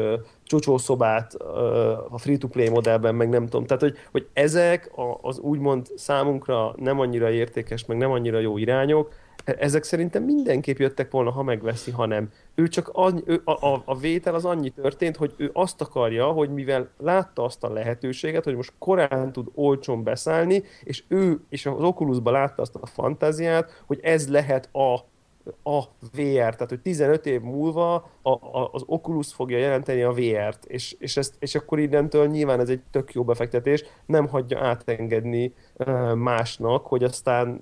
csocsószobát 0.51 1.33
uh, 1.39 2.13
a 2.13 2.17
free-to-play 2.17 2.69
modellben, 2.69 3.15
meg 3.15 3.29
nem 3.29 3.43
tudom. 3.47 3.65
Tehát, 3.65 3.81
hogy, 3.81 3.97
hogy 4.11 4.27
ezek 4.33 4.91
az 5.21 5.39
úgymond 5.39 5.87
számunkra 5.95 6.73
nem 6.77 6.99
annyira 6.99 7.31
értékes, 7.31 7.85
meg 7.85 7.97
nem 7.97 8.11
annyira 8.11 8.39
jó 8.39 8.57
irányok, 8.57 9.13
ezek 9.45 9.83
szerintem 9.83 10.23
mindenképp 10.23 10.77
jöttek 10.77 11.11
volna, 11.11 11.31
ha 11.31 11.43
megveszi, 11.43 11.91
ha 11.91 12.05
nem. 12.05 12.29
Ő 12.55 12.67
csak 12.67 12.89
annyi, 12.93 13.21
ő, 13.25 13.41
a, 13.43 13.51
a, 13.51 13.81
a 13.85 13.97
vétel 13.97 14.35
az 14.35 14.45
annyi 14.45 14.69
történt, 14.69 15.15
hogy 15.15 15.33
ő 15.37 15.49
azt 15.53 15.81
akarja, 15.81 16.25
hogy 16.25 16.49
mivel 16.49 16.89
látta 16.97 17.43
azt 17.43 17.63
a 17.63 17.73
lehetőséget, 17.73 18.43
hogy 18.43 18.55
most 18.55 18.73
korán 18.79 19.31
tud 19.31 19.47
olcsón 19.55 20.03
beszállni, 20.03 20.63
és 20.83 21.03
ő 21.07 21.39
és 21.49 21.65
az 21.65 21.83
Oculusban 21.83 22.33
látta 22.33 22.61
azt 22.61 22.75
a 22.75 22.85
fantáziát, 22.85 23.83
hogy 23.87 23.99
ez 24.01 24.29
lehet 24.29 24.69
a 24.75 25.10
a 25.63 25.81
VR, 26.13 26.55
tehát 26.55 26.69
hogy 26.69 26.79
15 26.79 27.25
év 27.25 27.41
múlva 27.41 27.93
a, 28.21 28.29
a, 28.29 28.69
az 28.71 28.83
Oculus 28.85 29.33
fogja 29.33 29.57
jelenteni 29.57 30.01
a 30.01 30.11
VR-t, 30.11 30.65
és, 30.65 30.95
és, 30.99 31.17
ezt, 31.17 31.33
és 31.39 31.55
akkor 31.55 31.79
innentől 31.79 32.27
nyilván 32.27 32.59
ez 32.59 32.69
egy 32.69 32.81
tök 32.91 33.13
jó 33.13 33.23
befektetés, 33.23 33.83
nem 34.05 34.27
hagyja 34.27 34.59
átengedni 34.59 35.53
másnak, 36.15 36.85
hogy 36.85 37.03
aztán 37.03 37.61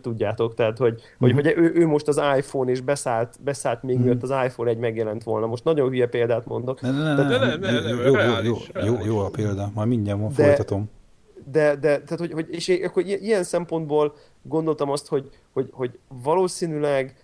tudjátok, 0.00 0.54
tehát 0.54 0.78
hogy, 0.78 0.92
mm. 0.92 1.16
hogy, 1.18 1.32
hogy 1.32 1.46
ő, 1.56 1.72
ő 1.74 1.86
most 1.86 2.08
az 2.08 2.20
iPhone, 2.36 2.70
és 2.70 2.80
beszállt, 2.80 3.36
beszállt 3.44 3.82
még 3.82 3.98
mm. 3.98 4.02
mielőtt 4.02 4.22
az 4.22 4.34
iPhone 4.44 4.70
egy 4.70 4.78
megjelent 4.78 5.22
volna. 5.22 5.46
Most 5.46 5.64
nagyon 5.64 5.88
hülye 5.88 6.06
példát 6.06 6.46
mondok. 6.46 6.80
Ne, 6.80 6.90
ne, 6.90 7.14
ne, 7.14 7.22
ne, 7.22 7.56
ne, 7.56 7.56
ne, 7.56 7.88
jó, 7.88 8.14
jó, 8.42 8.56
jó, 8.84 9.04
jó, 9.04 9.18
a 9.18 9.28
példa, 9.30 9.70
majd 9.74 9.88
mindjárt 9.88 10.34
folytatom 10.34 10.90
de, 11.50 11.76
de 11.76 12.00
tehát, 12.00 12.18
hogy, 12.18 12.32
hogy, 12.32 12.46
és 12.50 12.68
akkor 12.84 13.04
ilyen 13.04 13.42
szempontból 13.42 14.14
gondoltam 14.42 14.90
azt, 14.90 15.08
hogy, 15.08 15.30
hogy, 15.52 15.68
hogy 15.72 15.98
valószínűleg 16.22 17.16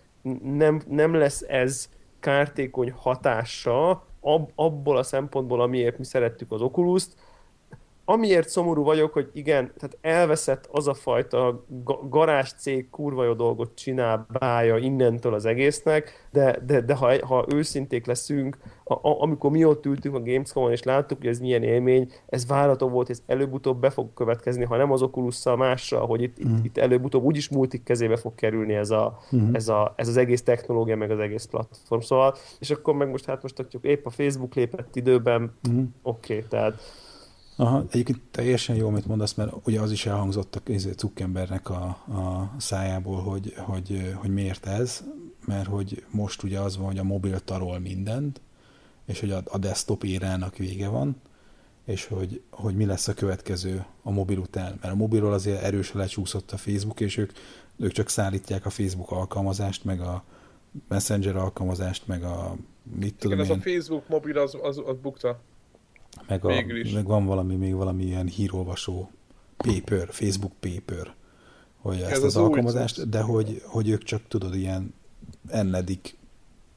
nem, 0.43 0.81
nem 0.89 1.15
lesz 1.15 1.43
ez 1.49 1.89
kártékony 2.21 2.91
hatása 2.91 4.07
ab, 4.21 4.51
abból 4.55 4.97
a 4.97 5.03
szempontból, 5.03 5.61
amiért 5.61 5.99
mi 5.99 6.05
szerettük 6.05 6.53
az 6.53 6.61
Oculus-t, 6.61 7.17
amiért 8.09 8.49
szomorú 8.49 8.83
vagyok, 8.83 9.13
hogy 9.13 9.31
igen, 9.33 9.73
tehát 9.77 9.99
elveszett 10.01 10.69
az 10.73 10.89
a 10.89 10.95
fajta 10.95 11.65
garázs 12.09 12.53
cég 12.53 12.91
kurva 12.91 13.25
jó 13.25 13.33
dolgot 13.33 13.75
csinál 13.75 14.27
bája 14.39 14.77
innentől 14.77 15.35
az 15.35 15.45
egésznek, 15.45 16.29
de, 16.33 16.59
de, 16.67 16.81
de 16.81 16.95
ha, 16.95 17.27
ha 17.27 17.47
őszinték 17.49 18.07
leszünk, 18.07 18.59
a, 18.85 18.93
a, 18.95 19.23
amikor 19.23 19.51
mi 19.51 19.65
ott 19.65 19.87
ültünk 19.87 20.15
a 20.15 20.23
Gamescom-on 20.23 20.71
és 20.71 20.83
láttuk, 20.83 21.19
hogy 21.19 21.27
ez 21.27 21.39
milyen 21.39 21.63
élmény, 21.63 22.13
ez 22.27 22.47
várható 22.47 22.89
volt, 22.89 23.11
ez 23.11 23.23
előbb-utóbb 23.27 23.81
be 23.81 23.91
fog 23.91 24.15
következni, 24.15 24.65
ha 24.65 24.77
nem 24.77 24.93
az 24.93 25.03
oculus 25.03 25.45
másra, 25.45 25.99
hogy 25.99 26.23
itt, 26.23 26.47
mm. 26.47 26.57
itt, 26.57 26.65
itt 26.65 26.79
előbb-utóbb 26.79 27.25
úgyis 27.25 27.49
multik 27.49 27.83
kezébe 27.83 28.17
fog 28.17 28.35
kerülni 28.35 28.75
ez, 28.75 28.91
a, 28.91 29.19
mm. 29.37 29.55
ez, 29.55 29.69
a, 29.69 29.93
ez 29.97 30.09
az 30.09 30.17
egész 30.17 30.43
technológia, 30.43 30.97
meg 30.97 31.11
az 31.11 31.19
egész 31.19 31.45
platform. 31.45 32.01
Szóval, 32.01 32.35
és 32.59 32.71
akkor 32.71 32.95
meg 32.95 33.11
most 33.11 33.25
hát 33.25 33.43
most 33.43 33.69
épp 33.81 34.07
a 34.07 34.11
Facebook 34.11 34.55
lépett 34.55 34.97
időben, 34.97 35.53
mm. 35.69 35.83
oké, 36.03 36.35
okay, 36.35 36.49
tehát 36.49 37.05
Aha, 37.57 37.85
egyébként 37.91 38.21
teljesen 38.31 38.77
jó, 38.77 38.89
amit 38.89 39.07
mondasz, 39.07 39.35
mert 39.35 39.53
ugye 39.65 39.81
az 39.81 39.93
is 39.93 40.07
elhangzott 40.07 40.57
a 40.57 40.61
izé, 40.67 40.93
Zuckerbergnek 40.99 41.71
a, 41.71 41.85
a 42.09 42.55
szájából, 42.57 43.23
hogy, 43.23 43.55
hogy, 43.57 44.13
hogy 44.15 44.31
miért 44.31 44.67
ez, 44.67 45.05
mert 45.47 45.67
hogy 45.67 46.05
most 46.11 46.43
ugye 46.43 46.59
az 46.59 46.77
van, 46.77 46.87
hogy 46.87 46.99
a 46.99 47.03
mobil 47.03 47.41
tarol 47.41 47.79
mindent, 47.79 48.41
és 49.07 49.21
hogy 49.21 49.31
a, 49.31 49.43
a 49.45 49.59
desktop 49.59 50.05
érának 50.05 50.57
vége 50.57 50.89
van, 50.89 51.17
és 51.85 52.07
hogy, 52.07 52.43
hogy 52.51 52.77
mi 52.77 52.85
lesz 52.85 53.09
a 53.09 53.15
következő 53.15 53.85
a 54.03 54.11
mobil 54.11 54.39
után. 54.39 54.79
Mert 54.81 54.93
a 54.93 54.97
mobilról 54.97 55.33
azért 55.33 55.63
erősen 55.63 56.01
lecsúszott 56.01 56.51
a 56.51 56.57
Facebook, 56.57 57.01
és 57.01 57.17
ők, 57.17 57.33
ők 57.77 57.93
csak 57.93 58.09
szállítják 58.09 58.67
a 58.67 58.71
Facebook 58.71 59.11
alkalmazást, 59.11 59.85
meg 59.85 60.01
a 60.01 60.25
Messenger 60.89 61.37
alkalmazást, 61.37 62.07
meg 62.07 62.23
a 62.23 62.57
mit 62.83 63.15
tudom 63.15 63.39
Igen, 63.39 63.51
én. 63.51 63.53
ez 63.53 63.59
a 63.59 63.71
Facebook 63.71 64.09
mobil 64.09 64.39
az, 64.39 64.57
az, 64.63 64.83
az 64.87 64.97
bukta. 65.03 65.41
Meg, 66.29 66.45
a, 66.45 66.65
meg 66.95 67.07
van 67.07 67.27
valami, 67.27 67.55
még 67.55 67.75
valami 67.75 68.05
ilyen 68.05 68.27
hírolvasó 68.27 69.11
paper, 69.57 70.09
Facebook 70.11 70.53
paper, 70.61 71.15
hogy 71.77 72.01
ezt 72.01 72.11
Ez 72.11 72.19
az, 72.19 72.25
az 72.25 72.37
alkalmazást, 72.37 73.09
de 73.09 73.21
hogy, 73.21 73.63
hogy 73.65 73.89
ők 73.89 74.03
csak 74.03 74.23
tudod, 74.29 74.55
ilyen 74.55 74.95
ennedik 75.49 76.17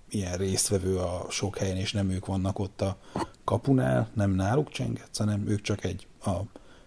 ilyen 0.10 0.38
résztvevő 0.38 0.98
a 0.98 1.26
sok 1.30 1.58
helyen, 1.58 1.78
és 1.78 1.94
nem 1.94 2.10
ők 2.10 2.26
vannak 2.26 2.60
ott 2.60 2.82
a 2.82 2.98
kapunál, 3.44 4.10
nem 4.14 4.32
náluk 4.32 4.70
csengetsz, 4.70 5.18
hanem 5.18 5.48
ők 5.48 5.62
csak 5.62 5.84
egy 5.84 6.08
a 6.26 6.40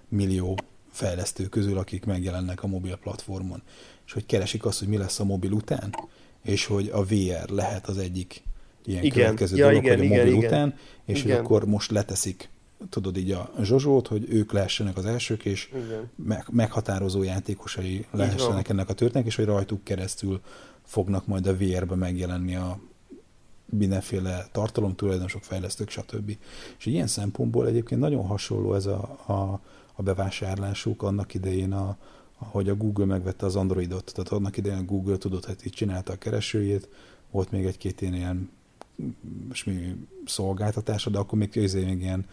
millió 0.09 0.59
fejlesztő 0.91 1.45
közül, 1.49 1.79
akik 1.79 2.05
megjelennek 2.05 2.63
a 2.63 2.67
mobil 2.67 2.97
platformon. 2.97 3.63
És 4.07 4.13
hogy 4.13 4.27
keresik 4.27 4.65
azt, 4.65 4.79
hogy 4.79 4.89
mi 4.89 4.97
lesz 4.97 5.21
a 5.21 5.25
mobil 5.25 5.53
után, 5.53 5.95
és 6.43 6.67
hogy 6.67 6.89
a 6.89 7.05
VR 7.05 7.49
lehet 7.49 7.87
az 7.87 7.99
egyik 7.99 8.43
ilyen 8.85 9.05
igen. 9.05 9.25
következő 9.25 9.57
ja, 9.57 9.67
dolog, 9.67 9.85
igen, 9.85 9.99
hogy 9.99 10.07
a 10.07 10.09
mobil 10.09 10.33
igen, 10.33 10.45
után, 10.45 10.75
és 11.05 11.25
igen. 11.25 11.37
hogy 11.37 11.45
akkor 11.45 11.65
most 11.65 11.91
leteszik 11.91 12.51
tudod 12.89 13.17
így 13.17 13.31
a 13.31 13.51
Zsozsót, 13.63 14.07
hogy 14.07 14.27
ők 14.29 14.53
lehessenek 14.53 14.97
az 14.97 15.05
elsők, 15.05 15.45
és 15.45 15.71
meg, 16.17 16.45
meghatározó 16.51 17.23
játékosai 17.23 18.07
lehessenek 18.11 18.69
ennek 18.69 18.89
a 18.89 18.93
történek, 18.93 19.27
és 19.27 19.37
hogy 19.37 19.45
rajtuk 19.45 19.85
keresztül 19.85 20.41
fognak 20.85 21.27
majd 21.27 21.47
a 21.47 21.57
VR-be 21.57 21.95
megjelenni 21.95 22.57
a 22.57 22.79
mindenféle 23.65 24.47
tartalomtulajdonosok, 24.53 25.43
fejlesztők, 25.43 25.91
stb. 25.91 26.37
És 26.79 26.87
ilyen 26.87 27.07
szempontból 27.07 27.67
egyébként 27.67 28.01
nagyon 28.01 28.27
hasonló 28.27 28.75
ez 28.75 28.87
a, 28.87 29.19
a, 29.27 29.61
a 29.93 30.03
bevásárlásuk 30.03 31.03
annak 31.03 31.35
idején, 31.35 31.73
a, 31.73 31.97
hogy 32.35 32.69
a 32.69 32.77
Google 32.77 33.05
megvette 33.05 33.47
az 33.47 33.57
Androidot. 33.57 34.13
Tehát 34.15 34.33
annak 34.33 34.57
idején 34.57 34.79
a 34.79 34.85
Google 34.85 35.17
tudott, 35.17 35.45
hogy 35.45 35.57
itt 35.63 35.73
csinálta 35.73 36.13
a 36.13 36.19
keresőjét, 36.19 36.89
volt 37.31 37.51
még 37.51 37.65
egy-két 37.65 38.01
ilyen 38.01 38.51
mi 39.65 40.07
szolgáltatása, 40.25 41.11
de 41.11 41.19
akkor 41.19 41.39
még, 41.39 41.59
azért 41.59 41.87
még 41.87 42.01
ilyen 42.01 42.27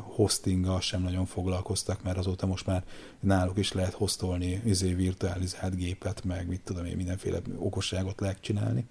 hostinggal 0.00 0.80
sem 0.80 1.02
nagyon 1.02 1.26
foglalkoztak, 1.26 2.02
mert 2.02 2.18
azóta 2.18 2.46
most 2.46 2.66
már 2.66 2.84
náluk 3.20 3.58
is 3.58 3.72
lehet 3.72 3.92
hostolni 3.92 4.62
izé 4.64 4.94
virtualizált 4.94 5.76
gépet, 5.76 6.24
meg 6.24 6.48
mit 6.48 6.60
tudom 6.60 6.84
én, 6.84 6.96
mindenféle 6.96 7.40
okosságot 7.58 8.20
lehet 8.20 8.40
csinálni. 8.40 8.86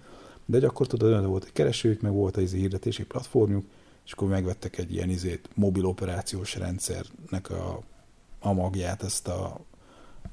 De 0.45 0.67
akkor 0.67 0.87
tudod, 0.87 1.25
volt 1.25 1.43
egy 1.43 1.51
keresőjük, 1.51 2.01
meg 2.01 2.11
volt 2.11 2.37
egy 2.37 2.51
hirdetési 2.51 3.03
platformjuk, 3.03 3.65
és 4.05 4.11
akkor 4.11 4.27
megvettek 4.27 4.77
egy 4.77 4.93
ilyen 4.93 5.09
izét, 5.09 5.49
mobil 5.53 5.85
operációs 5.85 6.55
rendszernek 6.55 7.49
a, 7.49 7.81
a 8.39 8.53
magját, 8.53 9.03
ezt 9.03 9.27
a, 9.27 9.59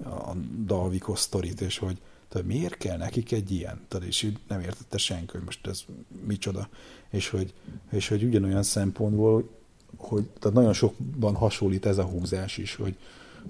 a 0.05 0.33
Dalviko 0.65 1.17
sztorit, 1.17 1.61
és 1.61 1.79
hogy 1.79 2.01
tehát 2.37 2.51
miért 2.51 2.77
kell 2.77 2.97
nekik 2.97 3.33
egy 3.33 3.51
ilyen? 3.51 3.81
Tehát, 3.89 4.07
és 4.07 4.33
nem 4.49 4.61
értette 4.61 4.99
senki, 4.99 5.33
hogy 5.33 5.43
most 5.45 5.67
ez 5.67 5.85
micsoda. 6.27 6.69
És 7.11 7.29
hogy, 7.29 7.55
és 7.91 8.09
hogy 8.09 8.23
ugyanolyan 8.25 8.63
szempontból, 8.63 9.49
hogy 9.97 10.25
tehát 10.39 10.57
nagyon 10.57 10.73
sokban 10.73 11.35
hasonlít 11.35 11.87
ez 11.87 11.99
a 11.99 12.05
húzás 12.05 12.57
is, 12.59 12.75
hogy, 12.75 12.97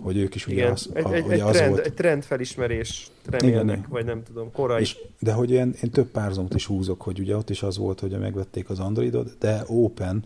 hogy 0.01 0.16
ők 0.16 0.34
is 0.34 0.47
ugye 0.47 0.57
Igen, 0.57 0.72
az, 0.72 0.91
egy, 0.93 1.12
egy, 1.12 1.30
egy, 1.30 1.41
az 1.41 1.57
trend, 1.57 1.70
volt... 1.70 1.87
egy 1.87 1.95
trendfelismerés 1.95 3.11
remélnek, 3.24 3.76
Igen, 3.76 3.91
vagy 3.91 4.05
nem 4.05 4.22
tudom, 4.22 4.53
korai. 4.53 4.80
És, 4.80 4.99
de 5.18 5.32
hogy 5.32 5.51
én, 5.51 5.74
én 5.82 5.91
több 5.91 6.09
párzomot 6.09 6.55
is 6.55 6.66
húzok, 6.66 7.03
hogy 7.03 7.20
ugye 7.20 7.37
ott 7.37 7.51
is 7.51 7.62
az 7.62 7.76
volt, 7.76 8.01
hogy 8.01 8.18
megvették 8.18 8.70
az 8.70 8.78
Androidot, 8.78 9.39
de 9.39 9.62
Open, 9.66 10.24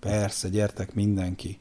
persze, 0.00 0.48
gyertek 0.48 0.94
mindenki. 0.94 1.58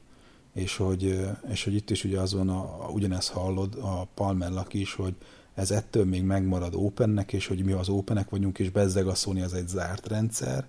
És 0.53 0.77
hogy, 0.77 1.19
és 1.49 1.63
hogy 1.63 1.73
itt 1.73 1.89
is 1.89 2.03
ugye 2.03 2.19
az 2.19 2.33
van, 2.33 2.49
a, 2.49 2.89
ugyanezt 2.93 3.29
hallod 3.29 3.75
a 3.81 4.07
Palmer 4.13 4.51
is, 4.71 4.93
hogy 4.93 5.13
ez 5.57 5.71
ettől 5.71 6.05
még 6.05 6.23
megmarad 6.23 6.75
Opennek, 6.75 7.33
és 7.33 7.47
hogy 7.47 7.63
mi 7.63 7.71
az 7.71 7.89
Openek 7.89 8.29
vagyunk, 8.29 8.59
és 8.59 8.69
bezzeg 8.69 9.07
a 9.07 9.15
Sony 9.15 9.41
az 9.41 9.53
egy 9.53 9.67
zárt 9.67 10.07
rendszer, 10.07 10.65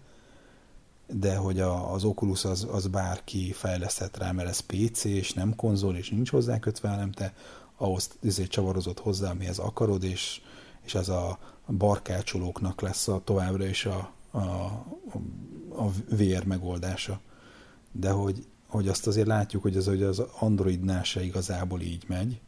de 1.06 1.36
hogy 1.36 1.60
a, 1.60 1.92
az 1.92 2.04
Oculus 2.04 2.44
az, 2.44 2.66
az 2.70 2.86
bárki 2.86 3.52
fejleszthet 3.52 4.16
rá, 4.16 4.32
mert 4.32 4.48
ez 4.48 4.60
PC, 4.60 5.04
és 5.04 5.32
nem 5.32 5.56
konzol, 5.56 5.96
és 5.96 6.10
nincs 6.10 6.30
hozzá 6.30 6.58
kötve, 6.58 6.88
hanem 6.88 7.12
te 7.12 7.34
ahhoz 7.76 8.10
ezért 8.22 8.50
csavarozott 8.50 8.98
hozzá, 8.98 9.30
amihez 9.30 9.58
akarod, 9.58 10.02
és, 10.02 10.40
és 10.84 10.94
ez 10.94 11.08
a 11.08 11.38
barkácsolóknak 11.66 12.80
lesz 12.80 13.08
a 13.08 13.20
továbbra 13.24 13.66
is 13.66 13.86
a, 13.86 14.12
a, 14.30 14.38
a 15.76 15.90
VR 16.08 16.44
megoldása. 16.44 17.20
De 17.92 18.10
hogy, 18.10 18.46
hogy 18.66 18.88
azt 18.88 19.06
azért 19.06 19.26
látjuk, 19.26 19.62
hogy 19.62 19.76
az, 19.76 19.86
hogy 19.86 20.02
az 20.02 20.22
Androidnál 20.38 21.02
se 21.02 21.24
igazából 21.24 21.80
így 21.80 22.04
megy, 22.06 22.40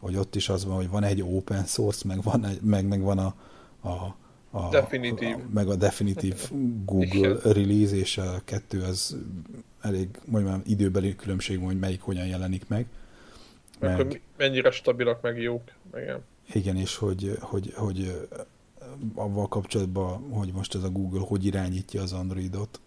hogy 0.00 0.16
ott 0.16 0.34
is 0.34 0.48
az 0.48 0.64
van, 0.64 0.76
hogy 0.76 0.88
van 0.88 1.02
egy 1.02 1.22
open 1.22 1.64
source, 1.64 2.08
meg, 2.08 2.22
van 2.22 2.44
egy, 2.44 2.60
meg, 2.60 2.86
meg 2.86 3.00
van 3.00 3.18
a, 3.18 3.34
a, 3.80 4.16
a, 4.50 4.68
definitív. 4.68 5.34
a, 5.34 5.40
meg 5.52 5.68
a 5.68 5.76
definitív 5.76 6.50
Google 6.84 7.38
release, 7.42 7.96
és 7.96 8.18
a 8.18 8.40
kettő 8.44 8.82
az 8.82 9.16
elég, 9.80 10.08
mondjam, 10.24 10.62
időbeli 10.64 11.16
különbség, 11.16 11.58
hogy 11.58 11.78
melyik 11.78 12.00
hogyan 12.00 12.26
jelenik 12.26 12.68
meg. 12.68 12.86
Meg, 13.78 13.90
meg 13.90 14.06
hogy 14.06 14.20
mennyire 14.36 14.70
stabilak, 14.70 15.22
meg 15.22 15.40
jók. 15.40 15.62
Igen, 15.96 16.24
igen 16.52 16.76
és 16.76 16.96
hogy, 16.96 17.36
hogy, 17.40 17.72
hogy 17.76 18.28
avval 19.14 19.48
kapcsolatban, 19.48 20.30
hogy 20.30 20.52
most 20.52 20.74
ez 20.74 20.82
a 20.82 20.90
Google 20.90 21.24
hogy 21.26 21.44
irányítja 21.44 22.02
az 22.02 22.12
Androidot 22.12 22.80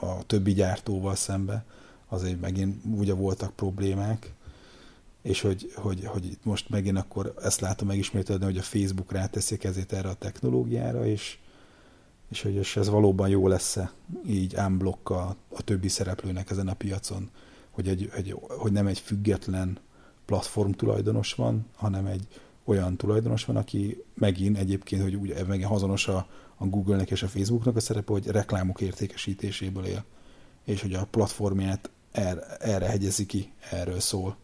a 0.00 0.26
többi 0.26 0.52
gyártóval 0.52 1.14
szembe, 1.14 1.64
azért 2.08 2.40
megint 2.40 2.84
ugye 2.96 3.14
voltak 3.14 3.54
problémák, 3.54 4.32
és 5.26 5.40
hogy, 5.40 5.72
hogy, 5.74 6.04
hogy 6.04 6.38
most 6.42 6.68
megint 6.68 6.98
akkor 6.98 7.34
ezt 7.42 7.60
látom 7.60 7.88
megismételni, 7.88 8.44
hogy 8.44 8.58
a 8.58 8.62
Facebook 8.62 9.12
ráteszik 9.12 9.64
ezért 9.64 9.92
erre 9.92 10.08
a 10.08 10.14
technológiára, 10.14 11.06
és, 11.06 11.38
és 12.30 12.42
hogy 12.42 12.68
ez 12.74 12.88
valóban 12.88 13.28
jó 13.28 13.48
lesz-e 13.48 13.92
így 14.26 14.54
unblock 14.56 15.10
a, 15.10 15.36
a 15.48 15.62
többi 15.62 15.88
szereplőnek 15.88 16.50
ezen 16.50 16.68
a 16.68 16.74
piacon, 16.74 17.30
hogy, 17.70 17.88
egy, 17.88 18.10
egy, 18.14 18.36
hogy 18.48 18.72
nem 18.72 18.86
egy 18.86 18.98
független 18.98 19.78
platform 20.24 20.70
tulajdonos 20.70 21.32
van, 21.32 21.66
hanem 21.76 22.06
egy 22.06 22.26
olyan 22.64 22.96
tulajdonos 22.96 23.44
van, 23.44 23.56
aki 23.56 24.02
megint 24.14 24.58
egyébként, 24.58 25.02
hogy 25.02 25.14
úgy 25.14 25.34
megint 25.46 25.68
hazonos 25.68 26.08
a, 26.08 26.26
a 26.56 26.66
Google-nek 26.66 27.10
és 27.10 27.22
a 27.22 27.28
Facebooknak 27.28 27.76
a 27.76 27.80
szerepe, 27.80 28.12
hogy 28.12 28.26
reklámok 28.26 28.80
értékesítéséből 28.80 29.84
él, 29.84 30.04
és 30.64 30.82
hogy 30.82 30.94
a 30.94 31.06
platformját 31.10 31.90
erre, 32.10 32.56
erre 32.56 32.86
hegyezi 32.86 33.26
ki, 33.26 33.52
erről 33.70 34.00
szól 34.00 34.36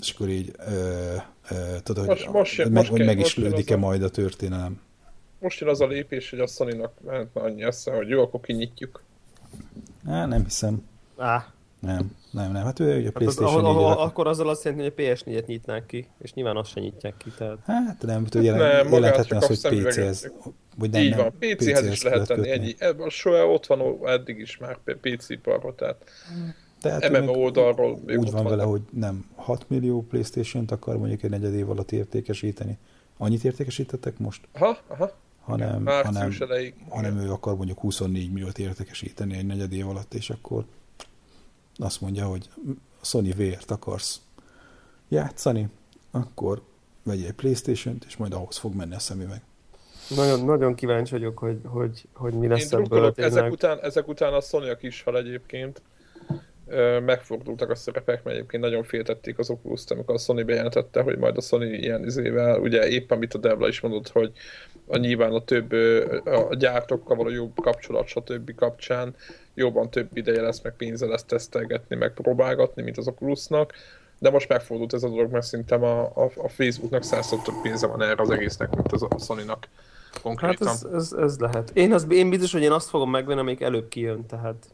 és 0.00 0.10
akkor 0.10 0.28
így 0.28 0.52
ö, 0.58 1.14
ö, 1.50 1.54
tudod, 1.82 2.06
most, 2.06 2.24
hogy 2.24 2.34
most, 2.34 2.58
meg, 2.58 2.72
most 2.72 2.90
hogy 2.90 3.04
meg 3.04 3.18
is 3.18 3.36
lődik-e 3.36 3.76
majd 3.76 4.02
a 4.02 4.10
történelem. 4.10 4.80
Most 5.38 5.60
jön 5.60 5.68
az 5.68 5.80
a 5.80 5.86
lépés, 5.86 6.30
hogy 6.30 6.40
a 6.40 6.46
Sony-nak 6.46 6.92
mehetne 7.04 7.40
annyi 7.40 7.62
esze, 7.62 7.94
hogy 7.94 8.08
jó, 8.08 8.22
akkor 8.22 8.40
kinyitjuk. 8.40 9.02
Á, 10.06 10.26
nem 10.26 10.44
hiszem. 10.44 10.88
Á. 11.16 11.52
Nem, 11.80 12.16
nem, 12.30 12.52
nem. 12.52 12.64
Hát 12.64 12.80
ő 12.80 12.98
ugye 12.98 13.08
a 13.08 13.12
PlayStation 13.12 13.50
hát 13.50 13.60
az, 13.60 13.76
ahol, 13.76 13.84
ahol, 13.84 14.02
Akkor 14.02 14.26
azzal 14.26 14.48
azt 14.48 14.64
jelenti, 14.64 14.84
hogy 14.84 14.92
a 14.96 15.14
PS4-et 15.14 15.46
nyitnánk 15.46 15.86
ki, 15.86 16.08
és 16.18 16.32
nyilván 16.32 16.56
azt 16.56 16.70
sem 16.70 16.82
nyitják 16.82 17.16
ki. 17.16 17.30
Tehát... 17.38 17.58
Hát 17.66 18.02
nem, 18.02 18.24
tudod, 18.24 18.46
jelen, 18.46 18.84
nem, 18.84 18.92
jelenthetne 18.92 19.36
az, 19.36 19.46
hogy 19.46 19.84
PC 19.84 19.96
ez. 19.96 20.30
Vagy 20.76 20.90
nem, 20.90 21.02
Így 21.02 21.16
van, 21.16 21.32
PC-hez 21.38 21.86
PC 21.86 21.92
is 21.92 22.02
lehet 22.02 22.26
tenni. 22.26 22.50
Ennyi. 22.50 22.74
A 22.98 23.08
soha 23.08 23.46
ott 23.46 23.66
van 23.66 24.08
eddig 24.08 24.38
is 24.38 24.56
már 24.56 24.78
PC 25.00 25.40
parra, 25.42 25.74
tehát... 25.74 25.96
Tehát 26.82 27.10
MMO 27.10 27.32
oldalról 27.32 27.98
úgy 28.06 28.30
van 28.30 28.44
vele, 28.44 28.62
hogy 28.62 28.82
nem 28.90 29.26
6 29.34 29.68
millió 29.68 30.02
Playstation-t 30.02 30.70
akar 30.70 30.98
mondjuk 30.98 31.22
egy 31.22 31.30
negyed 31.30 31.54
év 31.54 31.70
alatt 31.70 31.92
értékesíteni. 31.92 32.78
Annyit 33.16 33.44
értékesítettek 33.44 34.18
most? 34.18 34.48
Aha, 34.52 34.78
aha. 34.86 35.10
Hanem, 35.40 35.86
hanem, 35.86 36.32
hanem 36.88 37.18
ő 37.18 37.30
akar 37.30 37.56
mondjuk 37.56 37.78
24 37.78 38.32
milliót 38.32 38.58
értékesíteni 38.58 39.36
egy 39.36 39.46
negyed 39.46 39.72
év 39.72 39.88
alatt, 39.88 40.14
és 40.14 40.30
akkor 40.30 40.64
azt 41.76 42.00
mondja, 42.00 42.26
hogy 42.26 42.48
Sony 43.00 43.32
vért 43.36 43.70
akarsz 43.70 44.20
játszani, 45.08 45.68
akkor 46.10 46.62
vegyél 47.02 47.26
egy 47.26 47.32
Playstation-t, 47.32 48.04
és 48.04 48.16
majd 48.16 48.32
ahhoz 48.32 48.56
fog 48.56 48.74
menni 48.74 48.94
a 48.94 48.98
szemüveg. 48.98 49.42
Nagyon, 50.08 50.44
nagyon 50.44 50.74
kíváncsi 50.74 51.10
vagyok, 51.10 51.38
hogy, 51.38 51.60
hogy, 51.64 52.08
hogy 52.14 52.32
mi 52.32 52.46
lesz 52.46 52.72
Én 52.72 52.80
ebből. 52.80 53.12
Ezek 53.16 53.52
után, 53.52 53.78
ezek 53.82 54.08
után 54.08 54.32
a 54.32 54.40
Sony 54.40 54.76
is 54.80 55.02
hal 55.02 55.16
egyébként, 55.16 55.82
megfordultak 57.04 57.70
a 57.70 57.74
szerepek, 57.74 58.24
mert 58.24 58.36
egyébként 58.36 58.62
nagyon 58.62 58.82
féltették 58.82 59.38
az 59.38 59.50
oculus 59.50 59.84
amikor 59.88 60.14
a 60.14 60.18
Sony 60.18 60.44
bejelentette, 60.44 61.02
hogy 61.02 61.18
majd 61.18 61.36
a 61.36 61.40
Sony 61.40 61.72
ilyen 61.74 62.04
izével, 62.04 62.60
ugye 62.60 62.88
éppen 62.88 63.16
amit 63.16 63.34
a 63.34 63.38
Devla 63.38 63.68
is 63.68 63.80
mondott, 63.80 64.08
hogy 64.08 64.32
a 64.86 64.96
nyilván 64.96 65.32
a 65.32 65.44
több 65.44 65.72
a 66.24 66.54
gyártókkal 66.54 67.16
való 67.16 67.30
jobb 67.30 67.60
kapcsolat, 67.60 68.06
stb. 68.06 68.54
kapcsán 68.54 69.14
jobban 69.54 69.90
több 69.90 70.16
ideje 70.16 70.42
lesz, 70.42 70.62
meg 70.62 70.76
pénze 70.76 71.06
lesz 71.06 71.24
tesztelgetni, 71.24 71.96
meg 71.96 72.12
próbálgatni, 72.12 72.82
mint 72.82 72.98
az 72.98 73.08
Oculusnak, 73.08 73.72
de 74.18 74.30
most 74.30 74.48
megfordult 74.48 74.92
ez 74.92 75.02
a 75.02 75.08
dolog, 75.08 75.32
mert 75.32 75.44
szerintem 75.44 75.82
a, 75.82 76.00
a, 76.00 76.30
a 76.36 76.48
Facebooknak 76.48 77.02
százszor 77.02 77.42
több 77.42 77.62
pénze 77.62 77.86
van 77.86 78.02
erre 78.02 78.22
az 78.22 78.30
egésznek, 78.30 78.74
mint 78.74 78.92
az 78.92 79.02
a 79.02 79.18
Sony-nak 79.18 79.68
konkrétan. 80.22 80.66
Hát 80.66 80.76
ez, 80.76 80.92
ez, 80.92 81.12
ez 81.12 81.38
lehet. 81.38 81.70
Én, 81.74 81.92
az, 81.92 82.06
én 82.10 82.30
biztos, 82.30 82.52
hogy 82.52 82.62
én 82.62 82.70
azt 82.70 82.88
fogom 82.88 83.10
megvenni, 83.10 83.40
amelyik 83.40 83.60
előbb 83.60 83.88
kijön, 83.88 84.26
tehát... 84.26 84.66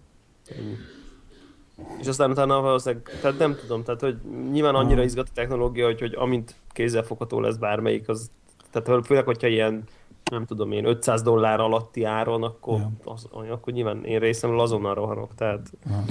És 2.00 2.06
aztán 2.06 2.30
utána 2.30 2.60
valószínűleg, 2.60 3.18
tehát 3.20 3.38
nem 3.38 3.56
tudom, 3.60 3.82
tehát 3.82 4.00
hogy 4.00 4.18
nyilván 4.50 4.74
annyira 4.74 5.02
izgat 5.02 5.28
a 5.28 5.34
technológia, 5.34 5.86
hogy, 5.86 6.00
hogy 6.00 6.14
amint 6.14 6.54
kézzelfogható 6.72 7.40
lesz 7.40 7.56
bármelyik, 7.56 8.08
az, 8.08 8.30
tehát 8.70 9.06
főleg, 9.06 9.24
hogyha 9.24 9.46
ilyen 9.46 9.84
nem 10.30 10.46
tudom 10.46 10.72
én, 10.72 10.84
500 10.84 11.22
dollár 11.22 11.60
alatti 11.60 12.04
áron, 12.04 12.42
akkor, 12.42 12.78
ja. 12.78 12.90
az, 13.04 13.26
akkor 13.50 13.72
nyilván 13.72 14.04
én 14.04 14.18
részemről 14.18 14.60
azonnal 14.60 14.94
rohanok, 14.94 15.34
tehát... 15.34 15.70
Ja. 15.86 16.04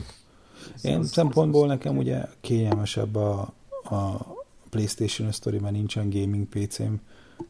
Én 0.81 0.97
az, 0.97 1.11
szempontból 1.11 1.63
az, 1.63 1.67
nekem 1.69 1.97
ugye 1.97 2.25
kényelmesebb 2.41 3.15
a, 3.15 3.39
a 3.83 4.25
PlayStation 4.69 5.31
Story, 5.31 5.59
mert 5.59 5.73
nincsen 5.73 6.09
gaming 6.09 6.45
PC-m, 6.45 6.93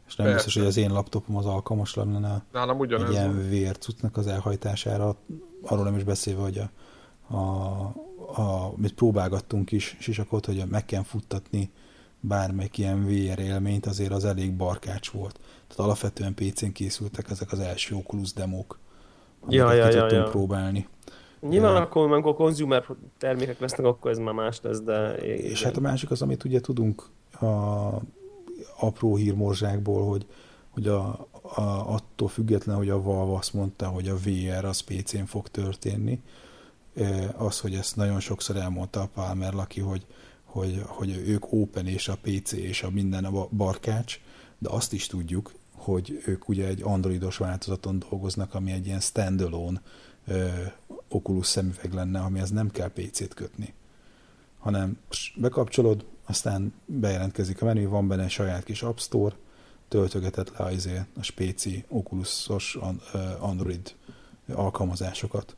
és 0.06 0.16
nem 0.16 0.26
Persze. 0.26 0.32
biztos, 0.32 0.54
hogy 0.54 0.64
az 0.64 0.76
én 0.76 0.90
laptopom 0.90 1.36
az 1.36 1.46
alkalmas 1.46 1.94
lenne 1.94 2.42
Nálam 2.52 2.82
egy 2.82 3.10
ilyen 3.10 3.48
VR 3.50 3.78
cuccnak 3.78 4.16
az 4.16 4.26
elhajtására, 4.26 5.16
arról 5.62 5.84
nem 5.84 5.96
is 5.96 6.04
beszélve, 6.04 6.42
hogy 6.42 6.58
a, 6.58 6.70
a, 7.34 8.07
a, 8.36 8.72
mit 8.76 8.94
próbálgattunk 8.94 9.72
is 9.72 9.96
sisakot, 10.00 10.46
hogy 10.46 10.64
meg 10.70 10.84
kell 10.84 11.02
futtatni 11.02 11.70
bármelyik 12.20 12.78
ilyen 12.78 13.04
VR 13.04 13.38
élményt, 13.38 13.86
azért 13.86 14.12
az 14.12 14.24
elég 14.24 14.56
barkács 14.56 15.10
volt. 15.10 15.40
Tehát 15.66 15.78
alapvetően 15.78 16.34
PC-n 16.34 16.72
készültek 16.72 17.30
ezek 17.30 17.52
az 17.52 17.58
első 17.58 17.94
Oculus 17.94 18.32
demók, 18.32 18.78
ja, 19.48 19.72
ja, 19.72 19.88
ja, 19.90 20.12
ja. 20.12 20.22
próbálni. 20.22 20.88
Nyilván 21.40 21.74
ja. 21.74 21.80
akkor, 21.80 22.12
amikor 22.12 22.34
consumer 22.34 22.84
termékek 23.18 23.58
lesznek, 23.58 23.86
akkor 23.86 24.10
ez 24.10 24.18
már 24.18 24.34
más 24.34 24.60
lesz, 24.62 24.80
de... 24.80 25.16
És 25.16 25.62
hát 25.62 25.76
a 25.76 25.80
másik 25.80 26.10
az, 26.10 26.22
amit 26.22 26.44
ugye 26.44 26.60
tudunk 26.60 27.08
a 27.40 27.46
apró 28.80 29.16
hírmorzsákból, 29.16 30.08
hogy, 30.08 30.26
hogy 30.70 30.88
a, 30.88 31.28
a, 31.42 31.92
attól 31.94 32.28
független, 32.28 32.76
hogy 32.76 32.88
a 32.88 33.02
Valve 33.02 33.36
azt 33.36 33.54
mondta, 33.54 33.86
hogy 33.86 34.08
a 34.08 34.16
VR 34.16 34.64
az 34.64 34.80
PC-n 34.80 35.24
fog 35.24 35.48
történni, 35.48 36.20
az, 37.36 37.60
hogy 37.60 37.74
ezt 37.74 37.96
nagyon 37.96 38.20
sokszor 38.20 38.56
elmondta 38.56 39.00
a 39.00 39.06
Palmer 39.14 39.52
Laki, 39.52 39.80
hogy, 39.80 40.06
hogy, 40.44 40.82
hogy 40.86 41.22
ők 41.26 41.52
open 41.52 41.86
és 41.86 42.08
a 42.08 42.18
PC 42.22 42.52
és 42.52 42.82
a 42.82 42.90
minden 42.90 43.24
a 43.24 43.46
barkács, 43.50 44.20
de 44.58 44.68
azt 44.70 44.92
is 44.92 45.06
tudjuk, 45.06 45.52
hogy 45.74 46.22
ők 46.26 46.48
ugye 46.48 46.66
egy 46.66 46.82
androidos 46.82 47.36
változaton 47.36 47.98
dolgoznak, 48.10 48.54
ami 48.54 48.72
egy 48.72 48.86
ilyen 48.86 49.00
standalone 49.00 49.82
Oculus 51.08 51.46
szemüveg 51.46 51.92
lenne, 51.92 52.20
amihez 52.20 52.50
nem 52.50 52.70
kell 52.70 52.88
PC-t 52.88 53.34
kötni, 53.34 53.74
hanem 54.58 54.98
bekapcsolod, 55.36 56.04
aztán 56.24 56.74
bejelentkezik 56.86 57.62
a 57.62 57.64
menü, 57.64 57.88
van 57.88 58.08
benne 58.08 58.28
saját 58.28 58.64
kis 58.64 58.82
App 58.82 58.98
Store, 58.98 59.36
töltögetett 59.88 60.56
le 60.56 60.64
az 60.64 60.88
a 61.18 61.22
spéci 61.22 61.84
Oculusos 61.88 62.78
Android 63.40 63.94
alkalmazásokat. 64.54 65.56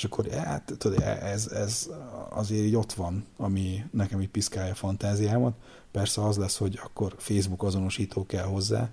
És 0.00 0.06
akkor 0.06 0.26
hát, 0.30 0.74
tudod, 0.78 1.00
ez, 1.02 1.46
ez 1.46 1.90
azért 2.28 2.64
így 2.64 2.76
ott 2.76 2.92
van, 2.92 3.26
ami 3.36 3.84
nekem 3.90 4.20
így 4.20 4.28
piszkálja 4.28 4.72
a 4.72 4.74
fantáziámat. 4.74 5.54
Persze 5.90 6.24
az 6.24 6.36
lesz, 6.36 6.56
hogy 6.56 6.80
akkor 6.82 7.14
Facebook 7.18 7.62
azonosító 7.62 8.26
kell 8.26 8.44
hozzá, 8.44 8.90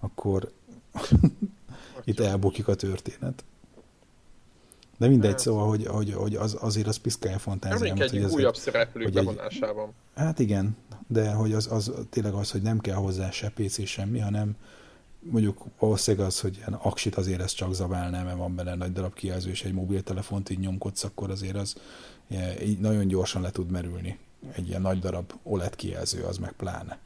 akkor 0.00 0.52
itt 2.04 2.20
elbukik 2.20 2.68
a 2.68 2.74
történet. 2.74 3.44
De 4.98 5.08
mindegy, 5.08 5.30
hát. 5.30 5.40
szóval, 5.40 5.68
hogy, 5.68 5.86
hogy, 5.86 6.12
hogy 6.12 6.34
az, 6.34 6.56
azért 6.60 6.86
az 6.86 6.96
piszkálja 6.96 7.36
a 7.36 7.40
fantáziámat. 7.40 8.00
egy 8.00 8.22
hogy 8.22 8.32
újabb 8.32 8.56
szereplők 8.56 9.12
bevonásában. 9.12 9.88
Egy, 10.14 10.22
hát 10.22 10.38
igen, 10.38 10.76
de 11.06 11.32
hogy 11.32 11.52
az, 11.52 11.72
az 11.72 11.92
tényleg 12.10 12.32
az, 12.32 12.50
hogy 12.50 12.62
nem 12.62 12.78
kell 12.78 12.96
hozzá 12.96 13.30
se 13.30 13.48
PC 13.48 13.86
semmi, 13.86 14.18
hanem 14.18 14.56
mondjuk 15.20 15.64
valószínűleg 15.78 16.26
az, 16.26 16.40
hogy 16.40 16.56
ilyen 16.56 16.72
aksit 16.72 17.14
azért 17.14 17.40
ez 17.40 17.52
csak 17.52 17.74
zabálná, 17.74 18.22
mert 18.22 18.36
van 18.36 18.54
benne 18.54 18.74
nagy 18.74 18.92
darab 18.92 19.14
kijelző, 19.14 19.50
és 19.50 19.64
egy 19.64 19.72
mobiltelefont 19.72 20.50
így 20.50 20.58
nyomkodsz, 20.58 21.04
akkor 21.04 21.30
azért 21.30 21.56
az 21.56 21.76
így 22.62 22.78
nagyon 22.78 23.06
gyorsan 23.06 23.42
le 23.42 23.50
tud 23.50 23.70
merülni. 23.70 24.18
Egy 24.52 24.68
ilyen 24.68 24.80
nagy 24.80 24.98
darab 24.98 25.32
OLED 25.42 25.76
kijelző, 25.76 26.22
az 26.22 26.38
meg 26.38 26.52
pláne. 26.52 26.98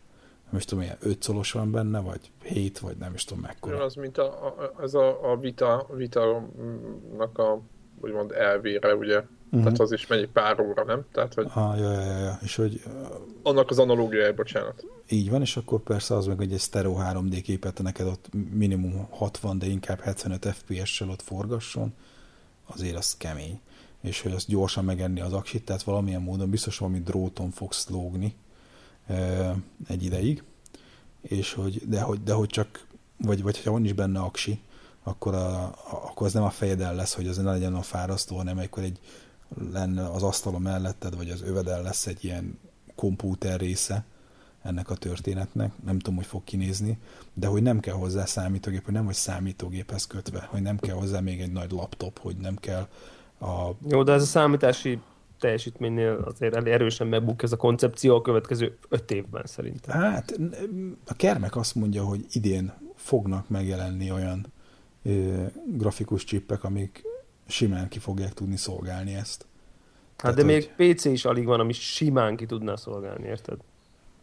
Nem 0.51 0.57
is 0.57 0.65
tudom, 0.65 0.85
ilyen 0.85 0.97
5 1.01 1.23
szolos 1.23 1.53
van 1.53 1.71
benne, 1.71 2.01
vagy 2.01 2.31
7, 2.43 2.79
vagy 2.79 2.97
nem 2.97 3.15
is 3.15 3.25
tudom 3.25 3.43
mekkora. 3.43 3.85
Az, 3.85 3.95
mint 3.95 4.19
a, 4.19 4.47
a, 4.47 4.75
ez 4.83 4.95
a, 4.95 5.31
a 5.31 5.37
Vita, 5.37 5.87
Vita-nak 5.91 7.39
a 7.39 7.61
úgymond 8.05 8.33
elvére, 8.33 8.95
ugye? 8.95 9.17
Uh-huh. 9.17 9.63
Tehát 9.63 9.81
az 9.81 9.93
is 9.93 10.07
mennyi 10.07 10.27
pár 10.27 10.61
óra, 10.61 10.85
nem? 10.85 11.05
Tehát, 11.13 11.35
hogy... 11.35 11.47
Ah, 11.55 11.79
ja, 11.79 11.93
ja, 11.93 12.19
ja. 12.19 12.39
És 12.43 12.57
hogy... 12.57 12.83
Annak 13.43 13.71
az 13.71 13.79
analógiája, 13.79 14.35
bocsánat. 14.35 14.85
Így 15.09 15.31
van, 15.31 15.41
és 15.41 15.57
akkor 15.57 15.81
persze 15.81 16.15
az 16.15 16.27
meg, 16.27 16.37
hogy 16.37 16.53
egy 16.53 16.61
stereo 16.61 16.97
3D 16.99 17.41
képet 17.43 17.83
neked 17.83 18.07
ott 18.07 18.29
minimum 18.55 19.07
60, 19.11 19.59
de 19.59 19.67
inkább 19.67 20.01
75 20.01 20.47
FPS-sel 20.47 21.11
ott 21.11 21.23
forgasson, 21.23 21.95
azért 22.67 22.97
az 22.97 23.17
kemény. 23.17 23.61
És 24.01 24.21
hogy 24.21 24.33
azt 24.33 24.49
gyorsan 24.49 24.85
megenni 24.85 25.21
az 25.21 25.33
aksit, 25.33 25.65
tehát 25.65 25.83
valamilyen 25.83 26.23
módon 26.23 26.51
biztos 26.51 26.79
valami 26.79 27.01
dróton 27.01 27.51
fogsz 27.51 27.89
lógni 27.89 28.35
egy 29.89 30.05
ideig, 30.05 30.43
és 31.23 31.53
hogy, 31.53 31.89
de, 31.89 32.01
hogy, 32.01 32.23
de 32.23 32.33
hogy 32.33 32.49
csak, 32.49 32.87
vagy, 33.17 33.43
vagy 33.43 33.63
ha 33.63 33.71
van 33.71 33.85
is 33.85 33.93
benne 33.93 34.21
aksi, 34.21 34.61
akkor, 35.05 35.35
a, 35.35 35.75
akkor 35.91 36.27
az 36.27 36.33
nem 36.33 36.43
a 36.43 36.51
fejeden 36.51 36.95
lesz, 36.95 37.15
hogy 37.15 37.27
az 37.27 37.37
ne 37.37 37.51
legyen 37.51 37.75
a 37.75 37.83
fárasztó, 37.83 38.37
hanem 38.37 38.59
akkor 38.59 38.83
egy 38.83 39.01
lenne 39.73 40.07
az 40.07 40.23
asztalon 40.23 40.63
melletted, 40.63 41.17
vagy 41.17 41.31
az 41.31 41.43
öveden 41.43 41.83
lesz 41.83 42.07
egy 42.07 42.25
ilyen 42.25 42.59
kompúter 42.95 43.61
része 43.61 44.05
ennek 44.63 44.91
a 44.91 44.95
történetnek. 44.95 45.73
Nem 45.85 45.99
tudom, 45.99 46.17
hogy 46.17 46.27
fog 46.27 46.45
kinézni, 46.45 46.99
de 47.35 47.47
hogy 47.47 47.63
nem 47.63 47.81
kell 47.81 47.95
hozzá 47.95 48.25
számítógép, 48.25 48.85
hogy 48.85 48.95
nem 48.95 49.05
vagy 49.05 49.15
számítógéphez 49.15 50.07
kötve, 50.07 50.49
hogy 50.51 50.63
nem 50.63 50.79
kell 50.79 50.97
hozzá 50.97 51.21
még 51.21 51.41
egy 51.41 51.53
nagy 51.53 51.71
laptop, 51.71 52.19
hogy 52.19 52.37
nem 52.37 52.57
kell 52.57 52.89
a... 53.41 53.71
Jó, 53.89 54.03
de 54.03 54.13
ez 54.13 54.23
a 54.23 54.27
számítási 54.27 55.01
teljesítménynél 55.39 56.25
azért 56.25 56.55
elég 56.55 56.73
erősen 56.73 57.07
megbuk 57.07 57.43
ez 57.43 57.53
a 57.53 57.57
koncepció 57.57 58.17
a 58.17 58.23
következő 58.23 58.79
öt 58.89 59.11
évben 59.11 59.43
szerintem. 59.47 60.01
Hát 60.01 60.39
a 61.07 61.15
Kermek 61.15 61.57
azt 61.57 61.75
mondja, 61.75 62.05
hogy 62.05 62.25
idén 62.31 62.73
fognak 62.95 63.49
megjelenni 63.49 64.11
olyan 64.11 64.53
grafikus 65.67 66.25
csippek, 66.25 66.65
amik 66.65 67.03
simán 67.47 67.89
ki 67.89 67.99
fogják 67.99 68.33
tudni 68.33 68.57
szolgálni 68.57 69.15
ezt. 69.15 69.47
Hát 70.17 70.17
Tehát, 70.17 70.37
de 70.37 70.43
hogy... 70.43 70.71
még 70.77 70.95
PC 70.95 71.05
is 71.05 71.25
alig 71.25 71.45
van, 71.45 71.61
ami 71.61 71.73
simán 71.73 72.37
ki 72.37 72.47
tudná 72.47 72.77
szolgálni, 72.77 73.27
érted? 73.27 73.59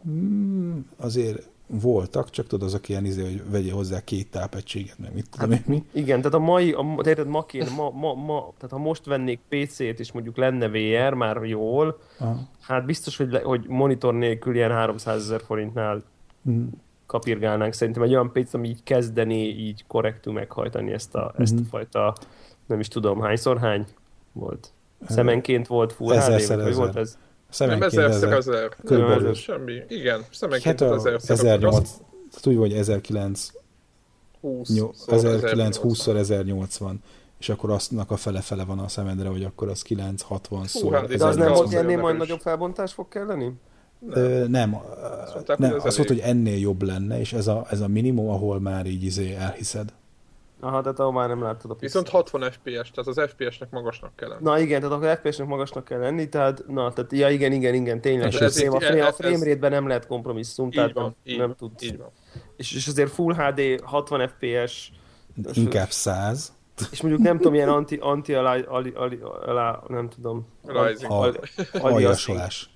Mm, 0.08 0.78
azért 0.96 1.48
voltak, 1.66 2.30
csak 2.30 2.46
tudod, 2.46 2.68
azok 2.68 2.88
ilyen 2.88 3.04
izé, 3.04 3.22
hogy 3.22 3.50
vegyél 3.50 3.74
hozzá 3.74 4.04
két 4.04 4.30
tápegységet, 4.30 4.98
meg 4.98 5.14
mit 5.14 5.30
tudom 5.30 5.50
hát, 5.50 5.66
mi. 5.66 5.84
Igen, 5.92 6.18
tehát 6.18 6.34
a 6.34 6.38
mai, 6.38 6.72
a, 6.72 6.96
tehát 7.02 7.26
ma, 7.26 7.44
kéne, 7.44 7.70
ma, 7.70 7.90
ma, 7.90 8.14
ma, 8.14 8.52
tehát 8.56 8.70
ha 8.70 8.78
most 8.78 9.04
vennék 9.04 9.40
PC-t, 9.48 10.00
és 10.00 10.12
mondjuk 10.12 10.36
lenne 10.36 10.68
VR 10.68 11.12
már 11.12 11.44
jól, 11.44 11.98
Aha. 12.18 12.48
hát 12.60 12.84
biztos, 12.84 13.16
hogy, 13.16 13.30
le, 13.30 13.40
hogy 13.40 13.66
monitor 13.68 14.14
nélkül 14.14 14.54
ilyen 14.54 14.70
300 14.70 15.22
ezer 15.22 15.42
forintnál 15.42 16.02
mm. 16.50 16.66
Kapirgálnánk. 17.12 17.72
Szerintem 17.72 18.02
egy 18.02 18.12
olyan 18.12 18.32
PC, 18.32 18.54
ami 18.54 18.68
így 18.68 18.82
kezdené 18.82 19.48
így 19.48 19.84
korrektül 19.86 20.32
meghajtani 20.32 20.92
ezt 20.92 21.14
a, 21.14 21.34
mm. 21.38 21.42
ezt 21.42 21.58
a 21.58 21.62
fajta 21.70 22.14
nem 22.66 22.80
is 22.80 22.88
tudom 22.88 23.20
hányszor 23.20 23.58
hány 23.58 23.86
volt. 24.32 24.72
Szemenként 25.08 25.66
volt 25.66 25.92
Full 25.92 26.16
HD, 26.16 26.62
vagy 26.62 26.74
volt 26.74 26.96
ez? 26.96 27.18
Szemenként 27.48 27.92
nem 27.92 28.10
ezer, 28.10 28.32
ezer. 28.32 28.76
Körülbelül. 28.84 29.34
Semmi. 29.34 29.82
Igen, 29.88 30.24
szemenként 30.30 30.80
hát 30.80 30.92
ezer. 30.92 31.14
1008, 31.26 31.90
úgy 32.44 32.56
vagy 32.56 32.70
19 32.70 33.50
1920 35.06 36.06
1080 36.06 37.02
és 37.38 37.48
akkor 37.48 37.70
aztnak 37.70 38.10
a 38.10 38.16
fele-fele 38.16 38.64
van 38.64 38.78
a 38.78 38.88
szemedre, 38.88 39.28
hogy 39.28 39.44
akkor 39.44 39.68
az 39.68 39.82
960 39.82 40.66
szó. 40.66 40.90
Hát, 40.90 41.16
de 41.16 41.24
az 41.24 41.36
nem 41.36 41.52
volt 41.52 41.72
ennél 41.72 41.98
majd 41.98 42.16
nagyobb 42.16 42.40
felbontás 42.40 42.92
fog 42.92 43.08
kelleni? 43.08 43.52
Nem. 44.06 44.50
nem, 44.50 44.80
azt 45.22 45.34
mondták, 45.34 45.58
nem, 45.58 45.74
azt 45.74 45.96
mondta, 45.96 46.14
hogy 46.14 46.22
ennél 46.22 46.58
jobb 46.58 46.82
lenne, 46.82 47.20
és 47.20 47.32
ez 47.32 47.46
a, 47.46 47.66
ez 47.70 47.80
a 47.80 47.88
minimum, 47.88 48.28
ahol 48.28 48.60
már 48.60 48.86
így 48.86 49.04
izé 49.04 49.34
elhiszed. 49.34 49.92
Aha, 50.60 50.80
tehát 50.82 50.98
ahol 50.98 51.12
már 51.12 51.28
nem 51.28 51.42
láttad 51.42 51.70
a 51.70 51.76
Viszont 51.80 52.08
60 52.08 52.50
FPS, 52.50 52.90
tehát 52.90 53.06
az 53.06 53.20
FPS-nek 53.30 53.70
magasnak 53.70 54.16
kell 54.16 54.28
lenni. 54.28 54.42
Na 54.42 54.58
igen, 54.58 54.80
tehát 54.80 54.96
akkor 54.96 55.16
FPS-nek 55.16 55.46
magasnak 55.46 55.84
kell 55.84 55.98
lenni, 55.98 56.28
tehát, 56.28 56.64
na, 56.66 56.92
tehát 56.92 57.12
ja 57.12 57.28
igen, 57.28 57.52
igen, 57.52 57.74
igen, 57.74 58.00
tényleg. 58.00 58.34
Ez, 58.34 58.40
ez, 58.40 58.72
a, 58.72 58.80
frame, 58.80 59.06
a 59.06 59.12
frame 59.12 59.44
rate-ben 59.44 59.70
nem 59.70 59.86
lehet 59.86 60.06
kompromisszum, 60.06 60.70
tehát 60.70 60.92
van, 60.92 61.02
nem, 61.04 61.14
így, 61.24 61.38
nem 61.38 61.54
tudsz. 61.58 61.82
Így 61.82 61.98
van. 61.98 62.10
És, 62.56 62.74
és 62.74 62.86
azért 62.86 63.10
Full 63.10 63.34
HD 63.34 63.80
60 63.82 64.28
FPS. 64.28 64.92
Inkább 65.52 65.90
100. 65.90 66.52
És 66.90 67.02
mondjuk 67.02 67.22
nem 67.22 67.36
tudom, 67.36 67.54
ilyen 67.54 67.68
anti, 67.68 67.96
anti 68.00 68.34
alá, 68.34 68.56
alá, 68.58 68.88
alá, 69.46 69.82
nem 69.88 70.08
tudom. 70.08 70.46
Aljasolás. 71.72 72.70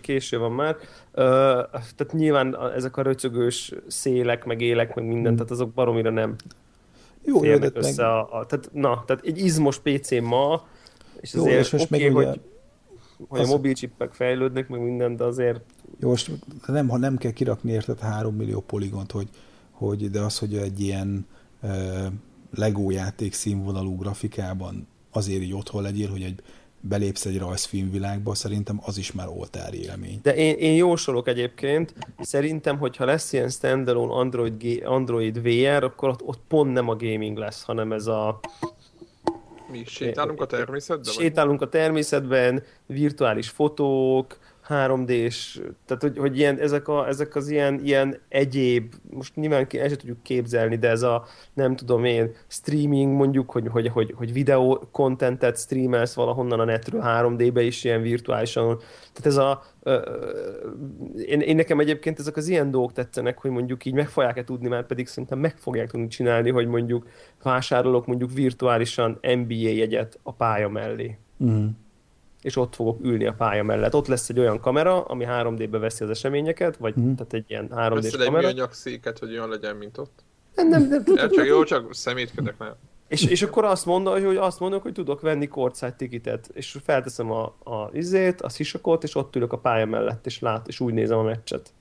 Késő 0.00 0.38
van 0.38 0.52
már. 0.52 0.76
Uh, 0.76 1.22
tehát 1.70 2.12
nyilván 2.12 2.72
ezek 2.74 2.96
a 2.96 3.02
röcögős 3.02 3.72
szélek, 3.86 4.44
meg 4.44 4.60
élek, 4.60 4.94
meg 4.94 5.04
minden, 5.04 5.26
hmm. 5.26 5.36
tehát 5.36 5.50
azok 5.50 5.72
baromira 5.72 6.10
nem 6.10 6.36
jó, 7.24 7.38
férnek 7.38 7.70
össze 7.74 8.02
meg... 8.02 8.10
a, 8.10 8.38
a, 8.38 8.46
tehát, 8.46 8.70
na, 8.72 9.02
tehát 9.06 9.24
egy 9.24 9.38
izmos 9.38 9.78
PC 9.78 10.20
ma, 10.20 10.66
és 11.20 11.34
azért 11.34 11.52
jó, 11.52 11.58
és 11.58 11.70
most 11.70 11.84
okay, 11.84 12.02
meg 12.02 12.12
hogy, 12.12 12.26
ugye, 12.26 12.38
hogy 13.28 13.40
az... 13.40 13.48
a 13.48 13.50
mobilcsippek 13.50 14.12
fejlődnek, 14.12 14.68
meg 14.68 14.80
minden, 14.80 15.16
de 15.16 15.24
azért... 15.24 15.60
Jó, 16.00 16.08
most 16.08 16.30
nem, 16.66 16.88
ha 16.88 16.96
nem 16.96 17.16
kell 17.16 17.30
kirakni 17.30 17.72
érted 17.72 18.00
3 18.00 18.34
millió 18.34 18.60
poligont, 18.60 19.12
hogy, 19.12 19.28
hogy 19.70 20.10
de 20.10 20.20
az, 20.20 20.38
hogy 20.38 20.56
egy 20.56 20.80
ilyen 20.80 21.26
uh, 21.62 22.06
Lego 22.54 22.90
játék 22.90 23.32
színvonalú 23.32 23.96
grafikában 23.96 24.88
azért 25.10 25.42
így 25.42 25.54
otthon 25.54 25.82
legyél, 25.82 26.10
hogy 26.10 26.22
egy 26.22 26.42
belépsz 26.80 27.24
egy 27.24 27.38
rajzfilmvilágba, 27.38 28.34
szerintem 28.34 28.80
az 28.84 28.98
is 28.98 29.12
már 29.12 29.28
oltári 29.28 29.82
élmény. 29.82 30.18
De 30.22 30.34
én, 30.34 30.54
én 30.54 30.74
jósolok 30.74 31.28
egyébként, 31.28 31.94
szerintem, 32.18 32.78
hogyha 32.78 33.04
lesz 33.04 33.32
ilyen 33.32 33.48
standalone 33.48 34.14
Android, 34.14 34.82
Android 34.84 35.42
VR, 35.42 35.84
akkor 35.84 36.08
ott, 36.08 36.22
ott 36.22 36.40
pont 36.48 36.72
nem 36.72 36.88
a 36.88 36.96
gaming 36.96 37.36
lesz, 37.36 37.62
hanem 37.62 37.92
ez 37.92 38.06
a 38.06 38.40
mi 39.70 39.84
sétálunk 39.86 40.40
a 40.40 40.46
természetben? 40.46 41.12
Sétálunk 41.12 41.62
a 41.62 41.68
természetben, 41.68 42.62
virtuális 42.86 43.48
fotók, 43.48 44.38
3D-s, 44.68 45.60
tehát 45.86 46.02
hogy, 46.02 46.18
hogy 46.18 46.38
ilyen, 46.38 46.58
ezek, 46.58 46.88
a, 46.88 47.08
ezek 47.08 47.36
az 47.36 47.48
ilyen, 47.48 47.80
ilyen 47.84 48.18
egyéb, 48.28 48.94
most 49.10 49.36
nyilván 49.36 49.66
el 49.70 49.88
sem 49.88 49.96
tudjuk 49.96 50.22
képzelni, 50.22 50.76
de 50.76 50.88
ez 50.88 51.02
a 51.02 51.24
nem 51.52 51.76
tudom 51.76 52.04
én, 52.04 52.34
streaming 52.48 53.12
mondjuk, 53.12 53.50
hogy, 53.50 53.68
hogy, 53.68 53.88
hogy, 53.88 54.14
hogy 54.16 54.32
videó 54.32 54.88
kontentet 54.92 55.58
streamelsz 55.58 56.14
valahonnan 56.14 56.60
a 56.60 56.64
netről 56.64 57.02
3D-be 57.04 57.62
is 57.62 57.84
ilyen 57.84 58.02
virtuálisan. 58.02 58.78
Tehát 59.12 59.26
ez 59.26 59.36
a, 59.36 59.62
én, 61.26 61.40
én 61.40 61.56
nekem 61.56 61.80
egyébként 61.80 62.18
ezek 62.18 62.36
az 62.36 62.48
ilyen 62.48 62.70
dolgok 62.70 62.92
tetszenek, 62.92 63.38
hogy 63.38 63.50
mondjuk 63.50 63.84
így 63.84 63.94
meg 63.94 64.08
fogják-e 64.08 64.44
tudni, 64.44 64.68
már 64.68 64.86
pedig 64.86 65.06
szerintem 65.06 65.38
meg 65.38 65.56
fogják 65.56 65.90
tudni 65.90 66.08
csinálni, 66.08 66.50
hogy 66.50 66.66
mondjuk 66.66 67.06
vásárolok 67.42 68.06
mondjuk 68.06 68.32
virtuálisan 68.32 69.18
NBA 69.20 69.54
jegyet 69.54 70.18
a 70.22 70.32
pálya 70.32 70.68
mellé. 70.68 71.18
Mm 71.44 71.66
és 72.44 72.56
ott 72.56 72.74
fogok 72.74 73.04
ülni 73.04 73.26
a 73.26 73.32
pálya 73.32 73.62
mellett. 73.62 73.94
Ott 73.94 74.06
lesz 74.06 74.28
egy 74.28 74.38
olyan 74.38 74.60
kamera, 74.60 75.02
ami 75.04 75.24
3D-be 75.28 75.78
veszi 75.78 76.04
az 76.04 76.10
eseményeket, 76.10 76.76
vagy 76.76 76.98
mm. 77.00 77.14
tehát 77.14 77.32
egy 77.32 77.44
ilyen 77.48 77.68
3D-s 77.74 78.16
kamera. 78.16 78.48
egy 78.48 78.62
széket, 78.70 79.18
hogy 79.18 79.30
olyan 79.30 79.48
legyen, 79.48 79.76
mint 79.76 79.98
ott? 79.98 80.24
Nem, 80.54 80.68
nem, 80.68 80.88
nem. 80.88 81.02
nem 81.06 81.30
csak 81.30 81.46
jó, 81.46 81.62
csak 81.62 81.94
szemétkedek 81.94 82.58
már. 82.58 82.74
És, 83.08 83.24
és 83.24 83.42
akkor 83.42 83.64
azt 83.64 83.86
mondod, 83.86 84.24
hogy 84.24 84.36
azt 84.36 84.60
mondok, 84.60 84.82
hogy 84.82 84.92
tudok 84.92 85.20
venni 85.20 85.48
courtside 85.48 85.92
tikitet, 85.92 86.50
és 86.52 86.76
felteszem 86.84 87.30
a, 87.30 87.44
a 87.64 87.90
izét, 87.92 88.40
a 88.40 88.48
sisakot, 88.48 89.02
és 89.02 89.14
ott 89.14 89.36
ülök 89.36 89.52
a 89.52 89.58
pálya 89.58 89.86
mellett, 89.86 90.26
és 90.26 90.40
lát, 90.40 90.68
és 90.68 90.80
úgy 90.80 90.92
nézem 90.92 91.18
a 91.18 91.22
meccset. 91.22 91.72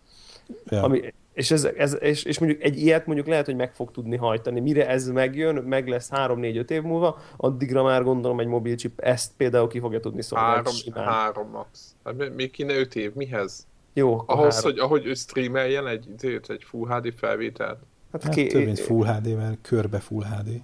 Ja. 0.66 0.84
Ami, 0.84 1.14
és, 1.34 1.52
ez, 1.52 1.64
ez, 1.64 1.98
és, 2.00 2.24
és 2.24 2.40
mondjuk 2.40 2.64
egy 2.64 2.78
ilyet 2.78 3.06
mondjuk 3.06 3.28
lehet, 3.28 3.46
hogy 3.46 3.56
meg 3.56 3.74
fog 3.74 3.92
tudni 3.92 4.16
hajtani. 4.16 4.60
Mire 4.60 4.88
ez 4.88 5.08
megjön, 5.08 5.56
meg 5.56 5.88
lesz 5.88 6.10
3-4-5 6.12 6.70
év 6.70 6.82
múlva, 6.82 7.20
addigra 7.38 7.84
már 7.84 8.04
gondolom 8.04 8.40
egy 8.40 8.48
mobilchip 8.48 9.00
ezt 9.00 9.32
például 9.38 9.68
ki 9.68 9.80
fogja 9.80 10.00
tudni 10.00 10.22
szolgálni. 10.22 10.70
3, 10.94 11.08
3 11.08 11.50
max. 11.50 11.96
Hát 12.04 12.36
még 12.36 12.52
kéne 12.52 12.74
5 12.76 12.96
év, 12.96 13.14
mihez? 13.14 13.68
Jó, 13.94 14.24
Ahhoz, 14.26 14.56
három. 14.56 14.72
hogy 14.72 14.80
ahogy 14.80 15.06
ő 15.06 15.14
streameljen 15.14 15.88
egy, 15.88 16.08
egy 16.48 16.64
Full 16.64 16.88
HD 16.88 17.14
felvételt. 17.18 17.80
Hát, 18.12 18.24
hát 18.24 18.34
ké... 18.34 18.48
több 18.48 18.66
mint 18.66 18.80
Full 18.80 19.06
HD, 19.06 19.36
mert 19.36 19.58
körbe 19.62 20.00
Full 20.00 20.24
HD. 20.24 20.62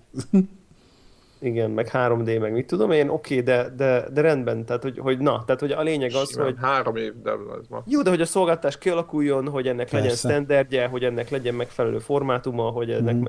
Igen, 1.41 1.71
meg 1.71 1.89
3D, 1.93 2.39
meg 2.39 2.51
mit 2.51 2.67
tudom 2.67 2.91
én, 2.91 3.09
oké, 3.09 3.39
okay, 3.39 3.45
de, 3.45 3.69
de, 3.75 4.09
de 4.13 4.21
rendben, 4.21 4.65
tehát 4.65 4.83
hogy, 4.83 4.99
hogy 4.99 5.17
na, 5.17 5.43
tehát 5.45 5.61
hogy 5.61 5.71
a 5.71 5.81
lényeg 5.81 6.13
az, 6.13 6.29
Simán, 6.29 6.45
hogy... 6.45 6.55
Három 6.61 6.95
év, 6.95 7.13
de 7.23 7.31
ez 7.31 7.67
ma. 7.69 7.83
Jó, 7.85 8.01
de 8.01 8.09
hogy 8.09 8.21
a 8.21 8.25
szolgáltatás 8.25 8.77
kialakuljon, 8.77 9.47
hogy 9.47 9.67
ennek 9.67 9.89
Persze. 9.89 9.97
legyen 9.97 10.15
standardje, 10.15 10.87
hogy 10.87 11.03
ennek 11.03 11.29
legyen 11.29 11.55
megfelelő 11.55 11.99
formátumma, 11.99 12.63
hogy 12.69 12.91
ennek... 12.91 13.15
Mm. 13.15 13.23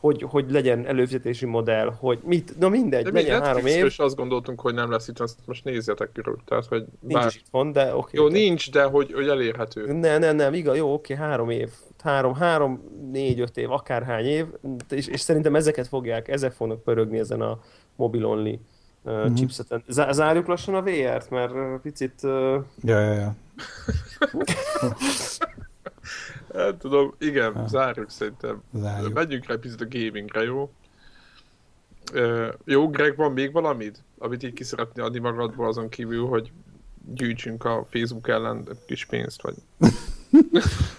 Hogy, 0.00 0.22
hogy 0.22 0.50
legyen 0.50 0.86
előfizetési 0.86 1.46
modell, 1.46 1.92
hogy 1.98 2.18
mit, 2.24 2.58
na 2.58 2.68
mindegy, 2.68 3.04
de 3.04 3.10
legyen 3.10 3.42
három 3.42 3.66
év. 3.66 3.84
és 3.84 3.98
azt 3.98 4.16
gondoltunk, 4.16 4.60
hogy 4.60 4.74
nem 4.74 4.90
lesz 4.90 5.08
itt, 5.08 5.18
azt 5.18 5.38
most 5.44 5.64
nézzetek 5.64 6.12
körül. 6.12 6.38
Tehát, 6.44 6.66
hogy 6.66 6.84
nincs 7.00 7.22
bár... 7.22 7.32
van, 7.50 7.72
de 7.72 7.82
oké. 7.82 7.96
Okay, 7.96 8.10
jó, 8.12 8.28
de... 8.28 8.38
nincs, 8.38 8.70
de 8.70 8.82
hogy, 8.82 9.12
hogy 9.12 9.28
elérhető. 9.28 9.92
Ne, 9.92 10.18
ne, 10.18 10.32
nem, 10.32 10.54
igaz, 10.54 10.76
jó, 10.76 10.92
oké, 10.92 11.14
három 11.14 11.50
év. 11.50 11.68
Három, 12.02 12.34
három, 12.34 12.82
négy, 13.10 13.40
öt 13.40 13.56
év, 13.56 13.70
akárhány 13.70 14.24
év, 14.24 14.46
és, 14.90 15.06
és 15.06 15.20
szerintem 15.20 15.54
ezeket 15.54 15.86
fogják, 15.86 16.28
ezek 16.28 16.52
fognak 16.52 16.82
pörögni 16.82 17.18
ezen 17.18 17.40
a 17.40 17.60
mobil 17.96 18.24
only 18.24 18.58
uh, 19.02 19.12
mm-hmm. 19.12 19.34
chipseten. 19.34 19.84
Zárjuk 19.88 20.46
lassan 20.46 20.74
a 20.74 20.82
VR-t, 20.82 21.30
mert 21.30 21.80
picit... 21.82 22.14
Uh... 22.22 22.30
Ja, 22.82 23.00
ja, 23.00 23.12
ja. 23.12 23.34
Hát 26.54 26.76
tudom, 26.76 27.14
igen, 27.18 27.54
ha. 27.54 27.66
zárjuk 27.66 28.10
szerintem. 28.10 28.62
Zárjuk. 28.72 29.12
Menjünk 29.12 29.46
rá 29.46 29.54
picit 29.56 29.80
a 29.80 29.86
gamingre, 29.88 30.42
jó? 30.42 30.70
Uh, 32.14 32.48
jó, 32.64 32.88
Greg, 32.88 33.16
van 33.16 33.32
még 33.32 33.52
valamit, 33.52 34.02
amit 34.18 34.42
így 34.42 34.52
ki 34.52 34.64
szeretné 34.64 35.02
adni 35.02 35.18
magadból 35.18 35.66
azon 35.66 35.88
kívül, 35.88 36.26
hogy 36.26 36.52
gyűjtsünk 37.14 37.64
a 37.64 37.86
Facebook 37.90 38.28
ellen 38.28 38.68
kis 38.86 39.04
pénzt, 39.04 39.42
vagy... 39.42 39.54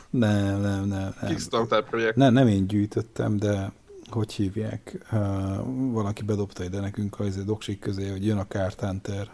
nem, 0.10 0.62
nem, 0.62 0.86
nem. 0.86 1.14
nem. 1.22 1.30
Kickstarter 1.30 1.84
projekt. 1.84 2.16
Nem, 2.16 2.34
nem 2.34 2.48
én 2.48 2.68
gyűjtöttem, 2.68 3.38
de 3.38 3.72
hogy 4.10 4.34
hívják, 4.34 5.06
uh, 5.12 5.92
valaki 5.92 6.24
bedobta 6.24 6.64
ide 6.64 6.80
nekünk 6.80 7.20
a 7.20 7.26
izé 7.26 7.42
doksik 7.42 7.80
közé, 7.80 8.10
hogy 8.10 8.26
jön 8.26 8.38
a 8.38 8.48
Card 8.48 8.80
Hunter 8.80 9.30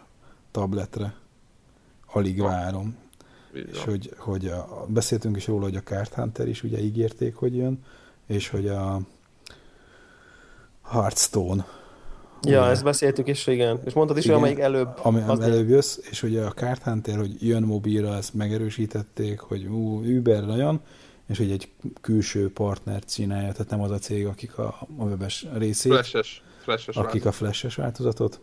tabletre. 0.50 1.14
Alig 2.06 2.40
várom. 2.40 2.96
És 3.52 3.84
hogy, 3.84 4.12
hogy 4.16 4.46
a, 4.46 4.86
beszéltünk 4.88 5.36
is 5.36 5.46
róla, 5.46 5.64
hogy 5.64 5.76
a 5.76 5.82
Card 5.82 6.14
Hunter 6.14 6.48
is 6.48 6.62
ugye 6.62 6.78
ígérték, 6.80 7.34
hogy 7.34 7.56
jön, 7.56 7.84
és 8.26 8.48
hogy 8.48 8.68
a 8.68 9.00
Hearthstone 10.84 11.66
Ja, 12.42 12.60
ugye, 12.60 12.70
ezt 12.70 12.84
beszéltük 12.84 13.28
is, 13.28 13.46
igen. 13.46 13.80
És 13.84 13.92
mondtad 13.92 14.16
is, 14.16 14.24
igen, 14.24 14.36
hogy 14.36 14.44
amelyik 14.44 14.64
előbb. 14.64 14.88
Ami, 15.02 15.20
az 15.26 15.40
előbb 15.40 15.68
jössz, 15.68 15.98
és 16.10 16.22
ugye 16.22 16.42
a 16.42 16.50
Card 16.50 16.82
Hunter, 16.82 17.16
hogy 17.16 17.46
jön 17.46 17.62
mobilra, 17.62 18.14
ezt 18.14 18.34
megerősítették, 18.34 19.38
hogy 19.40 19.64
ú, 19.64 20.02
Uber 20.16 20.46
nagyon, 20.46 20.80
és 21.28 21.38
hogy 21.38 21.50
egy 21.50 21.68
külső 22.00 22.52
partner 22.52 23.04
csinálja, 23.04 23.52
tehát 23.52 23.70
nem 23.70 23.80
az 23.80 23.90
a 23.90 23.98
cég, 23.98 24.26
akik 24.26 24.58
a, 24.58 24.76
a 24.98 25.04
webes 25.04 25.46
részét, 25.52 25.92
flashes, 25.92 26.42
flashes 26.62 26.96
akik 26.96 27.04
változat. 27.04 27.26
a 27.26 27.32
flashes 27.32 27.74
változatot, 27.74 28.40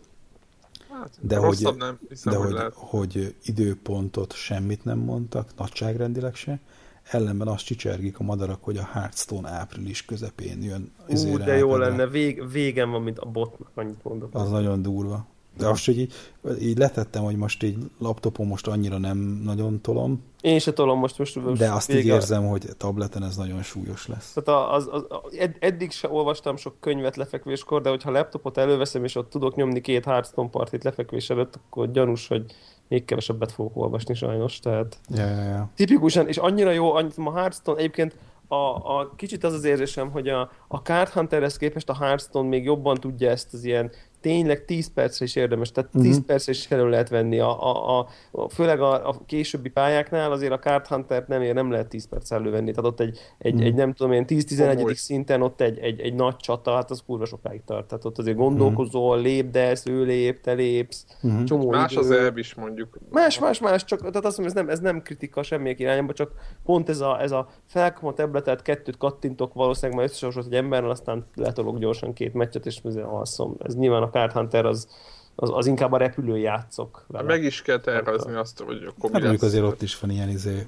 De 1.21 1.37
hogy, 1.37 1.67
nem, 1.77 1.99
hiszem, 2.09 2.33
de 2.33 2.39
hogy, 2.39 2.53
hogy, 2.53 2.73
hogy 2.73 3.35
időpontot 3.43 4.33
semmit 4.33 4.83
nem 4.83 4.99
mondtak, 4.99 5.49
nagyságrendileg 5.57 6.35
se, 6.35 6.59
ellenben 7.03 7.47
azt 7.47 7.65
csicsergik 7.65 8.19
a 8.19 8.23
madarak, 8.23 8.63
hogy 8.63 8.77
a 8.77 8.89
Hearthstone 8.91 9.49
április 9.49 10.05
közepén 10.05 10.63
jön. 10.63 10.91
Ú, 11.07 11.37
de 11.37 11.57
jó 11.57 11.75
lenne, 11.75 12.07
Vég, 12.07 12.51
végem 12.51 12.91
van, 12.91 13.01
mint 13.01 13.19
a 13.19 13.25
botnak, 13.25 13.71
annyit 13.73 14.03
mondok. 14.03 14.29
Az 14.33 14.49
nagyon 14.49 14.81
durva. 14.81 15.27
De 15.57 15.67
azt, 15.67 15.85
hogy 15.85 15.99
így, 15.99 16.13
így 16.61 16.77
letettem, 16.77 17.23
hogy 17.23 17.35
most 17.35 17.63
így 17.63 17.77
laptopon 17.99 18.47
most 18.47 18.67
annyira 18.67 18.97
nem 18.97 19.17
nagyon 19.43 19.81
tolom. 19.81 20.23
Én 20.41 20.59
se 20.59 20.73
tolom 20.73 20.99
most. 20.99 21.17
most 21.17 21.57
de 21.57 21.71
azt 21.71 21.93
így 21.93 22.05
érzem, 22.05 22.47
hogy 22.47 22.65
tableten 22.77 23.23
ez 23.23 23.35
nagyon 23.35 23.63
súlyos 23.63 24.07
lesz. 24.07 24.33
Tehát 24.33 24.71
az, 24.71 24.87
az, 24.91 25.05
az, 25.09 25.37
ed, 25.37 25.55
eddig 25.59 25.91
se 25.91 26.09
olvastam 26.09 26.57
sok 26.57 26.75
könyvet 26.79 27.15
lefekvéskor, 27.15 27.81
de 27.81 27.89
hogyha 27.89 28.11
laptopot 28.11 28.57
előveszem, 28.57 29.03
és 29.03 29.15
ott 29.15 29.29
tudok 29.29 29.55
nyomni 29.55 29.81
két 29.81 30.05
Hearthstone 30.05 30.49
partit 30.49 30.83
lefekvés 30.83 31.29
előtt, 31.29 31.59
akkor 31.65 31.91
gyanús, 31.91 32.27
hogy 32.27 32.45
még 32.87 33.05
kevesebbet 33.05 33.51
fogok 33.51 33.77
olvasni 33.77 34.13
sajnos. 34.13 34.59
Tehát 34.59 34.99
ja, 35.09 35.25
ja, 35.25 35.43
ja. 35.43 35.69
tipikusan, 35.75 36.27
és 36.27 36.37
annyira 36.37 36.71
jó, 36.71 36.93
annyit 36.93 37.17
a 37.17 37.37
Hearthstone 37.37 37.79
egyébként 37.79 38.15
a, 38.47 38.55
a, 38.99 39.13
kicsit 39.15 39.43
az 39.43 39.53
az 39.53 39.63
érzésem, 39.63 40.11
hogy 40.11 40.27
a, 40.27 40.51
a 40.67 40.77
Card 40.77 41.09
Hunterhez 41.09 41.57
képest 41.57 41.89
a 41.89 41.95
Hearthstone 41.95 42.47
még 42.49 42.63
jobban 42.63 42.95
tudja 42.95 43.29
ezt 43.29 43.53
az 43.53 43.63
ilyen 43.63 43.91
tényleg 44.25 44.65
10 44.65 44.93
percre 44.93 45.25
is 45.25 45.35
érdemes, 45.35 45.71
tehát 45.71 45.89
10 45.91 46.01
uh-huh. 46.01 46.17
Mhm. 46.17 46.25
percre 46.25 46.51
is 46.51 46.71
elő 46.71 46.89
lehet 46.89 47.09
venni. 47.09 47.39
A, 47.39 47.63
a, 47.63 47.99
a, 47.99 48.07
a, 48.31 48.49
főleg 48.49 48.81
a, 48.81 49.09
a 49.09 49.21
későbbi 49.25 49.69
pályáknál 49.69 50.31
azért 50.31 50.51
a 50.51 50.59
Card 50.59 50.87
Hunter 50.87 51.25
nem, 51.27 51.41
nem 51.41 51.71
lehet 51.71 51.87
10 51.87 52.07
perc 52.07 52.31
elővenni, 52.31 52.71
tehát 52.71 52.91
ott 52.91 52.99
egy, 52.99 53.19
egy, 53.37 53.53
uh-huh. 53.53 53.67
egy 53.67 53.73
nem 53.73 53.93
tudom 53.93 54.11
én 54.11 54.25
10-11. 54.27 54.93
szinten 54.93 55.41
ott 55.41 55.61
egy, 55.61 55.79
egy, 55.79 55.99
egy 55.99 56.13
nagy 56.13 56.35
csata, 56.35 56.73
hát 56.73 56.91
az 56.91 57.03
kurva 57.05 57.25
sokáig 57.25 57.61
tart. 57.65 57.87
Tehát 57.87 58.05
ott 58.05 58.17
azért 58.17 58.37
gondolkozol, 58.37 59.09
uh-huh. 59.09 59.23
lépdesz, 59.23 59.85
ő 59.85 60.03
lép, 60.03 60.41
te 60.41 60.53
lépsz, 60.53 61.05
uh-huh. 61.21 61.43
csomó 61.43 61.69
Más 61.69 61.91
idő. 61.91 62.01
az 62.01 62.11
elv 62.11 62.37
is 62.37 62.53
mondjuk. 62.53 62.97
Más, 63.11 63.39
más, 63.39 63.59
más, 63.59 63.83
csak 63.83 63.99
tehát 63.99 64.25
azt 64.25 64.37
mondom, 64.37 64.57
ez 64.57 64.63
nem, 64.63 64.69
ez 64.69 64.79
nem 64.79 65.01
kritika 65.01 65.43
semmilyen 65.43 65.77
irányba, 65.77 66.13
csak 66.13 66.31
pont 66.63 66.89
ez 66.89 66.99
a, 66.99 67.21
ez 67.21 67.31
a 67.31 67.47
felkom 67.65 68.09
a 68.09 68.13
tabletet, 68.13 68.61
kettőt 68.61 68.97
kattintok 68.97 69.53
valószínűleg 69.53 69.97
majd 69.97 70.09
összesorolt 70.09 70.45
egy 70.45 70.55
emberrel, 70.57 70.89
aztán 70.89 71.25
letolok 71.35 71.77
gyorsan 71.77 72.13
két 72.13 72.33
meccset, 72.33 72.65
és 72.65 72.81
alszom. 73.05 73.55
Ez 73.59 73.75
nyilván 73.75 74.01
a 74.01 74.09
Card 74.15 74.31
Hunter 74.31 74.65
az, 74.65 74.87
az, 75.35 75.49
az 75.53 75.65
inkább 75.65 75.91
a 75.91 75.97
repülő 75.97 76.37
játszok. 76.37 77.05
Vele. 77.07 77.27
Meg 77.27 77.43
is 77.43 77.61
kell 77.61 77.79
tervezni 77.79 78.33
azt, 78.33 78.59
hogy 78.59 78.83
akkor 78.83 79.11
hát 79.11 79.21
mondjuk 79.21 79.41
azért 79.41 79.63
ott 79.63 79.81
is 79.81 79.99
van 79.99 80.09
ilyen 80.09 80.29
izé, 80.29 80.67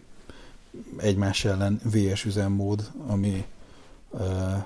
egymás 0.97 1.45
ellen 1.45 1.79
VS 1.83 2.25
üzemmód, 2.25 2.91
ami 3.07 3.45
uh, 4.09 4.63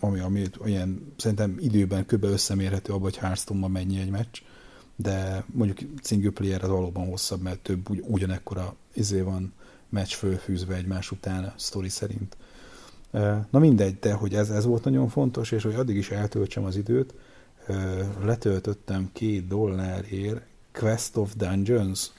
ami, 0.00 0.20
ami 0.20 0.44
olyan 0.60 1.12
szerintem 1.16 1.56
időben 1.58 2.06
kb. 2.06 2.24
összemérhető 2.24 2.92
abban, 2.92 3.02
hogy 3.02 3.16
hearthstone 3.16 3.66
mennyi 3.66 4.00
egy 4.00 4.10
meccs, 4.10 4.40
de 4.96 5.44
mondjuk 5.46 5.78
single 6.02 6.30
player 6.30 6.62
az 6.62 6.68
valóban 6.68 7.06
hosszabb, 7.06 7.40
mert 7.42 7.58
több 7.58 7.90
ugy, 7.90 8.04
ugyanekkora 8.06 8.74
izé 8.92 9.20
van 9.20 9.52
meccs 9.88 10.12
fölfűzve 10.12 10.74
egymás 10.74 11.10
után 11.10 11.44
a 11.44 11.52
sztori 11.56 11.88
szerint. 11.88 12.36
Na 13.50 13.58
mindegy, 13.58 13.98
de 13.98 14.12
hogy 14.12 14.34
ez, 14.34 14.50
ez 14.50 14.64
volt 14.64 14.84
nagyon 14.84 15.08
fontos, 15.08 15.50
és 15.50 15.62
hogy 15.62 15.74
addig 15.74 15.96
is 15.96 16.10
eltöltsem 16.10 16.64
az 16.64 16.76
időt, 16.76 17.14
letöltöttem 18.22 19.10
két 19.12 19.46
dollárért 19.46 20.40
Quest 20.72 21.16
of 21.16 21.34
Dungeons. 21.36 22.10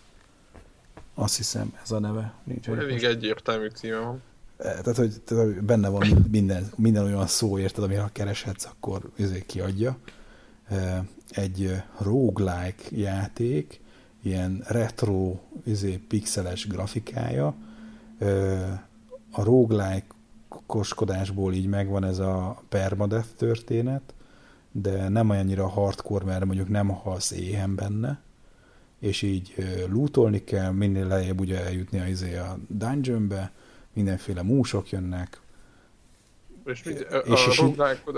Azt 1.16 1.38
hiszem, 1.38 1.74
ez 1.84 1.92
a 1.92 2.00
neve. 2.00 2.34
Nincs 2.44 2.70
Elég 2.70 3.04
egyértelmű 3.04 3.68
címe 3.68 3.98
van. 3.98 4.22
Tehát, 4.58 4.96
hogy, 4.96 5.22
tehát, 5.22 5.64
benne 5.64 5.90
van 5.90 6.28
minden, 6.32 6.72
minden 6.76 7.04
olyan 7.04 7.28
szó, 7.28 7.60
érted, 7.60 7.84
amire 7.84 8.02
ha 8.02 8.10
kereshetsz, 8.12 8.66
akkor 8.66 9.10
ezért 9.18 9.46
kiadja. 9.46 9.98
Egy 11.30 11.84
roguelike 12.00 12.84
játék, 12.90 13.80
ilyen 14.22 14.64
retro, 14.68 15.40
izé, 15.66 15.98
pixeles 15.98 16.68
grafikája. 16.68 17.56
A 19.32 19.44
roguelike 19.44 20.06
koskodásból 20.66 21.54
így 21.54 21.68
megvan 21.68 22.04
ez 22.04 22.20
a 22.20 22.62
permadeath 22.70 23.30
történet, 23.38 24.14
de 24.72 25.10
nem 25.10 25.30
olyannyira 25.30 25.68
hardcore, 25.68 26.26
mert 26.26 26.46
mondjuk 26.46 26.70
nem 26.70 26.88
halsz 26.88 27.32
éhen 27.32 27.76
benne, 27.76 28.22
és 29.00 29.22
így 29.22 29.56
lootolni 29.92 30.44
kell, 30.44 30.72
minél 30.72 31.08
lejjebb 31.08 31.40
ugye 31.40 31.66
eljutni 31.66 32.00
a, 32.00 32.08
izé 32.08 32.36
a 32.36 32.58
dungeonbe, 32.68 33.52
mindenféle 33.94 34.42
músok 34.42 34.90
jönnek, 34.90 35.42
és, 36.66 36.84
mit, 36.84 37.02
a, 37.02 37.18
és, 37.18 37.48
és, 37.48 37.64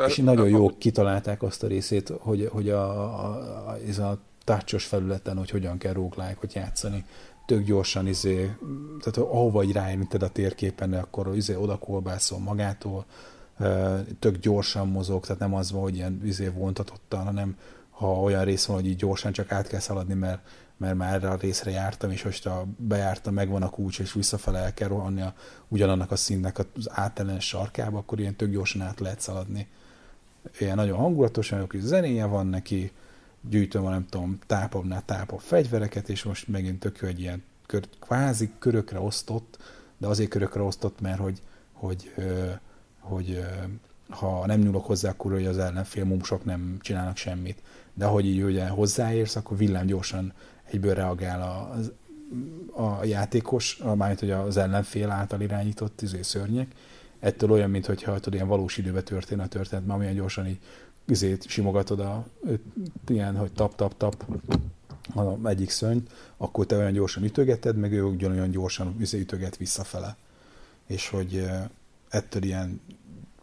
és 0.08 0.18
nagyon 0.18 0.50
jó 0.50 0.78
kitalálták 0.78 1.44
azt 1.44 1.64
a 1.64 1.68
részét, 1.68 2.14
hogy, 2.20 2.50
hogy 2.52 2.70
a, 2.70 2.90
a, 2.90 3.70
a, 3.70 3.78
ez 3.88 4.00
a 4.00 4.20
tácsos 4.44 4.86
felületen, 4.86 5.38
hogy 5.38 5.50
hogyan 5.50 5.78
kell 5.78 5.94
roguelike 5.94 6.48
játszani. 6.54 7.06
Tök 7.46 7.64
gyorsan, 7.64 8.08
izé, 8.08 8.56
tehát 9.00 9.18
ahova 9.18 9.64
így 9.64 9.72
rájönted 9.72 10.24
a 10.24 10.30
térképen, 10.30 10.94
akkor 10.94 11.36
izé, 11.36 11.56
oda 11.56 11.78
kolbászol 11.78 12.40
magától, 12.40 13.06
tök 14.20 14.38
gyorsan 14.38 14.88
mozog, 14.88 15.26
tehát 15.26 15.42
nem 15.42 15.54
az 15.54 15.72
van, 15.72 15.82
hogy 15.82 15.96
ilyen 15.96 16.22
izé 16.24 16.48
vontatottan, 16.48 17.24
hanem 17.24 17.58
ha 17.90 18.22
olyan 18.22 18.44
rész 18.44 18.66
van, 18.66 18.76
hogy 18.76 18.88
így 18.88 18.96
gyorsan 18.96 19.32
csak 19.32 19.52
át 19.52 19.68
kell 19.68 19.80
szaladni, 19.80 20.14
mert, 20.14 20.48
mert 20.78 20.96
már 20.96 21.14
erre 21.14 21.30
a 21.30 21.36
részre 21.36 21.72
jártam, 21.72 22.12
és 22.12 22.24
most 22.24 22.50
bejártam, 22.78 23.34
megvan 23.34 23.62
a 23.62 23.70
kulcs, 23.70 24.00
és 24.00 24.14
visszafele 24.14 24.60
el 24.60 24.74
kell 24.74 24.88
rohanni 24.88 25.22
a, 25.22 25.34
ugyanannak 25.68 26.12
a 26.12 26.16
színnek 26.16 26.60
az 26.60 26.90
átellen 26.90 27.40
sarkába, 27.40 27.98
akkor 27.98 28.20
ilyen 28.20 28.36
tök 28.36 28.52
gyorsan 28.52 28.82
át 28.82 29.00
lehet 29.00 29.20
szaladni. 29.20 29.68
Ilyen 30.60 30.76
nagyon 30.76 30.98
hangulatosan, 30.98 31.68
hogy 31.70 31.80
zenéje 31.80 32.26
van 32.26 32.48
neki, 32.48 32.92
gyűjtöm 33.50 33.86
a 33.86 33.90
nem 33.90 34.06
tudom, 34.10 34.40
tápabbnál 34.48 35.06
tápabb 35.06 35.40
fegyvereket, 35.40 36.10
és 36.10 36.24
most 36.24 36.48
megint 36.48 36.80
tök 36.80 36.98
jó 37.02 37.08
egy 37.08 37.20
ilyen 37.20 37.44
kör, 37.66 37.88
kvázi 38.00 38.50
körökre 38.60 39.00
osztott, 39.00 39.58
de 39.98 40.08
azért 40.08 40.30
körökre 40.30 40.62
osztott, 40.62 41.02
mert 41.02 41.20
hogy, 41.20 41.42
hogy 41.74 42.12
hogy 43.06 43.46
ha 44.10 44.46
nem 44.46 44.60
nyúlok 44.60 44.86
hozzá, 44.86 45.10
akkor 45.10 45.32
hogy 45.32 45.46
az 45.46 45.58
ellenfél 45.58 46.04
mumsok 46.06 46.46
nem 46.46 46.78
csinálnak 46.82 47.18
semmit. 47.18 47.62
De 47.94 48.06
ahogy 48.06 48.26
így 48.26 48.42
ugye 48.42 48.68
hozzáérsz, 48.68 49.36
akkor 49.36 49.58
villám 49.58 49.86
gyorsan 49.86 50.34
egyből 50.72 50.94
reagál 50.94 51.42
a, 51.42 51.76
a 52.84 53.04
játékos, 53.04 53.78
mármint 53.78 54.20
hogy 54.20 54.32
az 54.32 54.58
ellenfél 54.58 55.10
által 55.10 55.42
irányított 55.42 56.02
izé, 56.02 56.22
szörnyek. 56.22 56.68
Ettől 57.20 57.52
olyan, 57.52 57.70
mintha 57.70 57.94
tudod, 57.94 58.34
ilyen 58.34 58.48
valós 58.48 58.78
időben 58.78 59.04
történne 59.04 59.44
a 59.44 59.48
történet, 59.48 59.86
mert 59.86 60.00
olyan 60.00 60.14
gyorsan 60.14 60.48
így 60.48 60.60
izét 61.08 61.48
simogatod 61.48 62.00
a, 62.00 62.26
ilyen, 63.08 63.36
hogy 63.36 63.52
tap-tap-tap 63.52 64.26
a 65.16 65.48
egyik 65.48 65.70
szörnyt, 65.70 66.12
akkor 66.38 66.66
te 66.66 66.78
olyan 66.78 66.92
gyorsan 66.92 67.24
ütögeted, 67.24 67.78
meg 67.78 67.94
ő 67.94 68.04
ugyanolyan 68.04 68.50
gyorsan 68.50 68.96
izé 69.00 69.20
ütöget 69.20 69.58
visszafele. 69.58 70.18
És 70.88 71.10
hogy 71.10 71.46
ettől 72.10 72.44
ilyen 72.44 72.82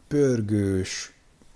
pörgős, 0.08 1.12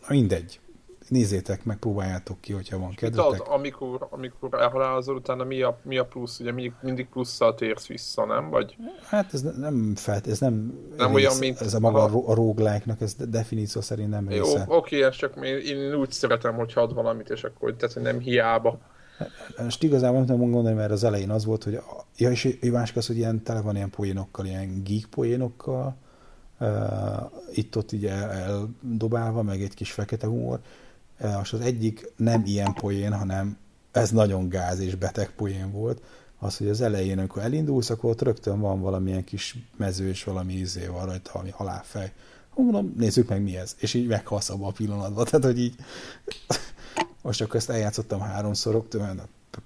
mindegy. 0.09 0.61
Nézzétek 1.09 1.65
meg, 1.65 1.77
próbáljátok 1.77 2.41
ki, 2.41 2.53
hogyha 2.53 2.79
van 2.79 2.95
kedvetek. 2.95 3.39
Tudod, 3.39 3.47
amikor, 3.49 4.07
amikor 4.11 4.55
elhalálozol, 4.61 5.17
utána 5.17 5.45
mi 5.45 5.63
a, 5.63 5.79
mi 5.83 5.99
a 5.99 6.05
plusz? 6.05 6.41
Ugye 6.41 6.53
mindig, 6.53 6.73
mindig 6.83 7.09
plusszal 7.09 7.55
térsz 7.55 7.87
vissza, 7.87 8.25
nem? 8.25 8.51
Vagy... 8.51 8.77
Hát 9.03 9.35
ez 9.35 9.43
nem 9.43 9.93
felt, 9.97 10.27
ez 10.27 10.41
nem, 10.41 10.79
nem 10.97 11.15
rész, 11.15 11.27
olyan, 11.27 11.39
mint... 11.39 11.61
Ez 11.61 11.75
a 11.75 11.81
maga 11.81 12.03
a, 12.03 12.55
a 12.55 12.95
ez 13.01 13.15
definíció 13.15 13.81
szerint 13.81 14.11
nem 14.11 14.29
része. 14.29 14.65
Jó, 14.69 14.77
oké, 14.77 15.03
ez 15.03 15.17
csak 15.17 15.37
én, 15.45 15.59
én 15.59 15.95
úgy 15.95 16.11
szeretem, 16.11 16.55
hogy 16.55 16.73
ad 16.75 16.95
valamit, 16.95 17.31
és 17.31 17.45
akkor 17.45 17.75
tehát, 17.75 18.03
nem 18.03 18.19
hiába. 18.19 18.79
Most 19.63 19.83
igazából 19.83 20.17
nem 20.17 20.27
tudom 20.27 20.51
mondani, 20.51 20.75
mert 20.75 20.91
az 20.91 21.05
elején 21.05 21.31
az 21.31 21.45
volt, 21.45 21.65
hogy 21.65 21.81
ja, 22.17 22.31
és 22.31 22.59
másik 22.73 22.97
az, 22.97 23.07
hogy 23.07 23.17
ilyen 23.17 23.43
tele 23.43 23.61
van 23.61 23.77
ilyen 23.77 23.91
poénokkal, 23.91 24.47
ilyen 24.47 24.83
geek 24.85 25.07
poénokkal, 25.11 25.97
uh, 26.61 26.69
itt-ott 27.55 27.93
így 27.93 28.07
el, 28.07 28.31
eldobálva, 28.31 29.43
meg 29.43 29.63
egy 29.63 29.75
kis 29.75 29.93
fekete 29.93 30.27
humor. 30.27 30.61
Most 31.21 31.53
az 31.53 31.61
egyik 31.61 32.13
nem 32.17 32.43
ilyen 32.47 32.73
poén, 32.73 33.13
hanem 33.13 33.57
ez 33.93 34.11
nagyon 34.11 34.49
gáz 34.49 34.79
és 34.79 34.95
beteg 34.95 35.31
poén 35.31 35.73
volt. 35.73 36.03
Az, 36.39 36.57
hogy 36.57 36.69
az 36.69 36.81
elején, 36.81 37.19
amikor 37.19 37.43
elindulsz, 37.43 37.91
akkor 37.91 38.11
ott 38.11 38.23
rögtön 38.23 38.61
van 38.61 38.81
valamilyen 38.81 39.25
kis 39.25 39.57
mező, 39.77 40.09
és 40.09 40.25
valami 40.25 40.53
izé 40.53 40.87
van 40.87 41.05
rajta, 41.05 41.31
valami 41.33 41.51
halálfej. 41.51 42.13
Mondom, 42.55 42.95
nézzük 42.97 43.29
meg 43.29 43.43
mi 43.43 43.57
ez. 43.57 43.77
És 43.79 43.95
így 43.95 44.07
meghalsz 44.07 44.51
abban 44.51 44.69
a 44.69 44.73
pillanatban. 44.73 45.25
Tehát, 45.31 45.45
hogy 45.45 45.59
így 45.59 45.75
most 47.23 47.39
csak 47.39 47.55
ezt 47.55 47.71
eljátszottam 47.71 48.21
háromszor, 48.21 48.73
rögtön 48.73 49.21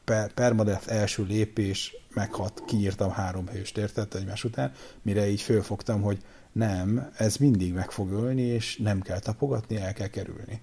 per, 0.05 0.32
permadeath 0.32 0.92
első 0.92 1.24
lépés, 1.24 1.96
meghat, 2.14 2.62
kiírtam 2.66 3.11
három 3.11 3.48
hőst, 3.48 3.78
érted 3.78 4.14
egymás 4.14 4.44
után, 4.44 4.72
mire 5.03 5.28
így 5.28 5.40
fölfogtam, 5.40 6.03
hogy 6.03 6.18
nem, 6.53 7.11
ez 7.16 7.36
mindig 7.36 7.72
meg 7.72 7.90
fog 7.90 8.11
ölni, 8.11 8.42
és 8.42 8.76
nem 8.76 9.01
kell 9.01 9.18
tapogatni, 9.18 9.76
el 9.76 9.92
kell 9.92 10.07
kerülni. 10.07 10.62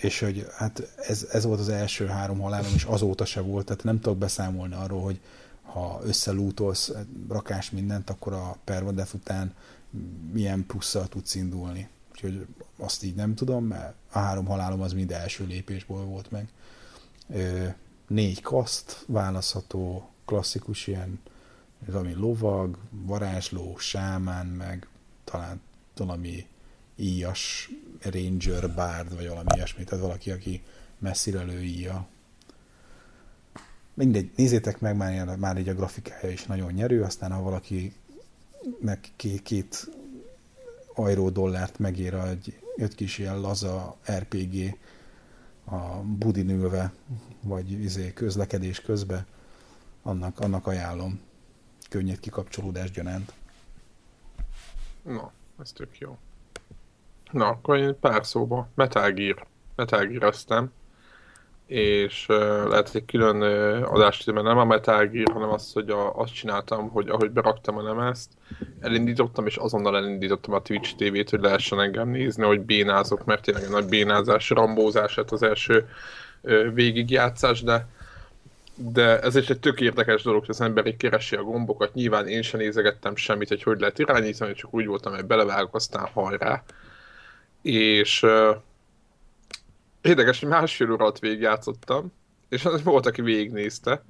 És 0.00 0.20
hogy 0.20 0.46
hát 0.56 0.92
ez, 0.96 1.26
ez 1.32 1.44
volt 1.44 1.60
az 1.60 1.68
első 1.68 2.06
három 2.06 2.40
halálom, 2.40 2.72
és 2.74 2.84
azóta 2.84 3.24
se 3.24 3.40
volt, 3.40 3.66
tehát 3.66 3.84
nem 3.84 4.00
tudok 4.00 4.18
beszámolni 4.18 4.74
arról, 4.74 5.02
hogy 5.02 5.20
ha 5.62 6.00
összelútolsz 6.02 6.92
rakás 7.28 7.70
mindent, 7.70 8.10
akkor 8.10 8.32
a 8.32 8.56
permadeath 8.64 9.14
után 9.14 9.54
milyen 10.32 10.66
plusszal 10.66 11.06
tudsz 11.06 11.34
indulni. 11.34 11.88
Úgyhogy 12.10 12.46
azt 12.76 13.04
így 13.04 13.14
nem 13.14 13.34
tudom, 13.34 13.64
mert 13.64 13.94
a 14.10 14.18
három 14.18 14.46
halálom 14.46 14.80
az 14.80 14.92
mind 14.92 15.12
első 15.12 15.46
lépésből 15.46 16.04
volt 16.04 16.30
meg. 16.30 16.48
Négy 18.06 18.40
kaszt 18.40 19.04
választható, 19.06 20.08
klasszikus 20.24 20.86
ilyen, 20.86 21.20
valami 21.86 22.12
lovag, 22.12 22.78
varázsló, 22.90 23.76
sámán, 23.78 24.46
meg 24.46 24.88
talán 25.24 25.60
valami 25.96 26.46
íjas 26.96 27.70
ranger, 28.02 28.70
bárd, 28.70 29.14
vagy 29.14 29.28
valami 29.28 29.48
ilyesmi, 29.54 29.84
tehát 29.84 30.04
valaki, 30.04 30.30
aki 30.30 30.62
messzire 30.98 31.42
lőíja. 31.42 32.06
Mindegy, 33.94 34.30
nézzétek 34.36 34.80
meg, 34.80 34.96
már, 34.96 35.36
már 35.36 35.58
így 35.58 35.68
a 35.68 35.74
grafikája 35.74 36.30
is 36.30 36.44
nagyon 36.44 36.72
nyerő, 36.72 37.02
aztán 37.02 37.32
ha 37.32 37.42
valaki 37.42 37.92
meg 38.80 39.00
két, 39.16 39.42
két 39.42 39.90
ajró 40.94 41.30
dollárt 41.30 41.78
megér 41.78 42.14
egy 42.14 42.60
öt 42.76 42.94
kis 42.94 43.18
ilyen 43.18 43.40
laza 43.40 43.96
RPG 44.10 44.78
a 45.64 46.00
budin 46.00 46.50
ülve, 46.50 46.92
vagy 47.42 47.70
izé 47.70 48.12
közlekedés 48.12 48.80
közben, 48.80 49.26
annak, 50.02 50.40
annak 50.40 50.66
ajánlom. 50.66 51.20
Könnyed 51.88 52.20
kikapcsolódás 52.20 52.90
gyanánt. 52.90 53.32
Na, 55.02 55.32
ez 55.60 55.72
tök 55.72 55.98
jó. 55.98 56.18
Na, 57.30 57.46
akkor 57.46 57.76
én 57.76 57.96
pár 58.00 58.26
szóba 58.26 58.68
Metal 58.74 59.10
Gear. 59.10 59.46
Metal 59.76 60.06
Gear 60.06 60.24
aztán 60.24 60.72
és 61.68 62.26
uh, 62.28 62.68
lehet 62.68 62.94
egy 62.94 63.04
külön 63.04 63.42
uh, 63.42 63.92
adást, 63.92 64.32
mert 64.32 64.46
nem 64.46 64.58
a 64.58 64.64
Metal 64.64 65.06
Gear, 65.06 65.32
hanem 65.32 65.50
azt, 65.50 65.72
hogy 65.72 65.90
a, 65.90 66.14
azt 66.14 66.34
csináltam, 66.34 66.88
hogy 66.88 67.08
ahogy 67.08 67.30
beraktam 67.30 67.76
a 67.76 67.82
lemezt, 67.82 68.30
elindítottam, 68.80 69.46
és 69.46 69.56
azonnal 69.56 69.96
elindítottam 69.96 70.54
a 70.54 70.62
Twitch 70.62 70.96
TV-t, 70.96 71.30
hogy 71.30 71.40
lehessen 71.40 71.80
engem 71.80 72.08
nézni, 72.08 72.44
hogy 72.44 72.60
bénázok, 72.60 73.24
mert 73.24 73.42
tényleg 73.42 73.62
egy 73.62 73.70
nagy 73.70 73.88
bénázás, 73.88 74.50
rambózás 74.50 75.14
lett 75.14 75.30
az 75.30 75.42
első 75.42 75.88
uh, 76.42 76.72
végigjátszás, 76.74 77.62
de 77.62 77.86
de 78.80 79.20
ez 79.20 79.36
is 79.36 79.48
egy 79.48 79.60
tök 79.60 79.80
érdekes 79.80 80.22
dolog, 80.22 80.40
hogy 80.40 80.50
az 80.50 80.60
ember 80.60 80.86
így 80.86 80.96
keresi 80.96 81.36
a 81.36 81.42
gombokat. 81.42 81.94
Nyilván 81.94 82.26
én 82.26 82.42
sem 82.42 82.60
nézegettem 82.60 83.16
semmit, 83.16 83.48
hogy 83.48 83.62
hogy 83.62 83.80
lehet 83.80 83.98
irányítani, 83.98 84.54
csak 84.54 84.74
úgy 84.74 84.86
voltam, 84.86 85.14
hogy 85.14 85.24
belevágok, 85.24 85.74
aztán 85.74 86.08
hajrá. 86.12 86.62
És 87.62 88.22
uh, 88.22 88.56
Érdekes, 90.08 90.40
hogy 90.40 90.48
másfél 90.48 90.92
óra 90.92 91.04
alatt 91.04 91.18
végigjátszottam, 91.18 92.12
és 92.48 92.66
volt, 92.84 93.06
aki 93.06 93.22
végignézte. 93.22 94.04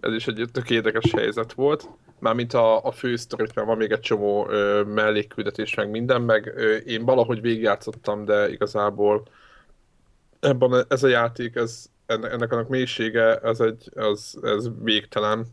Ez 0.00 0.12
is 0.12 0.26
egy 0.26 0.48
tök 0.52 0.70
érdekes 0.70 1.12
helyzet 1.12 1.52
volt. 1.52 1.88
Mármint 2.18 2.54
a, 2.54 2.84
a 2.84 2.92
fő 2.92 3.16
sztorit, 3.16 3.54
mert 3.54 3.66
van 3.66 3.76
még 3.76 3.90
egy 3.90 4.00
csomó 4.00 4.48
ö, 4.48 4.82
mellékküldetés, 4.82 5.74
meg 5.74 5.90
minden, 5.90 6.22
meg 6.22 6.52
ö, 6.56 6.76
én 6.76 7.04
valahogy 7.04 7.40
végigjátszottam, 7.40 8.24
de 8.24 8.50
igazából 8.50 9.28
ebben 10.40 10.84
ez 10.88 11.02
a 11.02 11.08
játék, 11.08 11.54
ez, 11.54 11.86
ennek, 12.06 12.52
annak 12.52 12.68
mélysége, 12.68 13.36
ez, 13.36 13.60
egy, 13.60 13.90
az, 13.94 14.38
ez 14.42 14.68
végtelen. 14.82 15.46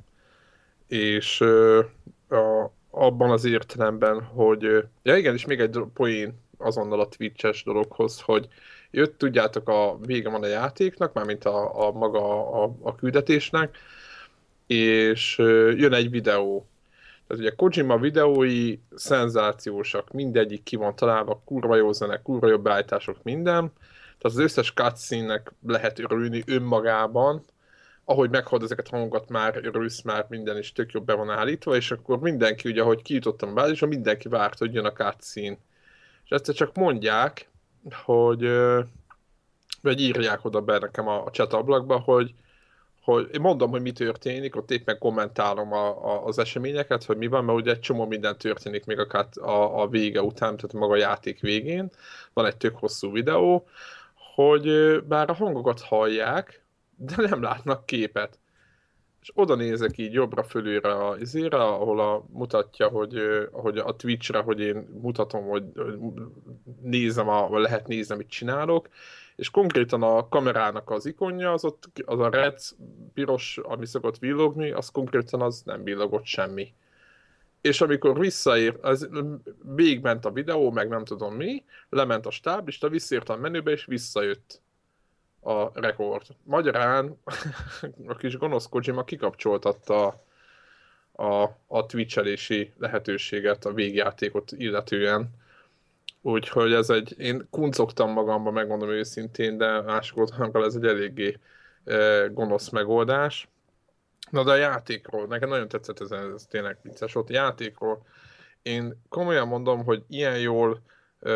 És 0.87 1.41
ö, 1.41 1.81
a, 2.29 2.71
abban 2.89 3.31
az 3.31 3.45
értelemben, 3.45 4.23
hogy 4.23 4.61
ja 5.03 5.17
igen, 5.17 5.33
és 5.33 5.45
még 5.45 5.59
egy 5.59 5.79
poén 5.93 6.45
azonnal 6.57 6.99
a 6.99 7.07
Twitch-es 7.07 7.63
dologhoz, 7.63 8.21
hogy 8.21 8.47
jött, 8.91 9.17
tudjátok, 9.17 9.69
a 9.69 9.97
vége 10.05 10.29
van 10.29 10.43
a 10.43 10.47
játéknak, 10.47 11.13
mármint 11.13 11.45
a, 11.45 11.87
a 11.87 11.91
maga 11.91 12.51
a, 12.63 12.75
a 12.81 12.95
küldetésnek, 12.95 13.77
és 14.67 15.37
jön 15.77 15.93
egy 15.93 16.09
videó. 16.09 16.67
Tehát 17.27 17.43
ugye 17.43 17.55
Kojima 17.55 17.97
videói 17.97 18.77
szenzációsak, 18.95 20.11
mindegyik 20.11 20.63
ki 20.63 20.75
van 20.75 20.95
találva, 20.95 21.41
kurva 21.45 21.75
jó 21.75 21.91
zene, 21.91 22.21
kurva 22.21 22.47
jó 22.47 22.57
beállítások, 22.57 23.23
minden. 23.23 23.71
Tehát 24.17 24.37
az 24.37 24.37
összes 24.37 24.73
cutscene-nek 24.73 25.53
lehet 25.67 25.99
örülni 25.99 26.43
önmagában, 26.45 27.43
ahogy 28.05 28.29
meghald 28.29 28.63
ezeket 28.63 28.87
hangokat 28.87 29.29
már 29.29 29.59
örülsz, 29.63 30.01
már 30.01 30.25
minden 30.29 30.57
is 30.57 30.71
tök 30.71 30.91
jobb 30.91 31.05
be 31.05 31.13
van 31.13 31.29
állítva, 31.29 31.75
és 31.75 31.91
akkor 31.91 32.19
mindenki, 32.19 32.69
ugye, 32.69 32.81
ahogy 32.81 33.01
kijutottam 33.01 33.49
a 33.49 33.53
bázisra, 33.53 33.87
mindenki 33.87 34.27
várt, 34.27 34.57
hogy 34.57 34.73
jön 34.73 34.85
a 34.85 34.91
cutscene. 34.91 35.57
És 36.29 36.35
ezt 36.35 36.55
csak 36.55 36.75
mondják, 36.75 37.49
hogy 38.03 38.49
vagy 39.81 40.01
írják 40.01 40.45
oda 40.45 40.61
be 40.61 40.77
nekem 40.77 41.07
a, 41.07 41.25
a 41.25 41.29
chat 41.29 41.53
ablakba, 41.53 41.99
hogy, 41.99 42.33
hogy 43.01 43.29
én 43.33 43.41
mondom, 43.41 43.69
hogy 43.69 43.81
mi 43.81 43.91
történik, 43.91 44.55
ott 44.55 44.71
éppen 44.71 44.97
kommentálom 44.97 45.73
a, 45.73 45.87
a, 45.87 46.25
az 46.25 46.39
eseményeket, 46.39 47.03
hogy 47.03 47.17
mi 47.17 47.27
van, 47.27 47.45
mert 47.45 47.57
ugye 47.57 47.71
egy 47.71 47.79
csomó 47.79 48.05
minden 48.05 48.37
történik 48.37 48.85
még 48.85 48.99
a, 48.99 49.27
a, 49.41 49.81
a 49.81 49.87
vége 49.87 50.21
után, 50.21 50.55
tehát 50.55 50.73
maga 50.73 50.93
a 50.93 50.97
játék 50.97 51.39
végén. 51.39 51.89
Van 52.33 52.45
egy 52.45 52.57
tök 52.57 52.77
hosszú 52.77 53.11
videó, 53.11 53.67
hogy 54.35 54.69
bár 55.03 55.29
a 55.29 55.33
hangokat 55.33 55.81
hallják, 55.81 56.63
de 56.95 57.15
nem 57.17 57.41
látnak 57.41 57.85
képet 57.85 58.39
és 59.27 59.33
oda 59.35 59.55
nézek 59.55 59.97
így 59.97 60.13
jobbra 60.13 60.43
fölülre 60.43 60.91
a 60.91 61.17
izére, 61.17 61.57
ahol 61.57 61.99
a, 61.99 62.25
mutatja, 62.29 62.87
hogy, 62.87 63.19
hogy 63.51 63.77
a 63.77 63.95
Twitchre, 63.95 64.39
hogy 64.39 64.59
én 64.59 64.75
mutatom, 65.01 65.47
hogy, 65.47 65.63
nézem, 66.81 67.29
a, 67.29 67.47
vagy 67.47 67.61
lehet 67.61 67.87
nézni, 67.87 68.13
amit 68.13 68.29
csinálok, 68.29 68.89
és 69.35 69.49
konkrétan 69.49 70.03
a 70.03 70.27
kamerának 70.27 70.89
az 70.89 71.05
ikonja, 71.05 71.51
az 71.51 71.65
ott, 71.65 71.83
az 72.05 72.19
a 72.19 72.29
red, 72.29 72.59
piros, 73.13 73.59
ami 73.63 73.85
szokott 73.85 74.17
villogni, 74.17 74.71
az 74.71 74.89
konkrétan 74.89 75.41
az 75.41 75.61
nem 75.65 75.83
villogott 75.83 76.25
semmi. 76.25 76.73
És 77.61 77.81
amikor 77.81 78.19
visszaér, 78.19 78.77
az 78.81 79.09
végigment 79.75 80.25
a 80.25 80.31
videó, 80.31 80.71
meg 80.71 80.87
nem 80.87 81.05
tudom 81.05 81.35
mi, 81.35 81.63
lement 81.89 82.25
a 82.25 82.31
stáblista, 82.31 82.89
visszaért 82.89 83.29
a 83.29 83.35
menübe, 83.35 83.71
és 83.71 83.85
visszajött 83.85 84.61
a 85.47 85.71
rekord. 85.73 86.21
Magyarán 86.43 87.17
a 88.07 88.15
kis 88.15 88.37
gonosz 88.37 88.69
Kojima 88.69 89.03
kikapcsoltatta 89.03 90.21
a, 91.11 91.43
a 91.67 91.85
twitchelési 91.85 92.73
lehetőséget 92.77 93.65
a 93.65 93.73
végjátékot 93.73 94.51
illetően. 94.51 95.29
Úgyhogy 96.21 96.73
ez 96.73 96.89
egy, 96.89 97.15
én 97.17 97.47
kuncogtam 97.49 98.11
magamba, 98.11 98.51
megmondom 98.51 98.89
őszintén, 98.89 99.57
de 99.57 99.81
másik 99.81 100.17
oldalon 100.17 100.63
ez 100.63 100.75
egy 100.75 100.85
eléggé 100.85 101.37
e, 101.85 102.27
gonosz 102.27 102.69
megoldás. 102.69 103.47
Na 104.29 104.43
de 104.43 104.51
a 104.51 104.55
játékról, 104.55 105.27
nekem 105.27 105.49
nagyon 105.49 105.67
tetszett 105.67 105.99
ez, 105.99 106.11
ez 106.11 106.45
tényleg 106.45 106.77
vicces 106.81 107.13
volt. 107.13 107.29
A 107.29 107.33
játékról 107.33 108.05
én 108.61 109.01
komolyan 109.09 109.47
mondom, 109.47 109.83
hogy 109.83 110.03
ilyen 110.07 110.39
jól 110.39 110.81
e, 111.19 111.31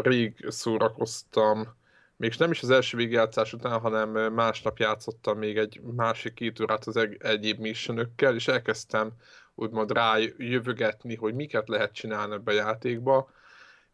rég 0.00 0.46
szórakoztam 0.48 1.76
még 2.18 2.34
nem 2.38 2.50
is 2.50 2.62
az 2.62 2.70
első 2.70 2.96
végigjátszás 2.96 3.52
után, 3.52 3.80
hanem 3.80 4.10
másnap 4.32 4.78
játszottam 4.78 5.38
még 5.38 5.56
egy 5.56 5.80
másik 5.96 6.34
két 6.34 6.60
órát 6.60 6.86
az 6.86 6.96
egy, 6.96 7.16
egyéb 7.18 7.58
missionökkel, 7.58 8.34
és 8.34 8.48
elkezdtem 8.48 9.12
úgymond 9.54 9.92
rá 9.92 10.16
jövögetni, 10.36 11.14
hogy 11.14 11.34
miket 11.34 11.68
lehet 11.68 11.92
csinálni 11.92 12.34
ebbe 12.34 12.52
a 12.52 12.54
játékba, 12.54 13.30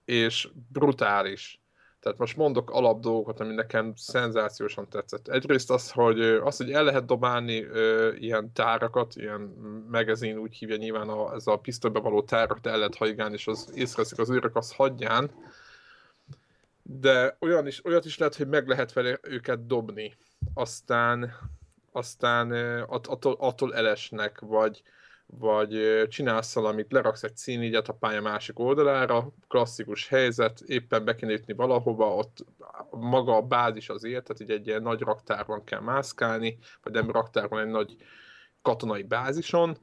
és 0.05 0.49
brutális. 0.73 1.63
Tehát 2.01 2.19
most 2.19 2.37
mondok 2.37 2.71
alap 2.71 3.01
dolgokat, 3.01 3.41
ami 3.41 3.55
nekem 3.55 3.93
szenzációsan 3.97 4.89
tetszett. 4.89 5.29
Egyrészt 5.29 5.71
az, 5.71 5.91
hogy, 5.91 6.21
az, 6.21 6.57
hogy 6.57 6.73
el 6.73 6.85
lehet 6.85 7.05
dobálni 7.05 7.65
ö, 7.65 8.13
ilyen 8.13 8.53
tárakat, 8.53 9.17
ilyen 9.17 9.41
megazin 9.91 10.39
úgy 10.39 10.55
hívja 10.55 10.77
nyilván 10.77 11.09
a, 11.09 11.35
ez 11.35 11.47
a 11.47 11.57
pisztolybe 11.57 12.01
való 12.01 12.23
tárat 12.23 12.67
el 12.67 12.79
lehet 12.79 12.97
hajgálni, 12.97 13.35
és 13.35 13.47
az 13.47 13.71
észreveszik 13.75 14.19
az 14.19 14.31
őrök, 14.31 14.57
az 14.57 14.73
hagyján. 14.73 15.31
De 16.87 17.37
olyan 17.41 17.67
is, 17.67 17.85
olyat 17.85 18.05
is 18.05 18.19
lehet, 18.19 18.35
hogy 18.37 18.49
meg 18.49 18.69
lehet 18.69 18.93
vele 18.93 19.19
őket 19.23 19.67
dobni. 19.67 20.15
Aztán, 20.55 21.33
aztán 21.93 22.53
attól, 22.83 23.37
attól 23.39 23.75
elesnek, 23.75 24.41
vagy, 24.41 24.83
vagy 25.27 26.03
csinálsz 26.09 26.55
valamit, 26.55 26.93
leraksz 26.93 27.23
egy 27.23 27.37
színigyet 27.37 27.89
a 27.89 27.93
pálya 27.93 28.21
másik 28.21 28.59
oldalára, 28.59 29.33
klasszikus 29.49 30.09
helyzet, 30.09 30.61
éppen 30.61 31.05
be 31.05 31.15
kéne 31.15 31.33
jutni 31.33 31.53
valahova, 31.53 32.15
ott 32.15 32.45
maga 32.91 33.37
a 33.37 33.43
bázis 33.43 33.89
az 33.89 34.05
élet, 34.05 34.25
tehát 34.25 34.43
így 34.43 34.51
egy 34.51 34.67
ilyen 34.67 34.83
nagy 34.83 35.01
raktárban 35.01 35.65
kell 35.65 35.81
mászkálni, 35.81 36.59
vagy 36.83 36.93
nem 36.93 37.11
raktárban, 37.11 37.61
egy 37.61 37.71
nagy 37.71 37.97
katonai 38.63 39.03
bázison, 39.03 39.79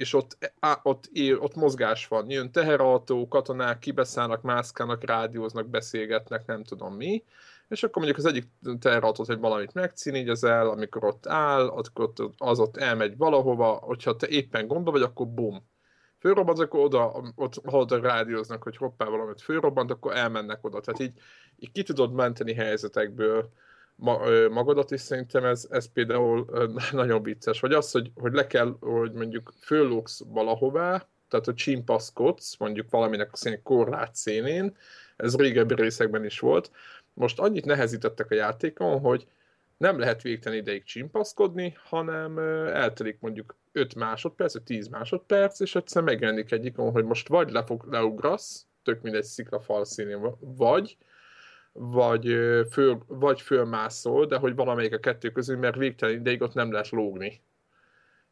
és 0.00 0.14
ott, 0.14 0.52
á, 0.60 0.80
ott, 0.82 1.08
él, 1.12 1.38
ott 1.38 1.54
mozgás 1.54 2.08
van, 2.08 2.30
jön 2.30 2.52
teherautó, 2.52 3.28
katonák 3.28 3.78
kibeszállnak, 3.78 4.42
mászkálnak, 4.42 5.04
rádióznak, 5.04 5.68
beszélgetnek, 5.68 6.46
nem 6.46 6.64
tudom 6.64 6.94
mi, 6.94 7.24
és 7.68 7.82
akkor 7.82 8.02
mondjuk 8.02 8.24
az 8.24 8.32
egyik 8.32 8.48
teherautót, 8.78 9.26
hogy 9.26 9.38
valamit 9.38 9.74
megcinigyezel, 9.74 10.68
amikor 10.68 11.04
ott 11.04 11.26
áll, 11.26 11.66
akkor 11.66 12.04
ott, 12.04 12.32
az 12.36 12.58
ott 12.58 12.76
elmegy 12.76 13.16
valahova, 13.16 13.72
hogyha 13.72 14.16
te 14.16 14.28
éppen 14.28 14.66
gondba 14.66 14.90
vagy, 14.90 15.02
akkor 15.02 15.26
bum. 15.28 15.68
Fölrobbant, 16.18 16.58
akkor 16.58 16.80
oda, 16.80 17.32
ott, 17.34 17.54
ha 17.64 17.78
oda 17.78 18.00
rádióznak, 18.00 18.62
hogy 18.62 18.76
hoppá 18.76 19.04
valamit 19.04 19.40
fölrobbant, 19.42 19.90
akkor 19.90 20.16
elmennek 20.16 20.64
oda. 20.64 20.80
Tehát 20.80 21.00
így, 21.00 21.20
így 21.56 21.72
ki 21.72 21.82
tudod 21.82 22.12
menteni 22.12 22.54
helyzetekből 22.54 23.52
ma, 24.00 24.48
magadat, 24.48 24.92
és 24.92 25.00
szerintem 25.00 25.44
ez, 25.44 25.66
ez 25.70 25.92
például 25.92 26.46
nagyon 26.92 27.22
vicces. 27.22 27.60
Vagy 27.60 27.72
az, 27.72 27.90
hogy, 27.90 28.10
hogy 28.14 28.32
le 28.32 28.46
kell, 28.46 28.76
hogy 28.80 29.12
mondjuk 29.12 29.52
föllóksz 29.60 30.22
valahová, 30.26 31.08
tehát 31.28 31.44
hogy 31.44 31.54
csimpaszkodsz, 31.54 32.56
mondjuk 32.56 32.90
valaminek 32.90 33.30
a 33.32 33.58
korlát 33.62 34.14
színén, 34.14 34.76
ez 35.16 35.36
régebbi 35.36 35.74
részekben 35.74 36.24
is 36.24 36.38
volt, 36.38 36.70
most 37.12 37.38
annyit 37.38 37.64
nehezítettek 37.64 38.30
a 38.30 38.34
játékon, 38.34 39.00
hogy 39.00 39.26
nem 39.76 39.98
lehet 39.98 40.22
végtelen 40.22 40.58
ideig 40.58 40.82
csimpaszkodni, 40.82 41.76
hanem 41.84 42.38
eltelik 42.68 43.20
mondjuk 43.20 43.56
5 43.72 43.94
másodperc, 43.94 44.52
vagy 44.52 44.62
10 44.62 44.88
másodperc, 44.88 45.60
és 45.60 45.74
egyszer 45.74 46.02
megjelenik 46.02 46.52
egy 46.52 46.72
hogy 46.74 47.04
most 47.04 47.28
vagy 47.28 47.50
lefog, 47.50 47.84
leugrasz, 47.90 48.66
tök 48.82 49.02
mindegy 49.02 49.24
sziklafal 49.24 49.84
színén, 49.84 50.36
vagy, 50.40 50.96
vagy, 51.72 52.38
föl, 52.70 52.98
vagy 53.06 53.40
fölmászol, 53.40 54.26
de 54.26 54.36
hogy 54.36 54.54
valamelyik 54.54 54.94
a 54.94 54.98
kettő 54.98 55.30
közül, 55.30 55.58
mert 55.58 55.76
végtelen 55.76 56.14
ideig 56.14 56.42
ott 56.42 56.54
nem 56.54 56.72
lehet 56.72 56.88
lógni. 56.88 57.42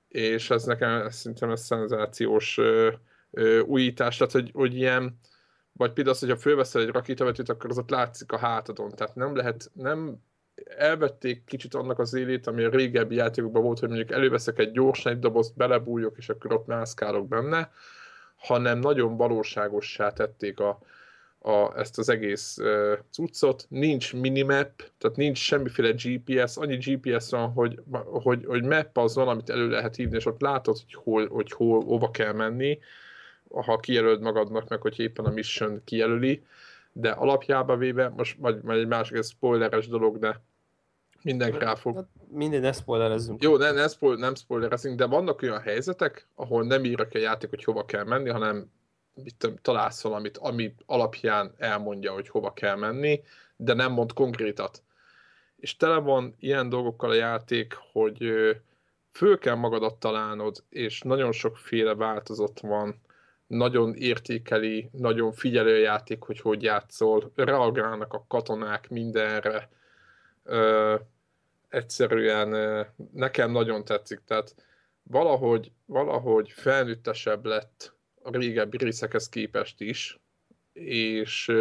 És 0.08 0.50
ez 0.50 0.64
nekem 0.64 1.10
szerintem 1.10 1.50
ez 1.50 1.64
szenzációs 1.64 2.58
ö, 2.58 2.92
ö, 3.30 3.60
újítás, 3.60 4.16
tehát 4.16 4.32
hogy, 4.32 4.50
hogy 4.54 4.74
ilyen, 4.74 5.18
vagy 5.72 5.92
például 5.92 6.14
az, 6.14 6.20
hogyha 6.20 6.36
fölveszel 6.36 6.82
egy 6.82 6.88
rakétavetőt, 6.88 7.48
akkor 7.48 7.70
az 7.70 7.78
ott 7.78 7.90
látszik 7.90 8.32
a 8.32 8.38
hátadon. 8.38 8.90
Tehát 8.90 9.14
nem 9.14 9.36
lehet, 9.36 9.70
nem 9.72 10.16
elvették 10.64 11.44
kicsit 11.44 11.74
annak 11.74 11.98
az 11.98 12.14
élét, 12.14 12.46
ami 12.46 12.64
a 12.64 12.70
régebbi 12.70 13.14
játékokban 13.14 13.62
volt, 13.62 13.78
hogy 13.78 13.88
mondjuk 13.88 14.10
előveszek 14.10 14.58
egy 14.58 14.72
gyors 14.72 15.06
egy 15.06 15.18
dobozt, 15.18 15.56
belebújok, 15.56 16.16
és 16.16 16.28
akkor 16.28 16.52
ott 16.52 16.66
mászkálok 16.66 17.28
benne, 17.28 17.70
hanem 18.36 18.78
nagyon 18.78 19.16
valóságossá 19.16 20.12
tették 20.12 20.60
a, 20.60 20.78
a, 21.40 21.78
ezt 21.78 21.98
az 21.98 22.08
egész 22.08 22.58
uh, 22.58 22.98
cuccot. 23.10 23.66
Nincs 23.68 24.14
minimap, 24.14 24.82
tehát 24.98 25.16
nincs 25.16 25.38
semmiféle 25.38 25.90
GPS, 25.90 26.56
annyi 26.56 26.76
GPS 26.76 27.30
van, 27.30 27.52
hogy, 27.52 27.80
hogy, 28.04 28.44
hogy 28.46 28.62
map 28.62 28.98
az 28.98 29.14
van, 29.14 29.28
amit 29.28 29.50
elő 29.50 29.68
lehet 29.68 29.96
hívni, 29.96 30.16
és 30.16 30.26
ott 30.26 30.40
látod, 30.40 30.76
hogy 30.84 30.94
hol, 30.94 31.28
hogy 31.28 31.52
hol, 31.52 31.84
hova 31.84 32.10
kell 32.10 32.32
menni, 32.32 32.78
ha 33.50 33.76
kijelöld 33.76 34.20
magadnak 34.20 34.68
meg, 34.68 34.80
hogy 34.80 35.00
éppen 35.00 35.24
a 35.24 35.30
mission 35.30 35.80
kijelöli, 35.84 36.42
de 36.92 37.10
alapjába 37.10 37.76
véve, 37.76 38.08
most 38.08 38.36
vagy, 38.38 38.62
vagy 38.62 38.78
egy 38.78 38.86
másik, 38.86 39.16
ez 39.16 39.28
spoileres 39.28 39.88
dolog, 39.88 40.18
de 40.18 40.40
mindenki 41.22 41.58
rá 41.58 41.74
fog. 41.74 41.94
Hát, 41.94 42.06
minden 42.30 42.60
ne 42.60 42.72
spoilerezzünk. 42.72 43.42
Jó, 43.42 43.56
ne, 43.56 43.70
ne 43.70 43.88
spoil, 43.88 44.16
nem 44.16 44.34
spoilerezünk, 44.34 44.98
de 44.98 45.06
vannak 45.06 45.42
olyan 45.42 45.60
helyzetek, 45.60 46.26
ahol 46.34 46.64
nem 46.64 46.84
írja 46.84 47.08
ki 47.08 47.16
a 47.16 47.20
játék, 47.20 47.50
hogy 47.50 47.64
hova 47.64 47.84
kell 47.84 48.04
menni, 48.04 48.28
hanem 48.28 48.70
mit, 49.22 49.60
találsz 49.62 50.02
valamit, 50.02 50.36
ami 50.36 50.74
alapján 50.86 51.54
elmondja, 51.56 52.12
hogy 52.12 52.28
hova 52.28 52.52
kell 52.52 52.76
menni, 52.76 53.22
de 53.56 53.74
nem 53.74 53.92
mond 53.92 54.12
konkrétat. 54.12 54.82
És 55.56 55.76
tele 55.76 55.96
van 55.96 56.34
ilyen 56.38 56.68
dolgokkal 56.68 57.10
a 57.10 57.14
játék, 57.14 57.76
hogy 57.92 58.32
föl 59.10 59.38
kell 59.38 59.54
magadat 59.54 60.00
találnod, 60.00 60.64
és 60.68 61.00
nagyon 61.00 61.32
sokféle 61.32 61.94
változat 61.94 62.60
van, 62.60 63.00
nagyon 63.46 63.94
értékeli, 63.94 64.88
nagyon 64.92 65.32
figyelő 65.32 65.74
a 65.74 65.78
játék, 65.78 66.22
hogy 66.22 66.40
hogy 66.40 66.62
játszol, 66.62 67.32
reagálnak 67.34 68.12
a 68.12 68.24
katonák 68.28 68.88
mindenre, 68.88 69.68
ö, 70.44 70.94
egyszerűen 71.68 72.52
ö, 72.52 72.82
nekem 73.12 73.50
nagyon 73.50 73.84
tetszik, 73.84 74.20
tehát 74.26 74.54
valahogy, 75.02 75.72
valahogy 75.86 76.50
felnőttesebb 76.50 77.44
lett 77.44 77.96
a 78.28 78.38
régebbi 78.38 78.76
részekhez 78.76 79.28
képest 79.28 79.80
is, 79.80 80.18
és, 80.72 81.52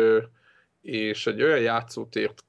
és 0.81 1.27
egy 1.27 1.41
olyan 1.41 1.59
játszótért, 1.59 2.43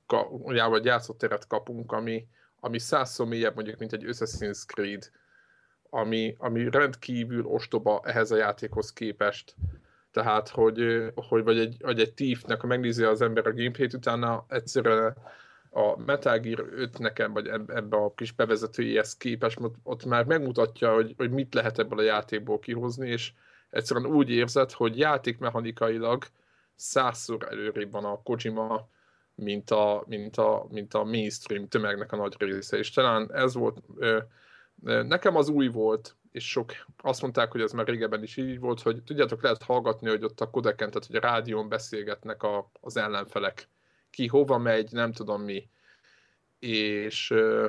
vagy 0.68 0.84
játszóteret 0.84 1.46
kapunk, 1.46 1.92
ami, 1.92 2.26
ami 2.60 2.78
százszor 2.78 3.26
mélyebb 3.26 3.54
mondjuk, 3.54 3.78
mint 3.78 3.92
egy 3.92 4.04
Assassin's 4.06 4.66
Creed, 4.66 5.10
ami, 5.90 6.34
ami 6.38 6.70
rendkívül 6.70 7.46
ostoba 7.46 8.00
ehhez 8.04 8.30
a 8.30 8.36
játékhoz 8.36 8.92
képest. 8.92 9.54
Tehát, 10.10 10.48
hogy, 10.48 11.10
hogy 11.14 11.42
vagy 11.42 11.58
egy, 11.58 11.76
vagy 11.80 12.00
egy 12.00 12.14
Thiefnek, 12.14 12.60
ha 12.60 12.66
megnézi 12.66 13.02
az 13.02 13.22
ember 13.22 13.46
a 13.46 13.52
gameplayt, 13.52 13.94
utána 13.94 14.44
egyszerűen 14.48 15.16
a 15.70 15.98
Metal 15.98 16.38
Gear 16.38 16.68
5 16.72 16.98
nekem, 16.98 17.32
vagy 17.32 17.46
ebbe 17.48 17.96
a 17.96 18.14
kis 18.14 18.32
bevezetőjéhez 18.32 19.16
képest, 19.16 19.58
ott 19.82 20.04
már 20.04 20.24
megmutatja, 20.24 20.94
hogy, 20.94 21.14
hogy 21.16 21.30
mit 21.30 21.54
lehet 21.54 21.78
ebből 21.78 21.98
a 21.98 22.02
játékból 22.02 22.58
kihozni, 22.58 23.08
és 23.08 23.32
egyszerűen 23.70 24.06
úgy 24.06 24.30
érzed, 24.30 24.72
hogy 24.72 24.98
játékmechanikailag 24.98 26.24
százszor 26.74 27.46
előrébb 27.50 27.90
van 27.90 28.04
a 28.04 28.22
Kojima, 28.22 28.88
mint 29.34 29.70
a, 29.70 30.04
mint 30.06 30.36
a, 30.36 30.66
mint 30.70 30.94
a 30.94 31.04
mainstream 31.04 31.68
tömegnek 31.68 32.12
a 32.12 32.16
nagy 32.16 32.34
része. 32.38 32.76
És 32.76 32.90
talán 32.90 33.34
ez 33.34 33.54
volt 33.54 33.82
Nekem 34.82 35.36
az 35.36 35.48
új 35.48 35.68
volt, 35.68 36.16
és 36.32 36.48
sok 36.48 36.72
azt 36.96 37.22
mondták, 37.22 37.52
hogy 37.52 37.60
ez 37.60 37.72
már 37.72 37.86
régebben 37.86 38.22
is 38.22 38.36
így 38.36 38.58
volt, 38.58 38.80
hogy 38.80 39.02
tudjátok, 39.02 39.42
lehet 39.42 39.62
hallgatni, 39.62 40.08
hogy 40.08 40.24
ott 40.24 40.40
a 40.40 40.50
kodeken, 40.50 40.90
tehát 40.90 41.06
hogy 41.06 41.16
a 41.16 41.20
rádión 41.20 41.68
beszélgetnek 41.68 42.42
a, 42.42 42.70
az 42.80 42.96
ellenfelek. 42.96 43.68
Ki 44.10 44.26
hova 44.26 44.58
megy, 44.58 44.92
nem 44.92 45.12
tudom 45.12 45.42
mi. 45.42 45.68
És 46.58 47.30
uh, 47.30 47.64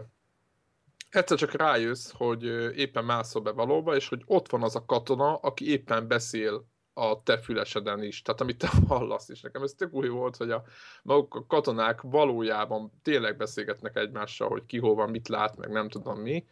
egyszer 1.09 1.37
csak 1.37 1.51
rájössz, 1.51 2.11
hogy 2.11 2.43
éppen 2.77 3.05
mászol 3.05 3.41
be 3.41 3.51
valóba, 3.51 3.95
és 3.95 4.07
hogy 4.07 4.21
ott 4.25 4.49
van 4.49 4.63
az 4.63 4.75
a 4.75 4.85
katona, 4.85 5.35
aki 5.35 5.71
éppen 5.71 6.07
beszél 6.07 6.67
a 6.93 7.23
te 7.23 7.37
füleseden 7.37 8.03
is, 8.03 8.21
tehát 8.21 8.41
amit 8.41 8.57
te 8.57 8.69
hallasz 8.87 9.29
is. 9.29 9.41
Nekem 9.41 9.63
ez 9.63 9.73
tök 9.73 9.93
új 9.93 10.07
volt, 10.07 10.35
hogy 10.37 10.51
a 10.51 10.63
maguk 11.03 11.35
a 11.35 11.45
katonák 11.47 12.01
valójában 12.01 12.91
tényleg 13.03 13.37
beszélgetnek 13.37 13.95
egymással, 13.95 14.49
hogy 14.49 14.65
ki 14.65 14.77
hova, 14.77 15.07
mit 15.07 15.27
lát, 15.27 15.57
meg 15.57 15.71
nem 15.71 15.89
tudom 15.89 16.19
mi. 16.19 16.45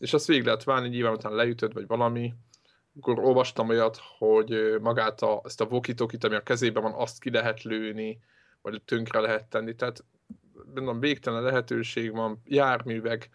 És 0.00 0.12
azt 0.12 0.26
végig 0.26 0.44
lehet 0.44 0.64
válni, 0.64 0.88
nyilván 0.88 1.12
utána 1.12 1.34
leütöd, 1.34 1.72
vagy 1.72 1.86
valami, 1.86 2.34
akkor 3.00 3.18
olvastam 3.18 3.68
olyat, 3.68 4.00
hogy 4.18 4.76
magát 4.80 5.22
a, 5.22 5.40
ezt 5.44 5.60
a 5.60 5.68
vokitokit, 5.68 6.24
ami 6.24 6.34
a 6.34 6.42
kezében 6.42 6.82
van, 6.82 6.92
azt 6.92 7.20
ki 7.20 7.30
lehet 7.30 7.62
lőni, 7.62 8.20
vagy 8.62 8.82
tönkre 8.82 9.20
lehet 9.20 9.44
tenni, 9.44 9.74
tehát 9.74 10.04
mondom, 10.74 11.00
végtelen 11.00 11.42
lehetőség 11.42 12.12
van, 12.12 12.42
járművek, 12.44 13.30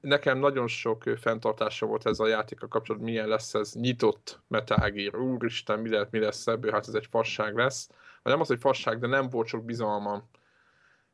nekem 0.00 0.38
nagyon 0.38 0.66
sok 0.66 1.02
fenntartása 1.16 1.86
volt 1.86 2.06
ez 2.06 2.20
a 2.20 2.26
játék 2.26 2.62
a 2.62 2.68
kapcsolatban, 2.68 3.10
milyen 3.10 3.28
lesz 3.28 3.54
ez 3.54 3.72
nyitott 3.72 4.40
metágír, 4.48 5.16
úristen, 5.16 5.78
mi, 5.78 5.88
lehet, 5.88 6.10
mi 6.10 6.18
lesz 6.18 6.46
ebből, 6.46 6.72
hát 6.72 6.88
ez 6.88 6.94
egy 6.94 7.06
fasság 7.10 7.56
lesz. 7.56 7.88
Vagy 8.22 8.32
nem 8.32 8.40
az, 8.40 8.46
hogy 8.48 8.60
fasság, 8.60 8.98
de 8.98 9.06
nem 9.06 9.28
volt 9.28 9.46
sok 9.46 9.64
bizalmam. 9.64 10.28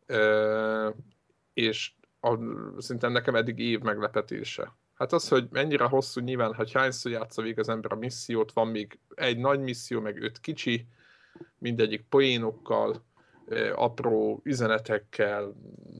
E, 0.06 0.94
és 1.54 1.92
a, 2.20 2.36
szerintem 2.78 3.12
nekem 3.12 3.34
eddig 3.34 3.58
év 3.58 3.80
meglepetése. 3.80 4.74
Hát 4.94 5.12
az, 5.12 5.28
hogy 5.28 5.46
mennyire 5.50 5.84
hosszú 5.84 6.20
nyilván, 6.20 6.54
hogy 6.54 6.72
hányszor 6.72 7.12
játsza 7.12 7.42
végig 7.42 7.58
az 7.58 7.68
ember 7.68 7.92
a 7.92 7.96
missziót, 7.96 8.52
van 8.52 8.68
még 8.68 8.98
egy 9.14 9.38
nagy 9.38 9.60
misszió, 9.60 10.00
meg 10.00 10.22
öt 10.22 10.40
kicsi, 10.40 10.86
mindegyik 11.58 12.04
poénokkal, 12.08 13.04
apró 13.74 14.40
üzenetekkel, 14.44 15.54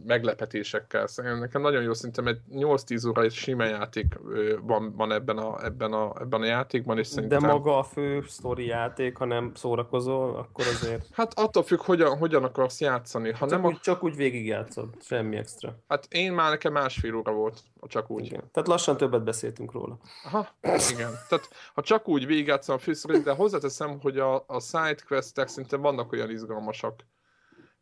meglepetésekkel. 0.06 1.06
Szóval 1.06 1.38
nekem 1.38 1.62
nagyon 1.62 1.82
jó 1.82 1.92
szerintem 1.92 2.26
egy 2.26 2.38
8-10 2.50 3.08
óra 3.08 3.22
egy 3.22 3.32
sima 3.32 3.64
játék 3.64 4.18
van, 4.62 4.92
van 4.96 5.12
ebben, 5.12 5.38
a, 5.38 5.64
ebben, 5.64 5.92
a, 5.92 6.12
ebben 6.20 6.40
a 6.40 6.44
játékban. 6.44 6.98
És 6.98 7.06
szerintem... 7.06 7.40
De 7.40 7.46
maga 7.46 7.78
a 7.78 7.82
fő 7.82 8.24
sztori 8.26 8.66
játék, 8.66 9.16
ha 9.16 9.24
nem 9.24 9.52
szórakozol, 9.54 10.36
akkor 10.36 10.66
azért... 10.66 11.06
Hát 11.12 11.38
attól 11.38 11.62
függ, 11.62 11.80
hogyan, 11.80 12.18
hogyan 12.18 12.44
akarsz 12.44 12.80
játszani. 12.80 13.30
Ha 13.30 13.38
csak, 13.38 13.50
nem 13.50 13.64
úgy, 13.64 13.74
a... 13.74 13.80
csak 13.82 14.04
úgy 14.04 14.16
végigjátszod, 14.16 14.88
semmi 15.00 15.36
extra. 15.36 15.76
Hát 15.88 16.06
én 16.10 16.32
már 16.32 16.50
nekem 16.50 16.72
másfél 16.72 17.14
óra 17.14 17.32
volt, 17.32 17.60
csak 17.80 18.10
úgy. 18.10 18.24
Igen. 18.24 18.50
Tehát 18.52 18.68
lassan 18.68 18.96
többet 18.96 19.24
beszéltünk 19.24 19.72
róla. 19.72 19.98
Aha, 20.24 20.48
igen. 20.90 21.10
Tehát 21.28 21.48
ha 21.74 21.82
csak 21.82 22.08
úgy 22.08 22.26
végigjátszom 22.26 22.76
a 22.76 22.78
fősztorit, 22.78 23.22
de 23.22 23.32
hozzáteszem, 23.32 24.00
hogy 24.00 24.18
a, 24.18 24.44
a 24.46 24.60
sidequestek 24.60 25.48
szinte 25.48 25.76
vannak 25.76 26.12
olyan 26.12 26.30
izgalmasak, 26.30 26.94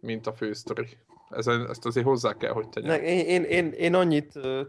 mint 0.00 0.26
a 0.26 0.32
fősztori. 0.32 0.86
Ezen, 1.30 1.68
ezt 1.68 1.86
azért 1.86 2.06
hozzá 2.06 2.36
kell, 2.36 2.52
hogy 2.52 2.68
tegyem. 2.68 2.90
Ne, 2.90 3.02
én, 3.02 3.26
én, 3.26 3.42
én, 3.42 3.72
én 3.72 3.94
annyit 3.94 4.34
uh, 4.34 4.60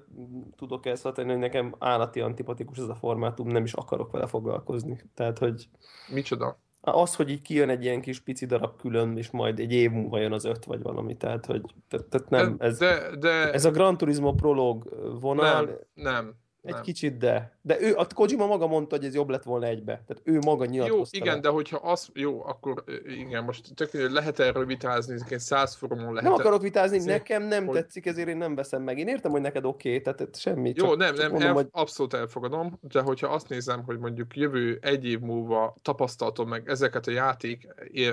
tudok 0.56 0.86
ezt 0.86 1.14
tenni, 1.14 1.30
hogy 1.30 1.40
nekem 1.40 1.76
állati 1.80 2.20
antipatikus 2.20 2.78
ez 2.78 2.88
a 2.88 2.95
formátum, 2.95 3.48
nem 3.48 3.64
is 3.64 3.74
akarok 3.74 4.12
vele 4.12 4.28
foglalkozni. 4.28 5.02
Tehát, 5.14 5.38
hogy... 5.38 5.70
Micsoda? 6.14 6.60
Az, 6.82 7.16
hogy 7.16 7.30
így 7.30 7.41
kijön 7.41 7.70
egy 7.70 7.84
ilyen 7.84 8.02
kis 8.02 8.20
pici 8.20 8.45
darab 8.45 8.76
külön, 8.78 9.18
és 9.18 9.32
majd 9.32 9.60
egy 9.60 9.72
év 9.72 9.91
múlva 9.91 10.20
jön 10.20 10.32
az 10.32 10.45
öt, 10.45 10.66
vagy 10.66 10.82
valami. 10.82 11.18
Tehát, 11.18 11.45
hogy 11.45 11.62
tehát, 11.88 12.06
tehát 12.06 12.30
nem, 12.30 12.56
ez, 12.60 12.78
de, 12.78 13.16
de... 13.20 13.52
ez 13.53 13.66
a 13.66 13.72
Gran 13.72 13.98
Turismo 13.98 14.34
prolog 14.34 14.90
vonal... 15.20 15.66
Nem, 15.66 16.14
nem, 16.14 16.36
egy 16.61 16.73
nem. 16.73 16.81
kicsit 16.81 17.17
de. 17.17 17.57
De 17.61 17.81
ő, 17.81 17.95
a 17.95 18.07
Kojima 18.15 18.45
maga 18.45 18.67
mondta, 18.67 18.95
hogy 18.95 19.05
ez 19.05 19.13
jobb 19.13 19.29
lett 19.29 19.43
volna 19.43 19.65
egybe. 19.65 20.03
Tehát 20.07 20.21
ő 20.23 20.39
maga 20.39 20.65
nyilatkozta. 20.65 21.17
Jó, 21.17 21.23
igen, 21.23 21.35
le. 21.35 21.41
de 21.41 21.49
hogyha 21.49 21.77
az, 21.77 22.09
jó, 22.13 22.45
akkor 22.45 22.83
igen, 23.05 23.43
most 23.43 23.75
tök, 23.75 24.11
lehet 24.11 24.39
erről 24.39 24.65
vitázni, 24.65 25.13
ezeken 25.13 25.39
száz 25.39 25.75
forumon 25.75 26.13
lehet. 26.13 26.29
Nem 26.29 26.39
akarok 26.39 26.61
vitázni, 26.61 26.99
szép, 26.99 27.09
nekem 27.09 27.43
nem 27.43 27.65
hogy... 27.65 27.75
tetszik, 27.75 28.05
ezért 28.05 28.27
én 28.27 28.38
nem 28.38 28.55
veszem 28.55 28.81
meg. 28.81 28.97
Én 28.97 29.07
értem, 29.07 29.31
hogy 29.31 29.41
neked 29.41 29.65
oké, 29.65 29.89
okay, 29.89 30.01
tehát 30.01 30.39
semmi. 30.39 30.73
Jó, 30.75 30.88
csak, 30.88 30.97
nem, 30.97 31.07
csak 31.07 31.17
nem, 31.17 31.31
mondom, 31.31 31.47
el, 31.47 31.53
hogy... 31.53 31.67
abszolút 31.71 32.13
elfogadom, 32.13 32.79
de 32.81 33.01
hogyha 33.01 33.27
azt 33.27 33.49
nézem, 33.49 33.83
hogy 33.83 33.99
mondjuk 33.99 34.35
jövő 34.35 34.79
egy 34.81 35.05
év 35.05 35.19
múlva 35.19 35.75
tapasztaltom 35.81 36.47
meg 36.47 36.69
ezeket 36.69 37.07
a 37.07 37.11
játék, 37.11 37.67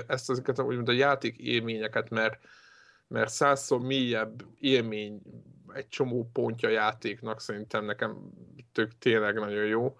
ezt 0.07 0.29
ezeket 0.29 0.59
úgymond 0.59 0.89
a 0.89 0.91
játék 0.91 1.37
élményeket, 1.37 2.09
mert 2.09 2.39
mert 3.09 3.31
százszor 3.31 3.79
mélyebb 3.79 4.45
élmény 4.59 5.21
egy 5.73 5.87
csomó 5.87 6.29
pontja 6.33 6.69
játéknak 6.69 7.41
szerintem 7.41 7.85
nekem 7.85 8.17
tök 8.71 8.97
tényleg 8.97 9.35
nagyon 9.35 9.65
jó. 9.65 9.97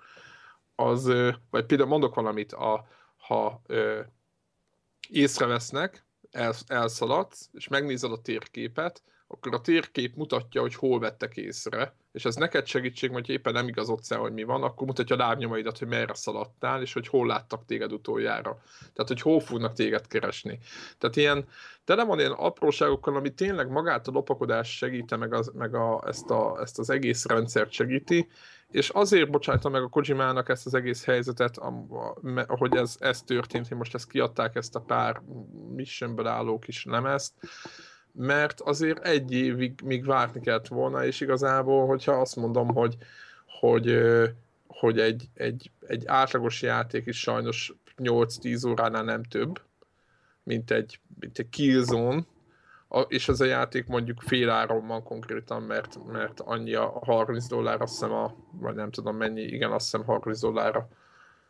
Az, 0.76 1.12
vagy 1.50 1.66
például 1.66 1.90
mondok 1.90 2.16
valamit, 2.16 2.54
a, 2.54 2.88
ha 3.18 3.62
ö, 3.66 4.02
észrevesznek, 5.10 6.06
el, 6.32 6.54
elszaladsz, 6.68 7.50
és 7.54 7.68
megnézed 7.68 8.12
a 8.12 8.22
térképet, 8.22 9.04
akkor 9.28 9.54
a 9.54 9.62
térkép 9.62 10.16
mutatja, 10.16 10.62
hogy 10.62 10.76
hol 10.76 11.00
vettek 11.00 11.38
észre, 11.38 11.96
és 12.12 12.26
ez 12.26 12.36
neked 12.36 12.66
segítség, 12.66 13.12
hogy 13.12 13.30
éppen 13.30 13.54
nem 13.54 13.68
igazodsz 13.68 14.12
el, 14.12 14.20
hogy 14.20 14.34
mi 14.34 14.44
van, 14.44 14.64
akkor 14.64 14.88
mutatja 14.88 15.16
a 15.16 15.20
lábnyomaidat, 15.20 15.78
hogy 15.78 15.88
merre 15.88 16.14
szaladtál, 16.14 16.82
és 16.82 16.94
hogy 16.94 17.08
hol 17.08 17.28
láttak 17.28 17.66
téged 17.66 17.92
utoljára. 17.92 18.62
Tehát, 18.80 19.08
hogy 19.08 19.22
hol 19.22 19.40
fognak 19.40 19.74
téged 19.74 20.08
keresni. 20.08 20.60
Tehát 20.98 21.16
ilyen, 21.16 21.48
nem 21.86 22.08
van 22.08 22.20
ilyen 22.20 22.32
apróságokkal, 22.32 23.16
ami 23.16 23.34
tényleg 23.34 23.70
magát 23.70 24.08
a 24.08 24.12
lopakodás 24.12 24.78
segíte, 24.78 25.16
meg, 25.16 25.34
az, 25.34 25.52
meg 25.54 25.76
a, 25.76 26.04
ezt, 26.08 26.30
a, 26.30 26.58
ezt 26.62 26.80
az 26.80 26.90
egész 26.90 27.26
rendszert 27.26 27.72
segíti, 27.72 28.28
és 28.72 28.90
azért 28.90 29.32
bocsájtam 29.32 29.72
meg 29.72 29.84
a 29.84 29.88
Kojimának 29.88 30.50
ezt 30.50 30.66
az 30.66 30.74
egész 30.74 31.06
helyzetet, 31.06 31.58
ahogy 32.48 32.76
ez, 32.76 32.96
ez 33.00 33.22
történt, 33.22 33.68
hogy 33.68 33.78
most 33.78 33.94
ezt 33.94 34.10
kiadták, 34.10 34.56
ezt 34.56 34.76
a 34.76 34.80
pár 34.80 35.22
missionből 35.76 36.28
álló 36.28 36.60
kis 36.60 36.86
lemezt, 36.86 37.34
mert 38.20 38.62
azért 38.62 39.06
egy 39.06 39.32
évig 39.32 39.82
még 39.84 40.06
várni 40.06 40.42
kellett 40.42 40.68
volna, 40.68 41.06
és 41.06 41.22
igazából, 41.22 41.88
hogyha 41.88 42.12
azt 42.12 42.36
mondom, 42.36 42.68
hogy, 42.68 42.98
hogy, 43.60 44.00
hogy 44.68 45.00
egy, 45.00 45.30
egy, 45.34 45.72
egy 45.88 46.04
átlagos 46.06 46.62
játék 46.62 47.06
is 47.06 47.20
sajnos 47.20 47.74
8-10 47.98 48.70
óránál 48.70 49.04
nem 49.04 49.24
több, 49.24 49.62
mint 50.44 50.72
egy, 50.72 51.00
mint 51.20 51.40
egy 51.40 51.50
Killzone, 51.50 52.24
és 53.08 53.30
ez 53.30 53.40
a 53.40 53.46
játék 53.46 53.88
mondjuk 53.88 54.22
fél 54.22 54.50
áron 54.50 54.88
van 54.88 55.04
konkrétan, 55.04 55.62
mert, 55.62 55.98
mert 56.12 56.40
annyi 56.40 56.74
a 56.74 57.00
30 57.04 57.48
dollár, 57.48 57.82
azt 57.82 57.94
hiszem 57.94 58.12
a, 58.12 58.36
vagy 58.52 58.76
nem 58.76 58.92
tudom 58.92 59.16
mennyi, 59.16 59.42
igen, 59.42 59.72
azt 59.72 59.84
hiszem 59.84 60.06
30 60.06 60.40
dollár 60.40 60.76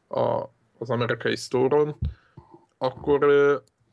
a, 0.07 0.43
az 0.77 0.89
amerikai 0.89 1.35
sztóron, 1.35 1.97
akkor, 2.77 3.23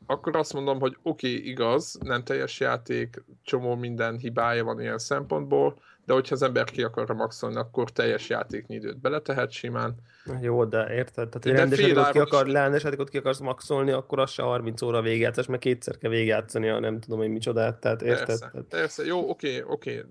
akkor 0.07 0.35
azt 0.35 0.53
mondom, 0.53 0.79
hogy 0.79 0.97
oké, 1.01 1.33
okay, 1.33 1.49
igaz, 1.49 1.97
nem 2.03 2.23
teljes 2.23 2.59
játék, 2.59 3.23
csomó 3.43 3.75
minden 3.75 4.17
hibája 4.17 4.63
van 4.63 4.81
ilyen 4.81 4.97
szempontból, 4.97 5.77
de 6.05 6.13
hogyha 6.13 6.35
az 6.35 6.41
ember 6.41 6.63
ki 6.63 6.83
akarja 6.83 7.15
maxolni, 7.15 7.55
akkor 7.55 7.91
teljes 7.91 8.29
játéknyi 8.29 8.75
időt 8.75 8.99
beletehet 8.99 9.51
simán. 9.51 9.95
Jó, 10.41 10.65
de 10.65 10.93
érted? 10.93 11.29
Tehát, 11.29 11.43
hogy 11.43 11.51
rendes 11.51 11.79
játékot 11.79 12.11
ki, 12.11 12.19
akar, 12.19 12.47
rendes 12.47 12.83
játékot 12.83 13.09
ki 13.09 13.17
akarsz 13.17 13.39
maxolni, 13.39 13.91
akkor 13.91 14.19
az 14.19 14.31
se 14.31 14.41
30 14.41 14.81
óra 14.81 15.01
végigjátszás, 15.01 15.45
mert 15.45 15.61
kétszer 15.61 15.97
kell 15.97 16.09
végigjátszani, 16.09 16.67
ha 16.67 16.79
nem 16.79 16.99
tudom, 16.99 17.19
hogy 17.19 17.29
micsodát, 17.29 17.79
tehát 17.79 18.01
érted? 18.01 18.25
Persze, 18.25 18.49
tehát... 18.51 18.67
persze. 18.67 19.05
jó, 19.05 19.29
oké, 19.29 19.63
oké. 19.67 20.03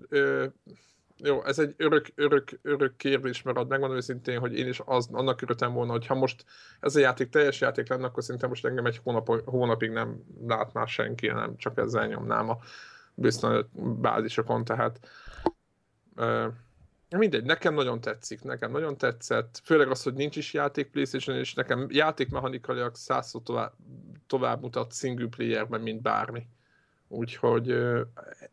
Jó, 1.19 1.45
ez 1.45 1.59
egy 1.59 1.73
örök, 1.77 2.07
örök, 2.15 2.59
örök 2.61 2.95
kérdés 2.95 3.41
marad. 3.41 3.67
Megmondom 3.67 3.97
őszintén, 3.97 4.39
hogy 4.39 4.57
én 4.57 4.67
is 4.67 4.81
az, 4.85 5.09
annak 5.11 5.41
örültem 5.41 5.73
volna, 5.73 5.91
hogy 5.91 6.05
ha 6.05 6.15
most 6.15 6.45
ez 6.79 6.95
a 6.95 6.99
játék 6.99 7.29
teljes 7.29 7.61
játék 7.61 7.89
lenne, 7.89 8.05
akkor 8.05 8.23
szerintem 8.23 8.49
most 8.49 8.65
engem 8.65 8.85
egy 8.85 8.99
hónap, 9.03 9.49
hónapig 9.49 9.89
nem 9.89 10.23
látná 10.47 10.85
senki, 10.85 11.27
nem 11.27 11.57
csak 11.57 11.77
ezzel 11.77 12.07
nyomnám 12.07 12.49
a 12.49 12.57
biztos 13.13 13.65
bázisokon, 13.73 14.63
tehát 14.63 14.99
uh, 16.15 16.53
mindegy, 17.09 17.43
nekem 17.43 17.73
nagyon 17.73 18.01
tetszik, 18.01 18.43
nekem 18.43 18.71
nagyon 18.71 18.97
tetszett, 18.97 19.61
főleg 19.63 19.89
az, 19.89 20.03
hogy 20.03 20.13
nincs 20.13 20.35
is 20.35 20.53
játék 20.53 20.91
playstation 20.91 21.37
és 21.37 21.53
nekem 21.53 21.87
játékmechanikaiak 21.89 22.97
százszor 22.97 23.41
tovább, 23.43 23.73
tovább 24.27 24.61
mutat 24.61 24.93
single 24.93 25.27
playerben, 25.27 25.81
mint 25.81 26.01
bármi. 26.01 26.47
Úgyhogy 27.07 27.69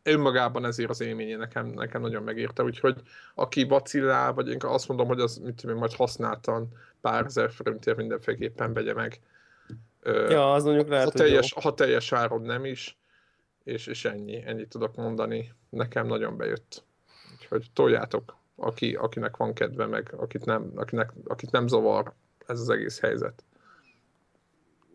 önmagában 0.03 0.65
ezért 0.65 0.89
az 0.89 1.01
élménye 1.01 1.37
nekem, 1.37 1.67
nekem 1.67 2.01
nagyon 2.01 2.23
megérte, 2.23 2.63
úgyhogy 2.63 3.01
aki 3.35 3.63
vacillál, 3.63 4.33
vagy 4.33 4.49
én 4.49 4.57
azt 4.61 4.87
mondom, 4.87 5.07
hogy 5.07 5.19
az 5.19 5.37
mit 5.37 5.55
tudom, 5.55 5.77
majd 5.77 5.93
használtan 5.93 6.67
pár 7.01 7.25
ezer 7.25 7.51
forintért 7.51 7.97
mindenféleképpen 7.97 8.73
vegye 8.73 8.93
meg. 8.93 9.19
Ja, 10.03 10.53
az 10.53 10.63
mondjuk 10.63 10.87
lehet, 10.87 11.11
ha 11.11 11.11
teljes, 11.11 11.53
ha 11.53 11.73
teljes 11.73 12.11
áron 12.11 12.41
nem 12.41 12.65
is, 12.65 12.97
és, 13.63 13.87
és 13.87 14.05
ennyi, 14.05 14.43
ennyit 14.45 14.69
tudok 14.69 14.95
mondani. 14.95 15.53
Nekem 15.69 16.07
nagyon 16.07 16.37
bejött. 16.37 16.83
Úgyhogy 17.33 17.69
toljátok, 17.73 18.35
aki, 18.55 18.95
akinek 18.95 19.37
van 19.37 19.53
kedve, 19.53 19.85
meg 19.85 20.13
akit 20.17 20.45
nem, 20.45 20.71
akinek, 20.75 21.11
akit 21.27 21.51
nem 21.51 21.67
zavar 21.67 22.13
ez 22.47 22.59
az 22.59 22.69
egész 22.69 22.99
helyzet. 22.99 23.43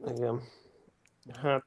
Igen. 0.06 0.40
Hát, 1.42 1.66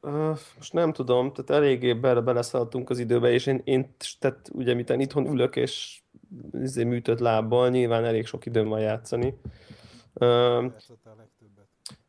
uh, 0.00 0.38
most 0.56 0.72
nem 0.72 0.92
tudom, 0.92 1.32
tehát 1.32 1.62
eléggé 1.62 1.92
bele, 1.92 2.20
beleszaladtunk 2.20 2.90
az 2.90 2.98
időbe, 2.98 3.30
és 3.30 3.46
én, 3.46 3.60
én 3.64 3.94
tehát 4.18 4.50
ugye 4.52 4.74
miten 4.74 5.00
itthon 5.00 5.26
ülök, 5.26 5.56
és 5.56 6.02
izé 6.52 6.84
műtött 6.84 7.18
lábbal, 7.18 7.68
nyilván 7.68 8.04
elég 8.04 8.26
sok 8.26 8.46
időm 8.46 8.68
van 8.68 8.80
játszani. 8.80 9.38
Uh, 10.14 10.72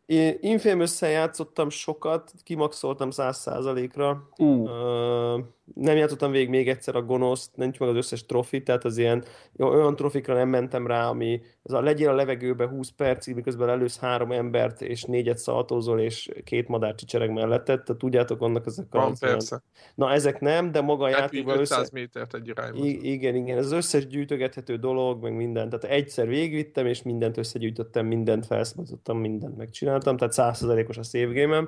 én 0.06 0.38
infamous 0.40 1.02
játszottam 1.02 1.70
sokat, 1.70 2.34
kimaxoltam 2.44 3.10
100%-ra. 3.12 4.30
Uh. 4.38 4.62
Uh, 4.62 5.46
nem 5.74 5.98
játszottam 5.98 6.32
végig 6.32 6.50
még 6.50 6.70
egyszer 6.70 6.96
a 6.96 7.02
gonoszt, 7.02 7.56
nincs 7.56 7.80
meg 7.80 7.90
az 7.90 7.96
összes 7.96 8.26
trofi, 8.26 8.64
tehát 8.64 8.84
az 8.84 8.98
ilyen 8.98 9.24
olyan 9.58 9.96
trofikra 9.96 10.34
nem 10.34 10.50
mentem 10.50 10.88
rá, 10.88 11.08
ami 11.08 11.42
az 11.62 11.74
a 11.74 11.82
legyél 11.82 12.10
a 12.10 12.14
levegőbe 12.14 12.68
20 12.68 12.90
percig, 12.90 13.36
miközben 13.36 13.70
elősz 13.70 14.00
három 14.00 14.32
embert, 14.32 14.82
és 14.82 15.04
négyet 15.04 15.38
szaltózol, 15.38 16.00
és 16.00 16.30
két 16.44 16.68
madár 16.68 16.96
csicsereg 16.96 17.32
mellettet, 17.32 17.84
tehát 17.84 18.02
tudjátok, 18.02 18.42
annak 18.42 18.66
ezek 18.66 18.86
a... 18.90 19.00
Van, 19.00 19.16
persze. 19.20 19.62
Na, 19.96 20.12
ezek 20.12 20.40
nem, 20.40 20.72
de 20.72 20.82
maga 20.82 21.04
a 21.04 21.10
játékban... 21.10 21.60
500 21.60 21.80
össze... 21.80 21.90
métert 21.94 22.34
egy 22.34 22.48
irányba. 22.48 22.86
I- 22.86 23.12
igen, 23.12 23.36
igen, 23.36 23.58
ez 23.58 23.66
az 23.66 23.72
összes 23.72 24.08
gyűjtögethető 24.08 24.76
dolog, 24.76 25.22
meg 25.22 25.36
minden. 25.36 25.70
Tehát 25.70 25.96
egyszer 25.96 26.28
végigvittem, 26.28 26.86
és 26.86 27.02
mindent 27.02 27.38
összegyűjtöttem, 27.38 28.06
mindent 28.06 28.46
felszabadítottam, 28.46 29.18
mindent 29.18 29.58
megcsináltam, 29.58 30.18
tehát 30.18 30.58
100%-os 30.60 30.98
a 30.98 31.04
save 31.04 31.34
game 31.34 31.66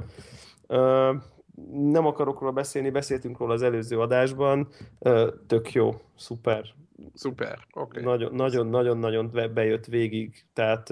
uh, 0.68 1.16
nem 1.72 2.06
akarok 2.06 2.40
róla 2.40 2.52
beszélni, 2.52 2.90
beszéltünk 2.90 3.38
róla 3.38 3.54
az 3.54 3.62
előző 3.62 4.00
adásban, 4.00 4.68
tök 5.48 5.72
jó, 5.72 6.02
szuper. 6.16 6.66
Szuper, 7.14 7.60
oké. 7.74 8.02
Okay. 8.02 8.30
Nagyon-nagyon-nagyon 8.30 9.32
bejött 9.54 9.86
végig, 9.86 10.46
tehát 10.54 10.90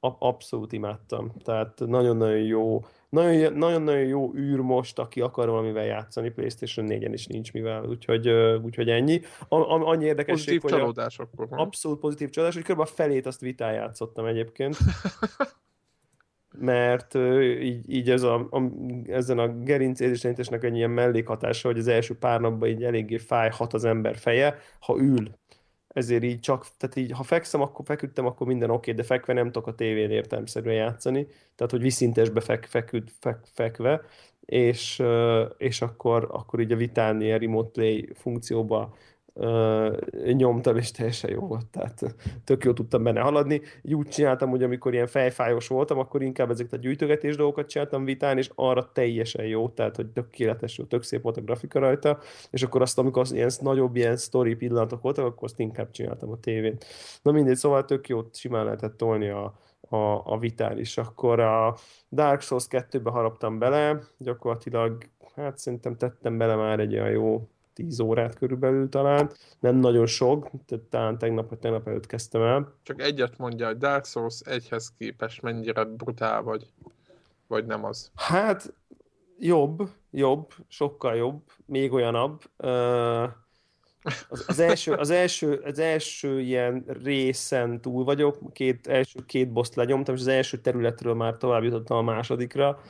abszolút 0.00 0.72
imádtam. 0.72 1.32
Tehát 1.44 1.78
nagyon-nagyon 1.86 2.38
jó, 2.38 2.84
nagyon-nagyon 3.08 4.04
jó 4.04 4.34
űr 4.34 4.58
most, 4.58 4.98
aki 4.98 5.20
akar 5.20 5.48
valamivel 5.48 5.84
játszani, 5.84 6.30
PlayStation 6.30 6.86
4-en 6.88 7.10
is 7.12 7.26
nincs 7.26 7.52
mivel, 7.52 7.84
úgyhogy, 7.84 8.28
úgyhogy 8.62 8.88
ennyi. 8.88 9.20
A, 9.48 9.56
a, 9.56 9.88
annyi 9.88 10.04
érdekesség, 10.04 10.60
pozitív 10.60 10.62
hogy 10.62 10.70
csalódás 10.70 11.18
akkor. 11.18 11.46
Abszolút 11.50 12.00
pozitív 12.00 12.30
csalódás, 12.30 12.54
hogy 12.54 12.74
kb. 12.74 12.80
a 12.80 12.86
felét 12.86 13.26
azt 13.26 13.40
vitán 13.40 13.72
játszottam 13.72 14.26
egyébként. 14.26 14.76
mert 16.58 17.14
így, 17.60 17.90
így 17.94 18.10
ez 18.10 18.22
a, 18.22 18.34
a, 18.34 18.62
ezen 19.06 19.38
a 19.38 19.48
gerincézésrenítésnek 19.48 20.64
egy 20.64 20.76
ilyen 20.76 20.90
mellékhatása, 20.90 21.68
hogy 21.68 21.78
az 21.78 21.88
első 21.88 22.18
pár 22.18 22.40
napban 22.40 22.68
így 22.68 22.84
eléggé 22.84 23.16
fájhat 23.16 23.74
az 23.74 23.84
ember 23.84 24.16
feje, 24.16 24.58
ha 24.80 24.96
ül. 24.98 25.30
Ezért 25.88 26.22
így 26.22 26.40
csak, 26.40 26.66
tehát 26.76 26.96
így, 26.96 27.10
ha 27.10 27.22
fekszem, 27.22 27.60
akkor 27.60 27.84
feküdtem, 27.84 28.26
akkor 28.26 28.46
minden 28.46 28.70
oké, 28.70 28.90
okay, 28.90 28.94
de 28.94 29.02
fekve 29.02 29.32
nem 29.32 29.46
tudok 29.46 29.66
a 29.66 29.74
tévén 29.74 30.10
értelmszerűen 30.10 30.74
játszani, 30.74 31.26
tehát 31.54 31.72
hogy 31.72 31.80
viszintesbe 31.80 32.40
fek, 32.40 32.64
feküd, 32.64 33.08
fek, 33.20 33.38
fekve, 33.52 34.00
és, 34.40 35.02
és 35.56 35.82
akkor, 35.82 36.28
akkor 36.30 36.60
így 36.60 36.72
a 36.72 36.76
vitán 36.76 37.20
ilyen 37.20 37.38
remote 37.38 37.70
play 37.70 38.08
funkcióba 38.14 38.94
nyomtam, 40.32 40.76
és 40.76 40.90
teljesen 40.90 41.30
jó 41.30 41.40
volt, 41.40 41.66
tehát 41.66 42.14
tök 42.44 42.64
jó 42.64 42.72
tudtam 42.72 43.02
benne 43.02 43.20
haladni. 43.20 43.60
Így 43.82 43.94
úgy 43.94 44.08
csináltam, 44.08 44.50
hogy 44.50 44.62
amikor 44.62 44.92
ilyen 44.92 45.06
fejfájos 45.06 45.68
voltam, 45.68 45.98
akkor 45.98 46.22
inkább 46.22 46.50
ezeket 46.50 46.72
a 46.72 46.76
gyűjtögetés 46.76 47.36
dolgokat 47.36 47.68
csináltam 47.68 48.04
vitán, 48.04 48.38
és 48.38 48.50
arra 48.54 48.90
teljesen 48.92 49.46
jó, 49.46 49.68
tehát 49.68 49.96
hogy 49.96 50.06
tökéletes, 50.06 50.80
tök 50.88 51.02
szép 51.02 51.22
volt 51.22 51.36
a 51.36 51.40
grafika 51.40 51.78
rajta, 51.78 52.18
és 52.50 52.62
akkor 52.62 52.82
azt, 52.82 52.98
amikor 52.98 53.22
az 53.22 53.32
ilyen 53.32 53.50
nagyobb 53.60 53.96
ilyen 53.96 54.16
story 54.16 54.54
pillanatok 54.54 55.02
voltak, 55.02 55.24
akkor 55.24 55.44
azt 55.44 55.60
inkább 55.60 55.90
csináltam 55.90 56.30
a 56.30 56.40
tévén. 56.40 56.76
Na 57.22 57.32
mindegy, 57.32 57.56
szóval 57.56 57.84
tök 57.84 58.08
jó, 58.08 58.20
simán 58.32 58.64
lehetett 58.64 58.96
tolni 58.96 59.28
a, 59.28 59.54
a, 59.88 59.96
a 60.24 60.38
vitán 60.38 60.78
is. 60.78 60.98
Akkor 60.98 61.40
a 61.40 61.76
Dark 62.10 62.40
Souls 62.40 62.66
2-be 62.70 63.10
haraptam 63.10 63.58
bele, 63.58 64.00
gyakorlatilag, 64.18 65.04
hát 65.34 65.58
szerintem 65.58 65.96
tettem 65.96 66.38
bele 66.38 66.54
már 66.54 66.80
egy 66.80 66.94
olyan 66.94 67.10
jó 67.10 67.48
10 67.74 68.00
órát 68.00 68.34
körülbelül 68.34 68.88
talán. 68.88 69.30
Nem 69.60 69.76
nagyon 69.76 70.06
sok, 70.06 70.50
tehát 70.66 70.84
talán 70.84 71.18
tegnap 71.18 71.48
vagy 71.48 71.58
tegnap 71.58 71.88
előtt 71.88 72.06
kezdtem 72.06 72.42
el. 72.42 72.74
Csak 72.82 73.02
egyet 73.02 73.38
mondja, 73.38 73.66
hogy 73.66 73.78
Dark 73.78 74.04
Souls 74.04 74.40
egyhez 74.40 74.92
képest 74.98 75.42
mennyire 75.42 75.84
brutál 75.84 76.42
vagy, 76.42 76.72
vagy 77.46 77.66
nem 77.66 77.84
az? 77.84 78.10
Hát 78.14 78.74
jobb, 79.38 79.88
jobb, 80.10 80.52
sokkal 80.68 81.14
jobb, 81.16 81.42
még 81.66 81.92
olyanabb. 81.92 82.42
Az, 84.28 84.44
az, 84.46 84.58
első, 84.58 84.92
az, 84.92 85.10
első, 85.10 85.54
az 85.54 85.78
első 85.78 86.40
ilyen 86.40 86.84
részen 87.02 87.80
túl 87.80 88.04
vagyok, 88.04 88.52
két, 88.52 88.86
első 88.86 89.24
két 89.26 89.52
boszt 89.52 89.74
lenyomtam, 89.74 90.14
és 90.14 90.20
az 90.20 90.26
első 90.26 90.58
területről 90.60 91.14
már 91.14 91.36
tovább 91.36 91.62
jutottam 91.62 91.96
a 91.96 92.12
másodikra, 92.12 92.80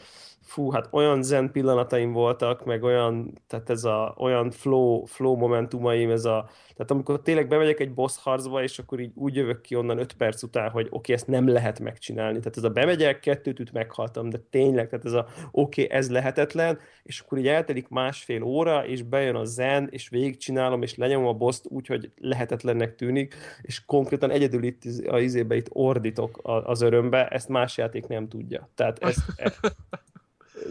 fú, 0.44 0.70
hát 0.70 0.88
olyan 0.90 1.22
zen 1.22 1.50
pillanataim 1.50 2.12
voltak, 2.12 2.64
meg 2.64 2.82
olyan, 2.82 3.32
tehát 3.46 3.70
ez 3.70 3.84
a, 3.84 4.14
olyan 4.18 4.50
flow, 4.50 5.04
flow 5.04 5.36
momentumaim, 5.36 6.10
ez 6.10 6.24
a, 6.24 6.48
tehát 6.74 6.90
amikor 6.90 7.22
tényleg 7.22 7.48
bemegyek 7.48 7.80
egy 7.80 7.94
boss 7.94 8.18
harcba, 8.22 8.62
és 8.62 8.78
akkor 8.78 9.00
így 9.00 9.10
úgy 9.14 9.34
jövök 9.34 9.60
ki 9.60 9.76
onnan 9.76 9.98
öt 9.98 10.12
perc 10.12 10.42
után, 10.42 10.70
hogy 10.70 10.86
oké, 10.86 10.96
okay, 10.96 11.14
ezt 11.14 11.26
nem 11.26 11.48
lehet 11.48 11.80
megcsinálni. 11.80 12.38
Tehát 12.38 12.56
ez 12.56 12.64
a 12.64 12.70
bemegyek, 12.70 13.20
kettőt 13.20 13.60
üt 13.60 13.72
meghaltam, 13.72 14.30
de 14.30 14.38
tényleg, 14.50 14.88
tehát 14.88 15.04
ez 15.04 15.12
a 15.12 15.26
oké, 15.50 15.82
okay, 15.84 15.96
ez 15.96 16.10
lehetetlen, 16.10 16.78
és 17.02 17.20
akkor 17.20 17.38
így 17.38 17.48
eltelik 17.48 17.88
másfél 17.88 18.42
óra, 18.42 18.86
és 18.86 19.02
bejön 19.02 19.34
a 19.34 19.44
zen, 19.44 19.88
és 19.90 20.08
végigcsinálom, 20.08 20.82
és 20.82 20.94
lenyomom 20.96 21.26
a 21.26 21.32
boszt 21.32 21.66
úgy, 21.68 21.86
hogy 21.86 22.10
lehetetlennek 22.16 22.94
tűnik, 22.94 23.34
és 23.62 23.84
konkrétan 23.84 24.30
egyedül 24.30 24.62
itt 24.62 24.82
a 25.06 25.18
izébe 25.18 25.56
itt 25.56 25.68
ordítok 25.72 26.40
az 26.42 26.80
örömbe, 26.80 27.28
ezt 27.28 27.48
más 27.48 27.76
játék 27.76 28.06
nem 28.06 28.28
tudja. 28.28 28.68
Tehát 28.74 28.98
ezt, 28.98 29.20
e- 29.36 29.52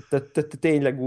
tehát, 0.10 0.48
tényleg 0.60 1.00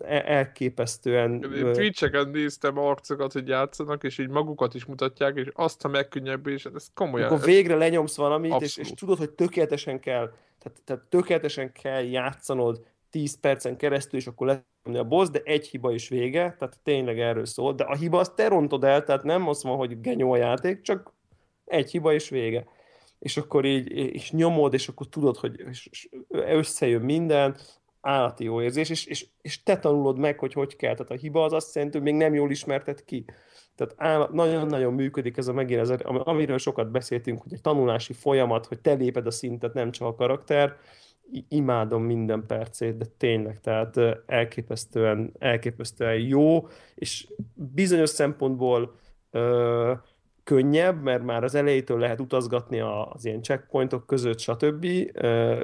e- 0.00 0.24
elképesztően... 0.26 1.40
Twitch-eken 1.72 2.28
néztem 2.28 2.78
arcokat, 2.78 3.32
hogy 3.32 3.48
játszanak, 3.48 4.04
és 4.04 4.18
így 4.18 4.28
magukat 4.28 4.74
is 4.74 4.84
mutatják, 4.84 5.36
és 5.36 5.48
azt 5.52 5.84
a 5.84 5.88
megkönnyebbés, 5.88 6.64
ez 6.64 6.86
komolyan... 6.94 7.26
Akkor 7.26 7.44
végre 7.44 7.76
lenyomsz 7.76 8.16
valamit, 8.16 8.60
és, 8.60 8.76
és 8.76 8.90
tudod, 8.90 9.18
hogy 9.18 9.30
tökéletesen 9.30 10.00
kell, 10.00 10.32
tehát, 10.58 10.82
tehát 10.84 11.02
tökéletesen 11.02 11.72
kell 11.72 12.02
játszanod 12.02 12.84
10 13.10 13.40
percen 13.40 13.76
keresztül, 13.76 14.18
és 14.18 14.26
akkor 14.26 14.46
lenyomni 14.46 15.04
a 15.04 15.08
boss, 15.08 15.28
de 15.28 15.40
egy 15.44 15.66
hiba 15.66 15.92
is 15.92 16.08
vége, 16.08 16.54
tehát 16.58 16.78
tényleg 16.82 17.20
erről 17.20 17.46
szól, 17.46 17.74
de 17.74 17.84
a 17.84 17.96
hiba 17.96 18.18
azt 18.18 18.34
te 18.34 18.48
rontod 18.48 18.84
el, 18.84 19.04
tehát 19.04 19.22
nem 19.22 19.48
azt 19.48 19.62
van, 19.62 19.76
hogy 19.76 20.00
genyó 20.00 20.32
a 20.32 20.36
játék, 20.36 20.80
csak 20.80 21.12
egy 21.64 21.90
hiba 21.90 22.12
is 22.12 22.28
vége. 22.28 22.66
És 23.18 23.36
akkor 23.36 23.64
így 23.64 23.90
és 23.90 24.30
nyomod, 24.30 24.74
és 24.74 24.88
akkor 24.88 25.08
tudod, 25.08 25.36
hogy 25.36 25.64
összejön 26.28 27.02
minden, 27.02 27.56
állati 28.00 28.44
jó 28.44 28.62
érzés, 28.62 28.90
és, 28.90 29.06
és, 29.06 29.26
és 29.40 29.62
te 29.62 29.78
tanulod 29.78 30.18
meg, 30.18 30.38
hogy 30.38 30.52
hogy 30.52 30.76
kell. 30.76 30.94
Tehát 30.94 31.10
a 31.10 31.14
hiba 31.14 31.44
az 31.44 31.52
azt 31.52 31.74
jelenti, 31.74 31.96
hogy 31.96 32.06
még 32.06 32.16
nem 32.16 32.34
jól 32.34 32.50
ismerted 32.50 33.04
ki. 33.04 33.24
Tehát 33.74 34.30
nagyon-nagyon 34.32 34.92
működik 34.92 35.36
ez 35.36 35.48
a 35.48 35.52
megint, 35.52 36.02
amiről 36.02 36.58
sokat 36.58 36.90
beszéltünk, 36.90 37.42
hogy 37.42 37.52
egy 37.52 37.60
tanulási 37.60 38.12
folyamat, 38.12 38.66
hogy 38.66 38.80
te 38.80 38.92
léped 38.92 39.26
a 39.26 39.30
szintet, 39.30 39.74
nem 39.74 39.90
csak 39.90 40.08
a 40.08 40.14
karakter, 40.14 40.76
imádom 41.48 42.02
minden 42.02 42.46
percét, 42.46 42.96
de 42.96 43.04
tényleg, 43.16 43.60
tehát 43.60 43.96
elképesztően, 44.26 45.32
elképesztően 45.38 46.18
jó, 46.18 46.68
és 46.94 47.28
bizonyos 47.54 48.10
szempontból 48.10 48.94
ö, 49.30 49.92
könnyebb, 50.44 51.02
mert 51.02 51.22
már 51.22 51.44
az 51.44 51.54
elejétől 51.54 51.98
lehet 51.98 52.20
utazgatni 52.20 52.80
az 52.80 53.24
ilyen 53.24 53.42
checkpointok 53.42 54.06
között, 54.06 54.38
stb. 54.38 54.86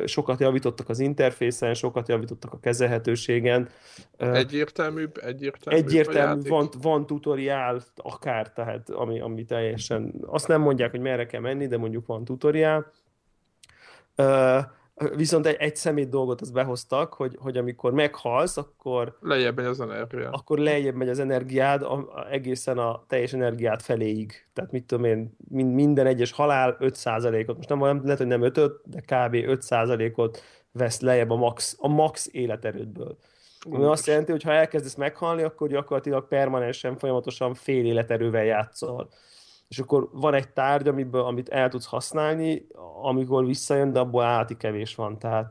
Sokat 0.05 0.41
javítottak 0.41 0.89
az 0.89 0.99
interfészen, 0.99 1.75
sokat 1.75 2.09
javítottak 2.09 2.53
a 2.53 2.59
kezelhetőségen. 2.59 3.69
Egyértelműbb, 4.17 5.17
egyértelműbb 5.17 5.87
Egyértelmű, 5.87 6.49
van, 6.49 6.69
van 6.83 7.07
tutoriál, 7.07 7.83
akár, 7.97 8.53
tehát 8.53 8.91
ami, 8.91 9.21
ami 9.21 9.45
teljesen, 9.45 10.15
azt 10.27 10.49
nem 10.49 10.61
mondják, 10.61 10.91
hogy 10.91 11.01
merre 11.01 11.27
kell 11.27 11.41
menni, 11.41 11.67
de 11.67 11.77
mondjuk 11.77 12.07
van 12.07 12.25
tutoriál. 12.25 12.93
Viszont 15.15 15.47
egy, 15.47 15.57
egy 15.59 15.77
szemét 15.77 16.09
dolgot 16.09 16.41
az 16.41 16.51
behoztak, 16.51 17.15
hogy, 17.15 17.37
hogy 17.41 17.57
amikor 17.57 17.93
meghalsz, 17.93 18.57
akkor... 18.57 19.17
Lejjebb 19.21 19.57
megy 19.57 19.65
az 19.65 19.81
energia. 19.81 20.31
Akkor 20.31 20.59
lejjebb 20.59 20.95
megy 20.95 21.09
az 21.09 21.19
energiád 21.19 21.83
a, 21.83 21.93
a, 21.93 22.27
egészen 22.31 22.79
a 22.79 23.05
teljes 23.09 23.33
energiát 23.33 23.83
feléig. 23.83 24.47
Tehát 24.53 24.73
mit 24.73 24.85
tudom 24.85 25.05
én, 25.05 25.37
minden 25.49 26.07
egyes 26.07 26.33
halál 26.33 26.77
5%-ot, 26.81 27.57
most 27.57 27.69
nem, 27.69 27.79
nem 27.79 28.01
lehet, 28.03 28.19
hogy 28.19 28.27
nem 28.27 28.43
5 28.43 28.55
de 28.85 29.01
kb. 29.01 29.35
5%-ot 29.35 30.43
vesz 30.73 31.01
lejjebb 31.01 31.31
a 31.31 31.37
max, 31.37 31.77
a 31.81 31.89
max 31.89 32.29
életerődből. 32.33 33.17
Ami 33.71 33.85
azt 33.85 34.07
jelenti, 34.07 34.31
hogy 34.31 34.43
ha 34.43 34.53
elkezdesz 34.53 34.95
meghalni, 34.95 35.43
akkor 35.43 35.69
gyakorlatilag 35.69 36.29
permanensen, 36.29 36.97
folyamatosan 36.97 37.55
fél 37.55 37.85
életerővel 37.85 38.45
játszol 38.45 39.09
és 39.69 39.79
akkor 39.79 40.09
van 40.13 40.35
egy 40.35 40.49
tárgy, 40.49 40.89
amiből, 40.89 41.25
amit 41.25 41.49
el 41.49 41.69
tudsz 41.69 41.87
használni, 41.87 42.67
amikor 43.03 43.47
visszajön, 43.47 43.93
de 43.93 43.99
abból 43.99 44.23
állati 44.23 44.57
kevés 44.57 44.95
van, 44.95 45.19
tehát, 45.19 45.51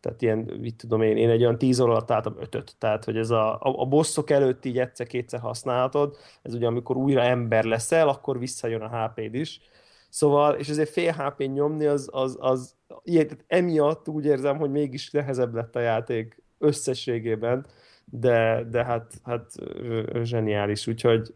tehát 0.00 0.22
ilyen, 0.22 0.38
mit 0.38 0.76
tudom 0.76 1.02
én, 1.02 1.16
én 1.16 1.30
egy 1.30 1.40
olyan 1.40 1.58
10 1.58 1.80
óra 1.80 1.90
alatt 1.90 2.10
álltam 2.10 2.34
ötöt, 2.38 2.74
tehát 2.78 3.04
hogy 3.04 3.16
ez 3.16 3.30
a, 3.30 3.54
a, 3.54 3.80
a 3.80 3.84
bosszok 3.84 4.30
előtt 4.30 4.64
így 4.64 4.78
egyszer-kétszer 4.78 5.40
használhatod, 5.40 6.16
ez 6.42 6.54
ugye 6.54 6.66
amikor 6.66 6.96
újra 6.96 7.22
ember 7.22 7.64
leszel, 7.64 8.08
akkor 8.08 8.38
visszajön 8.38 8.82
a 8.82 9.06
HP-d 9.06 9.34
is, 9.34 9.60
Szóval, 10.08 10.54
és 10.54 10.68
ezért 10.68 10.90
fél 10.90 11.12
hp 11.12 11.38
nyomni, 11.38 11.86
az, 11.86 12.08
az, 12.12 12.36
az 12.40 12.74
ilyen, 13.02 13.28
emiatt 13.46 14.08
úgy 14.08 14.24
érzem, 14.24 14.56
hogy 14.56 14.70
mégis 14.70 15.10
nehezebb 15.10 15.54
lett 15.54 15.76
a 15.76 15.80
játék 15.80 16.42
összességében, 16.58 17.66
de, 18.10 18.66
de 18.70 18.84
hát, 18.84 19.12
hát 19.24 19.52
zseniális, 20.22 20.86
úgyhogy 20.86 21.34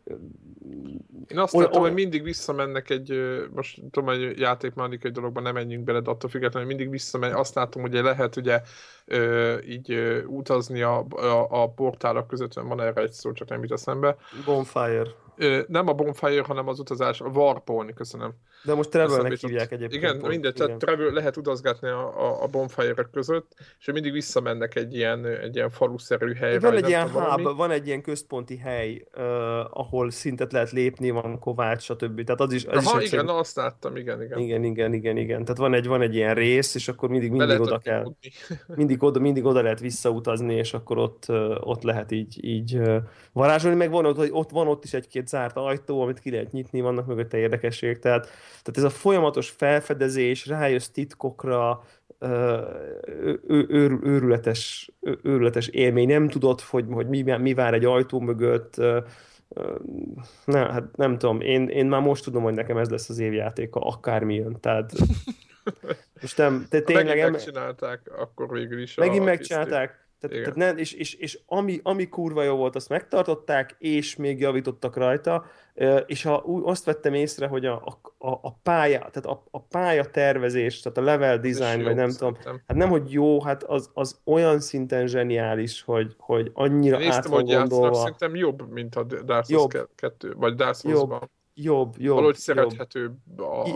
én 1.26 1.38
azt 1.38 1.54
láttam, 1.54 1.80
hogy 1.80 1.92
mindig 1.92 2.22
visszamennek 2.22 2.90
egy, 2.90 3.12
most 3.54 3.82
tudom, 3.90 4.08
hogy 4.08 4.38
játékmanikai 4.38 5.10
dologban 5.10 5.42
nem 5.42 5.54
menjünk 5.54 5.84
bele, 5.84 6.00
de 6.00 6.10
attól 6.10 6.30
függetlenül 6.30 6.68
mindig 6.68 6.90
visszamennek. 6.90 7.38
Azt 7.38 7.54
látom, 7.54 7.82
hogy 7.82 7.92
lehet 7.92 8.36
ugye 8.36 8.60
így 9.68 10.22
utazni 10.26 10.82
a, 10.82 11.06
a, 11.10 11.62
a 11.62 11.68
portálok 11.68 12.26
között, 12.26 12.52
van 12.54 12.80
erre 12.80 13.02
egy 13.02 13.12
szó, 13.12 13.32
csak 13.32 13.48
nem 13.48 13.62
jut 13.62 13.72
eszembe. 13.72 14.16
Bonfire 14.44 15.06
nem 15.66 15.88
a 15.88 15.92
bonfire, 15.92 16.42
hanem 16.42 16.68
az 16.68 16.78
utazás, 16.78 17.20
a 17.20 17.26
warpolni, 17.26 17.92
köszönöm. 17.92 18.32
De 18.64 18.74
most 18.74 18.90
travelnek 18.90 19.36
hívják 19.36 19.72
egyébként. 19.72 20.02
Igen, 20.02 20.16
mindegy, 20.16 20.54
tehát 20.54 20.76
travel, 20.76 21.10
lehet 21.10 21.36
utazgatni 21.36 21.88
a, 21.88 22.28
a, 22.28 22.42
a 22.42 22.46
bonfire 22.46 23.08
között, 23.12 23.52
és 23.78 23.86
mindig 23.92 24.12
visszamennek 24.12 24.76
egy 24.76 24.94
ilyen, 24.94 25.26
egy 25.26 25.54
ilyen 25.54 25.70
faluszerű 25.70 26.34
helyre. 26.34 26.60
Van 26.60 26.76
egy 26.76 26.88
ilyen 26.88 27.10
hub, 27.10 27.56
van 27.56 27.70
egy 27.70 27.86
ilyen 27.86 28.02
központi 28.02 28.56
hely, 28.56 29.06
uh, 29.14 29.22
ahol 29.78 30.10
szintet 30.10 30.52
lehet 30.52 30.70
lépni, 30.70 31.10
van 31.10 31.38
kovács, 31.38 31.82
stb. 31.82 32.24
Tehát 32.24 32.40
az 32.40 32.52
is, 32.52 32.64
az 32.64 32.86
Aha, 32.86 33.00
is 33.00 33.06
igen, 33.06 33.20
szerint... 33.20 33.38
azt 33.40 33.56
láttam, 33.56 33.96
igen, 33.96 34.22
igen. 34.22 34.38
Igen, 34.38 34.64
igen, 34.64 34.92
igen, 34.92 35.16
igen. 35.16 35.42
Tehát 35.42 35.58
van 35.58 35.74
egy, 35.74 35.86
van 35.86 36.02
egy 36.02 36.14
ilyen 36.14 36.34
rész, 36.34 36.74
és 36.74 36.88
akkor 36.88 37.08
mindig, 37.08 37.30
mindig 37.30 37.60
oda 37.60 37.78
kell. 37.78 38.14
mindig 38.76 39.02
oda, 39.02 39.20
mindig 39.20 39.44
oda 39.44 39.62
lehet 39.62 39.80
visszautazni, 39.80 40.54
és 40.54 40.74
akkor 40.74 40.98
ott, 40.98 41.26
ott 41.60 41.82
lehet 41.82 42.10
így, 42.10 42.44
így 42.44 42.80
varázsolni, 43.32 43.76
meg 43.76 43.90
van 43.90 44.06
ott, 44.06 44.16
hogy 44.16 44.30
ott 44.32 44.50
van 44.50 44.68
ott 44.68 44.84
is 44.84 44.94
egy-két 44.94 45.21
zárt 45.26 45.56
ajtó, 45.56 46.00
amit 46.00 46.20
ki 46.20 46.30
lehet 46.30 46.52
nyitni, 46.52 46.80
vannak 46.80 47.06
mögötte 47.06 47.36
érdekesség. 47.36 47.98
Tehát, 47.98 48.22
tehát 48.48 48.76
ez 48.76 48.82
a 48.82 48.90
folyamatos 48.90 49.50
felfedezés, 49.50 50.46
rájössz 50.46 50.88
titkokra, 50.88 51.84
őr, 53.46 53.98
őrületes, 54.02 54.90
őrületes 55.22 55.66
élmény. 55.66 56.08
Nem 56.08 56.28
tudod, 56.28 56.60
hogy, 56.60 56.84
hogy 56.90 57.08
mi, 57.08 57.22
mi 57.22 57.54
vár 57.54 57.74
egy 57.74 57.84
ajtó 57.84 58.20
mögött, 58.20 58.76
nem, 60.44 60.70
hát 60.70 60.96
nem 60.96 61.18
tudom, 61.18 61.40
én, 61.40 61.68
én 61.68 61.86
már 61.86 62.00
most 62.00 62.24
tudom, 62.24 62.42
hogy 62.42 62.54
nekem 62.54 62.76
ez 62.76 62.90
lesz 62.90 63.08
az 63.08 63.18
évjátéka, 63.18 63.80
akármi 63.80 64.34
jön, 64.34 64.60
tehát 64.60 64.92
Most 66.20 66.36
nem, 66.36 66.66
te 66.70 66.80
tényleg... 66.80 67.06
Megint 67.06 67.30
megcsinálták 67.30 68.00
akkor 68.18 68.50
végül 68.50 68.82
is. 68.82 68.94
Megint 68.94 69.24
megcsinálták. 69.24 70.06
Tehát, 70.22 70.44
tehát 70.44 70.58
nem, 70.58 70.76
és, 70.76 70.92
és, 70.92 71.14
és 71.14 71.38
ami, 71.46 71.80
ami 71.82 72.08
kurva 72.08 72.42
jó 72.42 72.56
volt, 72.56 72.76
azt 72.76 72.88
megtartották, 72.88 73.76
és 73.78 74.16
még 74.16 74.40
javítottak 74.40 74.96
rajta, 74.96 75.44
és 76.06 76.22
ha 76.22 76.44
azt 76.64 76.84
vettem 76.84 77.14
észre, 77.14 77.46
hogy 77.46 77.66
a, 77.66 78.00
a, 78.18 78.28
a 78.28 78.52
pálya, 78.62 78.98
tehát 78.98 79.26
a, 79.26 79.44
a 79.50 79.60
pálya 79.60 80.04
tervezés, 80.04 80.80
tehát 80.80 80.98
a 80.98 81.02
level 81.02 81.38
design, 81.38 81.82
vagy 81.82 81.94
nem 81.94 82.10
tudom, 82.10 82.36
hát 82.44 82.76
nem, 82.76 82.88
hogy 82.88 83.12
jó, 83.12 83.42
hát 83.42 83.62
az, 83.62 83.90
az 83.94 84.20
olyan 84.24 84.60
szinten 84.60 85.06
zseniális, 85.06 85.82
hogy, 85.82 86.14
hogy 86.18 86.50
annyira 86.54 86.98
Néztem, 86.98 87.16
át 87.16 87.26
van 87.26 87.40
hogy 87.40 87.54
gondolva. 87.54 87.94
szerintem 87.94 88.34
jobb, 88.34 88.70
mint 88.70 88.96
a 88.96 89.02
Dark 89.02 89.44
Souls 89.44 89.74
jobb. 89.74 89.88
2, 89.94 90.32
vagy 90.36 90.54
Dark 90.54 90.74
Souls-ban. 90.76 91.30
Jobb, 91.54 91.94
jobb. 91.98 92.14
Valahogy 92.14 92.36
szerethető 92.36 93.14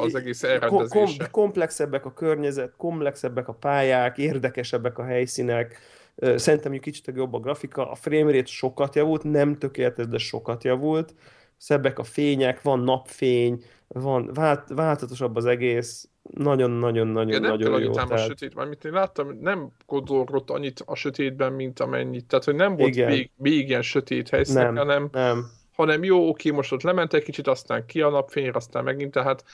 az 0.01 0.15
egész 0.15 0.43
elrendezése. 0.43 1.17
Kom- 1.17 1.31
komplexebbek 1.31 2.05
a 2.05 2.13
környezet, 2.13 2.75
komplexebbek 2.77 3.49
a 3.49 3.53
pályák, 3.53 4.19
érdekesebbek 4.19 4.99
a 4.99 5.05
helyszínek, 5.05 5.79
Szerintem 6.17 6.73
egy 6.73 6.81
kicsit 6.81 7.13
jobb 7.15 7.35
a 7.35 7.39
grafika, 7.39 7.91
a 7.91 7.95
framerate 7.95 8.47
sokat 8.47 8.95
javult, 8.95 9.23
nem 9.23 9.59
tökéletes, 9.59 10.07
de 10.07 10.19
sokat 10.19 10.65
javult. 10.65 11.15
Szebbek 11.57 11.99
a 11.99 12.03
fények, 12.03 12.63
van 12.63 12.81
napfény, 12.81 13.65
van 13.89 14.31
vált, 14.35 14.69
változatosabb 14.69 15.37
az 15.37 15.45
egész, 15.45 16.09
nagyon-nagyon-nagyon 16.23 17.43
ja, 17.43 17.49
nagyon 17.49 17.83
jó. 17.83 17.93
Tehát... 17.93 18.25
sötét, 18.25 18.55
amit 18.55 18.85
én 18.85 18.93
láttam, 18.93 19.39
nem 19.41 19.69
kodorgott 19.87 20.51
annyit 20.51 20.83
a 20.87 20.95
sötétben, 20.95 21.53
mint 21.53 21.81
amennyit. 21.81 22.27
Tehát, 22.27 22.45
hogy 22.45 22.55
nem 22.55 22.77
volt 22.77 22.95
még, 23.07 23.31
még 23.37 23.69
ilyen 23.69 23.83
sötét 23.83 24.29
helyszínek, 24.29 24.65
nem, 24.65 24.77
hanem, 24.77 25.09
nem. 25.13 25.47
hanem 25.73 26.05
jó, 26.05 26.29
oké, 26.29 26.51
most 26.51 26.73
ott 26.73 26.83
lement 26.83 27.15
egy 27.15 27.23
kicsit, 27.23 27.47
aztán 27.47 27.87
ki 27.87 28.01
a 28.01 28.09
napfényre, 28.09 28.53
aztán 28.55 28.85
megint, 28.85 29.11
tehát 29.11 29.45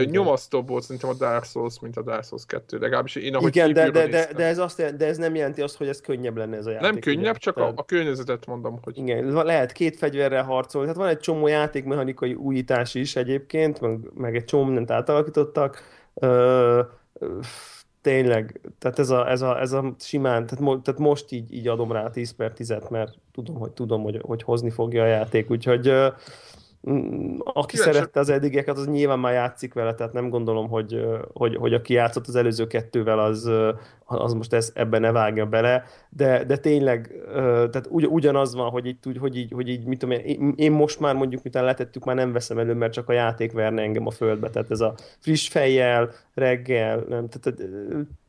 igen. 0.00 0.10
nyomasztóbb 0.10 0.68
volt 0.68 0.82
szerintem 0.82 1.10
a 1.10 1.14
Dark 1.14 1.44
Souls, 1.44 1.80
mint 1.80 1.96
a 1.96 2.02
Dark 2.02 2.24
Souls 2.24 2.46
2, 2.46 2.78
legalábbis 2.78 3.14
én 3.14 3.34
ahogy 3.34 3.56
Igen, 3.56 3.72
de, 3.72 3.90
de, 3.90 4.06
de, 4.06 4.28
de, 4.36 4.44
ez 4.44 4.58
azt, 4.58 4.96
de 4.96 5.06
ez 5.06 5.16
nem 5.16 5.34
jelenti 5.34 5.62
azt, 5.62 5.76
hogy 5.76 5.88
ez 5.88 6.00
könnyebb 6.00 6.36
lenne 6.36 6.56
ez 6.56 6.66
a 6.66 6.70
játék. 6.70 6.90
Nem 6.90 7.00
könnyebb, 7.00 7.30
ugye? 7.30 7.38
csak 7.38 7.56
a, 7.56 7.72
a 7.74 7.84
környezetet 7.84 8.46
mondom, 8.46 8.78
hogy... 8.82 8.98
Igen, 8.98 9.32
lehet 9.32 9.72
két 9.72 9.96
fegyverrel 9.96 10.42
harcolni, 10.42 10.86
tehát 10.86 11.02
van 11.02 11.12
egy 11.12 11.20
csomó 11.20 11.46
játékmechanikai 11.46 12.34
újítás 12.34 12.94
is 12.94 13.16
egyébként, 13.16 13.80
meg, 13.80 13.98
meg 14.14 14.36
egy 14.36 14.44
csomó 14.44 14.64
mindent 14.64 14.90
átalakítottak. 14.90 15.82
Ö, 16.14 16.80
tényleg, 18.00 18.60
tehát 18.78 18.98
ez 18.98 19.10
a, 19.10 19.30
ez 19.30 19.42
a, 19.42 19.60
ez 19.60 19.72
a 19.72 19.94
simán, 19.98 20.46
tehát, 20.46 20.64
mo, 20.64 20.78
tehát 20.78 21.00
most 21.00 21.32
így, 21.32 21.54
így 21.54 21.68
adom 21.68 21.92
rá 21.92 22.10
10 22.10 22.34
per 22.34 22.52
10 22.52 22.74
mert 22.90 23.14
tudom, 23.32 23.56
hogy 23.56 23.70
tudom, 23.70 24.02
hogy, 24.02 24.20
hogy 24.22 24.42
hozni 24.42 24.70
fogja 24.70 25.02
a 25.02 25.06
játék, 25.06 25.50
úgyhogy 25.50 25.88
Mm, 25.88 26.06
aki 26.84 27.76
Kíváncsi. 27.76 27.76
szerette 27.76 28.20
az 28.20 28.28
eddigeket, 28.28 28.76
az 28.76 28.86
nyilván 28.86 29.18
már 29.18 29.32
játszik 29.32 29.74
vele, 29.74 29.94
tehát 29.94 30.12
nem 30.12 30.28
gondolom, 30.28 30.68
hogy, 30.68 31.06
hogy, 31.32 31.56
hogy 31.56 31.74
aki 31.74 31.92
játszott 31.92 32.26
az 32.26 32.36
előző 32.36 32.66
kettővel, 32.66 33.18
az, 33.18 33.50
az 34.04 34.32
most 34.32 34.52
ez, 34.52 34.70
ebben 34.74 35.00
ne 35.00 35.12
vágja 35.12 35.46
bele, 35.46 35.84
de, 36.08 36.44
de 36.44 36.56
tényleg, 36.56 37.14
tehát 37.34 37.86
ugy, 37.88 38.06
ugyanaz 38.06 38.54
van, 38.54 38.70
hogy 38.70 38.86
így, 38.86 39.18
hogy 39.18 39.36
így, 39.36 39.52
hogy 39.52 39.68
így 39.68 39.84
mit 39.84 39.98
tudom 39.98 40.18
én, 40.24 40.52
én 40.56 40.72
most 40.72 41.00
már 41.00 41.14
mondjuk, 41.14 41.42
miután 41.42 41.64
letettük, 41.64 42.04
már 42.04 42.16
nem 42.16 42.32
veszem 42.32 42.58
elő, 42.58 42.74
mert 42.74 42.92
csak 42.92 43.08
a 43.08 43.12
játék 43.12 43.52
verne 43.52 43.82
engem 43.82 44.06
a 44.06 44.10
földbe, 44.10 44.50
tehát 44.50 44.70
ez 44.70 44.80
a 44.80 44.94
friss 45.18 45.48
fejjel, 45.48 46.10
reggel, 46.34 47.04
nem, 47.08 47.28
tehát 47.28 47.60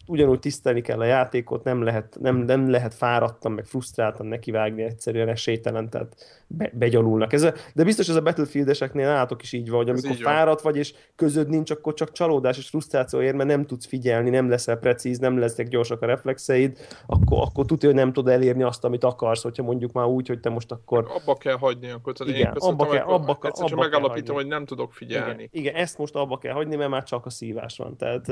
ugyanúgy 0.07 0.39
tisztelni 0.39 0.81
kell 0.81 0.99
a 0.99 1.05
játékot, 1.05 1.63
nem 1.63 1.81
lehet, 1.81 2.17
nem, 2.19 2.37
nem 2.37 2.69
lehet 2.69 2.93
fáradtan, 2.93 3.51
meg 3.51 3.65
frusztráltan 3.65 4.25
nekivágni, 4.25 4.83
egyszerűen 4.83 5.29
esélytelen, 5.29 5.89
tehát 5.89 6.15
be, 6.47 6.71
begyalulnak. 6.73 7.33
Ez 7.33 7.43
a, 7.43 7.53
de 7.73 7.83
biztos 7.83 8.09
ez 8.09 8.15
a 8.15 8.21
Battlefield-eseknél 8.21 9.07
látok 9.07 9.41
is 9.41 9.51
így 9.51 9.69
van, 9.69 9.77
hogy 9.77 9.89
amikor 9.89 10.15
fáradt 10.15 10.61
vagy, 10.61 10.77
és 10.77 10.93
közöd 11.15 11.49
nincs, 11.49 11.71
akkor 11.71 11.93
csak 11.93 12.11
csalódás 12.11 12.57
és 12.57 12.69
frusztráció 12.69 13.21
ér, 13.21 13.33
mert 13.33 13.49
nem 13.49 13.65
tudsz 13.65 13.85
figyelni, 13.85 14.29
nem 14.29 14.49
leszel 14.49 14.77
precíz, 14.77 15.19
nem 15.19 15.39
lesznek 15.39 15.67
gyorsak 15.67 16.01
a 16.01 16.05
reflexeid, 16.05 16.77
akkor, 17.05 17.41
akkor 17.41 17.65
tudja, 17.65 17.89
hogy 17.89 17.97
nem 17.97 18.13
tud 18.13 18.27
elérni 18.27 18.63
azt, 18.63 18.83
amit 18.83 19.03
akarsz, 19.03 19.43
hogyha 19.43 19.63
mondjuk 19.63 19.91
már 19.91 20.05
úgy, 20.05 20.27
hogy 20.27 20.39
te 20.39 20.49
most 20.49 20.71
akkor... 20.71 21.07
Abba 21.21 21.35
kell 21.35 21.57
hagyni, 21.57 21.89
akkor 21.89 22.13
tehát 22.13 22.33
igen, 22.33 22.47
én 22.47 22.69
abba 22.69 22.87
kell, 22.87 23.03
abba, 23.03 23.31
abba, 23.31 23.49
abba 23.51 23.75
megállapítom, 23.75 24.35
hogy 24.35 24.47
nem 24.47 24.65
tudok 24.65 24.93
figyelni. 24.93 25.33
Igen, 25.33 25.49
igen, 25.51 25.75
ezt 25.75 25.97
most 25.97 26.15
abba 26.15 26.37
kell 26.37 26.53
hagyni, 26.53 26.75
mert 26.75 26.89
már 26.89 27.03
csak 27.03 27.25
a 27.25 27.29
szívás 27.29 27.77
van, 27.77 27.97
tehát 27.97 28.27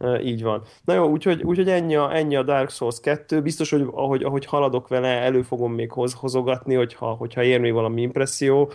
uh, 0.00 0.24
így 0.24 0.42
van. 0.42 0.62
Na 0.84 0.94
jó, 0.96 1.08
úgyhogy, 1.08 1.42
úgyhogy 1.42 1.68
ennyi, 1.68 1.96
a, 1.96 2.16
ennyi 2.16 2.36
a 2.36 2.42
Dark 2.42 2.70
Souls 2.70 3.00
2. 3.00 3.42
Biztos, 3.42 3.70
hogy 3.70 3.86
ahogy, 3.90 4.22
ahogy 4.22 4.44
haladok 4.44 4.88
vele, 4.88 5.08
elő 5.08 5.42
fogom 5.42 5.72
még 5.72 5.92
hoz, 5.92 6.12
hozogatni, 6.12 6.74
hogyha, 6.74 7.06
hogyha 7.06 7.42
ér 7.42 7.60
még 7.60 7.72
valami 7.72 8.00
impresszió. 8.00 8.70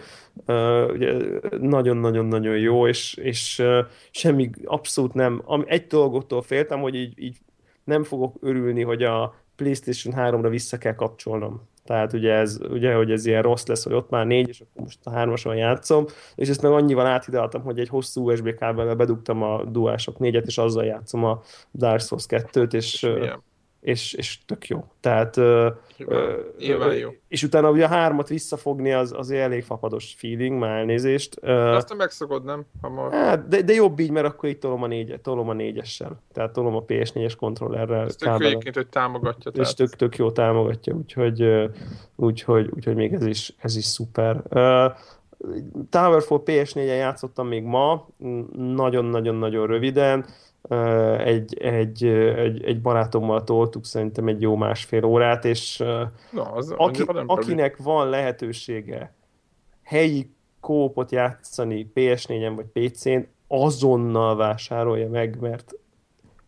Nagyon-nagyon-nagyon 1.59 2.53
uh, 2.53 2.61
jó, 2.61 2.87
és, 2.87 3.13
és 3.13 3.59
uh, 3.59 3.77
semmi 4.11 4.49
abszolút 4.63 5.13
nem. 5.13 5.43
Egy 5.65 5.87
dolgoktól 5.87 6.41
féltem, 6.41 6.79
hogy 6.81 6.95
így, 6.95 7.13
így 7.19 7.37
nem 7.83 8.03
fogok 8.03 8.35
örülni, 8.41 8.83
hogy 8.83 9.03
a 9.03 9.35
PlayStation 9.55 10.13
3-ra 10.17 10.47
vissza 10.49 10.77
kell 10.77 10.95
kapcsolnom. 10.95 11.69
Tehát 11.85 12.13
ugye, 12.13 12.33
ez, 12.33 12.59
ugye, 12.69 12.93
hogy 12.93 13.11
ez 13.11 13.25
ilyen 13.25 13.41
rossz 13.41 13.65
lesz, 13.65 13.83
hogy 13.83 13.93
ott 13.93 14.09
már 14.09 14.25
négy, 14.25 14.47
és 14.47 14.59
akkor 14.59 14.81
most 14.81 14.99
a 15.03 15.09
hármason 15.09 15.55
játszom, 15.55 16.05
és 16.35 16.49
ezt 16.49 16.61
meg 16.61 16.71
annyival 16.71 17.05
áthidaltam, 17.05 17.61
hogy 17.61 17.79
egy 17.79 17.89
hosszú 17.89 18.31
USB 18.31 18.53
kábellel 18.53 18.95
bedugtam 18.95 19.43
a 19.43 19.63
DualShock 19.63 20.17
4-et, 20.19 20.45
és 20.45 20.57
azzal 20.57 20.85
játszom 20.85 21.23
a 21.23 21.41
Dark 21.71 22.01
Souls 22.01 22.25
2-t, 22.29 22.73
és, 22.73 23.03
és, 23.03 23.33
és, 23.81 24.13
és 24.13 24.37
tök 24.45 24.67
jó. 24.67 24.85
Tehát, 24.99 25.35
Nyilván, 26.57 26.95
jó. 26.95 27.09
És 27.27 27.43
utána 27.43 27.69
ugye 27.69 27.85
a 27.85 27.87
hármat 27.87 28.27
visszafogni 28.27 28.91
az, 28.91 29.13
az 29.17 29.31
elég 29.31 29.63
fapados 29.63 30.15
feeling, 30.17 30.59
már 30.59 30.77
elnézést. 30.77 31.35
Azt 31.35 31.89
nem 31.89 31.97
megszokod, 31.97 32.43
nem? 32.43 32.65
Hamar. 32.81 33.11
Hát, 33.11 33.47
de, 33.47 33.61
de 33.61 33.73
jobb 33.73 33.99
így, 33.99 34.11
mert 34.11 34.25
akkor 34.25 34.49
így 34.49 34.59
tolom 34.59 34.83
a, 34.83 34.87
négy, 34.87 35.19
tolom 35.21 35.49
a 35.49 35.53
négyessel. 35.53 36.21
Tehát 36.33 36.53
tolom 36.53 36.75
a 36.75 36.83
PS4-es 36.83 37.33
kontrollerrel. 37.37 38.05
Ez 38.05 38.15
tök 38.15 38.41
egyébként, 38.41 38.75
hogy 38.75 38.87
támogatja. 38.87 39.51
Tehát. 39.51 39.67
És 39.67 39.73
tök, 39.73 39.89
tök 39.89 40.15
jó 40.15 40.31
támogatja, 40.31 40.93
úgyhogy, 40.93 41.69
úgyhogy, 42.15 42.69
úgyhogy 42.73 42.95
még 42.95 43.13
ez 43.13 43.25
is, 43.25 43.53
ez 43.57 43.75
is 43.75 43.85
szuper. 43.85 44.41
Uh, 44.49 44.91
Towerfall 45.89 46.41
PS4-en 46.45 46.97
játszottam 46.97 47.47
még 47.47 47.63
ma, 47.63 48.07
nagyon-nagyon-nagyon 48.57 49.67
röviden 49.67 50.25
egy, 51.17 51.57
egy, 51.57 52.05
egy, 52.05 52.63
egy 52.63 52.81
barátommal 52.81 53.43
toltuk 53.43 53.85
szerintem 53.85 54.27
egy 54.27 54.41
jó 54.41 54.55
másfél 54.55 55.03
órát, 55.03 55.45
és 55.45 55.77
Na, 56.31 56.43
az 56.43 56.73
aki, 56.77 57.03
akinek 57.25 57.77
van 57.77 58.09
lehetősége 58.09 59.13
helyi 59.83 60.33
kópot 60.59 61.11
játszani 61.11 61.91
PS4-en 61.95 62.53
vagy 62.55 62.89
PC-n, 62.89 63.19
azonnal 63.47 64.35
vásárolja 64.35 65.09
meg, 65.09 65.39
mert 65.39 65.73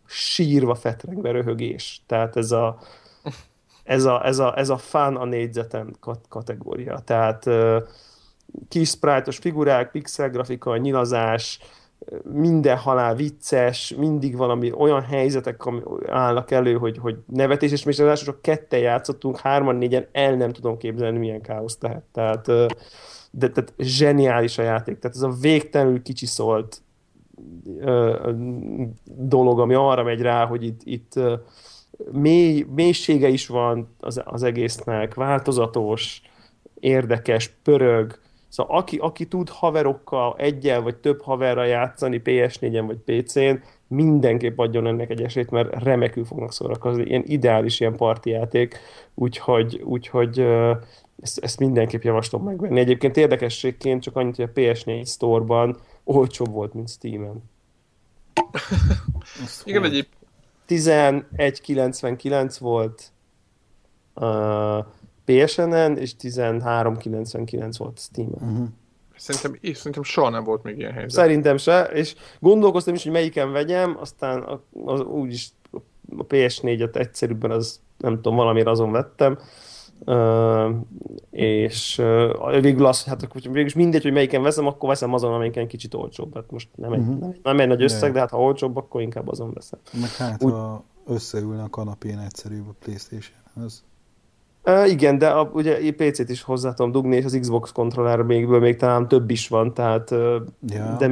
sírva 0.05 0.75
fetrengve 0.75 1.31
röhögés. 1.31 2.03
Tehát 2.07 2.35
ez 2.35 2.51
a, 2.51 2.77
ez 3.83 4.05
a, 4.05 4.25
ez 4.25 4.39
a, 4.39 4.57
ez 4.57 4.69
a 4.69 4.77
fán 4.77 5.15
a 5.15 5.25
négyzeten 5.25 5.95
kategória. 6.29 6.99
Tehát 6.99 7.49
kis 8.67 8.89
sprite 8.89 9.31
figurák, 9.31 9.91
pixel 9.91 10.29
grafika, 10.29 10.77
nyilazás, 10.77 11.59
minden 12.23 12.77
halál 12.77 13.15
vicces, 13.15 13.93
mindig 13.97 14.37
valami 14.37 14.71
olyan 14.71 15.01
helyzetek 15.01 15.63
állnak 16.07 16.51
elő, 16.51 16.77
hogy, 16.77 16.97
hogy 16.97 17.17
nevetés, 17.25 17.71
és 17.71 17.83
még 17.83 18.01
az 18.01 18.23
csak 18.23 18.41
ketten 18.41 18.79
játszottunk, 18.79 19.37
hárman, 19.37 19.75
négyen, 19.75 20.07
el 20.11 20.35
nem 20.35 20.51
tudom 20.51 20.77
képzelni, 20.77 21.17
milyen 21.17 21.41
káosz 21.41 21.77
lehet. 21.79 22.03
Tehát, 22.11 22.45
de, 23.31 23.49
tehát 23.49 23.73
zseniális 23.77 24.57
a 24.57 24.61
játék. 24.61 24.99
Tehát 24.99 25.15
ez 25.15 25.21
a 25.21 25.35
végtelenül 25.41 26.01
szólt 26.13 26.81
dolog, 29.05 29.59
ami 29.59 29.73
arra 29.73 30.03
megy 30.03 30.21
rá, 30.21 30.45
hogy 30.45 30.63
itt, 30.63 30.81
itt 30.83 31.19
mély, 32.11 32.65
mélysége 32.75 33.27
is 33.27 33.47
van 33.47 33.95
az, 33.99 34.21
az 34.25 34.43
egésznek, 34.43 35.13
változatos, 35.13 36.21
érdekes, 36.79 37.47
pörög, 37.63 38.19
Szóval 38.53 38.77
aki, 38.77 38.97
aki 38.97 39.27
tud 39.27 39.49
haverokkal 39.49 40.35
egyel 40.37 40.81
vagy 40.81 40.95
több 40.95 41.21
haverral 41.21 41.65
játszani 41.65 42.21
PS4-en 42.23 42.83
vagy 42.85 42.97
PC-n, 42.97 43.63
mindenképp 43.87 44.57
adjon 44.57 44.87
ennek 44.87 45.09
egy 45.09 45.21
esélyt, 45.21 45.49
mert 45.49 45.83
remekül 45.83 46.25
fognak 46.25 46.53
szórakozni. 46.53 47.03
Ilyen 47.03 47.23
ideális 47.25 47.79
ilyen 47.79 48.15
játék, 48.23 48.77
úgyhogy, 49.13 49.81
úgyhogy 49.83 50.39
ezt, 51.21 51.39
ezt 51.39 51.59
mindenképp 51.59 52.01
javaslom 52.01 52.43
megvenni. 52.43 52.79
Egyébként 52.79 53.17
érdekességként 53.17 54.01
csak 54.01 54.15
annyit, 54.15 54.35
hogy 54.35 54.49
a 54.53 54.59
PS4 54.59 55.07
Store-ban 55.07 55.77
olcsóbb 56.03 56.51
volt, 56.51 56.73
mint 56.73 56.89
Steam-en. 56.89 57.43
Igen, 59.63 59.83
egyéb. 59.83 60.05
11.99 60.67 62.55
volt. 62.59 63.11
Uh, 64.15 64.85
PSN-en, 65.25 65.97
és 65.97 66.11
13.99 66.21 67.73
volt 67.77 67.99
Steam-en. 67.99 68.49
Uh-huh. 68.51 68.67
Szerintem, 69.15 69.57
és 69.61 69.77
szerintem 69.77 70.03
soha 70.03 70.29
nem 70.29 70.43
volt 70.43 70.63
még 70.63 70.77
ilyen 70.77 70.91
helyzet. 70.91 71.09
Szerintem 71.09 71.57
se, 71.57 71.81
és 71.81 72.15
gondolkoztam 72.39 72.93
is, 72.93 73.03
hogy 73.03 73.11
melyiken 73.11 73.51
vegyem, 73.51 73.97
aztán 73.99 74.59
az, 74.85 75.01
úgyis 75.01 75.49
a 76.17 76.25
PS4-et 76.25 76.95
egyszerűbben 76.95 77.51
az, 77.51 77.79
nem 77.97 78.15
tudom, 78.15 78.35
valamire 78.35 78.69
azon 78.69 78.91
vettem. 78.91 79.37
Uh, 80.05 80.69
és 81.29 81.97
uh, 81.97 82.61
végül 82.61 82.85
az, 82.85 83.03
hát 83.03 83.23
akkor 83.23 83.41
végül 83.41 83.65
is 83.65 83.73
mindegy, 83.73 84.03
hogy 84.03 84.11
melyiken 84.11 84.41
veszem, 84.41 84.67
akkor 84.67 84.89
veszem 84.89 85.13
azon, 85.13 85.33
amelyiken 85.33 85.67
kicsit 85.67 85.93
olcsóbb. 85.93 86.35
Hát 86.35 86.51
most 86.51 86.69
nem 86.75 86.93
egy, 86.93 86.99
uh-huh. 86.99 87.19
nem, 87.19 87.33
nem 87.43 87.59
egy 87.59 87.67
nagy 87.67 87.83
összeg, 87.83 88.07
de. 88.07 88.13
de 88.13 88.19
hát 88.19 88.29
ha 88.29 88.41
olcsóbb, 88.41 88.75
akkor 88.75 89.01
inkább 89.01 89.27
azon 89.27 89.53
veszem. 89.53 89.79
Meg 90.01 90.09
hát, 90.09 90.43
Úgy... 90.43 90.51
ha 90.51 90.83
összeülne 91.05 91.63
a 91.63 91.69
kanapén 91.69 92.19
egyszerűbb 92.19 92.67
a 92.67 92.75
Playstation, 92.79 93.37
az... 93.65 93.83
Uh, 94.65 94.89
igen, 94.89 95.17
de 95.17 95.29
a, 95.29 95.49
ugye 95.53 95.93
PC-t 95.93 96.29
is 96.29 96.41
hozzá 96.41 96.73
tudom 96.73 96.91
dugni, 96.91 97.15
és 97.15 97.25
az 97.25 97.37
Xbox 97.41 97.71
kontroller 97.71 98.21
még, 98.21 98.45
még 98.45 98.75
talán 98.75 99.07
több 99.07 99.29
is 99.29 99.47
van, 99.47 99.73
tehát 99.73 100.11
uh, 100.11 100.35
ja, 100.67 100.95
de, 100.99 101.07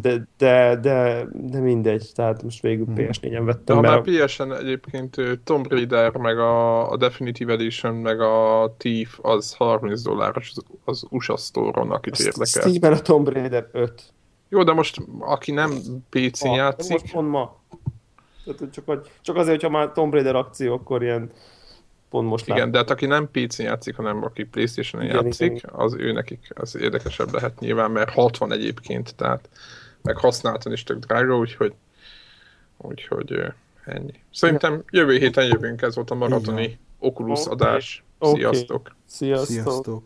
de, 0.00 0.28
de, 0.36 0.76
de, 0.76 1.26
de, 1.32 1.60
mindegy, 1.60 2.10
tehát 2.14 2.42
most 2.42 2.62
végül 2.62 2.84
hmm. 2.84 2.94
PS4-en 2.96 3.42
vettem. 3.44 3.80
De 3.80 3.88
ha 3.88 3.94
már 3.94 4.24
PS-en 4.24 4.56
egyébként 4.56 5.16
Tomb 5.44 5.66
Raider, 5.68 6.16
meg 6.16 6.38
a, 6.38 6.90
a 6.90 6.96
Definitive 6.96 7.52
Edition, 7.52 7.94
meg 7.94 8.20
a 8.20 8.74
Thief, 8.78 9.18
az 9.22 9.54
30 9.54 10.02
dolláros 10.02 10.52
az, 10.54 10.62
az 10.84 11.06
USA 11.10 11.36
Store-on, 11.36 11.90
akit 11.90 12.18
érdekel. 12.18 12.70
Steam-en 12.70 12.98
a 12.98 13.00
Tomb 13.00 13.28
Raider 13.28 13.68
5. 13.72 14.02
Jó, 14.48 14.62
de 14.62 14.72
most 14.72 15.00
aki 15.18 15.52
nem 15.52 15.70
PC-n 16.10 16.48
játszik... 16.48 16.92
Most 16.92 17.12
pont 17.12 17.30
ma. 17.30 17.56
Tehát, 18.44 18.72
csak, 18.74 19.08
csak 19.20 19.36
azért, 19.36 19.60
hogyha 19.60 19.78
már 19.78 19.92
Tomb 19.92 20.12
Raider 20.12 20.34
akció, 20.34 20.74
akkor 20.74 21.02
ilyen 21.02 21.30
pont 22.10 22.28
most 22.28 22.48
Igen, 22.48 22.70
de 22.70 22.78
hát 22.78 22.90
aki 22.90 23.06
nem 23.06 23.30
PC-n 23.30 23.62
játszik, 23.62 23.96
hanem 23.96 24.24
aki 24.24 24.44
Playstation-on 24.44 25.08
játszik, 25.08 25.50
igen. 25.50 25.70
az 25.72 25.94
ő 25.94 26.12
nekik 26.12 26.50
az 26.54 26.76
érdekesebb 26.76 27.32
lehet 27.32 27.60
nyilván, 27.60 27.90
mert 27.90 28.10
60 28.10 28.52
egyébként, 28.52 29.14
tehát 29.14 29.48
meg 30.02 30.16
használtan 30.16 30.72
is 30.72 30.82
tök 30.82 30.98
drága, 30.98 31.36
úgyhogy 31.36 31.74
úgyhogy 32.76 33.42
ennyi. 33.84 34.20
Szerintem 34.32 34.82
jövő 34.90 35.16
héten 35.16 35.46
jövünk, 35.46 35.82
ez 35.82 35.94
volt 35.94 36.10
a 36.10 36.14
maratoni 36.14 36.78
Oculus 36.98 37.46
adás. 37.46 38.04
Okay. 38.18 38.40
Sziasztok! 38.40 38.96
Sziasztok! 39.06 39.46
Sziasztok. 39.46 40.02